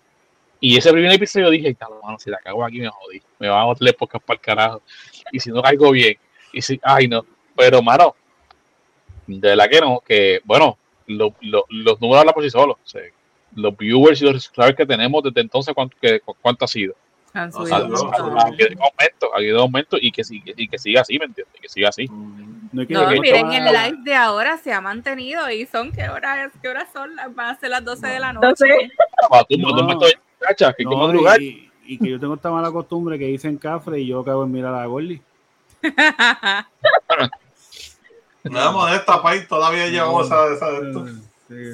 Y 0.61 0.77
ese 0.77 0.93
primer 0.93 1.13
episodio 1.13 1.51
dije, 1.51 1.75
"Tal, 1.75 1.91
mano, 2.03 2.19
si 2.19 2.31
la 2.31 2.39
cago 2.39 2.65
aquí 2.65 2.79
me 2.81 2.89
jodí, 2.89 3.21
me 3.39 3.49
van 3.49 3.63
a 3.63 3.65
botar 3.65 3.95
podcast 3.97 4.25
para 4.25 4.37
el 4.37 4.41
carajo. 4.41 4.83
Y 5.33 5.41
si 5.41 5.51
no 5.51 5.63
caigo 5.63 5.91
bien, 5.91 6.17
y 6.53 6.63
si, 6.63 6.79
ay 6.85 7.09
no, 7.09 7.25
pero 7.57 7.83
mano, 7.83 8.15
de 9.27 9.49
verdad 9.49 9.69
que 9.71 9.81
no, 9.81 10.01
que 10.07 10.41
bueno, 10.45 10.79
lo- 11.07 11.35
lo- 11.41 11.65
los 11.71 12.01
números 12.01 12.21
hablan 12.21 12.35
por 12.35 12.45
sí 12.45 12.51
solos. 12.51 12.77
los 13.55 13.77
viewers 13.77 14.21
y 14.23 14.25
los 14.25 14.45
subscribers 14.45 14.77
que 14.77 14.87
tenemos 14.87 15.23
desde 15.23 15.41
entonces, 15.43 15.75
¿cuánto, 15.75 15.97
que, 16.01 16.21
cuánto 16.41 16.65
ha 16.65 16.69
sido? 16.69 16.95
Han 17.35 17.51
No, 17.51 17.65
no. 17.65 17.71
Ha 17.71 18.47
habido 18.47 18.83
aumento, 18.83 19.33
ha 19.33 19.37
habido 19.39 19.61
aumento 19.61 19.97
y 20.01 20.13
que, 20.13 20.23
y 20.31 20.69
que 20.69 20.79
siga 20.79 21.01
así, 21.01 21.19
¿me 21.19 21.25
entiendes? 21.27 21.61
Que 21.61 21.69
siga 21.69 21.89
así. 21.89 22.07
No 22.07 22.85
No, 22.89 23.11
miren, 23.11 23.53
el 23.53 23.65
live 23.65 23.99
de 24.03 24.15
ahora 24.15 24.57
se 24.59 24.73
ha 24.73 24.81
mantenido 24.81 25.51
y 25.51 25.67
son, 25.67 25.93
¿qué 25.93 26.09
horas, 26.09 26.51
qué 26.61 26.69
horas 26.69 26.89
son? 26.93 27.11
Van 27.35 27.51
a 27.51 27.59
ser 27.59 27.71
las 27.71 27.85
12 27.85 28.07
de 28.07 28.21
la 28.21 28.33
noche. 28.33 28.65
Tú, 29.49 29.57
No. 29.59 31.13
No, 31.13 31.37
y, 31.37 31.71
y 31.85 31.99
que 31.99 32.11
yo 32.11 32.21
tengo 32.21 32.35
esta 32.35 32.51
mala 32.51 32.71
costumbre 32.71 33.19
que 33.19 33.27
dicen 33.27 33.57
cafre 33.59 34.01
y 34.01 34.07
yo 34.07 34.21
hago 34.21 34.45
es 34.45 34.51
mirar 34.51 34.75
a 34.75 34.81
la 34.81 34.87
Gordy. 34.87 35.21
Nada 38.45 38.73
modesta, 38.73 39.23
país, 39.23 39.47
todavía 39.47 39.89
llegó 39.89 40.23
esa, 40.23 40.53
esa 40.53 40.71
de 40.71 40.89
esto. 40.89 41.07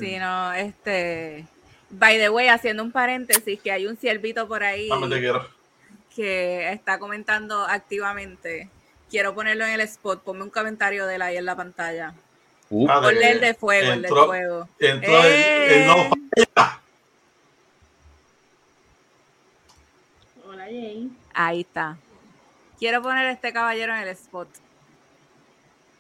Sí, 0.00 0.18
no, 0.18 0.52
este. 0.52 1.46
By 1.90 2.18
the 2.18 2.28
way, 2.30 2.48
haciendo 2.48 2.82
un 2.82 2.92
paréntesis, 2.92 3.60
que 3.60 3.72
hay 3.72 3.86
un 3.86 3.96
ciervito 3.96 4.46
por 4.46 4.62
ahí 4.62 4.88
que 6.14 6.72
está 6.72 6.98
comentando 6.98 7.64
activamente. 7.64 8.68
Quiero 9.10 9.34
ponerlo 9.34 9.64
en 9.64 9.72
el 9.72 9.80
spot. 9.82 10.22
Ponme 10.22 10.42
un 10.42 10.50
comentario 10.50 11.06
de 11.06 11.14
él 11.14 11.22
ahí 11.22 11.36
en 11.36 11.44
la 11.46 11.56
pantalla. 11.56 12.12
Uh, 12.70 12.86
Ah, 12.90 12.96
de- 13.00 13.06
Ponle 13.06 13.30
el 13.30 13.40
de 13.40 13.54
fuego, 13.54 13.92
el 13.92 14.02
de 14.02 14.08
entró- 14.08 14.26
fuego. 14.26 14.68
Entró 14.78 15.24
el, 15.24 15.32
el 15.32 15.86
no 15.86 15.96
Eh. 15.96 16.10
falla. 16.54 16.80
Hola, 20.46 20.64
Jay. 20.64 21.10
Ahí 21.34 21.60
está. 21.60 21.96
Quiero 22.78 23.02
poner 23.02 23.26
a 23.26 23.32
este 23.32 23.52
caballero 23.52 23.94
en 23.94 24.00
el 24.02 24.08
spot. 24.08 24.48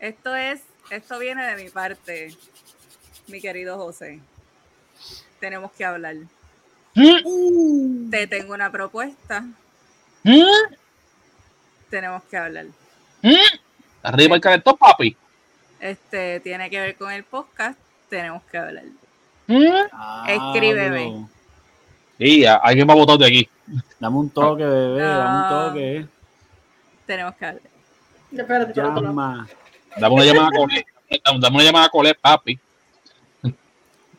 Esto 0.00 0.36
es, 0.36 0.60
esto 0.90 1.18
viene 1.18 1.46
de 1.46 1.62
mi 1.62 1.70
parte, 1.70 2.36
mi 3.26 3.40
querido 3.40 3.76
José. 3.78 4.20
Tenemos 5.40 5.70
que 5.72 5.84
hablar. 5.84 6.16
Te 6.94 8.26
tengo 8.26 8.54
una 8.54 8.70
propuesta. 8.70 9.44
Tenemos 11.90 12.22
que 12.24 12.36
hablar. 12.36 12.66
Arriba 14.02 14.34
el 14.36 14.40
calentón, 14.40 14.76
papi. 14.76 15.16
Este 15.80 16.40
tiene 16.40 16.68
que 16.70 16.80
ver 16.80 16.96
con 16.96 17.10
el 17.12 17.24
podcast. 17.24 17.78
Tenemos 18.08 18.42
que 18.44 18.58
hablar. 18.58 18.84
Ah, 19.92 20.26
Escríbeme. 20.28 21.26
Y 22.18 22.44
a- 22.44 22.56
alguien 22.56 22.88
va 22.88 22.92
a 22.94 22.96
votar 22.96 23.16
de 23.18 23.26
aquí. 23.26 23.48
Dame 24.00 24.16
un 24.16 24.30
toque, 24.30 24.64
bebé, 24.64 25.00
dame 25.02 25.20
un 25.38 25.44
Ah. 25.44 25.66
toque. 25.68 26.06
Tenemos 27.06 27.34
que 27.36 27.44
hablar. 27.46 27.62
Espérate, 28.32 28.70
espérate, 28.70 29.00
no. 29.00 29.02
Llama. 29.02 29.48
Dame 29.96 30.14
una 30.14 30.24
llamada 30.24 30.48
a 30.48 30.50
Colet. 30.50 30.86
Dame 31.40 31.54
una 31.56 31.64
llamada 31.64 31.86
a 31.86 31.88
Colet, 31.90 32.18
papi. 32.20 32.58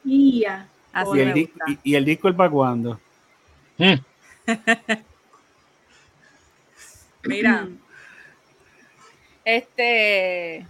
Ya. 0.03 0.65
Así 0.91 1.17
¿Y 1.17 1.19
el, 1.21 1.33
di- 1.33 1.45
gusta. 1.45 1.65
y, 1.67 1.79
y 1.83 1.95
el 1.95 2.05
disco 2.05 2.27
el 2.27 2.35
para 2.35 2.49
cuándo? 2.49 2.99
Mm. 3.77 3.93
Mira, 7.23 7.67
este, 9.43 10.65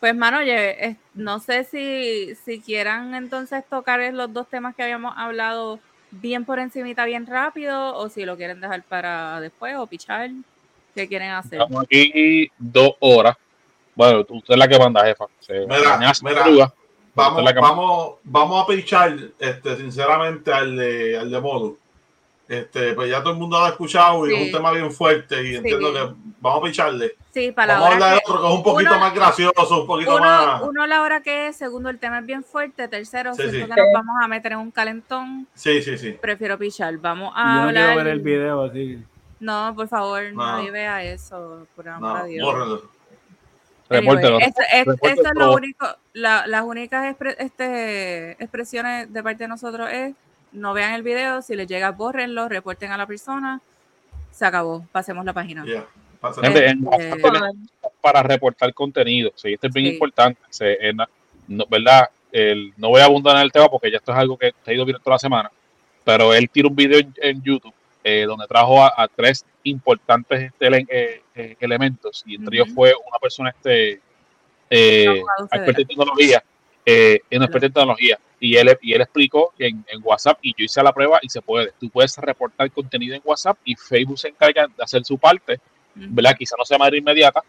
pues 0.00 0.14
mano, 0.14 0.38
oye, 0.38 0.86
es- 0.86 0.96
no 1.14 1.40
sé 1.40 1.64
si, 1.64 2.34
si 2.44 2.60
quieran 2.60 3.14
entonces 3.14 3.64
tocar 3.68 4.00
los 4.14 4.32
dos 4.32 4.48
temas 4.48 4.74
que 4.74 4.82
habíamos 4.82 5.12
hablado 5.16 5.80
bien 6.10 6.44
por 6.44 6.58
encimita, 6.58 7.04
bien 7.04 7.26
rápido, 7.26 7.96
o 7.96 8.08
si 8.08 8.24
lo 8.24 8.36
quieren 8.36 8.60
dejar 8.60 8.82
para 8.84 9.40
después 9.40 9.76
o 9.76 9.86
pichar, 9.86 10.30
¿qué 10.94 11.08
quieren 11.08 11.30
hacer? 11.30 11.60
Estamos 11.60 11.84
aquí 11.84 12.50
dos 12.56 12.92
horas. 13.00 13.36
Bueno, 13.94 14.20
usted 14.28 14.54
es 14.54 14.58
la 14.58 14.68
que 14.68 14.78
manda, 14.78 15.04
jefa. 15.04 15.26
Se- 15.40 15.66
Mira, 15.66 15.98
mira. 16.22 16.72
Vamos, 17.18 17.54
vamos, 17.60 18.14
vamos 18.24 18.62
a 18.64 18.66
pichar, 18.66 19.16
este, 19.38 19.76
sinceramente, 19.76 20.52
al 20.52 20.76
de, 20.76 21.18
al 21.18 21.30
de 21.30 21.40
modo. 21.40 21.76
Este, 22.48 22.94
pues 22.94 23.10
ya 23.10 23.20
todo 23.20 23.32
el 23.34 23.38
mundo 23.38 23.58
lo 23.58 23.64
ha 23.66 23.68
escuchado 23.70 24.26
y 24.26 24.30
Sí. 24.30 24.36
es 24.36 24.46
un 24.46 24.52
tema 24.52 24.70
bien 24.72 24.90
fuerte 24.90 25.42
y 25.42 25.48
Sí. 25.48 25.56
entiendo 25.56 25.92
que 25.92 26.14
vamos 26.40 26.62
a 26.62 26.66
picharle. 26.66 27.14
Sí, 27.34 27.52
para 27.52 27.74
la 27.74 27.80
Vamos 27.80 27.88
a 27.90 27.92
hablar 27.94 28.08
hora 28.08 28.14
de 28.14 28.20
que, 28.24 28.30
otro 28.32 28.40
que 28.42 28.48
es 28.48 28.54
un 28.54 28.62
poquito 28.62 28.90
uno- 28.92 29.00
más 29.00 29.14
gracioso, 29.14 29.80
un 29.82 29.86
poquito 29.86 30.12
uno, 30.16 30.20
más. 30.24 30.62
uno 30.62 30.86
la 30.86 31.02
hora 31.02 31.20
que 31.22 31.48
es, 31.48 31.56
segundo 31.56 31.90
el 31.90 31.98
tema 31.98 32.20
es 32.20 32.26
bien 32.26 32.42
fuerte, 32.42 32.88
tercero 32.88 33.34
Sí, 33.34 33.42
que 33.50 33.66
nos 33.66 33.76
vamos 33.92 34.16
a 34.22 34.28
meter 34.28 34.52
en 34.52 34.58
un 34.58 34.70
calentón, 34.70 35.46
Sí, 35.54 35.82
sí, 35.82 35.98
sí. 35.98 36.12
prefiero 36.12 36.56
pichar, 36.56 36.96
vamos 36.98 37.32
a 37.36 37.42
yo 37.42 37.54
no 37.54 37.60
hablar. 37.68 37.84
quiero 37.86 37.96
ver 38.04 38.06
el 38.14 38.20
video 38.20 38.62
así. 38.62 39.04
No, 39.40 39.72
por 39.76 39.88
favor, 39.88 40.22
No. 40.32 40.46
nadie 40.46 40.70
vea 40.70 41.02
eso, 41.04 41.66
por 41.76 41.86
amor 41.88 42.16
a 42.16 42.20
No, 42.20 42.26
Dios. 42.26 42.80
Repórtelo. 43.90 44.36
Anyway, 44.36 44.50
eso, 44.50 44.62
es- 44.72 44.86
Repórtelo 44.86 45.12
eso 45.22 45.30
es 45.32 45.34
lo 45.38 45.52
único, 45.54 45.86
la- 46.12 46.46
las 46.46 46.62
únicas 46.62 47.04
expre- 47.16 47.36
este, 47.38 48.32
expresiones 48.32 49.12
de 49.12 49.22
parte 49.22 49.44
de 49.44 49.48
nosotros 49.48 49.88
es 49.92 50.14
no 50.52 50.72
vean 50.74 50.94
el 50.94 51.02
video, 51.02 51.42
si 51.42 51.54
les 51.56 51.66
llega, 51.66 51.90
bórrenlo, 51.90 52.48
reporten 52.48 52.90
a 52.90 52.96
la 52.96 53.06
persona, 53.06 53.60
se 54.30 54.44
acabó, 54.46 54.86
pasemos 54.92 55.24
la 55.24 55.32
página. 55.32 55.64
Este, 56.42 56.52
tenemos 57.22 57.54
para 58.00 58.22
reportar 58.22 58.72
contenido. 58.74 59.30
Sí, 59.36 59.52
esto 59.54 59.66
es 59.68 59.72
bien 59.72 59.86
Sí. 59.86 59.92
importante. 59.92 60.40
Se- 60.50 60.76
en 60.88 60.96
la- 60.98 61.08
no, 61.46 61.64
¿Verdad? 61.70 62.08
El, 62.32 62.72
no 62.76 62.88
voy 62.88 63.00
a 63.00 63.04
abundar 63.06 63.36
en 63.36 63.42
el 63.42 63.52
tema 63.52 63.68
porque 63.68 63.90
ya 63.90 63.96
esto 63.98 64.12
es 64.12 64.18
algo 64.18 64.36
que 64.36 64.52
se 64.64 64.70
ha 64.70 64.74
ido 64.74 64.84
viendo 64.84 65.02
toda 65.02 65.14
la 65.14 65.18
semana. 65.18 65.50
Pero 66.04 66.32
él 66.34 66.48
tira 66.50 66.68
un 66.68 66.76
video 66.76 66.98
en, 66.98 67.14
en 67.20 67.42
YouTube 67.42 67.72
eh, 68.04 68.24
donde 68.26 68.46
trajo 68.46 68.82
a, 68.82 68.92
a 68.96 69.08
tres 69.08 69.44
importantes 69.64 70.42
este, 70.52 70.86
eh, 70.88 71.22
eh, 71.38 71.56
elementos. 71.60 72.22
Y 72.26 72.34
entre 72.36 72.56
ellos 72.56 72.68
Ujú. 72.68 72.74
fue 72.76 72.92
una 73.08 73.18
persona 73.18 73.50
este, 73.50 74.00
eh, 74.70 75.22
experta 75.52 75.80
en 75.82 75.86
tecnología. 75.86 76.42
Eh, 76.84 77.20
una 77.32 77.44
experta 77.44 77.66
en 77.66 77.72
tecnología. 77.72 78.18
Y 78.40 78.56
él, 78.56 78.78
y 78.82 78.92
él 78.94 79.00
explicó 79.00 79.52
en, 79.58 79.84
en 79.88 80.00
WhatsApp, 80.02 80.38
y 80.42 80.50
yo 80.56 80.64
hice 80.64 80.82
la 80.82 80.92
prueba 80.92 81.18
y 81.22 81.28
se 81.28 81.42
puede. 81.42 81.72
Tú 81.80 81.90
puedes 81.90 82.16
reportar 82.18 82.70
contenido 82.70 83.14
en 83.14 83.22
WhatsApp 83.24 83.58
y 83.64 83.74
Facebook 83.74 84.18
se 84.18 84.28
encarga 84.28 84.66
de 84.68 84.82
hacer 84.82 85.04
su 85.04 85.18
parte 85.18 85.54
ujú. 85.96 86.06
¿verdad? 86.10 86.36
Quizá 86.38 86.54
no 86.58 86.64
sea 86.64 86.76
de 86.76 86.78
manera 86.78 86.96
inmediata, 86.98 87.42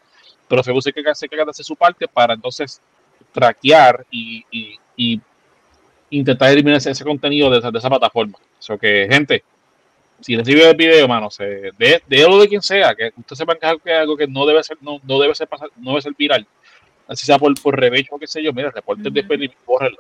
pero 0.48 0.64
Facebook 0.64 0.84
se 0.84 0.90
encarga, 0.90 1.14
se 1.16 1.26
encarga 1.28 1.46
de 1.46 1.52
hacer 1.52 1.66
su 1.66 1.76
parte 1.76 2.08
para 2.08 2.34
entonces 2.34 2.82
traquear 3.32 4.06
y, 4.10 4.44
y- 4.50 4.80
y 4.98 5.22
intentar 6.10 6.52
eliminar 6.52 6.78
ese, 6.78 6.90
ese 6.92 7.04
contenido 7.04 7.50
de 7.52 7.60
esa, 7.60 7.70
de 7.70 7.78
esa 7.78 7.88
plataforma. 7.90 8.38
O 8.68 8.78
que, 8.78 9.08
gente, 9.10 9.44
si 10.22 10.36
recibe 10.36 10.70
el 10.70 10.76
video, 10.76 11.08
mano, 11.08 11.30
se, 11.30 11.72
de, 11.78 12.02
de 12.06 12.28
lo 12.28 12.40
de 12.40 12.48
quien 12.48 12.62
sea, 12.62 12.94
que 12.96 13.12
usted 13.16 13.36
sepa 13.36 13.56
que 13.56 13.66
es 13.66 13.72
algo 13.72 13.84
que, 13.84 13.94
algo 13.94 14.18
que 14.18 14.28
no 14.28 14.46
debe 14.46 14.64
ser, 14.64 14.78
no, 14.82 15.00
no 15.04 15.20
debe 15.20 15.36
ser 15.36 15.48
pasar, 15.48 15.70
no 15.78 15.92
debe 15.92 16.02
ser 16.02 16.14
viral, 16.18 16.46
así 17.08 17.26
sea 17.26 17.38
por, 17.38 17.54
por 17.62 17.80
revecho 17.80 18.16
o 18.16 18.20
qué 18.20 18.28
sé 18.28 18.44
yo, 18.44 18.54
mira, 18.54 18.72
reporte 18.72 19.02
el 19.02 19.08
Ujú. 19.08 19.16
después 19.16 19.42
y 19.42 19.52
bórrelo. 19.66 19.98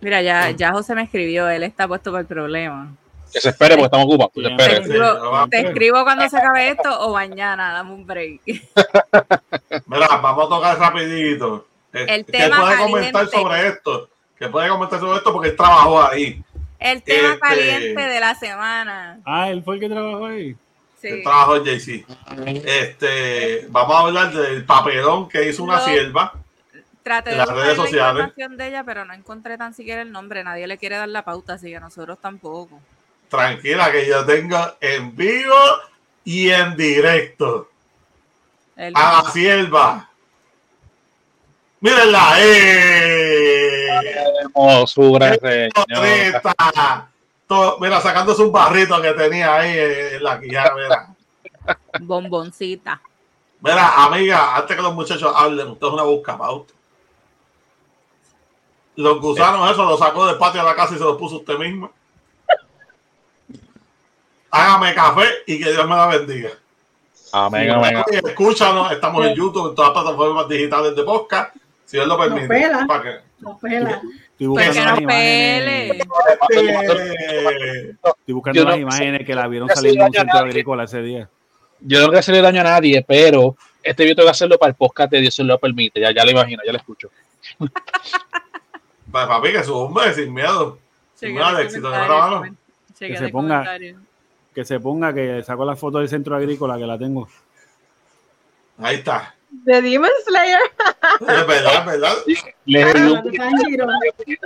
Mira, 0.00 0.20
ya, 0.20 0.50
ya 0.50 0.72
José 0.72 0.94
me 0.94 1.02
escribió, 1.02 1.48
él 1.48 1.62
está 1.62 1.88
puesto 1.88 2.10
por 2.10 2.20
el 2.20 2.26
problema. 2.26 2.94
Que 3.32 3.40
se 3.40 3.48
espere 3.48 3.74
porque 3.74 3.86
estamos 3.86 4.06
ocupados, 4.06 4.32
se. 4.34 4.56
Te 4.56 4.74
escribo, 4.74 5.30
vamos. 5.30 5.50
te 5.50 5.60
escribo 5.60 6.04
cuando 6.04 6.28
se 6.28 6.36
acabe 6.36 6.68
esto 6.68 7.00
o 7.00 7.14
mañana, 7.14 7.72
dame 7.72 7.92
un 7.92 8.06
break. 8.06 8.42
Mira, 9.86 10.06
vamos 10.22 10.46
a 10.46 10.48
tocar 10.48 10.78
rapidito. 10.78 11.66
El 11.92 12.24
tema 12.26 12.60
puede 12.60 12.76
comentar 12.78 13.26
sobre 13.28 13.68
esto. 13.68 14.10
Que 14.38 14.48
puede 14.48 14.68
comentar 14.68 15.00
sobre 15.00 15.18
esto 15.18 15.32
porque 15.32 15.48
él 15.48 15.56
trabajó 15.56 16.02
ahí. 16.02 16.44
El 16.84 17.02
tema 17.02 17.28
Este- 17.28 17.40
caliente 17.40 18.00
de 18.02 18.20
la 18.20 18.34
semana. 18.34 19.18
Ah, 19.24 19.48
él 19.50 19.62
fue 19.64 19.76
el 19.76 19.80
que 19.80 19.88
trabajó 19.88 20.26
ahí. 20.26 20.54
Sí. 21.00 21.08
Él 21.08 21.22
trabajó 21.22 21.56
en 21.56 21.64
JC. 21.64 22.04
Este, 22.66 23.66
vamos 23.70 23.96
a 23.96 24.00
hablar 24.00 24.32
del 24.32 24.64
papelón 24.66 25.28
que 25.28 25.48
hizo 25.48 25.64
una 25.64 25.76
No. 25.78 25.84
sierva. 25.86 26.34
Traté 27.02 27.30
en 27.30 27.38
de 27.38 27.46
las 27.46 27.48
redes 27.54 27.76
la 27.78 27.84
sociales. 27.84 28.10
información 28.12 28.56
de 28.58 28.68
ella, 28.68 28.84
pero 28.84 29.04
no 29.06 29.14
encontré 29.14 29.56
tan 29.58 29.72
siquiera 29.74 30.02
el 30.02 30.12
nombre. 30.12 30.44
Nadie 30.44 30.66
le 30.66 30.76
quiere 30.78 30.96
dar 30.96 31.08
la 31.08 31.24
pauta, 31.24 31.54
así 31.54 31.70
que 31.70 31.80
nosotros 31.80 32.18
tampoco. 32.20 32.80
Tranquila, 33.30 33.90
que 33.90 34.06
yo 34.06 34.24
tengo 34.26 34.58
en 34.80 35.16
vivo 35.16 35.54
y 36.24 36.50
en 36.50 36.76
directo. 36.76 37.70
El- 38.76 38.94
A 38.96 39.22
la 39.24 39.30
sierva. 39.30 40.10
Mírenla. 41.80 42.36
¡Eh! 42.40 43.43
Hermosura. 44.40 45.38
Todo- 47.46 47.78
mira, 47.78 48.00
sacándose 48.00 48.42
un 48.42 48.52
barrito 48.52 49.00
que 49.02 49.12
tenía 49.12 49.54
ahí 49.54 49.76
en 49.78 50.22
la 50.22 50.36
mira. 50.38 51.08
Bomboncita. 52.00 53.00
Mira, 53.60 54.04
amiga, 54.04 54.56
antes 54.56 54.76
que 54.76 54.82
los 54.82 54.94
muchachos 54.94 55.32
hablen, 55.34 55.68
usted 55.68 55.86
es 55.86 55.92
una 55.92 56.02
buscapauta. 56.02 56.72
Los 58.96 59.20
gusanos, 59.20 59.70
eso 59.70 59.84
lo 59.84 59.96
sacó 59.96 60.26
del 60.26 60.38
patio 60.38 60.60
de 60.60 60.68
la 60.68 60.76
casa 60.76 60.94
y 60.94 60.98
se 60.98 61.04
los 61.04 61.16
puso 61.16 61.36
usted 61.36 61.58
misma. 61.58 61.90
Hágame 64.50 64.94
café 64.94 65.26
y 65.46 65.58
que 65.58 65.72
Dios 65.72 65.88
me 65.88 65.96
la 65.96 66.06
bendiga. 66.06 66.50
Amén, 67.32 67.70
amén. 67.70 68.04
Escúchanos, 68.08 68.92
estamos 68.92 69.26
en 69.26 69.34
YouTube, 69.34 69.70
en 69.70 69.74
todas 69.74 69.92
las 69.92 70.02
plataformas 70.02 70.48
digitales 70.48 70.94
de 70.94 71.02
podcast, 71.02 71.56
si 71.84 71.96
Dios 71.96 72.06
lo 72.06 72.18
permite. 72.18 72.48
pela. 72.48 72.86
Para 72.86 73.02
que- 73.02 73.18
No 73.40 73.58
pela. 73.58 73.90
Estoy 73.90 74.48
Pues 74.48 74.48
buscando 74.48 74.72
que 74.72 74.80
las 74.80 74.90
nos 74.94 75.00
imágenes. 75.00 75.64
pele. 75.64 75.98
Eh, 76.50 77.94
Estoy 78.18 78.34
buscando 78.34 78.58
Yo 78.60 78.64
las 78.64 78.74
no- 78.76 78.80
imágenes 78.82 79.26
que 79.26 79.34
la 79.34 79.46
vieron 79.48 79.68
Casi 79.68 79.78
saliendo 79.80 80.04
de 80.04 80.08
un 80.10 80.14
centro 80.14 80.38
agrícola 80.38 80.84
ese 80.84 81.02
día. 81.02 81.28
Yo 81.80 81.98
no 82.00 82.06
quiero 82.06 82.18
hacerle 82.18 82.40
daño 82.42 82.60
a 82.60 82.64
nadie, 82.64 83.04
pero 83.06 83.56
este 83.82 84.02
video 84.04 84.16
tengo 84.16 84.26
que 84.26 84.30
hacerlo 84.32 84.58
para 84.58 84.70
el 84.70 84.76
podcast 84.76 85.10
de 85.12 85.20
Dios 85.20 85.34
se 85.34 85.44
lo 85.44 85.58
permite. 85.58 86.00
Ya, 86.00 86.10
ya 86.12 86.24
lo 86.24 86.30
imagino, 86.30 86.62
ya 86.64 86.72
lo 86.72 86.78
escucho. 86.78 87.10
pa- 89.10 89.28
papi, 89.28 89.52
que 89.52 89.62
su 89.62 89.74
hombre 89.76 90.12
sin 90.14 90.32
miedo. 90.32 90.78
Chequen 91.18 91.36
Chequea 92.98 93.18
se 93.18 93.28
ponga-. 93.28 93.78
Que 94.54 94.64
se 94.64 94.80
ponga 94.80 95.12
que 95.12 95.42
sacó 95.42 95.64
la 95.64 95.76
foto 95.76 95.98
del 95.98 96.08
centro 96.08 96.36
agrícola 96.36 96.78
que 96.78 96.86
la 96.86 96.96
tengo. 96.98 97.28
Ahí 98.78 98.96
está. 98.96 99.34
De 99.62 99.80
Demon 99.80 100.10
Slayer. 100.26 100.58
Es 101.20 101.46
verdad, 101.46 101.78
es 101.78 101.86
verdad. 101.86 102.14
Les 102.66 102.94
envió, 102.94 103.14
un, 103.14 103.32
Tanjiro. 103.32 103.86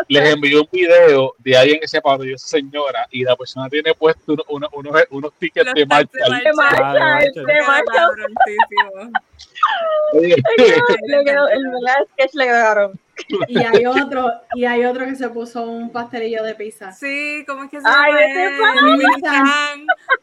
les 0.08 0.34
envió 0.34 0.60
un 0.62 0.68
video 0.70 1.34
de 1.38 1.56
alguien 1.56 1.80
que 1.80 1.88
se 1.88 2.00
parodió 2.00 2.34
a 2.34 2.36
esa 2.36 2.46
señora 2.48 3.06
y 3.10 3.24
la 3.24 3.34
persona 3.34 3.68
tiene 3.70 3.94
puesto 3.94 4.32
uno- 4.34 4.44
uno- 4.48 4.68
unos, 4.72 5.02
unos 5.10 5.32
tickets 5.38 5.66
Los 5.66 5.74
de 5.74 5.86
marcha. 5.86 6.10
De 6.12 6.52
marcha, 6.54 6.80
Ah, 6.84 7.18
de 7.20 7.26
de 7.26 7.46
Queda 7.46 7.66
marcha. 7.66 8.06
Cabroncísimo. 10.12 10.96
Le 11.06 11.24
quedó, 11.24 11.48
el 11.48 11.62
sketch 12.12 12.34
le 12.34 12.44
quedaron. 12.44 13.00
Y 13.48 13.58
hay 13.58 13.84
otro, 13.86 14.30
y 14.54 14.64
hay 14.64 14.84
otro 14.84 15.04
que 15.04 15.16
se 15.16 15.28
puso 15.28 15.64
un 15.64 15.90
pastelillo 15.90 16.42
de 16.44 16.54
pizza. 16.54 16.92
Sí, 16.92 17.44
¿cómo 17.48 17.64
es 17.64 17.70
que 17.70 17.80
se 17.80 17.86
Ay, 17.88 18.12
llama? 18.12 18.74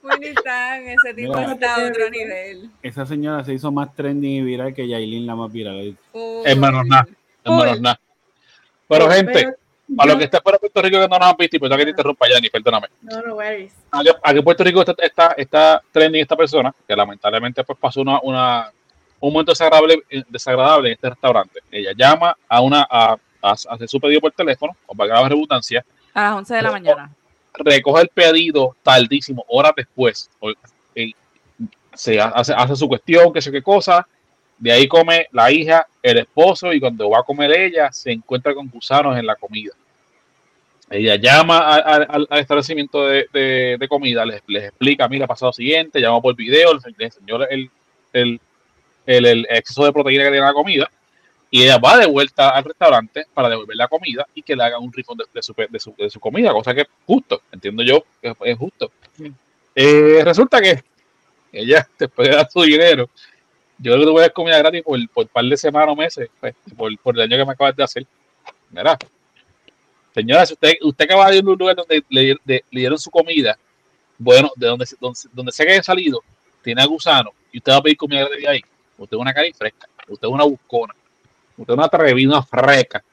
Winnie 0.03 0.33
Tan. 0.43 0.87
Ese 0.87 1.13
tipo 1.13 1.37
Mira. 1.37 1.51
está 1.53 1.75
a 1.75 1.89
otro 1.89 2.09
nivel. 2.09 2.69
Esa 2.81 3.05
señora 3.05 3.43
se 3.43 3.53
hizo 3.53 3.71
más 3.71 3.93
trending 3.95 4.31
y 4.31 4.41
viral 4.43 4.73
que 4.73 4.87
Yailin, 4.87 5.25
la 5.27 5.35
más 5.35 5.51
viral. 5.51 5.97
Es 6.45 6.57
menos 6.57 6.85
nada. 6.85 7.05
Es 7.43 7.51
menos 7.51 7.81
nada. 7.81 7.99
Pero, 8.87 9.09
gente, 9.09 9.33
Pero 9.33 9.53
para 9.95 10.07
yo- 10.07 10.13
los 10.13 10.17
que 10.19 10.23
están 10.25 10.41
fuera 10.41 10.55
de 10.55 10.59
Puerto 10.61 10.81
Rico 10.81 10.99
que 11.01 11.07
no 11.07 11.19
nos 11.19 11.27
han 11.29 11.35
visto, 11.37 11.55
y 11.57 11.59
perdón 11.59 11.77
que 11.79 11.83
te 11.85 11.89
interrumpa, 11.91 12.29
Yanni, 12.29 12.49
perdóname. 12.49 12.87
No, 13.01 13.21
no 13.21 13.35
worries. 13.35 13.73
Aquí, 13.91 14.09
aquí 14.23 14.37
en 14.37 14.43
Puerto 14.43 14.63
Rico 14.63 14.79
está, 14.81 14.95
está, 15.03 15.27
está 15.37 15.81
trending 15.91 16.21
esta 16.21 16.35
persona, 16.37 16.73
que 16.87 16.95
lamentablemente 16.95 17.63
pues 17.63 17.77
pasó 17.77 18.01
una, 18.01 18.19
una, 18.21 18.71
un 19.19 19.33
momento 19.33 19.51
desagradable, 19.51 20.03
desagradable 20.29 20.89
en 20.89 20.93
este 20.93 21.09
restaurante. 21.09 21.59
Ella 21.71 21.91
llama 21.95 22.35
a 22.47 22.61
una 22.61 22.87
a, 22.89 23.15
a, 23.41 23.51
hacer 23.51 23.87
su 23.87 23.99
pedido 23.99 24.21
por 24.21 24.31
teléfono, 24.31 24.75
o 24.85 24.93
para 24.95 25.21
la 25.21 25.29
redundancia, 25.29 25.83
A 26.13 26.23
las 26.23 26.33
11 26.33 26.55
de 26.55 26.61
la 26.61 26.71
mañana. 26.71 27.11
recoge 27.53 28.01
el 28.03 28.09
pedido 28.09 28.75
tardísimo, 28.83 29.43
horas 29.47 29.73
después. 29.75 30.29
O- 30.39 30.51
eh, 30.95 31.11
se 31.93 32.19
hace, 32.19 32.53
hace 32.53 32.75
su 32.75 32.87
cuestión, 32.87 33.31
que 33.31 33.41
sé 33.41 33.51
qué 33.51 33.61
cosa. 33.61 34.05
De 34.57 34.71
ahí 34.71 34.87
come 34.87 35.27
la 35.31 35.51
hija, 35.51 35.85
el 36.01 36.17
esposo, 36.19 36.71
y 36.73 36.79
cuando 36.79 37.09
va 37.09 37.19
a 37.19 37.23
comer 37.23 37.51
ella, 37.51 37.91
se 37.91 38.11
encuentra 38.11 38.53
con 38.53 38.69
gusanos 38.69 39.17
en 39.17 39.25
la 39.25 39.35
comida. 39.35 39.71
Ella 40.89 41.15
llama 41.15 41.57
a- 41.57 41.75
a- 41.79 41.95
al, 41.95 42.27
establecimiento 42.39 43.07
de, 43.07 43.27
de- 43.33 43.77
de 43.79 43.87
comida, 43.87 44.23
les, 44.25 44.41
les 44.47 44.65
explica, 44.65 45.07
mira, 45.07 45.25
pasado 45.25 45.51
siguiente, 45.51 45.99
llama 45.99 46.21
por 46.21 46.35
video, 46.35 46.73
les, 46.75 46.83
les 46.97 47.15
enseñó 47.17 47.43
el, 47.47 47.69
el, 48.13 48.39
el- 49.05 49.25
el 49.25 49.47
exceso 49.49 49.83
de 49.85 49.93
proteína 49.93 50.23
que 50.25 50.31
tiene 50.31 50.45
la 50.45 50.53
comida, 50.53 50.89
y 51.51 51.63
ella 51.63 51.77
va 51.77 51.97
de 51.97 52.05
vuelta 52.07 52.49
al 52.49 52.63
restaurante 52.63 53.25
para 53.33 53.49
devolver 53.49 53.75
la 53.77 53.87
comida 53.87 54.25
y 54.33 54.41
que 54.41 54.55
le 54.55 54.63
hagan 54.63 54.81
un 54.81 54.91
refund 54.91 55.21
de, 55.21 55.25
de 55.33 55.41
su, 55.43 55.53
de 55.53 55.79
su- 55.79 55.95
de 55.97 56.09
su 56.09 56.19
comida, 56.19 56.51
cosa 56.51 56.73
que 56.73 56.81
es 56.81 56.87
justo, 57.05 57.41
entiendo 57.51 57.83
yo 57.83 58.03
que 58.21 58.29
es- 58.29 58.35
es 58.43 58.57
justo. 58.57 58.91
Eh, 59.75 60.21
resulta 60.23 60.61
que 60.61 60.83
ella, 61.51 61.87
después 61.99 62.27
de 62.29 62.35
dar 62.35 62.47
su 62.51 62.61
dinero, 62.63 63.09
yo 63.77 63.91
creo 63.93 63.99
que 63.99 64.05
tuve 64.11 64.29
comida 64.31 64.57
gratis 64.57 64.81
por, 64.83 65.09
por 65.09 65.23
un 65.25 65.29
par 65.29 65.45
de 65.45 65.57
semanas 65.57 65.89
o 65.91 65.95
meses, 65.95 66.29
pues, 66.39 66.55
por, 66.75 66.97
por 66.99 67.15
el 67.19 67.27
daño 67.29 67.37
que 67.41 67.45
me 67.45 67.51
acabas 67.53 67.75
de 67.75 67.83
hacer. 67.83 68.07
Mira, 68.71 68.97
señora, 70.13 70.45
si 70.45 70.53
usted, 70.53 70.73
usted 70.81 71.05
acaba 71.05 71.29
de 71.29 71.37
ir 71.37 71.43
a 71.45 71.49
un 71.49 71.57
lugar 71.57 71.75
donde 71.75 72.03
le, 72.09 72.37
dieron 72.71 72.97
su 72.97 73.09
comida, 73.11 73.57
bueno, 74.17 74.49
de 74.55 74.67
donde, 74.67 74.85
donde, 74.99 75.19
donde 75.33 75.51
sea 75.51 75.65
que 75.65 75.73
haya 75.73 75.83
salido, 75.83 76.21
tiene 76.63 76.85
gusano, 76.85 77.31
y 77.51 77.57
usted 77.57 77.71
va 77.73 77.77
a 77.77 77.81
pedir 77.81 77.97
comida 77.97 78.27
gratis 78.27 78.47
ahí, 78.47 78.61
usted 78.97 79.17
es 79.17 79.21
una 79.21 79.33
cara 79.33 79.47
fresca, 79.57 79.87
usted 80.07 80.27
es 80.27 80.33
una 80.33 80.43
buscona, 80.43 80.93
usted 81.57 81.73
es 81.73 81.77
una 81.77 81.85
atrevida, 81.85 82.29
una 82.29 82.43
freca. 82.43 83.03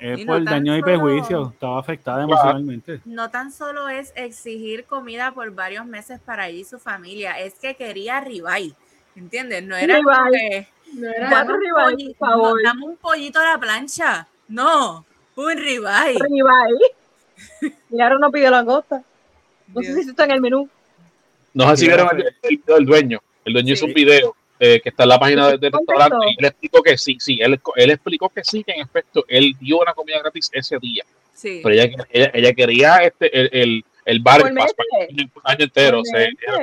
Es 0.00 0.20
Y 0.20 0.24
por 0.26 0.40
no 0.40 0.48
daño 0.50 0.76
y 0.76 0.80
solo- 0.80 0.92
perjuicio. 0.92 1.50
Estaba 1.50 1.80
afectada 1.80 2.22
emocionalmente. 2.22 3.00
No 3.04 3.30
tan 3.30 3.50
solo 3.50 3.88
es 3.88 4.12
exigir 4.14 4.84
comida 4.84 5.32
por 5.32 5.50
varios 5.52 5.86
meses 5.86 6.20
para 6.20 6.46
ella 6.46 6.60
y 6.60 6.64
su 6.64 6.78
familia, 6.78 7.32
es 7.40 7.54
que 7.54 7.74
quería 7.74 8.20
ribeye. 8.20 8.74
¿Entiendes? 9.16 9.64
No 9.64 9.74
era 9.76 9.96
Ribeye. 9.96 10.38
que 10.40 10.68
No 10.94 11.08
era- 11.10 11.30
dame 11.30 11.52
un, 11.52 11.60
ribeye, 11.60 11.96
polli- 11.96 12.16
por 12.16 12.28
favor. 12.28 12.62
no, 12.62 12.68
dame 12.68 12.84
un 12.86 12.96
pollito 12.96 13.40
a 13.40 13.44
la 13.44 13.58
plancha. 13.58 14.28
No, 14.46 15.04
un 15.34 15.56
ribeye. 15.56 16.16
Ribeye. 16.20 17.72
Y 17.90 18.00
ahora 18.00 18.18
no 18.20 18.30
pide 18.30 18.48
langosta. 18.50 19.02
No 19.74 19.82
sé 19.82 20.02
si 20.04 20.10
está 20.10 20.24
en 20.26 20.30
el 20.30 20.40
menú. 20.40 20.68
No 21.54 21.68
sé 21.70 21.76
si 21.78 21.86
vieron 21.88 22.08
el, 22.16 22.22
el 22.26 22.34
video 22.48 22.76
del 22.76 22.86
dueño. 22.86 23.18
El 23.44 23.52
dueño 23.52 23.72
hizo 23.72 23.86
Sí. 23.86 23.90
un 23.90 23.94
video 23.94 24.36
eh, 24.60 24.80
que 24.82 24.88
está 24.88 25.04
en 25.04 25.08
la 25.10 25.18
página 25.18 25.48
del, 25.56 25.72
restaurante 25.72 26.16
y 26.30 26.36
él 26.38 26.44
explicó 26.46 26.82
que 26.82 26.98
sí, 26.98 27.16
sí, 27.20 27.38
él, 27.40 27.60
él 27.76 27.90
explicó 27.90 28.28
que 28.28 28.42
sí, 28.44 28.64
que 28.64 28.72
en 28.72 28.80
efecto 28.82 29.24
él 29.28 29.54
dio 29.60 29.80
una 29.80 29.92
comida 29.94 30.18
gratis 30.20 30.50
ese 30.52 30.78
día. 30.80 31.04
Sí. 31.34 31.60
Pero 31.62 31.74
ella, 31.74 32.06
ella, 32.10 32.30
ella 32.34 32.52
quería 32.52 32.96
este, 32.96 33.38
el, 33.38 33.48
el, 33.52 33.84
el 34.04 34.20
bar 34.20 34.40
el 34.46 34.54
pass 34.54 34.72
para 34.74 35.04
el 35.06 35.30
año- 35.44 35.64
entero. 35.64 36.02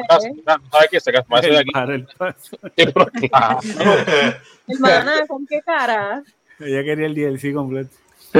"Ah, 0.10 0.20
no 0.46 0.70
sabe 0.70 0.88
qué 0.92 1.00
se 1.00 1.12
casa 1.14 1.42
de 1.42 1.58
aquí. 1.60 1.72
Para 1.72 1.94
el 1.96 2.08
claro, 3.30 3.60
Hermana, 4.68 5.28
¿con 5.28 5.46
qué 5.48 5.62
cara? 5.62 6.24
Ella 6.60 6.84
quería 6.84 7.06
el 7.06 7.16
DLC 7.16 7.54
completo. 7.54 7.90
Si 8.34 8.40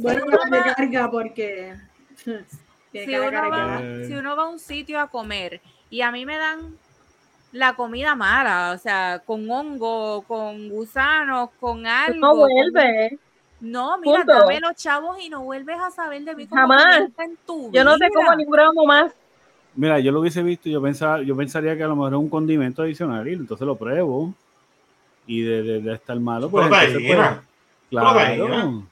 Bueno, 0.00 0.26
va- 0.26 0.74
carga 0.76 1.10
porque. 1.10 1.74
Si 2.90 3.14
uno, 3.14 3.20
va, 3.26 3.30
carga. 3.30 4.06
si 4.06 4.14
uno 4.14 4.34
va 4.34 4.44
a 4.44 4.48
un 4.48 4.58
sitio 4.58 4.98
a 4.98 5.08
comer 5.08 5.60
y 5.90 6.00
a 6.00 6.10
mí 6.10 6.24
me 6.24 6.36
dan 6.38 6.74
la 7.52 7.74
comida 7.74 8.14
mala, 8.14 8.72
o 8.74 8.78
sea, 8.78 9.22
con 9.24 9.50
hongo, 9.50 10.22
con 10.22 10.68
gusanos, 10.68 11.50
con 11.58 11.86
algo. 11.86 12.18
No 12.18 12.36
vuelve. 12.36 13.18
No, 13.60 13.98
mira, 13.98 14.18
Punto. 14.18 14.32
dame 14.32 14.60
los 14.60 14.76
chavos 14.76 15.18
y 15.20 15.28
no 15.28 15.42
vuelves 15.42 15.76
a 15.80 15.90
saber 15.90 16.22
de 16.22 16.34
mí 16.36 16.46
como 16.46 16.60
Jamás. 16.60 16.98
en 17.18 17.36
tu 17.46 17.72
Yo 17.72 17.82
no 17.82 17.96
te 17.96 18.04
vida. 18.06 18.14
como 18.14 18.34
ni 18.36 18.44
un 18.44 18.50
gramo 18.50 18.84
más. 18.86 19.12
Mira, 19.74 19.98
yo 20.00 20.12
lo 20.12 20.20
hubiese 20.20 20.42
visto, 20.42 20.68
yo 20.68 20.80
pensaba, 20.82 21.22
yo 21.22 21.36
pensaría 21.36 21.76
que 21.76 21.82
a 21.82 21.88
lo 21.88 21.96
mejor 21.96 22.12
es 22.12 22.18
un 22.18 22.28
condimento 22.28 22.82
adicional 22.82 23.26
y 23.28 23.32
entonces 23.34 23.66
lo 23.66 23.76
pruebo. 23.76 24.32
Y 25.26 25.42
de, 25.42 25.62
de, 25.62 25.80
de 25.80 25.92
estar 25.94 26.18
malo, 26.20 26.48
pues 26.48 26.64
entonces, 26.66 26.92
pues, 26.92 27.02
Proteína. 27.04 27.42
claro. 27.90 28.08
Proteína. 28.12 28.82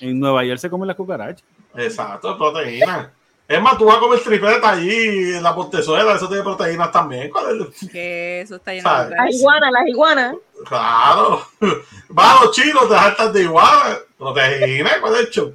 En 0.00 0.18
Nueva 0.18 0.44
York 0.44 0.58
se 0.58 0.70
comen 0.70 0.86
las 0.88 0.96
cucarachas. 0.96 1.44
Exacto, 1.76 2.36
proteína. 2.38 3.12
Es 3.48 3.62
más, 3.62 3.78
tú 3.78 3.84
vas 3.84 3.96
a 3.96 4.00
comer 4.00 4.20
tripeta 4.20 4.70
allí 4.70 5.34
en 5.36 5.42
la 5.42 5.54
portezuela, 5.54 6.14
eso 6.14 6.26
tiene 6.28 6.42
proteínas 6.42 6.90
también. 6.90 7.30
¿Cuál 7.30 7.60
es? 7.60 7.88
Que 7.92 8.40
eso 8.40 8.56
está 8.56 8.72
lleno 8.72 8.88
¿Sabes? 8.88 9.10
de 9.10 9.16
Las 9.16 9.34
iguanas, 9.34 9.72
las 9.72 9.86
iguanas. 9.86 10.36
Claro. 10.68 11.42
Vas 12.08 12.40
a 12.40 12.44
los 12.44 12.54
chinos, 12.54 12.88
te 12.88 12.94
saltas 12.94 13.32
de 13.32 13.42
igual. 13.42 13.98
Proteína, 14.18 14.90
¿cuál 15.00 15.14
es 15.14 15.20
el 15.20 15.30
show? 15.30 15.54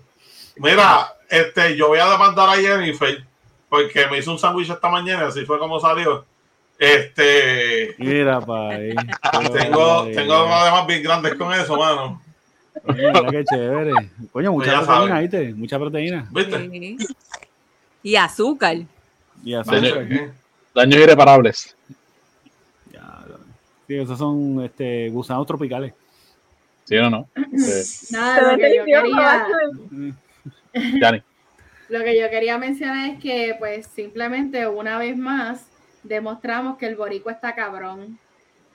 Mira, 0.57 1.13
este, 1.29 1.75
yo 1.75 1.89
voy 1.89 1.99
a 1.99 2.09
demandar 2.11 2.49
a 2.49 2.55
Jennifer 2.55 3.23
porque 3.67 4.07
me 4.07 4.19
hizo 4.19 4.31
un 4.31 4.39
sándwich 4.39 4.69
esta 4.69 4.89
mañana, 4.89 5.27
así 5.27 5.45
fue 5.45 5.57
como 5.59 5.79
salió. 5.79 6.25
Este, 6.77 7.95
Mira, 7.97 8.41
pa' 8.41 8.69
ahí. 8.69 8.93
tengo, 9.53 10.01
Ay, 10.03 10.15
tengo 10.15 10.45
problemas 10.45 10.87
bien 10.87 11.03
grandes 11.03 11.35
con 11.35 11.53
eso, 11.53 11.77
mano. 11.77 12.21
Mira 12.85 13.21
qué 13.29 13.43
chévere. 13.45 13.93
Coño, 14.31 14.51
mucha 14.51 14.71
Pues 14.71 14.79
ya 14.79 14.85
proteína. 14.85 15.19
¿viste? 15.19 15.53
Mucha 15.53 15.79
proteína. 15.79 16.27
¿Viste? 16.31 16.97
Sí. 18.03 18.09
Y 18.09 18.15
azúcar. 18.15 18.77
Y. 19.43 19.53
¿qué? 19.53 20.31
daños 20.73 21.01
irreparables. 21.01 21.75
Ya, 22.91 23.25
sí, 23.87 23.97
esos 23.97 24.17
son 24.17 24.63
este, 24.63 25.09
gusanos 25.09 25.45
tropicales. 25.47 25.93
¿Sí 26.85 26.97
o 26.97 27.09
no? 27.09 27.27
Eh, 27.35 27.83
Nada, 28.11 28.35
Se 28.35 28.51
lo 28.51 28.57
que 28.57 28.75
yo 28.75 28.85
quería. 28.85 29.01
¿verdad? 29.01 29.47
Yanni. 30.99 31.23
Lo 31.89 32.03
que 32.03 32.19
yo 32.19 32.29
quería 32.29 32.57
mencionar 32.57 33.09
es 33.09 33.19
que, 33.19 33.55
pues, 33.59 33.85
simplemente 33.87 34.65
una 34.67 34.97
vez 34.97 35.17
más 35.17 35.65
demostramos 36.03 36.77
que 36.77 36.87
el 36.87 36.95
boricua 36.95 37.33
está 37.33 37.53
cabrón. 37.53 38.17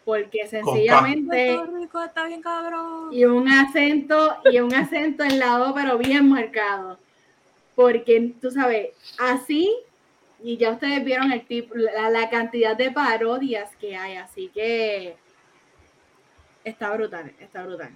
Porque 0.04 0.46
sencillamente. 0.46 1.58
Está 2.04 2.26
bien 2.26 2.40
cabrón. 2.40 3.12
Y 3.12 3.24
un 3.24 3.48
acento, 3.48 4.36
y 4.44 4.60
un 4.60 4.72
acento 4.72 5.24
en 5.24 5.38
lado, 5.38 5.74
pero 5.74 5.98
bien 5.98 6.28
marcado. 6.28 6.98
Porque 7.76 8.32
tú 8.40 8.50
sabes, 8.50 8.88
así, 9.18 9.72
y 10.42 10.56
ya 10.56 10.70
ustedes 10.70 11.04
vieron 11.04 11.30
el 11.30 11.46
tipo, 11.46 11.74
la, 11.76 12.10
la 12.10 12.28
cantidad 12.30 12.74
de 12.76 12.90
parodias 12.90 13.70
que 13.76 13.94
hay, 13.96 14.16
así 14.16 14.50
que 14.52 15.14
está 16.64 16.90
brutal, 16.96 17.32
está 17.38 17.64
brutal. 17.64 17.90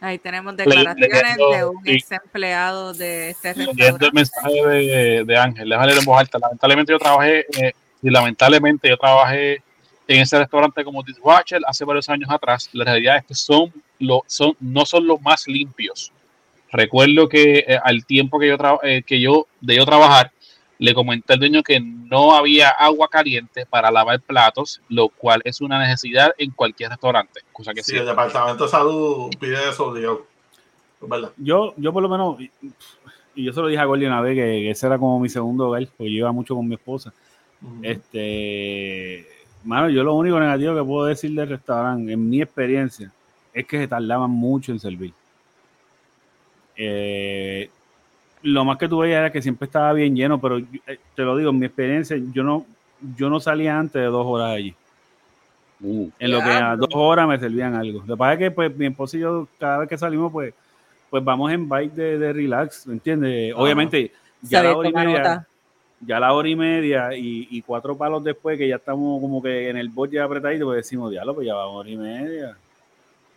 Ahí 0.00 0.18
tenemos 0.18 0.54
Le- 0.54 0.64
declaraciones 0.64 1.36
de 1.36 1.64
un 1.64 1.82
sí. 1.82 1.92
ex 1.92 2.12
empleado 2.12 2.92
de 2.92 3.30
este 3.30 3.54
Leyendo 3.54 3.72
el 3.72 3.78
restaurante. 3.78 4.10
mensaje 4.12 4.66
de, 4.66 5.24
de 5.24 5.36
Ángel, 5.38 5.68
déjame 5.70 5.86
leer 5.86 5.98
en 6.00 6.04
voz 6.04 6.20
alta. 6.20 6.38
Lamentablemente 6.38 6.92
yo 6.92 6.98
trabajé, 6.98 7.46
eh, 7.58 7.72
y 8.02 8.10
lamentablemente 8.10 8.88
yo 8.90 8.98
trabajé 8.98 9.62
en 10.08 10.20
ese 10.20 10.38
restaurante 10.38 10.84
como 10.84 11.02
dishwasher 11.02 11.60
hace 11.66 11.84
varios 11.84 12.08
años 12.08 12.30
atrás. 12.30 12.68
La 12.72 12.84
realidad 12.84 13.16
es 13.18 13.24
que 13.26 13.34
son, 13.34 13.72
lo, 13.98 14.22
son 14.26 14.52
no 14.60 14.86
son 14.86 15.06
los 15.06 15.20
más 15.20 15.46
limpios. 15.48 16.12
Recuerdo 16.72 17.28
que 17.28 17.58
eh, 17.60 17.78
al 17.82 18.04
tiempo 18.04 18.38
que 18.38 18.48
yo, 18.48 18.58
tra- 18.58 18.78
eh, 18.82 19.02
que 19.02 19.20
yo 19.20 19.46
de 19.60 19.76
yo 19.76 19.86
trabajar, 19.86 20.32
le 20.78 20.92
comenté 20.92 21.32
al 21.32 21.38
dueño 21.38 21.62
que 21.62 21.80
no 21.80 22.34
había 22.34 22.68
agua 22.68 23.08
caliente 23.08 23.64
para 23.64 23.90
lavar 23.90 24.20
platos, 24.20 24.82
lo 24.88 25.08
cual 25.08 25.40
es 25.44 25.60
una 25.60 25.78
necesidad 25.78 26.32
en 26.36 26.50
cualquier 26.50 26.90
restaurante. 26.90 27.40
Cosa 27.52 27.72
que 27.72 27.82
Sí, 27.82 27.92
sí, 27.92 27.96
el 27.98 28.04
departamento 28.06 28.64
de 28.64 28.70
salud 28.70 29.30
pide 29.40 29.70
eso, 29.70 29.90
verdad. 31.00 31.30
Yo, 31.36 31.72
yo 31.76 31.92
por 31.92 32.02
lo 32.02 32.08
menos, 32.08 32.38
y- 32.40 32.50
yo 33.42 33.52
se 33.52 33.60
lo 33.60 33.68
dije 33.68 33.80
a 33.80 33.84
Gordy 33.84 34.06
una 34.06 34.20
vez, 34.20 34.34
que, 34.34 34.42
que 34.42 34.70
ese 34.70 34.86
era 34.86 34.98
como 34.98 35.18
mi 35.20 35.28
segundo 35.28 35.68
hogar, 35.68 35.86
porque 35.96 36.10
yo 36.12 36.18
iba 36.18 36.32
mucho 36.32 36.54
con 36.54 36.66
mi 36.68 36.74
esposa. 36.74 37.12
Ujú. 37.62 37.80
Este, 37.82 39.26
mano, 39.66 39.90
yo 39.90 40.02
lo 40.02 40.14
único 40.14 40.40
negativo 40.40 40.74
que 40.74 40.84
puedo 40.84 41.06
decir 41.06 41.32
del 41.32 41.48
restaurante, 41.48 42.12
en 42.12 42.30
mi 42.30 42.40
experiencia, 42.40 43.10
es 43.52 43.66
que 43.66 43.78
se 43.78 43.88
tardaban 43.88 44.30
mucho 44.30 44.72
en 44.72 44.80
servir. 44.80 45.12
Eh, 46.76 47.68
lo 48.42 48.64
más 48.64 48.78
que 48.78 48.88
tuve 48.88 49.12
era 49.12 49.32
que 49.32 49.42
siempre 49.42 49.66
estaba 49.66 49.92
bien 49.92 50.14
lleno, 50.14 50.40
pero 50.40 50.58
eh, 50.58 50.98
te 51.14 51.22
lo 51.22 51.36
digo, 51.36 51.50
en 51.50 51.58
mi 51.58 51.66
experiencia, 51.66 52.16
yo 52.32 52.42
no, 52.42 52.64
yo 53.16 53.28
no 53.28 53.40
salía 53.40 53.78
antes 53.78 54.00
de 54.00 54.06
dos 54.06 54.26
horas 54.26 54.50
allí. 54.50 54.74
Uh, 55.80 56.08
En 56.18 56.30
lo 56.30 56.38
que 56.38 56.50
a 56.50 56.76
dos 56.76 56.88
horas 56.94 57.28
me 57.28 57.38
servían 57.38 57.74
algo. 57.74 58.00
Lo 58.06 58.14
que 58.14 58.18
pasa 58.18 58.32
es 58.34 58.38
que 58.38 58.50
pues, 58.50 58.76
mi 58.76 58.86
esposo 58.86 59.16
y 59.16 59.20
yo, 59.20 59.48
cada 59.58 59.78
vez 59.78 59.88
que 59.88 59.98
salimos, 59.98 60.32
pues, 60.32 60.54
pues 61.10 61.22
vamos 61.22 61.52
en 61.52 61.68
bike 61.68 61.92
de, 61.92 62.18
de 62.18 62.32
relax, 62.32 62.86
¿me 62.86 62.94
entiendes? 62.94 63.52
Obviamente, 63.56 64.12
ya 64.42 64.62
la 64.62 64.76
hora 64.76 64.88
y 64.88 64.92
media, 64.92 65.18
nota. 65.18 65.46
Ya 66.00 66.20
la 66.20 66.32
hora 66.32 66.48
y 66.48 66.56
media 66.56 67.14
y, 67.16 67.48
y 67.50 67.62
cuatro 67.62 67.96
palos 67.96 68.22
después, 68.22 68.58
que 68.58 68.68
ya 68.68 68.76
estamos 68.76 69.20
como 69.20 69.42
que 69.42 69.68
en 69.70 69.76
el 69.76 69.88
bot 69.88 70.10
ya 70.10 70.24
apretadito, 70.24 70.66
pues 70.66 70.76
decimos, 70.78 71.10
diablo, 71.10 71.34
pues 71.34 71.46
ya 71.46 71.54
va 71.54 71.66
hora 71.66 71.88
y 71.88 71.96
media. 71.96 72.56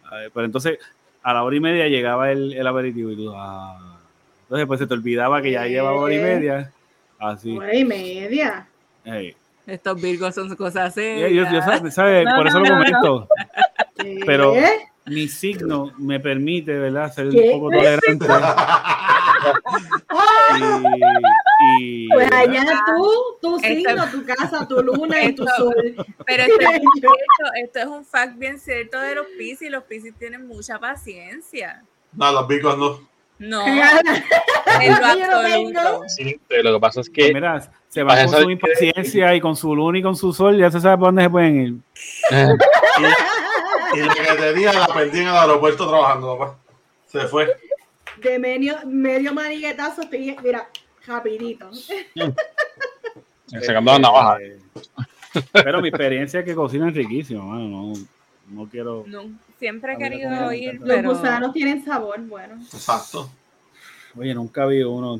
A 0.10 0.16
ver, 0.16 0.32
pero 0.34 0.46
entonces, 0.46 0.78
a 1.24 1.34
la 1.34 1.44
hora 1.44 1.56
y 1.56 1.60
media 1.60 1.88
llegaba 1.88 2.32
el, 2.32 2.54
el 2.54 2.68
aperitivo 2.68 3.12
y 3.12 3.16
tú, 3.16 3.32
ah. 3.36 3.98
Entonces, 4.44 4.66
pues 4.68 4.80
se 4.80 4.88
te 4.88 4.94
olvidaba 4.96 5.42
que 5.42 5.52
ya 5.52 5.66
llevaba 5.68 6.00
hora 6.00 6.14
y 6.14 6.18
Eh. 6.18 6.22
media. 6.22 6.72
Así. 7.20 7.56
Hora 7.58 7.76
y 7.76 7.86
media. 7.86 8.68
Ey. 9.06 9.36
Estos 9.68 10.02
virgos 10.02 10.34
son 10.34 10.56
cosas 10.56 10.94
serias. 10.96 11.30
yo- 11.32 11.44
yo 11.54 11.62
sabe- 11.62 11.92
sabe, 11.92 12.24
No, 12.26 12.36
por 12.36 12.48
eso 12.48 12.60
no, 12.60 12.66
lo 12.66 12.70
no, 12.72 12.80
no. 12.80 12.84
comento. 12.86 13.28
¿Qué? 13.98 14.20
Pero- 14.26 14.54
mi 15.06 15.28
signo 15.28 15.92
me 15.98 16.20
permite, 16.20 16.78
¿verdad? 16.78 17.12
Ser 17.14 17.30
¿Qué? 17.30 17.50
un 17.52 17.60
poco 17.60 17.72
tolerante. 17.72 18.26
y, 20.58 20.62
y- 21.80 22.08
Pues 22.10 22.32
allá 22.32 22.64
tú, 22.86 23.12
tu 23.42 23.56
Esto- 23.58 23.68
signo, 23.68 24.08
tu 24.12 24.26
casa, 24.26 24.68
tu 24.68 24.82
luna 24.84 25.24
y 25.24 25.34
tu 25.34 25.46
sol. 25.48 25.96
Pero 26.26 26.44
esto, 26.44 26.70
esto 27.64 27.80
es 27.80 27.86
un 27.86 28.06
fact 28.06 28.38
bien 28.38 28.60
cierto 28.60 29.00
de 29.00 29.16
los 29.16 29.28
Piscis. 29.38 29.70
Los 29.72 29.84
Piscis 29.84 30.14
tienen 30.18 30.48
mucha 30.48 30.80
paciencia. 30.80 31.84
No, 32.14 32.32
los 32.32 32.48
bicos 32.48 32.78
no. 32.78 33.08
No, 33.40 33.66
en 34.82 35.00
lo 35.00 35.06
absoluto. 35.06 36.02
sí, 36.08 36.38
lo 36.50 36.74
que 36.74 36.80
pasa 36.82 37.00
es 37.00 37.10
pues 37.10 37.28
que 37.28 37.34
mira, 37.34 37.72
se 37.88 38.04
va 38.04 38.18
con 38.26 38.42
su 38.42 38.50
impaciencia 38.50 39.34
y 39.34 39.40
con 39.40 39.56
su 39.56 39.74
luna 39.74 39.98
y 40.00 40.02
con 40.02 40.16
su 40.18 40.34
sol, 40.34 40.58
ya 40.58 40.70
se 40.70 40.82
sabe 40.82 40.98
por 40.98 41.08
dónde 41.08 41.24
se 41.24 41.30
pueden 41.30 41.62
ir. 41.62 41.74
Y 43.96 44.00
la 44.02 44.14
que 44.14 44.36
tenía 44.36 44.74
la 44.74 44.88
perdí 44.88 45.22
en 45.22 45.28
el 45.30 45.36
aeropuerto 45.36 45.88
trabajando, 45.88 46.38
papá. 46.38 46.58
Se 47.08 47.22
fue. 47.28 47.48
De 48.18 48.38
medio, 48.38 48.76
medio 48.86 49.34
maniguetazo, 49.34 50.02
estoy, 50.04 50.38
mira, 50.44 50.70
rapidito. 51.10 51.70
sacando 53.48 53.92
la 53.94 54.00
navaja. 54.00 54.42
Eh, 54.42 54.60
Pero 55.52 55.82
mi 55.82 55.90
experiencia 55.90 56.40
es 56.40 56.46
que 56.46 56.56
cocinan 56.56 56.94
riquísimo, 56.94 57.44
mano. 57.44 57.68
No, 57.68 57.94
no 58.50 58.70
quiero. 58.70 59.04
No, 59.08 59.24
siempre 59.60 59.94
he 59.94 59.98
querido 59.98 60.52
ir, 60.54 60.80
Los 60.82 61.04
gusanos 61.04 61.54
tienen 61.54 61.84
sabor, 61.84 62.20
bueno. 62.22 62.56
Exacto. 62.62 63.30
Oye, 64.18 64.34
nunca 64.34 64.66
vi 64.66 64.82
uno. 64.84 65.20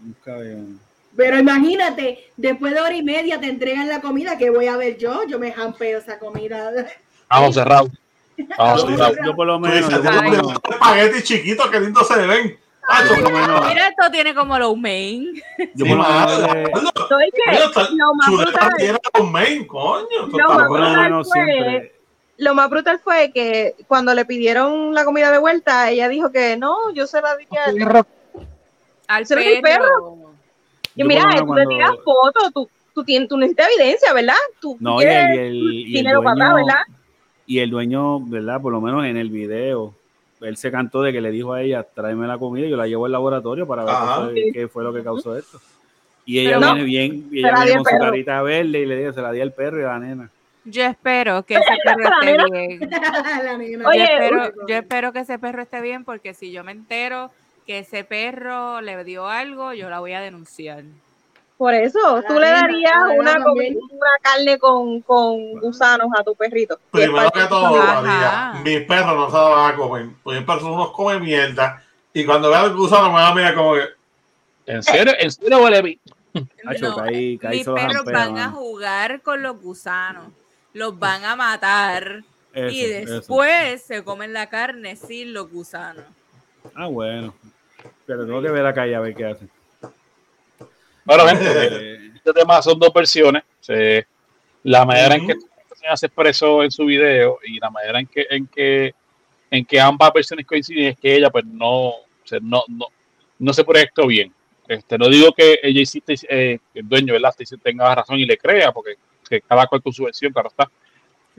Nunca 0.00 0.36
vi 0.38 0.50
uno. 0.50 0.78
Pero 1.16 1.38
imagínate, 1.38 2.30
después 2.36 2.72
de 2.72 2.80
hora 2.80 2.96
y 2.96 3.02
media 3.02 3.38
te 3.38 3.48
entregan 3.48 3.88
la 3.88 4.00
comida, 4.00 4.38
que 4.38 4.48
voy 4.50 4.66
a 4.66 4.76
ver 4.76 4.96
yo? 4.96 5.26
Yo 5.28 5.38
me 5.38 5.52
jampeo 5.52 5.98
esa 5.98 6.18
comida. 6.18 6.70
Vamos 7.28 7.54
cerrado. 7.54 7.90
Vamos 8.56 8.82
Yo- 8.82 8.88
cerrado. 8.90 9.14
Yo 9.24 9.34
por 9.36 9.46
lo 9.46 9.58
menos. 9.58 9.92
espaguetis 9.92 11.24
chiquitos, 11.24 11.68
qué 11.70 11.80
lindo 11.80 12.02
se 12.04 12.26
ven. 12.26 12.58
Ah, 12.88 13.02
mira, 13.68 13.88
esto 13.88 14.10
tiene 14.10 14.34
como 14.34 14.58
low 14.58 14.74
main. 14.76 15.32
yo 15.74 15.86
por 15.86 15.96
lo 15.96 16.02
menos 16.04 16.40
lo 17.92 18.14
más 18.14 18.30
brutal, 18.30 18.72
tiene 18.76 18.98
con 19.12 19.32
main, 19.32 19.66
coño. 19.66 20.26
Lo 20.32 20.48
más 20.48 21.28
siempre. 21.28 21.94
lo 22.38 22.68
brutal 22.68 22.98
fue 22.98 23.30
que 23.32 23.76
cuando 23.86 24.14
le 24.14 24.24
pidieron 24.24 24.94
la 24.94 25.04
comida 25.04 25.30
de 25.30 25.38
vuelta, 25.38 25.90
ella 25.90 26.08
dijo 26.08 26.32
que 26.32 26.56
no, 26.56 26.92
yo 26.92 27.06
se 27.06 27.20
la 27.20 27.36
di 27.36 27.46
Al 29.06 29.26
¿Se 29.26 29.36
ve 29.36 29.56
el 29.56 29.62
perro. 29.62 30.18
Y 30.94 31.00
Yo 31.00 31.06
mira, 31.06 31.22
tú 31.46 31.54
le 31.54 31.66
tiras 31.66 31.92
fotos, 32.04 32.52
tú, 32.52 32.68
tú, 32.94 33.04
tienes, 33.04 33.28
tú 33.28 33.38
necesitas 33.38 33.68
evidencia, 33.74 34.12
¿verdad? 34.12 34.34
Tú, 34.60 34.74
tú 34.74 34.78
No, 34.80 35.00
y 35.00 35.04
quieres 35.04 35.38
el, 35.38 35.38
y 35.38 35.38
el- 35.38 35.54
y 35.64 35.84
el 35.84 35.92
dinero 35.92 36.22
para 36.22 36.32
atrás, 36.32 36.54
¿verdad? 36.56 36.82
y 37.46 37.58
el 37.58 37.70
dueño, 37.70 38.20
¿verdad? 38.20 38.60
Por 38.60 38.72
lo 38.72 38.80
menos 38.80 39.04
en 39.04 39.16
el 39.16 39.28
video, 39.30 39.94
él 40.42 40.56
se 40.56 40.70
cantó 40.70 41.02
de 41.02 41.12
que 41.12 41.20
le 41.20 41.30
dijo 41.30 41.52
a 41.52 41.62
ella, 41.62 41.82
tráeme 41.82 42.26
la 42.26 42.38
comida 42.38 42.66
y 42.66 42.70
yo 42.70 42.76
la 42.76 42.86
llevo 42.86 43.06
al 43.06 43.12
laboratorio 43.12 43.66
para 43.66 43.84
ver 43.84 43.94
Ajá. 43.94 44.28
qué 44.28 44.32
fue, 44.32 44.52
qué 44.52 44.68
fue 44.68 44.84
lo 44.84 44.92
que 44.92 45.02
causó 45.02 45.36
esto. 45.36 45.60
Y 46.24 46.38
ella 46.38 46.58
Pero 46.58 46.60
no, 46.60 46.74
viene 46.74 46.84
bien, 46.84 47.28
y 47.30 47.38
ella 47.40 47.64
viene 47.64 47.82
con 47.82 47.92
su 47.92 47.98
carita 47.98 48.42
verde 48.42 48.80
y 48.80 48.86
le 48.86 48.96
dijo, 48.96 49.12
se 49.12 49.22
la 49.22 49.32
di 49.32 49.40
al 49.40 49.52
perro 49.52 49.80
y 49.80 49.84
a 49.84 49.88
la 49.88 49.98
nena. 49.98 50.30
Yo 50.64 50.84
espero 50.84 51.42
que 51.44 51.54
ese 51.54 51.64
perro 51.84 52.10
esté 52.14 52.36
bien. 52.50 52.80
Yo, 53.82 53.90
espero, 53.90 54.52
yo 54.68 54.74
espero 54.76 55.12
que 55.12 55.20
ese 55.20 55.38
perro 55.38 55.62
esté 55.62 55.80
bien 55.80 56.04
porque 56.04 56.34
si 56.34 56.52
yo 56.52 56.62
me 56.62 56.72
entero 56.72 57.30
que 57.66 57.80
ese 57.80 58.04
perro 58.04 58.80
le 58.80 59.02
dio 59.04 59.28
algo, 59.28 59.72
yo 59.72 59.90
la 59.90 60.00
voy 60.00 60.12
a 60.12 60.20
denunciar. 60.20 60.84
Por 61.62 61.74
eso, 61.74 62.16
la 62.16 62.26
tú 62.26 62.40
le 62.40 62.48
darías 62.48 62.92
la 62.92 63.14
una, 63.14 63.38
carne 64.20 64.58
con, 64.58 65.00
con 65.02 65.60
gusanos 65.60 66.08
a 66.18 66.24
tu 66.24 66.34
perrito. 66.34 66.76
Primero 66.90 67.30
que 67.30 67.44
todo. 67.44 67.76
María, 67.76 68.54
mis 68.64 68.80
perros 68.80 69.14
no 69.14 69.30
se 69.30 69.36
la 69.36 69.42
van 69.44 69.72
a 69.72 69.76
comer. 69.76 70.06
Porque 70.24 70.40
mis 70.40 70.46
perros 70.48 70.64
unos 70.64 70.90
comen 70.90 71.22
mierda. 71.22 71.80
Y 72.12 72.24
cuando 72.24 72.50
vean 72.50 72.64
el 72.64 72.74
gusano 72.74 73.10
me 73.10 73.14
van 73.14 73.30
a 73.30 73.34
mirar 73.36 73.54
como 73.54 73.74
que. 73.74 73.84
¿En 74.66 74.82
serio? 74.82 75.12
¿En 75.16 75.30
serio 75.30 75.62
huele 75.62 76.00
No, 76.80 76.96
caí- 76.96 77.38
caí 77.38 77.58
mis 77.58 77.68
perros 77.68 78.04
van 78.06 78.38
a 78.38 78.50
jugar 78.50 79.20
con 79.22 79.40
los 79.40 79.62
gusanos, 79.62 80.32
los 80.72 80.98
van 80.98 81.24
a 81.24 81.36
matar 81.36 82.24
Eso, 82.52 82.74
y 82.74 82.80
eso. 82.86 83.12
después 83.14 83.82
se 83.82 84.02
comen 84.02 84.32
la 84.32 84.48
carne 84.48 84.96
sin 84.96 85.32
los 85.32 85.48
gusanos. 85.48 86.06
Ah, 86.74 86.88
bueno. 86.88 87.32
Pero 88.04 88.26
tengo 88.26 88.42
que 88.42 88.50
ver 88.50 88.66
acá 88.66 88.84
y 88.88 88.94
a 88.94 88.98
ver 88.98 89.14
qué 89.14 89.26
hacen. 89.26 89.48
Bueno, 91.04 91.26
gente, 91.26 91.44
Eh, 91.46 92.10
este 92.16 92.32
tema 92.32 92.62
son 92.62 92.78
dos 92.78 92.92
versiones. 92.92 93.42
Se- 93.60 94.06
la 94.64 94.84
manera 94.84 95.16
en 95.16 95.26
que 95.26 95.32
Ujú. 95.34 95.46
esta 95.62 95.74
señora 95.74 95.96
se 95.96 96.06
expresó 96.06 96.62
en 96.62 96.70
su 96.70 96.84
video 96.84 97.38
y 97.44 97.58
la 97.58 97.68
manera 97.70 97.98
en 97.98 98.06
que, 98.06 98.26
en 98.30 98.46
que, 98.46 98.94
en 99.50 99.64
que 99.64 99.80
ambas 99.80 100.12
versiones 100.12 100.46
coinciden 100.46 100.86
es 100.86 100.98
que 100.98 101.16
ella 101.16 101.30
pues 101.30 101.44
no, 101.44 101.88
o 101.88 102.04
sea, 102.24 102.38
no, 102.40 102.62
no, 102.68 102.86
no 103.38 103.52
se 103.52 103.64
proyectó 103.64 104.06
bien. 104.06 104.32
Este, 104.68 104.96
no 104.96 105.08
digo 105.08 105.32
que 105.32 105.58
ella 105.62 105.80
hiciste, 105.80 106.14
eh, 106.28 106.58
el 106.74 106.88
dueño 106.88 107.12
¿verdad? 107.12 107.34
tenga 107.62 107.92
razón 107.94 108.18
y 108.20 108.24
le 108.24 108.38
crea, 108.38 108.70
porque 108.72 108.94
que 109.28 109.40
cada 109.40 109.66
cual 109.66 109.82
con 109.82 109.92
su 109.92 110.04
versión, 110.04 110.32
claro 110.32 110.48
está. 110.48 110.70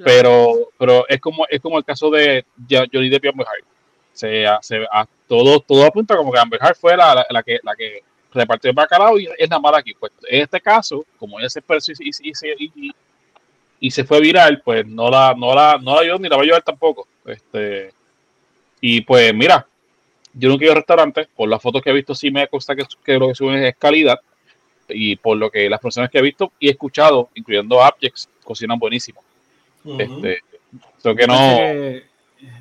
Pero, 0.04 0.72
pero 0.78 1.08
es 1.08 1.22
como 1.22 1.46
es 1.48 1.62
como 1.62 1.78
el 1.78 1.86
caso 1.86 2.10
de 2.10 2.44
Johnny 2.70 3.10
Depp 3.10 3.26
y 3.26 3.28
Amber 3.30 3.48
Heard. 3.48 3.66
Se, 4.12 4.46
se, 4.62 4.86
a, 4.92 5.08
todo, 5.28 5.60
todo 5.62 5.86
apunta 5.86 6.18
como 6.18 6.32
que 6.32 6.40
Amber 6.40 6.60
Heard 6.62 6.76
fue 6.76 6.98
la, 6.98 7.16
la, 7.16 7.26
la 7.30 7.44
que, 7.44 7.60
la 7.64 7.76
que 7.76 8.02
repartió 8.34 8.70
el 8.70 8.76
bacalao 8.76 9.20
y 9.20 9.28
es 9.38 9.50
la 9.50 9.60
mala 9.60 9.78
aquí. 9.80 9.94
Pues 10.00 10.12
en 10.28 10.42
este 10.42 10.60
caso, 10.62 11.06
como 11.18 11.40
ella 11.40 11.50
se 11.50 11.60
expresó 11.60 11.92
y, 11.92 11.96
y, 12.08 12.30
y, 12.30 12.34
se- 12.34 12.56
y- 12.58 12.92
y 13.80 13.92
se 13.92 14.04
fue 14.04 14.22
viral, 14.22 14.62
pues 14.64 14.86
no 14.88 15.10
la, 15.10 15.34
no 15.38 15.54
la, 15.54 15.78
no 15.82 15.96
la 15.96 16.02
ayudó 16.02 16.20
ni 16.20 16.30
la 16.30 16.36
va 16.38 16.42
a 16.42 16.46
ayudar 16.46 16.62
tampoco. 16.64 17.08
Este, 17.26 17.92
y 18.82 19.02
pues 19.02 19.34
mira, 19.34 19.66
yo 20.34 20.54
ido 20.54 20.72
a 20.72 20.76
restaurantes, 20.76 21.28
por 21.36 21.48
las 21.50 21.62
fotos 21.62 21.82
que 21.82 21.90
he 21.90 21.94
visto 21.94 22.16
sí 22.16 22.32
me 22.32 22.48
consta 22.48 22.76
que, 22.76 22.84
que 23.04 23.20
lo 23.20 23.28
que 23.30 23.36
suben 23.36 23.64
es 23.64 23.76
calidad 23.78 24.20
y 24.90 25.16
por 25.16 25.38
lo 25.38 25.50
que 25.50 25.70
las 25.70 25.80
personas 25.80 26.10
que 26.10 26.18
he 26.20 26.22
visto 26.22 26.52
y 26.60 26.68
he 26.68 26.72
escuchado, 26.72 27.30
incluyendo 27.36 27.82
Abjects, 27.82 28.30
cocinan 28.44 28.80
buenísimo. 28.80 29.22
Este, 29.98 30.40
creo 31.02 31.16
que 31.16 31.22
Yo 31.22 31.28
no. 31.28 31.34
pensé 31.34 31.56
que- 31.58 32.14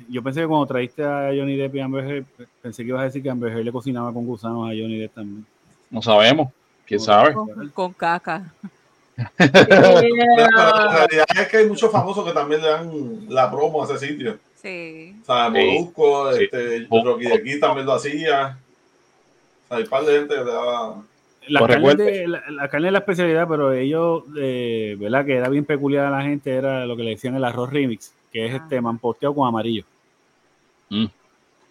yo 0.07 0.23
pensé 0.23 0.39
que 0.41 0.47
cuando 0.47 0.65
trajiste 0.65 1.03
a 1.03 1.27
Johnny 1.35 1.57
Depp 1.57 1.75
y 1.75 1.79
Amber 1.81 2.05
Heard, 2.05 2.25
pensé 2.61 2.83
que 2.83 2.89
ibas 2.89 3.01
a 3.01 3.05
decir 3.05 3.21
que 3.23 3.29
Amber 3.29 3.51
Heard 3.51 3.65
le 3.65 3.71
cocinaba 3.71 4.13
con 4.13 4.25
gusanos 4.25 4.63
a 4.65 4.69
Johnny 4.69 4.97
Depp 4.97 5.13
también. 5.15 5.45
No 5.93 6.01
sabemos. 6.01 6.51
¿Quién 6.85 6.99
sabe? 6.99 7.33
Con, 7.33 7.69
con 7.69 7.93
caca. 7.93 8.51
Pero 9.37 10.01
la 10.01 10.89
realidad 11.07 11.25
es 11.39 11.47
que 11.47 11.57
hay 11.57 11.67
muchos 11.67 11.91
famosos 11.91 12.25
que 12.25 12.31
también 12.33 12.61
le 12.61 12.67
dan 12.67 13.25
la 13.29 13.49
promo 13.51 13.81
a 13.81 13.85
ese 13.85 14.07
sitio. 14.07 14.37
Sí. 14.55 15.15
O 15.21 15.25
sea, 15.25 15.49
Molusco, 15.49 16.33
sí. 16.33 16.43
este, 16.45 16.87
Rocky 16.89 17.25
de 17.25 17.33
aquí 17.35 17.59
también 17.59 17.85
lo 17.85 17.93
hacía. 17.93 18.57
O 19.65 19.67
sea, 19.67 19.77
hay 19.77 19.83
un 19.83 19.89
par 19.89 20.03
de 20.03 20.13
gente 20.19 20.33
que 20.35 20.43
le 20.43 20.51
daba. 20.51 21.03
La 21.47 21.59
carne, 21.59 21.75
recuerde- 21.75 22.03
de, 22.05 22.27
la, 22.27 22.43
la 22.49 22.67
carne 22.69 22.87
es 22.87 22.93
la 22.93 22.99
especialidad, 22.99 23.47
pero 23.47 23.71
ellos, 23.73 24.23
eh, 24.37 24.95
¿verdad? 24.99 25.25
Que 25.25 25.35
era 25.35 25.49
bien 25.49 25.65
peculiar 25.65 26.05
a 26.05 26.09
la 26.09 26.21
gente, 26.23 26.51
era 26.55 26.85
lo 26.85 26.95
que 26.95 27.03
le 27.03 27.09
decían 27.11 27.35
el 27.35 27.43
arroz 27.43 27.69
remix, 27.71 28.13
que 28.31 28.45
es 28.47 28.53
Ah. 28.53 28.57
este 28.63 28.79
manposteado 28.81 29.35
con 29.35 29.47
amarillo, 29.47 29.83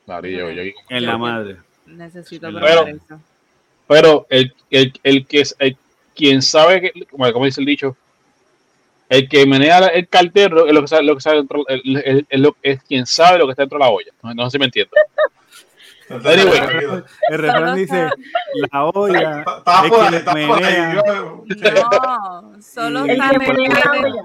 Amarillo, 0.06 0.50
yo- 0.50 0.62
en 0.62 0.74
Yo 0.90 1.06
la 1.06 1.12
que- 1.12 1.18
madre. 1.18 1.56
Necesito 1.86 2.46
Pero- 2.48 2.58
probar 2.60 2.88
eso. 2.90 3.20
Pero 3.92 4.26
el, 4.30 4.54
el, 4.70 4.92
el 5.02 5.26
que 5.26 5.40
es 5.42 5.54
el, 5.58 5.76
quien 6.14 6.40
sabe 6.40 6.80
que, 6.80 6.92
como, 7.10 7.44
dice 7.44 7.60
el 7.60 7.66
dicho, 7.66 7.94
el 9.10 9.28
que 9.28 9.44
menea 9.44 9.86
el 9.88 10.08
caldero 10.08 10.66
es 10.66 10.72
lo 10.72 10.80
que 10.80 10.88
sabe, 10.88 11.02
lo 11.02 11.14
que 11.14 11.20
sabe 11.20 11.36
dentro, 11.36 11.62
el- 11.68 12.02
el- 12.02 12.26
el- 12.30 12.52
es 12.62 12.82
quien 12.84 13.04
sabe 13.04 13.38
lo 13.38 13.44
que 13.46 13.50
está 13.52 13.64
dentro 13.64 13.78
de 13.78 13.84
la 13.84 13.90
olla. 13.90 14.10
No, 14.22 14.32
no 14.34 14.44
sé 14.46 14.52
si 14.52 14.58
me 14.58 14.64
entiendo. 14.64 14.92
Anyway. 16.08 17.02
El 17.28 17.38
refrán 17.38 17.60
Solo 17.60 17.74
dice, 17.74 18.08
la 18.72 18.84
olla 18.86 19.44
Estaba 19.58 19.86
es 19.86 19.90
por 20.22 20.62
ahí, 20.62 20.96
por 20.96 21.52
No, 21.74 22.62
solo 22.62 23.04
El 23.04 23.16
sabe 23.18 23.34
lo 23.34 23.40
que 23.40 23.50
hay 23.50 24.02
dentro. 24.02 24.22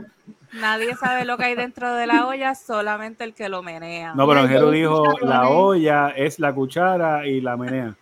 Nadie 0.53 0.95
sabe 0.95 1.25
lo 1.25 1.37
que 1.37 1.43
hay 1.43 1.55
dentro 1.55 1.93
de 1.93 2.07
la 2.07 2.25
olla, 2.25 2.55
solamente 2.55 3.23
el 3.25 3.33
que 3.33 3.49
lo 3.49 3.61
menea. 3.63 4.13
No, 4.15 4.27
pero 4.27 4.39
Angelo 4.39 4.71
dijo, 4.71 5.03
la 5.21 5.49
olla 5.49 6.09
es 6.15 6.39
la 6.39 6.53
cuchara 6.53 7.27
y 7.27 7.41
la 7.41 7.57
menea. 7.57 7.95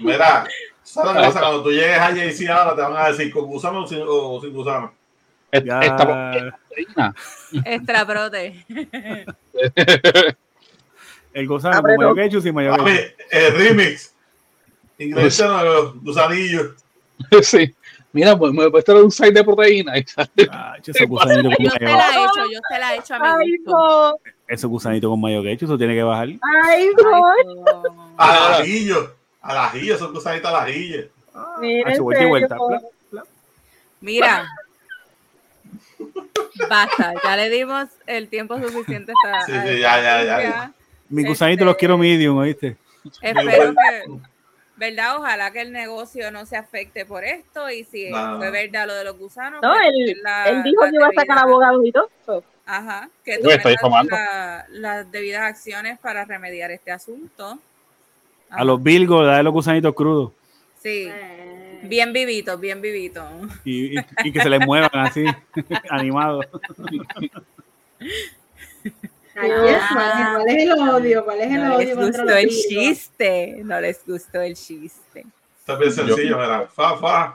Mira, 0.00 0.46
¿sabes 0.82 1.14
lo 1.14 1.20
que 1.20 1.26
pasa? 1.26 1.40
Cuando 1.40 1.62
tú 1.62 1.70
llegues 1.70 1.98
a 1.98 2.10
JC 2.12 2.48
ahora 2.48 2.74
te 2.74 2.80
van 2.82 2.96
a 2.96 3.08
decir 3.10 3.32
con 3.32 3.46
gusano 3.46 3.82
o 3.84 3.86
sin, 3.86 4.02
o 4.06 4.40
sin 4.40 4.52
gusano. 4.52 4.92
Ya, 5.64 5.80
Esta 5.80 5.96
proteína. 5.96 7.14
Extra 7.64 8.06
prote. 8.06 8.64
el 11.32 11.46
gusano 11.48 11.82
con 11.82 11.96
mayo 11.96 12.14
ketchup 12.14 12.42
sin 12.42 12.54
mayo 12.54 12.72
ketchup. 12.76 12.88
el 13.30 13.54
remix. 13.54 14.14
Ingredientes 14.98 15.40
nuevos, 15.46 16.02
gusanillos. 16.02 16.72
Sí. 17.42 17.74
Mira, 18.12 18.36
pues 18.38 18.52
me 18.52 18.64
he 18.64 18.70
puesto 18.70 18.94
un 19.04 19.10
site 19.10 19.32
de 19.32 19.44
proteína. 19.44 19.92
Ah, 20.50 20.76
esos 20.82 21.06
gusanitos 21.06 21.54
con 21.54 21.64
Yo 21.66 21.70
mayo, 21.80 21.96
la 21.96 22.08
he 22.08 22.24
hecho, 22.24 22.44
yo 22.52 22.58
se 22.70 22.78
la 22.78 22.94
he 22.94 22.98
hecho 22.98 23.14
a 23.14 23.18
mi 23.18 23.26
Ay, 23.26 23.56
gusto. 23.58 23.72
no. 23.72 24.14
esos 24.48 24.70
gusanitos 24.70 25.10
con 25.10 25.20
mayo 25.20 25.42
ketchup, 25.42 25.64
eso 25.68 25.78
tiene 25.78 25.94
que 25.94 26.02
bajar. 26.02 26.28
Ay, 26.64 26.88
no. 27.02 27.22
Ay, 28.16 28.90
no. 29.46 29.52
Al 29.52 29.58
ajillo. 29.58 29.60
Al 29.60 29.68
ajillo, 29.68 29.98
son 29.98 30.12
gusanitos 30.14 30.50
al 30.50 30.56
ajillo. 30.56 31.08
Mira, 31.60 31.90
Ah, 31.90 31.94
en 31.94 32.02
vuelta 32.02 32.22
y 32.24 32.26
vuelta. 32.28 32.56
Mira. 34.00 34.46
Basta, 36.70 37.14
ya 37.22 37.36
le 37.36 37.50
dimos 37.50 37.88
el 38.06 38.28
tiempo 38.28 38.58
suficiente 38.58 39.12
hasta. 39.24 39.46
Sí, 39.46 39.52
sí, 39.52 39.80
ya, 39.80 40.00
ya, 40.00 40.24
ya, 40.24 40.42
ya. 40.42 40.72
Mis 41.08 41.26
gusanitos 41.26 41.64
los 41.64 41.72
Este- 41.72 41.80
quiero 41.80 41.98
medium, 41.98 42.36
¿oíste? 42.38 42.76
Espero 43.22 43.74
que, 43.74 44.04
¿verdad? 44.76 45.18
Ojalá 45.18 45.50
que 45.52 45.60
el 45.60 45.72
negocio 45.72 46.30
no 46.32 46.44
se 46.46 46.56
afecte 46.56 47.04
por 47.06 47.24
esto 47.24 47.70
y 47.70 47.84
si 47.84 48.10
No. 48.10 48.38
fue 48.38 48.50
verdad 48.50 48.86
lo 48.86 48.94
de 48.94 49.04
los 49.04 49.16
gusanos. 49.18 49.60
No, 49.62 49.72
pues, 49.72 49.84
él, 49.94 50.20
la- 50.22 50.62
dijo 50.62 50.82
que 50.82 50.94
iba 50.96 51.06
a 51.08 51.12
sacar 51.12 51.38
abogados 51.38 51.82
y 51.84 51.92
todo. 51.92 52.10
Ajá, 52.68 53.08
que 53.24 53.38
tomen 53.38 53.56
estoy 53.58 53.72
las- 53.72 53.80
tomando. 53.82 54.10
la- 54.16 54.66
las 54.70 55.10
debidas 55.12 55.42
acciones 55.42 55.98
para 56.00 56.24
remediar 56.24 56.70
este 56.72 56.90
asunto. 56.90 57.58
A 58.50 58.64
los 58.64 58.82
Bilgos, 58.82 59.26
dale 59.26 59.42
los 59.42 59.52
gusanitos 59.52 59.94
crudos. 59.94 60.32
Sí, 60.82 61.08
Eh, 61.12 61.80
bien 61.84 62.12
vivitos, 62.12 62.58
bien 62.60 62.80
vivitos. 62.80 63.24
Y, 63.64 63.98
y- 63.98 64.04
y 64.24 64.32
que 64.32 64.40
se 64.40 64.48
les 64.48 64.60
muevan 64.64 64.90
así, 64.94 65.24
animados. 65.90 66.46
ay, 69.34 69.50
¿cuál, 69.50 69.68
es, 69.68 69.82
cuál 70.32 70.48
es 70.48 70.62
el 70.64 70.72
odio? 70.72 71.24
¿Cuál 71.24 71.40
es 71.40 71.50
el 71.52 71.62
No 71.64 71.78
les 71.78 71.86
odio 71.88 71.96
contra 71.96 72.22
gustó 72.22 72.36
el 72.36 72.46
virgos? 72.46 72.66
chiste, 72.68 73.56
no 73.64 73.80
les 73.80 74.06
gustó 74.06 74.40
el 74.42 74.54
chiste. 74.54 75.26
Esto 75.58 75.72
es 75.72 75.78
bien 75.78 75.92
sencillo, 75.92 76.38
mira. 76.38 76.66
Fa, 76.68 76.96
fa. 76.96 77.32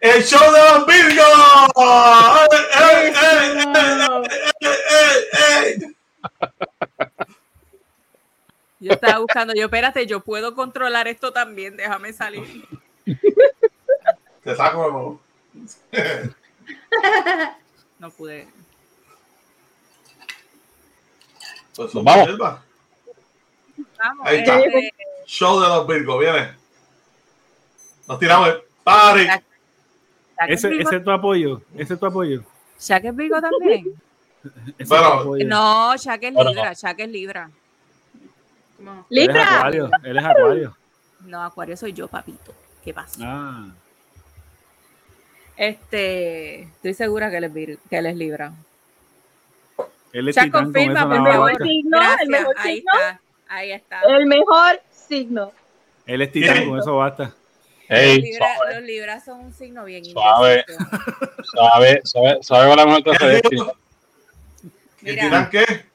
¡El 0.00 0.22
show 0.24 0.52
de 0.52 0.58
los 0.58 0.86
Virgos! 0.86 1.26
¡Ey, 2.78 3.12
ey, 3.22 3.54
ey, 3.74 3.96
ey, 4.60 4.68
ey, 4.90 5.80
ey! 5.80 5.96
Yo 8.78 8.92
estaba 8.92 9.18
buscando, 9.18 9.54
yo 9.54 9.64
espérate, 9.64 10.06
yo 10.06 10.20
puedo 10.20 10.54
controlar 10.54 11.08
esto 11.08 11.32
también, 11.32 11.76
déjame 11.76 12.12
salir. 12.12 12.66
Te 14.44 14.54
saco. 14.54 15.20
No 17.98 18.10
pude. 18.16 18.46
Pues, 21.74 21.94
Nos 21.94 22.04
vamos. 22.04 22.28
Ahí 24.24 24.38
está. 24.38 24.60
este, 24.60 24.94
Show 25.26 25.60
de 25.60 25.68
los 25.68 25.86
Virgos, 25.86 26.20
viene. 26.20 26.54
Nos 28.06 28.18
tiramos 28.18 28.48
el 28.48 28.62
party. 28.84 29.26
Ese, 30.48 30.68
es 30.78 31.04
tu 31.04 31.10
apoyo, 31.10 31.62
ese 31.76 31.94
es 31.94 32.00
tu 32.00 32.06
apoyo. 32.06 32.44
Shaq 32.78 33.06
es 33.06 33.16
Virgo 33.16 33.40
también. 33.40 33.94
Bueno. 34.86 35.24
No, 35.44 35.96
Shaq 35.96 36.22
es 36.22 36.32
Bueno, 36.34 36.50
Libra, 36.50 36.72
Shaq 36.72 37.00
es 37.00 37.08
Libra. 37.08 37.50
No. 38.78 39.06
Él 39.10 39.18
es 39.18 39.26
Libra. 39.28 39.56
acuario, 39.58 39.90
él 40.04 40.16
es 40.18 40.24
acuario. 40.24 40.76
No, 41.20 41.42
Acuario 41.44 41.76
soy 41.76 41.92
yo, 41.92 42.08
papito. 42.08 42.54
¿Qué 42.84 42.92
pasa? 42.94 43.18
Ah, 43.22 43.66
Este, 45.56 46.62
estoy 46.64 46.94
segura 46.94 47.30
que 47.30 47.38
él 47.38 47.44
es, 47.44 47.52
Vir- 47.52 47.78
que 47.88 47.96
él 47.98 48.06
es 48.06 48.16
Libra. 48.16 48.52
él 50.12 50.28
es 50.28 50.34
titán 50.34 50.50
con 50.50 50.64
confirma, 50.64 51.02
el 51.02 51.22
mejor 51.22 51.56
signo, 51.62 51.98
Gracias, 51.98 52.20
el 52.22 52.28
mejor 52.28 52.54
ahí 52.58 52.74
signo, 52.76 52.92
está, 52.92 53.20
ahí 53.48 53.72
está. 53.72 54.00
el 54.02 54.26
mejor 54.26 54.80
signo. 54.90 55.52
Él 56.06 56.22
es 56.22 56.32
titán, 56.32 56.68
con 56.68 56.78
eso 56.78 56.96
basta. 56.96 57.24
Los, 57.88 58.00
Ey, 58.00 58.20
libra- 58.20 58.46
suave, 58.56 58.74
los 58.74 58.84
Libras 58.84 59.24
son 59.24 59.40
un 59.40 59.52
signo 59.54 59.84
bien 59.84 60.04
Suave. 60.04 60.64
suave, 61.44 62.00
suave 62.42 62.68
con 62.68 62.76
la 62.76 62.84
mejor 62.86 63.02
clase 63.04 63.26
de. 63.26 63.40
¿Y 65.02 65.04
Mira. 65.10 65.22
tiran 65.22 65.50
qué? 65.50 65.86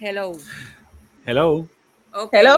Hello. 0.00 0.32
Hello. 1.26 1.68
Hello. 2.32 2.56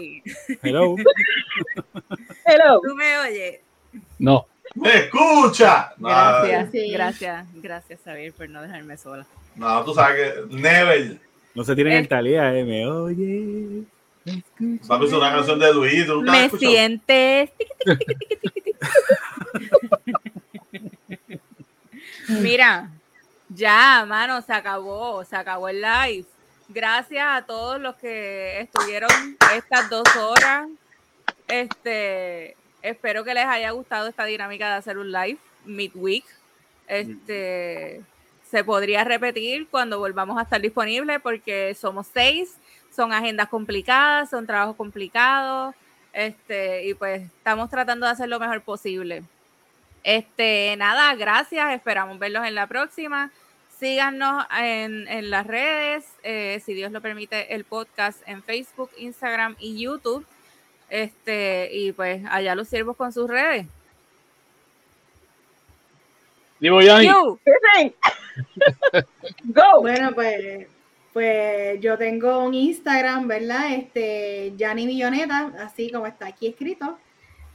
hello. 0.63 0.95
Hello. 2.45 2.81
¿Tú 2.81 2.95
me 2.95 3.17
oyes? 3.19 3.59
No, 4.17 4.47
¡Me 4.75 4.89
escucha! 4.97 5.93
Gracias, 5.97 6.71
Sí. 6.71 6.89
gracias, 6.91 7.45
gracias, 7.55 7.99
Xavier, 8.03 8.33
por 8.33 8.49
no 8.49 8.61
dejarme 8.61 8.97
sola. 8.97 9.27
No, 9.55 9.83
tú 9.83 9.93
sabes 9.93 10.33
que 10.49 10.55
Never. 10.55 11.19
No 11.53 11.63
se 11.63 11.75
tienen 11.75 11.93
Eh. 11.93 11.99
el 11.99 12.07
talía, 12.07 12.57
eh. 12.57 12.63
Me 12.63 12.87
oye. 12.87 13.83
me 14.25 14.31
escucha. 14.33 14.87
Papi, 14.87 15.05
es 15.05 15.13
una 15.13 15.31
canción 15.31 15.59
de 15.59 15.73
Luis. 15.73 16.05
¿tú 16.07 16.15
nunca 16.15 16.31
la 16.31 16.43
has 16.45 16.53
Me 16.53 16.59
sientes. 16.59 17.49
Mira, 22.29 22.89
ya, 23.49 24.05
mano, 24.07 24.41
se 24.41 24.53
acabó, 24.53 25.23
se 25.25 25.35
acabó 25.35 25.69
el 25.69 25.81
live. 25.81 26.25
Gracias 26.73 27.23
a 27.23 27.45
todos 27.45 27.79
los 27.79 27.95
que 27.97 28.61
estuvieron 28.61 29.11
estas 29.55 29.91
dos 29.91 30.03
horas. 30.15 30.67
Este, 31.47 32.57
espero 32.81 33.23
que 33.23 33.35
les 33.35 33.45
haya 33.45 33.69
gustado 33.71 34.07
esta 34.07 34.25
dinámica 34.25 34.69
de 34.69 34.75
hacer 34.77 34.97
un 34.97 35.11
live 35.11 35.37
midweek. 35.65 36.25
Este, 36.87 38.01
se 38.49 38.63
podría 38.63 39.03
repetir 39.03 39.67
cuando 39.69 39.99
volvamos 39.99 40.39
a 40.39 40.41
estar 40.41 40.59
disponibles 40.59 41.21
porque 41.21 41.75
somos 41.75 42.07
seis, 42.11 42.55
son 42.95 43.13
agendas 43.13 43.49
complicadas, 43.49 44.31
son 44.31 44.47
trabajos 44.47 44.75
complicados. 44.75 45.75
Este, 46.11 46.87
y 46.87 46.95
pues 46.95 47.21
estamos 47.21 47.69
tratando 47.69 48.07
de 48.07 48.13
hacer 48.13 48.29
lo 48.29 48.39
mejor 48.39 48.61
posible. 48.61 49.21
Este, 50.03 50.75
nada, 50.77 51.13
gracias. 51.13 51.71
Esperamos 51.71 52.17
verlos 52.17 52.47
en 52.47 52.55
la 52.55 52.65
próxima. 52.65 53.31
Síganos 53.79 54.45
en, 54.57 55.07
en 55.07 55.29
las 55.29 55.45
redes, 55.45 56.05
eh, 56.23 56.61
si 56.65 56.73
Dios 56.73 56.91
lo 56.91 57.01
permite, 57.01 57.53
el 57.53 57.65
podcast 57.65 58.21
en 58.27 58.43
Facebook, 58.43 58.89
Instagram 58.97 59.55
y 59.59 59.81
YouTube. 59.81 60.25
Este, 60.89 61.69
y 61.73 61.91
pues 61.91 62.23
allá 62.29 62.55
los 62.55 62.67
sirvo 62.67 62.93
con 62.93 63.11
sus 63.11 63.29
redes. 63.29 63.65
digo 66.59 66.81
Yanni. 66.81 67.07
You. 67.07 67.39
Listen. 67.45 67.95
Go. 69.45 69.81
Bueno, 69.81 70.13
pues, 70.13 70.67
pues 71.11 71.81
yo 71.81 71.97
tengo 71.97 72.39
un 72.39 72.53
Instagram, 72.53 73.27
¿verdad? 73.27 73.73
Este, 73.73 74.53
Yanni 74.55 74.85
Milloneta, 74.85 75.51
así 75.59 75.91
como 75.91 76.05
está 76.05 76.27
aquí 76.27 76.47
escrito. 76.47 76.97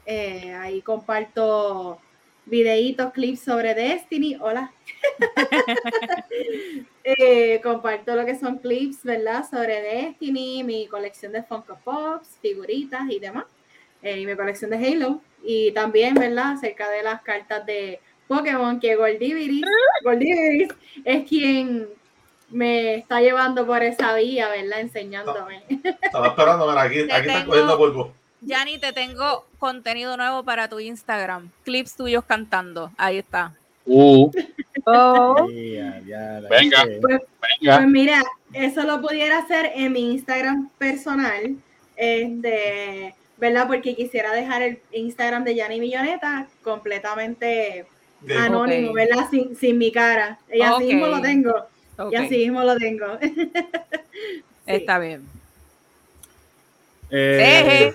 Eh, 0.05 0.53
ahí 0.55 0.82
comparto 0.82 2.01
videitos, 2.48 3.12
clips 3.12 3.40
sobre 3.40 3.74
Destiny. 3.74 4.36
Hola. 4.40 4.72
Eh, 7.10 7.62
comparto 7.62 8.14
lo 8.14 8.26
que 8.26 8.34
son 8.34 8.58
clips, 8.58 9.02
¿verdad? 9.02 9.42
Sobre 9.48 9.80
Destiny, 9.80 10.62
mi 10.62 10.86
colección 10.88 11.32
de 11.32 11.42
Funko 11.42 11.78
Pops, 11.82 12.36
figuritas 12.42 13.08
y 13.08 13.18
demás. 13.18 13.46
Eh, 14.02 14.20
y 14.20 14.26
mi 14.26 14.36
colección 14.36 14.70
de 14.70 14.76
Halo. 14.76 15.22
Y 15.42 15.72
también, 15.72 16.14
¿verdad? 16.14 16.52
Acerca 16.52 16.90
de 16.90 17.02
las 17.02 17.22
cartas 17.22 17.64
de 17.64 17.98
Pokémon, 18.26 18.78
que 18.78 18.94
Goldiviris, 18.94 19.64
Goldiviris 20.04 20.68
es 21.02 21.26
quien 21.26 21.88
me 22.50 22.96
está 22.96 23.22
llevando 23.22 23.66
por 23.66 23.82
esa 23.82 24.14
vía, 24.14 24.50
¿verdad? 24.50 24.80
Enseñándome. 24.80 25.62
Estaba 26.02 26.28
esperando, 26.28 26.68
mira, 26.68 26.82
aquí, 26.82 27.00
aquí 27.10 27.28
están 27.28 27.46
cogiendo 27.46 27.78
polvo. 27.78 28.18
Yanni, 28.40 28.78
te 28.78 28.93
tengo 28.93 29.47
contenido 29.59 30.16
nuevo 30.16 30.43
para 30.44 30.69
tu 30.69 30.78
Instagram. 30.81 31.51
Clips 31.65 31.94
tuyos 31.97 32.24
cantando. 32.24 32.90
Ahí 32.97 33.19
está. 33.19 33.52
Uh, 33.85 34.31
Oh. 34.90 35.47
Venga. 35.52 36.86
Pues, 37.01 37.20
venga. 37.60 37.77
pues 37.77 37.86
mira, 37.89 38.23
eso 38.55 38.82
lo 38.85 39.02
pudiera 39.02 39.39
hacer 39.39 39.73
en 39.74 39.93
mi 39.93 40.12
Instagram 40.12 40.70
personal, 40.78 41.56
este, 41.97 43.15
¿verdad? 43.36 43.66
Porque 43.66 43.94
quisiera 43.94 44.32
dejar 44.32 44.62
el 44.62 44.78
Instagram 44.93 45.44
de 45.44 45.56
Yanni 45.56 45.81
Milloneta 45.81 46.47
completamente 46.62 47.86
De- 48.23 48.35
anónimo. 48.39 48.93
¿verdad? 48.94 49.28
Sin, 49.31 49.55
sin 49.56 49.77
mi 49.77 49.93
cara. 49.93 50.39
Y 50.52 50.62
así 50.62 50.85
mismo 50.85 51.06
lo 51.09 51.20
tengo. 51.20 51.55
Ok. 51.98 52.12
Y 52.12 52.16
así 52.16 52.39
mismo 52.39 52.62
lo 52.62 52.77
tengo. 52.77 53.06
Está 54.66 54.98
bien. 54.98 55.23
Eh, 57.10 57.94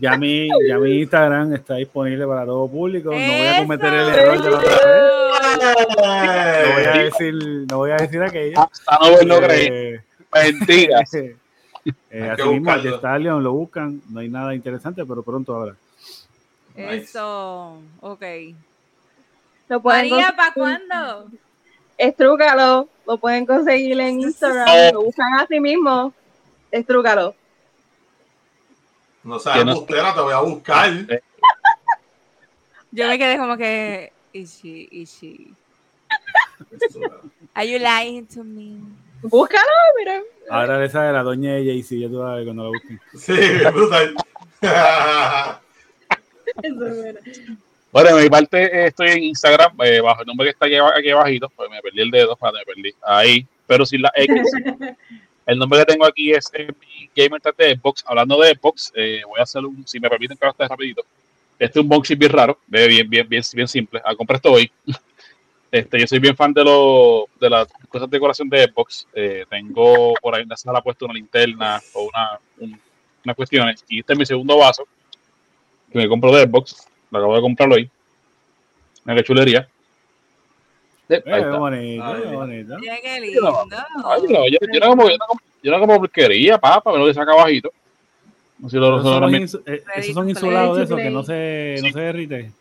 ya, 0.00 0.16
mi, 0.16 0.48
ya 0.68 0.78
mi 0.78 1.00
Instagram 1.00 1.54
está 1.54 1.74
disponible 1.76 2.26
para 2.26 2.44
todo 2.46 2.68
público. 2.68 3.10
No 3.10 3.16
voy 3.16 3.46
a 3.46 3.58
cometer 3.58 3.92
el 3.94 4.08
error 4.08 4.42
de 4.42 4.50
la 4.50 4.56
otra 4.58 4.70
vez. 4.70 6.68
No 6.68 6.74
voy 6.74 6.84
a 6.84 7.02
decir, 7.02 7.34
no 7.70 7.76
voy 7.78 7.90
a 7.90 7.96
decir 7.96 8.22
aquello. 8.22 8.60
Hasta 8.60 8.98
no 9.00 9.10
verlo 9.16 9.36
Eh, 9.36 9.40
creer. 9.46 10.04
Mentiras. 10.32 11.14
eh, 11.14 12.30
así 12.30 12.48
mismo. 12.48 12.80
The 12.82 12.96
Stallion 12.96 13.42
lo 13.42 13.52
buscan. 13.52 14.00
No 14.08 14.20
hay 14.20 14.28
nada 14.28 14.54
interesante, 14.54 15.04
pero 15.04 15.22
pronto 15.22 15.54
habrá. 15.56 15.74
Eso, 16.76 17.80
ok. 18.00 18.22
Lo 19.68 19.82
pueden 19.82 20.10
María, 20.10 20.34
¿para 20.36 20.52
cuándo? 20.54 21.26
Estrúcalo, 21.98 22.88
lo 23.06 23.18
pueden 23.18 23.44
conseguir 23.44 23.98
en 24.00 24.20
Instagram, 24.20 24.68
Oh. 24.70 24.90
lo 24.94 25.02
buscan 25.02 25.34
así 25.40 25.58
mismo, 25.58 26.14
estrúcalo. 26.70 27.34
No 29.28 29.38
seas 29.38 29.58
Que 29.58 29.64
no- 29.64 29.72
embustera, 29.72 30.14
te 30.14 30.20
voy 30.22 30.32
a 30.32 30.40
buscar. 30.40 30.90
Yo 32.90 33.06
me 33.06 33.18
quedé 33.18 33.36
como 33.36 33.56
que, 33.58 34.10
is 34.32 34.58
she, 34.62 34.88
she? 35.14 35.48
Are 37.54 37.68
you 37.68 37.78
lying 37.78 38.26
to 38.28 38.42
me? 38.42 38.78
Búscalo, 39.20 39.66
mira. 39.98 40.22
Ahora 40.48 40.82
esa 40.82 41.02
de 41.02 41.12
la 41.12 41.22
doña 41.22 41.52
de 41.54 41.64
Jay-Z, 41.66 41.96
ya 42.00 42.08
tú 42.08 42.20
vas 42.20 42.30
a 42.32 42.34
ver 42.36 42.44
cuando 42.44 42.62
la 42.64 42.68
busquen. 42.70 43.00
Sí, 43.14 43.34
brutal. 43.74 44.14
Eso 46.62 46.86
es 46.86 46.96
bueno. 47.92 48.16
De 48.16 48.22
mi 48.22 48.30
parte 48.30 48.62
eh, 48.64 48.86
estoy 48.86 49.08
en 49.08 49.22
Instagram, 49.24 49.72
eh, 49.82 50.00
bajo 50.00 50.22
el 50.22 50.26
nombre 50.26 50.46
que 50.46 50.50
está 50.52 50.64
aquí, 50.66 50.76
aba- 50.76 50.96
aquí 50.96 51.10
abajito, 51.10 51.48
pues 51.54 51.68
me 51.70 51.82
perdí 51.82 52.00
el 52.00 52.10
dedo, 52.10 52.38
me 52.40 52.64
perdí. 52.64 52.94
Ahí, 53.02 53.46
pero 53.66 53.84
sin 53.84 54.00
la 54.02 54.10
X. 54.14 54.42
El 55.48 55.58
nombre 55.58 55.78
que 55.80 55.86
tengo 55.86 56.04
aquí 56.04 56.30
es 56.32 56.50
eh, 56.52 56.68
Gamer 57.16 57.40
de 57.40 57.74
Xbox. 57.76 58.04
Hablando 58.06 58.38
de 58.40 58.50
Xbox, 58.54 58.92
eh, 58.94 59.22
voy 59.26 59.40
a 59.40 59.44
hacer 59.44 59.64
un, 59.64 59.86
si 59.86 59.98
me 59.98 60.08
permiten 60.10 60.36
que 60.36 60.44
haga 60.44 60.52
este 60.52 60.68
rapidito. 60.68 61.02
Este 61.58 61.78
es 61.80 61.84
un 61.84 61.90
unboxing 61.90 62.18
bien 62.18 62.30
raro, 62.32 62.58
bien, 62.66 63.08
bien, 63.08 63.28
bien, 63.28 63.42
bien 63.54 63.66
simple. 63.68 64.00
Ah, 64.04 64.14
compré 64.14 64.36
esto 64.36 64.52
hoy. 64.52 64.70
Este, 65.70 66.00
yo 66.00 66.06
soy 66.06 66.18
bien 66.18 66.34
fan 66.34 66.54
de, 66.54 66.64
lo, 66.64 67.26
de 67.38 67.50
las 67.50 67.68
cosas 67.90 68.08
de 68.08 68.16
decoración 68.16 68.48
de 68.48 68.64
Xbox. 68.64 69.06
Eh, 69.12 69.44
tengo 69.50 70.14
por 70.22 70.34
ahí 70.34 70.42
en 70.42 70.48
la 70.48 70.56
sala 70.56 70.80
puesto 70.80 71.04
una 71.04 71.12
linterna 71.12 71.78
o 71.92 72.04
una, 72.04 72.40
un- 72.58 72.80
unas 73.22 73.36
cuestiones. 73.36 73.84
Y 73.86 74.00
este 74.00 74.14
es 74.14 74.18
mi 74.18 74.24
segundo 74.24 74.56
vaso 74.56 74.88
que 75.92 75.98
me 75.98 76.08
compro 76.08 76.32
de 76.34 76.44
Xbox. 76.44 76.86
Lo 77.10 77.18
acabo 77.18 77.36
de 77.36 77.42
comprarlo 77.42 77.74
hoy. 77.74 77.90
Qué 79.04 79.22
chulería. 79.24 79.68
Eh, 81.10 81.22
Eh, 81.24 81.44
bonito, 81.58 82.04
Ay. 82.04 82.22
qué 82.22 82.34
bonito. 82.36 82.78
Mira 82.78 82.96
qué 83.02 83.20
lindo. 83.20 83.58
Ay, 84.04 84.20
yo, 84.28 84.44
yo, 84.50 84.58
yo 84.72 84.80
no 84.80 84.88
como, 84.88 85.08
yo 85.08 85.16
no 85.16 85.26
como, 85.26 85.40
yo 85.62 85.70
no 85.72 85.80
como 85.80 85.96
porquería, 85.98 86.58
papá, 86.58 86.92
me 86.92 86.98
lo 86.98 87.12
saca 87.14 87.32
sé 88.68 88.76
si 88.76 88.80
lo- 88.80 88.98
Esos 88.98 89.50
son, 89.52 89.62
eh, 89.66 89.82
esos 89.96 90.14
son 90.14 90.28
insulados 90.28 90.76
de 90.76 90.84
eso 90.84 90.96
que 90.96 91.10
no 91.10 91.22
se, 91.22 91.76
no 91.82 91.88
se 91.92 92.00
derrite. 92.00 92.52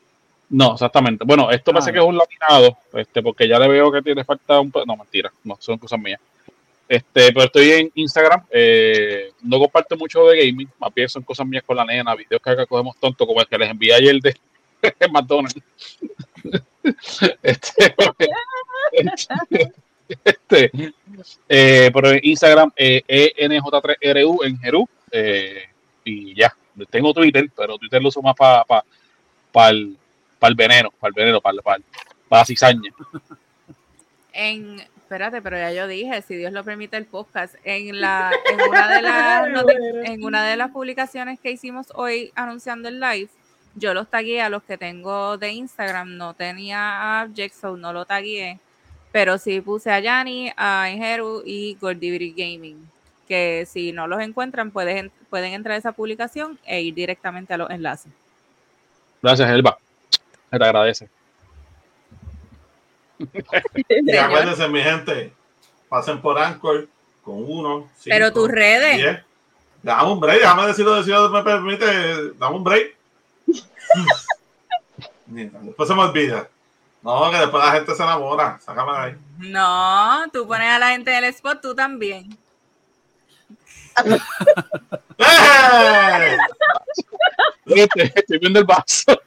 No, 0.49 0.74
exactamente. 0.74 1.26
Bueno, 1.26 1.52
esto 1.52 1.72
parece 1.74 1.90
Ah. 1.90 1.94
que 1.94 1.99
es 1.99 2.06
un 2.06 2.18
laminado, 2.18 2.78
este, 2.94 3.22
porque 3.22 3.48
ya 3.49 3.60
le 3.60 3.68
veo 3.68 3.91
que 3.91 4.02
tiene 4.02 4.24
falta 4.24 4.61
un... 4.61 4.72
No, 4.86 4.95
mentira, 4.95 5.30
no, 5.44 5.57
son 5.60 5.78
cosas 5.78 5.99
mías. 5.99 6.22
Este, 6.88 7.34
pero 7.34 7.44
estoy 7.44 7.69
en 7.72 7.91
Instagram, 7.95 8.44
eh, 8.49 9.32
no 9.41 9.60
comparto 9.60 9.98
mucho 9.98 10.24
de 10.28 10.38
gaming, 10.45 10.69
más 10.80 10.94
bien 10.94 11.10
son 11.10 11.22
cosas 11.24 11.45
mías 11.45 11.64
con 11.65 11.76
la 11.76 11.84
nena, 11.84 12.15
videos 12.15 12.41
que 12.41 12.49
acá 12.49 12.65
cogemos 12.65 12.95
tonto, 12.98 13.28
como 13.28 13.41
el 13.41 13.48
que 13.48 13.57
les 13.57 13.69
envié 13.69 13.94
ayer 13.94 14.15
de 14.22 14.34
McDonald's. 15.11 15.60
Este, 17.44 17.95
este, 20.24 20.72
eh, 21.49 21.91
pero 21.94 22.11
en 22.11 22.19
Instagram, 22.24 22.72
eh, 22.76 23.34
ENJ3RU 23.38 24.45
en 24.45 24.60
Jerú, 24.60 24.88
eh, 25.11 25.64
y 26.03 26.36
ya, 26.36 26.56
tengo 26.90 27.14
Twitter, 27.14 27.49
pero 27.56 27.78
Twitter 27.78 28.02
lo 28.02 28.10
uso 28.10 28.22
más 28.22 28.36
para 28.36 28.64
pa, 28.64 29.69
el, 29.69 29.98
pa 30.40 30.48
el 30.48 30.56
veneno, 30.56 30.91
para 30.99 31.10
el 31.10 31.14
veneno, 31.14 31.41
para 31.41 31.61
pa, 31.61 31.78
la 32.30 32.45
cizaña. 32.45 32.91
En, 34.34 34.80
espérate, 34.98 35.41
pero 35.41 35.57
ya 35.57 35.72
yo 35.72 35.88
dije, 35.88 36.22
si 36.22 36.36
Dios 36.36 36.53
lo 36.53 36.64
permite 36.64 36.95
el 36.98 37.06
podcast, 37.06 37.56
en 37.64 37.99
la, 37.99 38.32
en 38.52 38.61
una 38.61 38.88
de 38.95 39.02
las 39.02 39.48
en 40.06 40.24
una 40.24 40.48
de 40.48 40.57
las 40.57 40.72
publicaciones 40.72 41.40
que 41.40 41.52
hicimos 41.52 41.88
hoy 41.95 42.32
anunciando 42.36 42.88
el 42.88 42.99
live, 42.99 43.30
yo 43.78 43.94
los 43.94 44.08
tagué 44.10 44.41
a 44.41 44.49
los 44.49 44.64
que 44.64 44.78
tengo 44.78 45.38
de 45.38 45.52
Instagram, 45.52 46.18
no 46.18 46.34
tenía 46.34 47.22
a 47.22 47.28
Jackson, 47.34 47.80
no 47.80 47.94
lo 47.94 48.06
tagué, 48.06 48.60
pero 49.12 49.38
sí 49.38 49.62
puse 49.62 49.91
a 49.91 49.99
Yanni, 49.99 50.52
a 50.58 50.90
Ingeru 50.90 51.44
y 51.45 51.76
Gordivity 51.80 52.32
Gaming, 52.32 52.90
que 53.28 53.66
si 53.68 53.91
no 53.91 54.08
los 54.08 54.22
encuentran 54.22 54.72
pueden, 54.72 55.12
pueden 55.30 55.54
entrar 55.54 55.76
a 55.76 55.78
esa 55.78 55.91
publicación 55.91 56.60
e 56.66 56.82
ir 56.82 56.94
directamente 56.94 57.54
a 57.54 57.58
los 57.58 57.70
enlaces. 57.70 58.12
Gracias, 59.22 59.49
Elba. 59.49 59.78
Se 60.52 60.58
te 60.60 60.66
agradece. 60.66 61.10
Y 63.90 64.16
acuérdense, 64.16 64.68
mi 64.68 64.82
gente, 64.82 65.34
pasen 65.90 66.22
por 66.22 66.38
Anchor 66.38 66.88
con 67.24 67.36
uno. 67.49 67.90
cinco, 67.98 68.16
Pero 68.16 68.32
tus 68.34 68.48
redes. 68.49 68.98
diez. 68.98 69.20
Dame 69.82 70.12
un 70.12 70.20
break, 70.20 70.40
déjame 70.40 70.68
decirlo 70.68 71.02
si 71.02 71.10
Dios 71.10 71.32
me 71.32 71.44
permite. 71.44 72.34
Dame 72.34 72.56
un 72.56 72.64
break. 72.64 72.97
Después 75.26 75.90
se 75.90 75.96
me 75.96 76.04
olvida. 76.04 76.50
No, 77.02 77.30
que 77.32 77.38
después 77.38 77.64
la 77.64 77.72
gente 77.72 77.96
se 77.96 78.04
enamora. 78.04 78.60
Sácame 78.60 78.92
de 78.92 78.98
ahí. 78.98 79.16
No, 79.38 80.26
tú 80.32 80.48
pones 80.48 80.68
a 80.68 80.80
la 80.80 80.90
gente 80.90 81.12
del 81.12 81.26
spot, 81.26 81.62
tú 81.62 81.76
también. 81.76 82.38
¡Eh! 85.18 86.38
Estoy 87.66 88.40
viendo 88.40 88.60
el 88.60 88.66
vaso. 88.66 89.20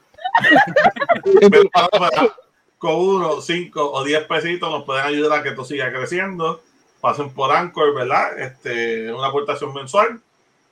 Con 2.78 2.94
uno, 2.94 3.40
cinco 3.40 3.92
o 3.92 4.04
diez 4.04 4.24
pesitos 4.24 4.70
nos 4.70 4.84
pueden 4.84 5.04
ayudar 5.04 5.40
a 5.40 5.42
que 5.42 5.50
esto 5.50 5.64
siga 5.64 5.92
creciendo. 5.92 6.62
Pasen 7.00 7.32
por 7.32 7.50
Anchor, 7.50 7.94
¿verdad? 7.94 8.38
Este, 8.38 9.12
una 9.12 9.28
aportación 9.28 9.74
mensual. 9.74 10.20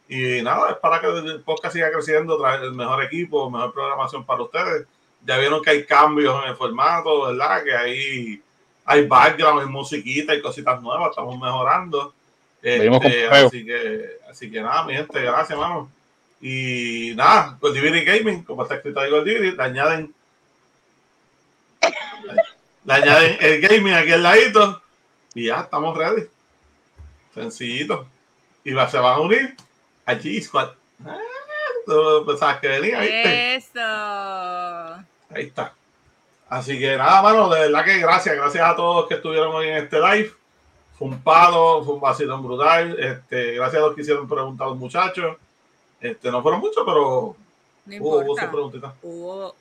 Y 0.08 0.40
nada, 0.42 0.70
es 0.70 0.76
para 0.78 1.00
que 1.00 1.06
el 1.06 1.42
podcast 1.42 1.74
siga 1.74 1.90
creciendo, 1.92 2.38
traer 2.38 2.62
el 2.62 2.72
mejor 2.72 3.02
equipo, 3.04 3.50
mejor 3.50 3.72
programación 3.74 4.24
para 4.24 4.42
ustedes. 4.42 4.86
Ya 5.24 5.36
vieron 5.36 5.62
que 5.62 5.70
hay 5.70 5.84
cambios 5.84 6.42
en 6.44 6.50
el 6.50 6.56
formato, 6.56 7.26
¿verdad? 7.26 7.62
Que 7.62 7.76
hay, 7.76 8.42
hay 8.86 9.06
background, 9.06 9.60
hay 9.60 9.66
musiquita, 9.66 10.32
hay 10.32 10.40
cositas 10.40 10.80
nuevas, 10.80 11.10
estamos 11.10 11.38
mejorando. 11.38 12.14
Este, 12.62 13.28
así 13.28 13.64
que, 13.66 14.06
así 14.30 14.50
que 14.50 14.60
nada, 14.62 14.84
mi 14.84 14.94
gente, 14.94 15.20
gracias, 15.20 15.58
mano. 15.58 15.90
Y 16.40 17.12
nada, 17.14 17.58
Goldiviri 17.60 18.04
Gaming, 18.04 18.44
como 18.44 18.62
está 18.62 18.76
escrito 18.76 19.00
ahí 19.00 19.10
Goldiviri, 19.10 19.52
le 19.56 19.62
añaden, 19.62 20.14
le 22.84 22.92
añaden 22.94 23.36
el 23.40 23.60
gaming 23.60 23.92
aquí 23.92 24.12
al 24.12 24.22
ladito 24.22 24.82
y 25.34 25.46
ya 25.46 25.60
estamos 25.60 25.96
ready. 25.96 26.22
Sencillito. 27.34 28.06
Y 28.64 28.72
va- 28.72 28.88
se 28.88 28.98
van 28.98 29.14
a 29.14 29.20
unir 29.20 29.54
a 30.08 30.14
G 30.14 30.40
Squad. 30.42 30.70
Ah, 31.06 31.18
pensabas 32.26 32.60
que 32.60 32.68
venía, 32.68 33.00
¿viste? 33.00 33.54
Eso. 33.56 33.80
Ahí 35.30 35.44
está. 35.46 35.74
Así 36.48 36.78
que 36.78 36.96
nada, 36.96 37.20
mano, 37.22 37.48
de 37.50 37.60
verdad 37.60 37.84
que 37.84 37.98
gracias, 37.98 38.34
gracias 38.36 38.66
a 38.66 38.74
todos 38.74 39.06
que 39.06 39.14
estuvieron 39.14 39.54
hoy 39.54 39.68
en 39.68 39.76
este 39.76 39.98
live. 40.00 40.32
Fue 40.98 41.08
un 41.08 41.22
palo, 41.22 41.82
fue 41.84 41.94
un 41.94 42.00
vacilón 42.00 42.42
brutal. 42.42 42.98
Este, 42.98 43.52
gracias 43.54 43.82
a 43.82 43.86
los 43.86 43.94
que 43.94 44.00
hicieron 44.00 44.26
preguntas 44.28 44.64
a 44.66 44.70
los 44.70 44.78
muchachos. 44.78 45.36
Este, 46.00 46.30
no 46.30 46.42
fueron 46.42 46.60
muchos, 46.60 46.82
pero 46.86 47.36
No 47.86 47.96
hubo, 48.02 48.18
hubo 48.20 48.36
sus 48.36 48.48
preguntitas. 48.48 48.92
Hubo- 49.02 49.54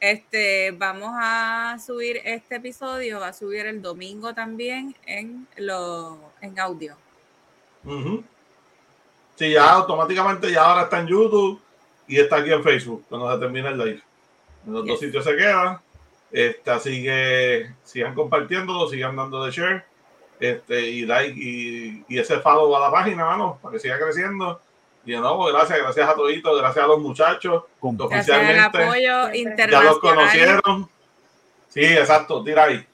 este, 0.00 0.70
vamos 0.72 1.12
a 1.14 1.78
subir 1.84 2.20
este 2.24 2.56
episodio, 2.56 3.20
va 3.20 3.28
a 3.28 3.32
subir 3.32 3.64
el 3.66 3.80
domingo 3.80 4.34
también 4.34 4.94
en 5.06 5.48
lo, 5.56 6.18
en 6.42 6.58
audio. 6.60 6.94
Ujú. 7.84 8.22
Sí, 9.36 9.50
ya 9.50 9.72
automáticamente 9.72 10.50
ya 10.52 10.64
ahora 10.64 10.82
está 10.82 11.00
en 11.00 11.06
YouTube 11.08 11.60
y 12.06 12.18
está 12.18 12.36
aquí 12.36 12.52
en 12.52 12.62
Facebook 12.62 13.04
cuando 13.08 13.32
se 13.32 13.38
termine 13.40 13.68
el 13.68 13.78
live. 13.78 14.02
En 14.66 14.72
los 14.72 14.86
dos 14.86 15.00
sitios 15.00 15.24
se 15.24 15.36
queda. 15.36 15.82
Este, 16.30 16.70
así 16.70 17.02
que 17.02 17.70
sigan 17.84 18.14
compartiéndolo, 18.14 18.88
sigan 18.88 19.16
dando 19.16 19.44
de 19.44 19.50
share. 19.50 19.84
Este, 20.40 20.80
y 20.90 21.06
like 21.06 21.34
y, 21.38 22.04
y 22.08 22.18
ese 22.18 22.40
follow 22.40 22.74
a 22.76 22.80
la 22.80 22.90
página, 22.90 23.24
mano, 23.24 23.58
para 23.62 23.72
que 23.72 23.78
siga 23.80 23.98
creciendo. 23.98 24.60
Y 25.04 25.12
de 25.12 25.18
nuevo, 25.18 25.44
gracias, 25.46 25.78
gracias 25.78 26.08
a 26.08 26.14
toditos, 26.14 26.58
gracias 26.58 26.84
a 26.84 26.88
los 26.88 26.98
muchachos. 26.98 27.64
Al 27.82 28.00
Oficialmente, 28.00 28.60
apoyo 28.60 28.92
ya 28.94 29.22
los 29.22 29.32
Ya 29.32 29.32
los 29.32 29.36
internacional. 29.36 30.00
conocieron. 30.00 30.90
Sí, 31.68 31.84
exacto, 31.84 32.42
tira 32.42 32.64
ahí. 32.64 32.86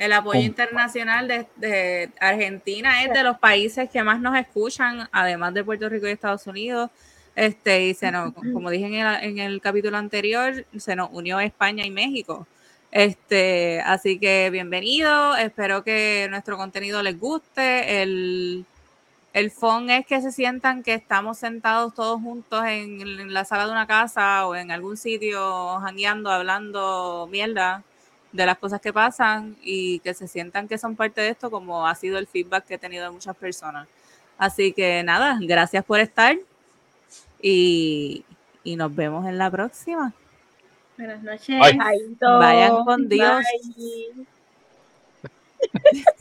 El 0.00 0.14
apoyo 0.14 0.40
internacional 0.40 1.28
de, 1.28 1.46
de 1.56 2.08
Argentina 2.20 3.04
es 3.04 3.12
de 3.12 3.22
los 3.22 3.38
países 3.38 3.90
que 3.90 4.02
más 4.02 4.18
nos 4.18 4.34
escuchan, 4.34 5.06
además 5.12 5.52
de 5.52 5.62
Puerto 5.62 5.90
Rico 5.90 6.08
y 6.08 6.12
Estados 6.12 6.46
Unidos. 6.46 6.88
Este, 7.36 7.88
y 7.88 7.92
se 7.92 8.10
nos, 8.10 8.32
como 8.32 8.70
dije 8.70 8.86
en 8.86 8.94
el, 8.94 9.24
en 9.24 9.38
el 9.38 9.60
capítulo 9.60 9.98
anterior, 9.98 10.64
se 10.74 10.96
nos 10.96 11.10
unió 11.12 11.38
España 11.38 11.84
y 11.84 11.90
México. 11.90 12.46
Este, 12.90 13.82
así 13.82 14.18
que 14.18 14.48
bienvenido. 14.48 15.36
Espero 15.36 15.84
que 15.84 16.28
nuestro 16.30 16.56
contenido 16.56 17.02
les 17.02 17.20
guste. 17.20 18.00
El, 18.00 18.64
el 19.34 19.50
fun 19.50 19.90
es 19.90 20.06
que 20.06 20.22
se 20.22 20.32
sientan 20.32 20.82
que 20.82 20.94
estamos 20.94 21.36
sentados 21.36 21.94
todos 21.94 22.22
juntos 22.22 22.64
en, 22.64 23.02
en 23.02 23.34
la 23.34 23.44
sala 23.44 23.66
de 23.66 23.72
una 23.72 23.86
casa 23.86 24.46
o 24.46 24.54
en 24.54 24.70
algún 24.70 24.96
sitio, 24.96 25.78
jangueando, 25.80 26.30
hablando 26.30 27.28
mierda 27.30 27.84
de 28.32 28.46
las 28.46 28.58
cosas 28.58 28.80
que 28.80 28.92
pasan 28.92 29.56
y 29.62 29.98
que 30.00 30.14
se 30.14 30.28
sientan 30.28 30.68
que 30.68 30.78
son 30.78 30.96
parte 30.96 31.20
de 31.20 31.30
esto, 31.30 31.50
como 31.50 31.86
ha 31.86 31.94
sido 31.94 32.18
el 32.18 32.26
feedback 32.26 32.64
que 32.64 32.74
he 32.74 32.78
tenido 32.78 33.04
de 33.04 33.10
muchas 33.10 33.36
personas. 33.36 33.88
Así 34.38 34.72
que 34.72 35.02
nada, 35.02 35.38
gracias 35.40 35.84
por 35.84 36.00
estar 36.00 36.36
y, 37.42 38.24
y 38.64 38.76
nos 38.76 38.94
vemos 38.94 39.26
en 39.26 39.38
la 39.38 39.50
próxima. 39.50 40.14
Buenas 40.96 41.22
noches. 41.22 41.58
Bye. 41.58 41.78
Vayan 42.20 42.84
con 42.84 43.08
Dios. 43.08 43.44
Bye. 43.76 44.26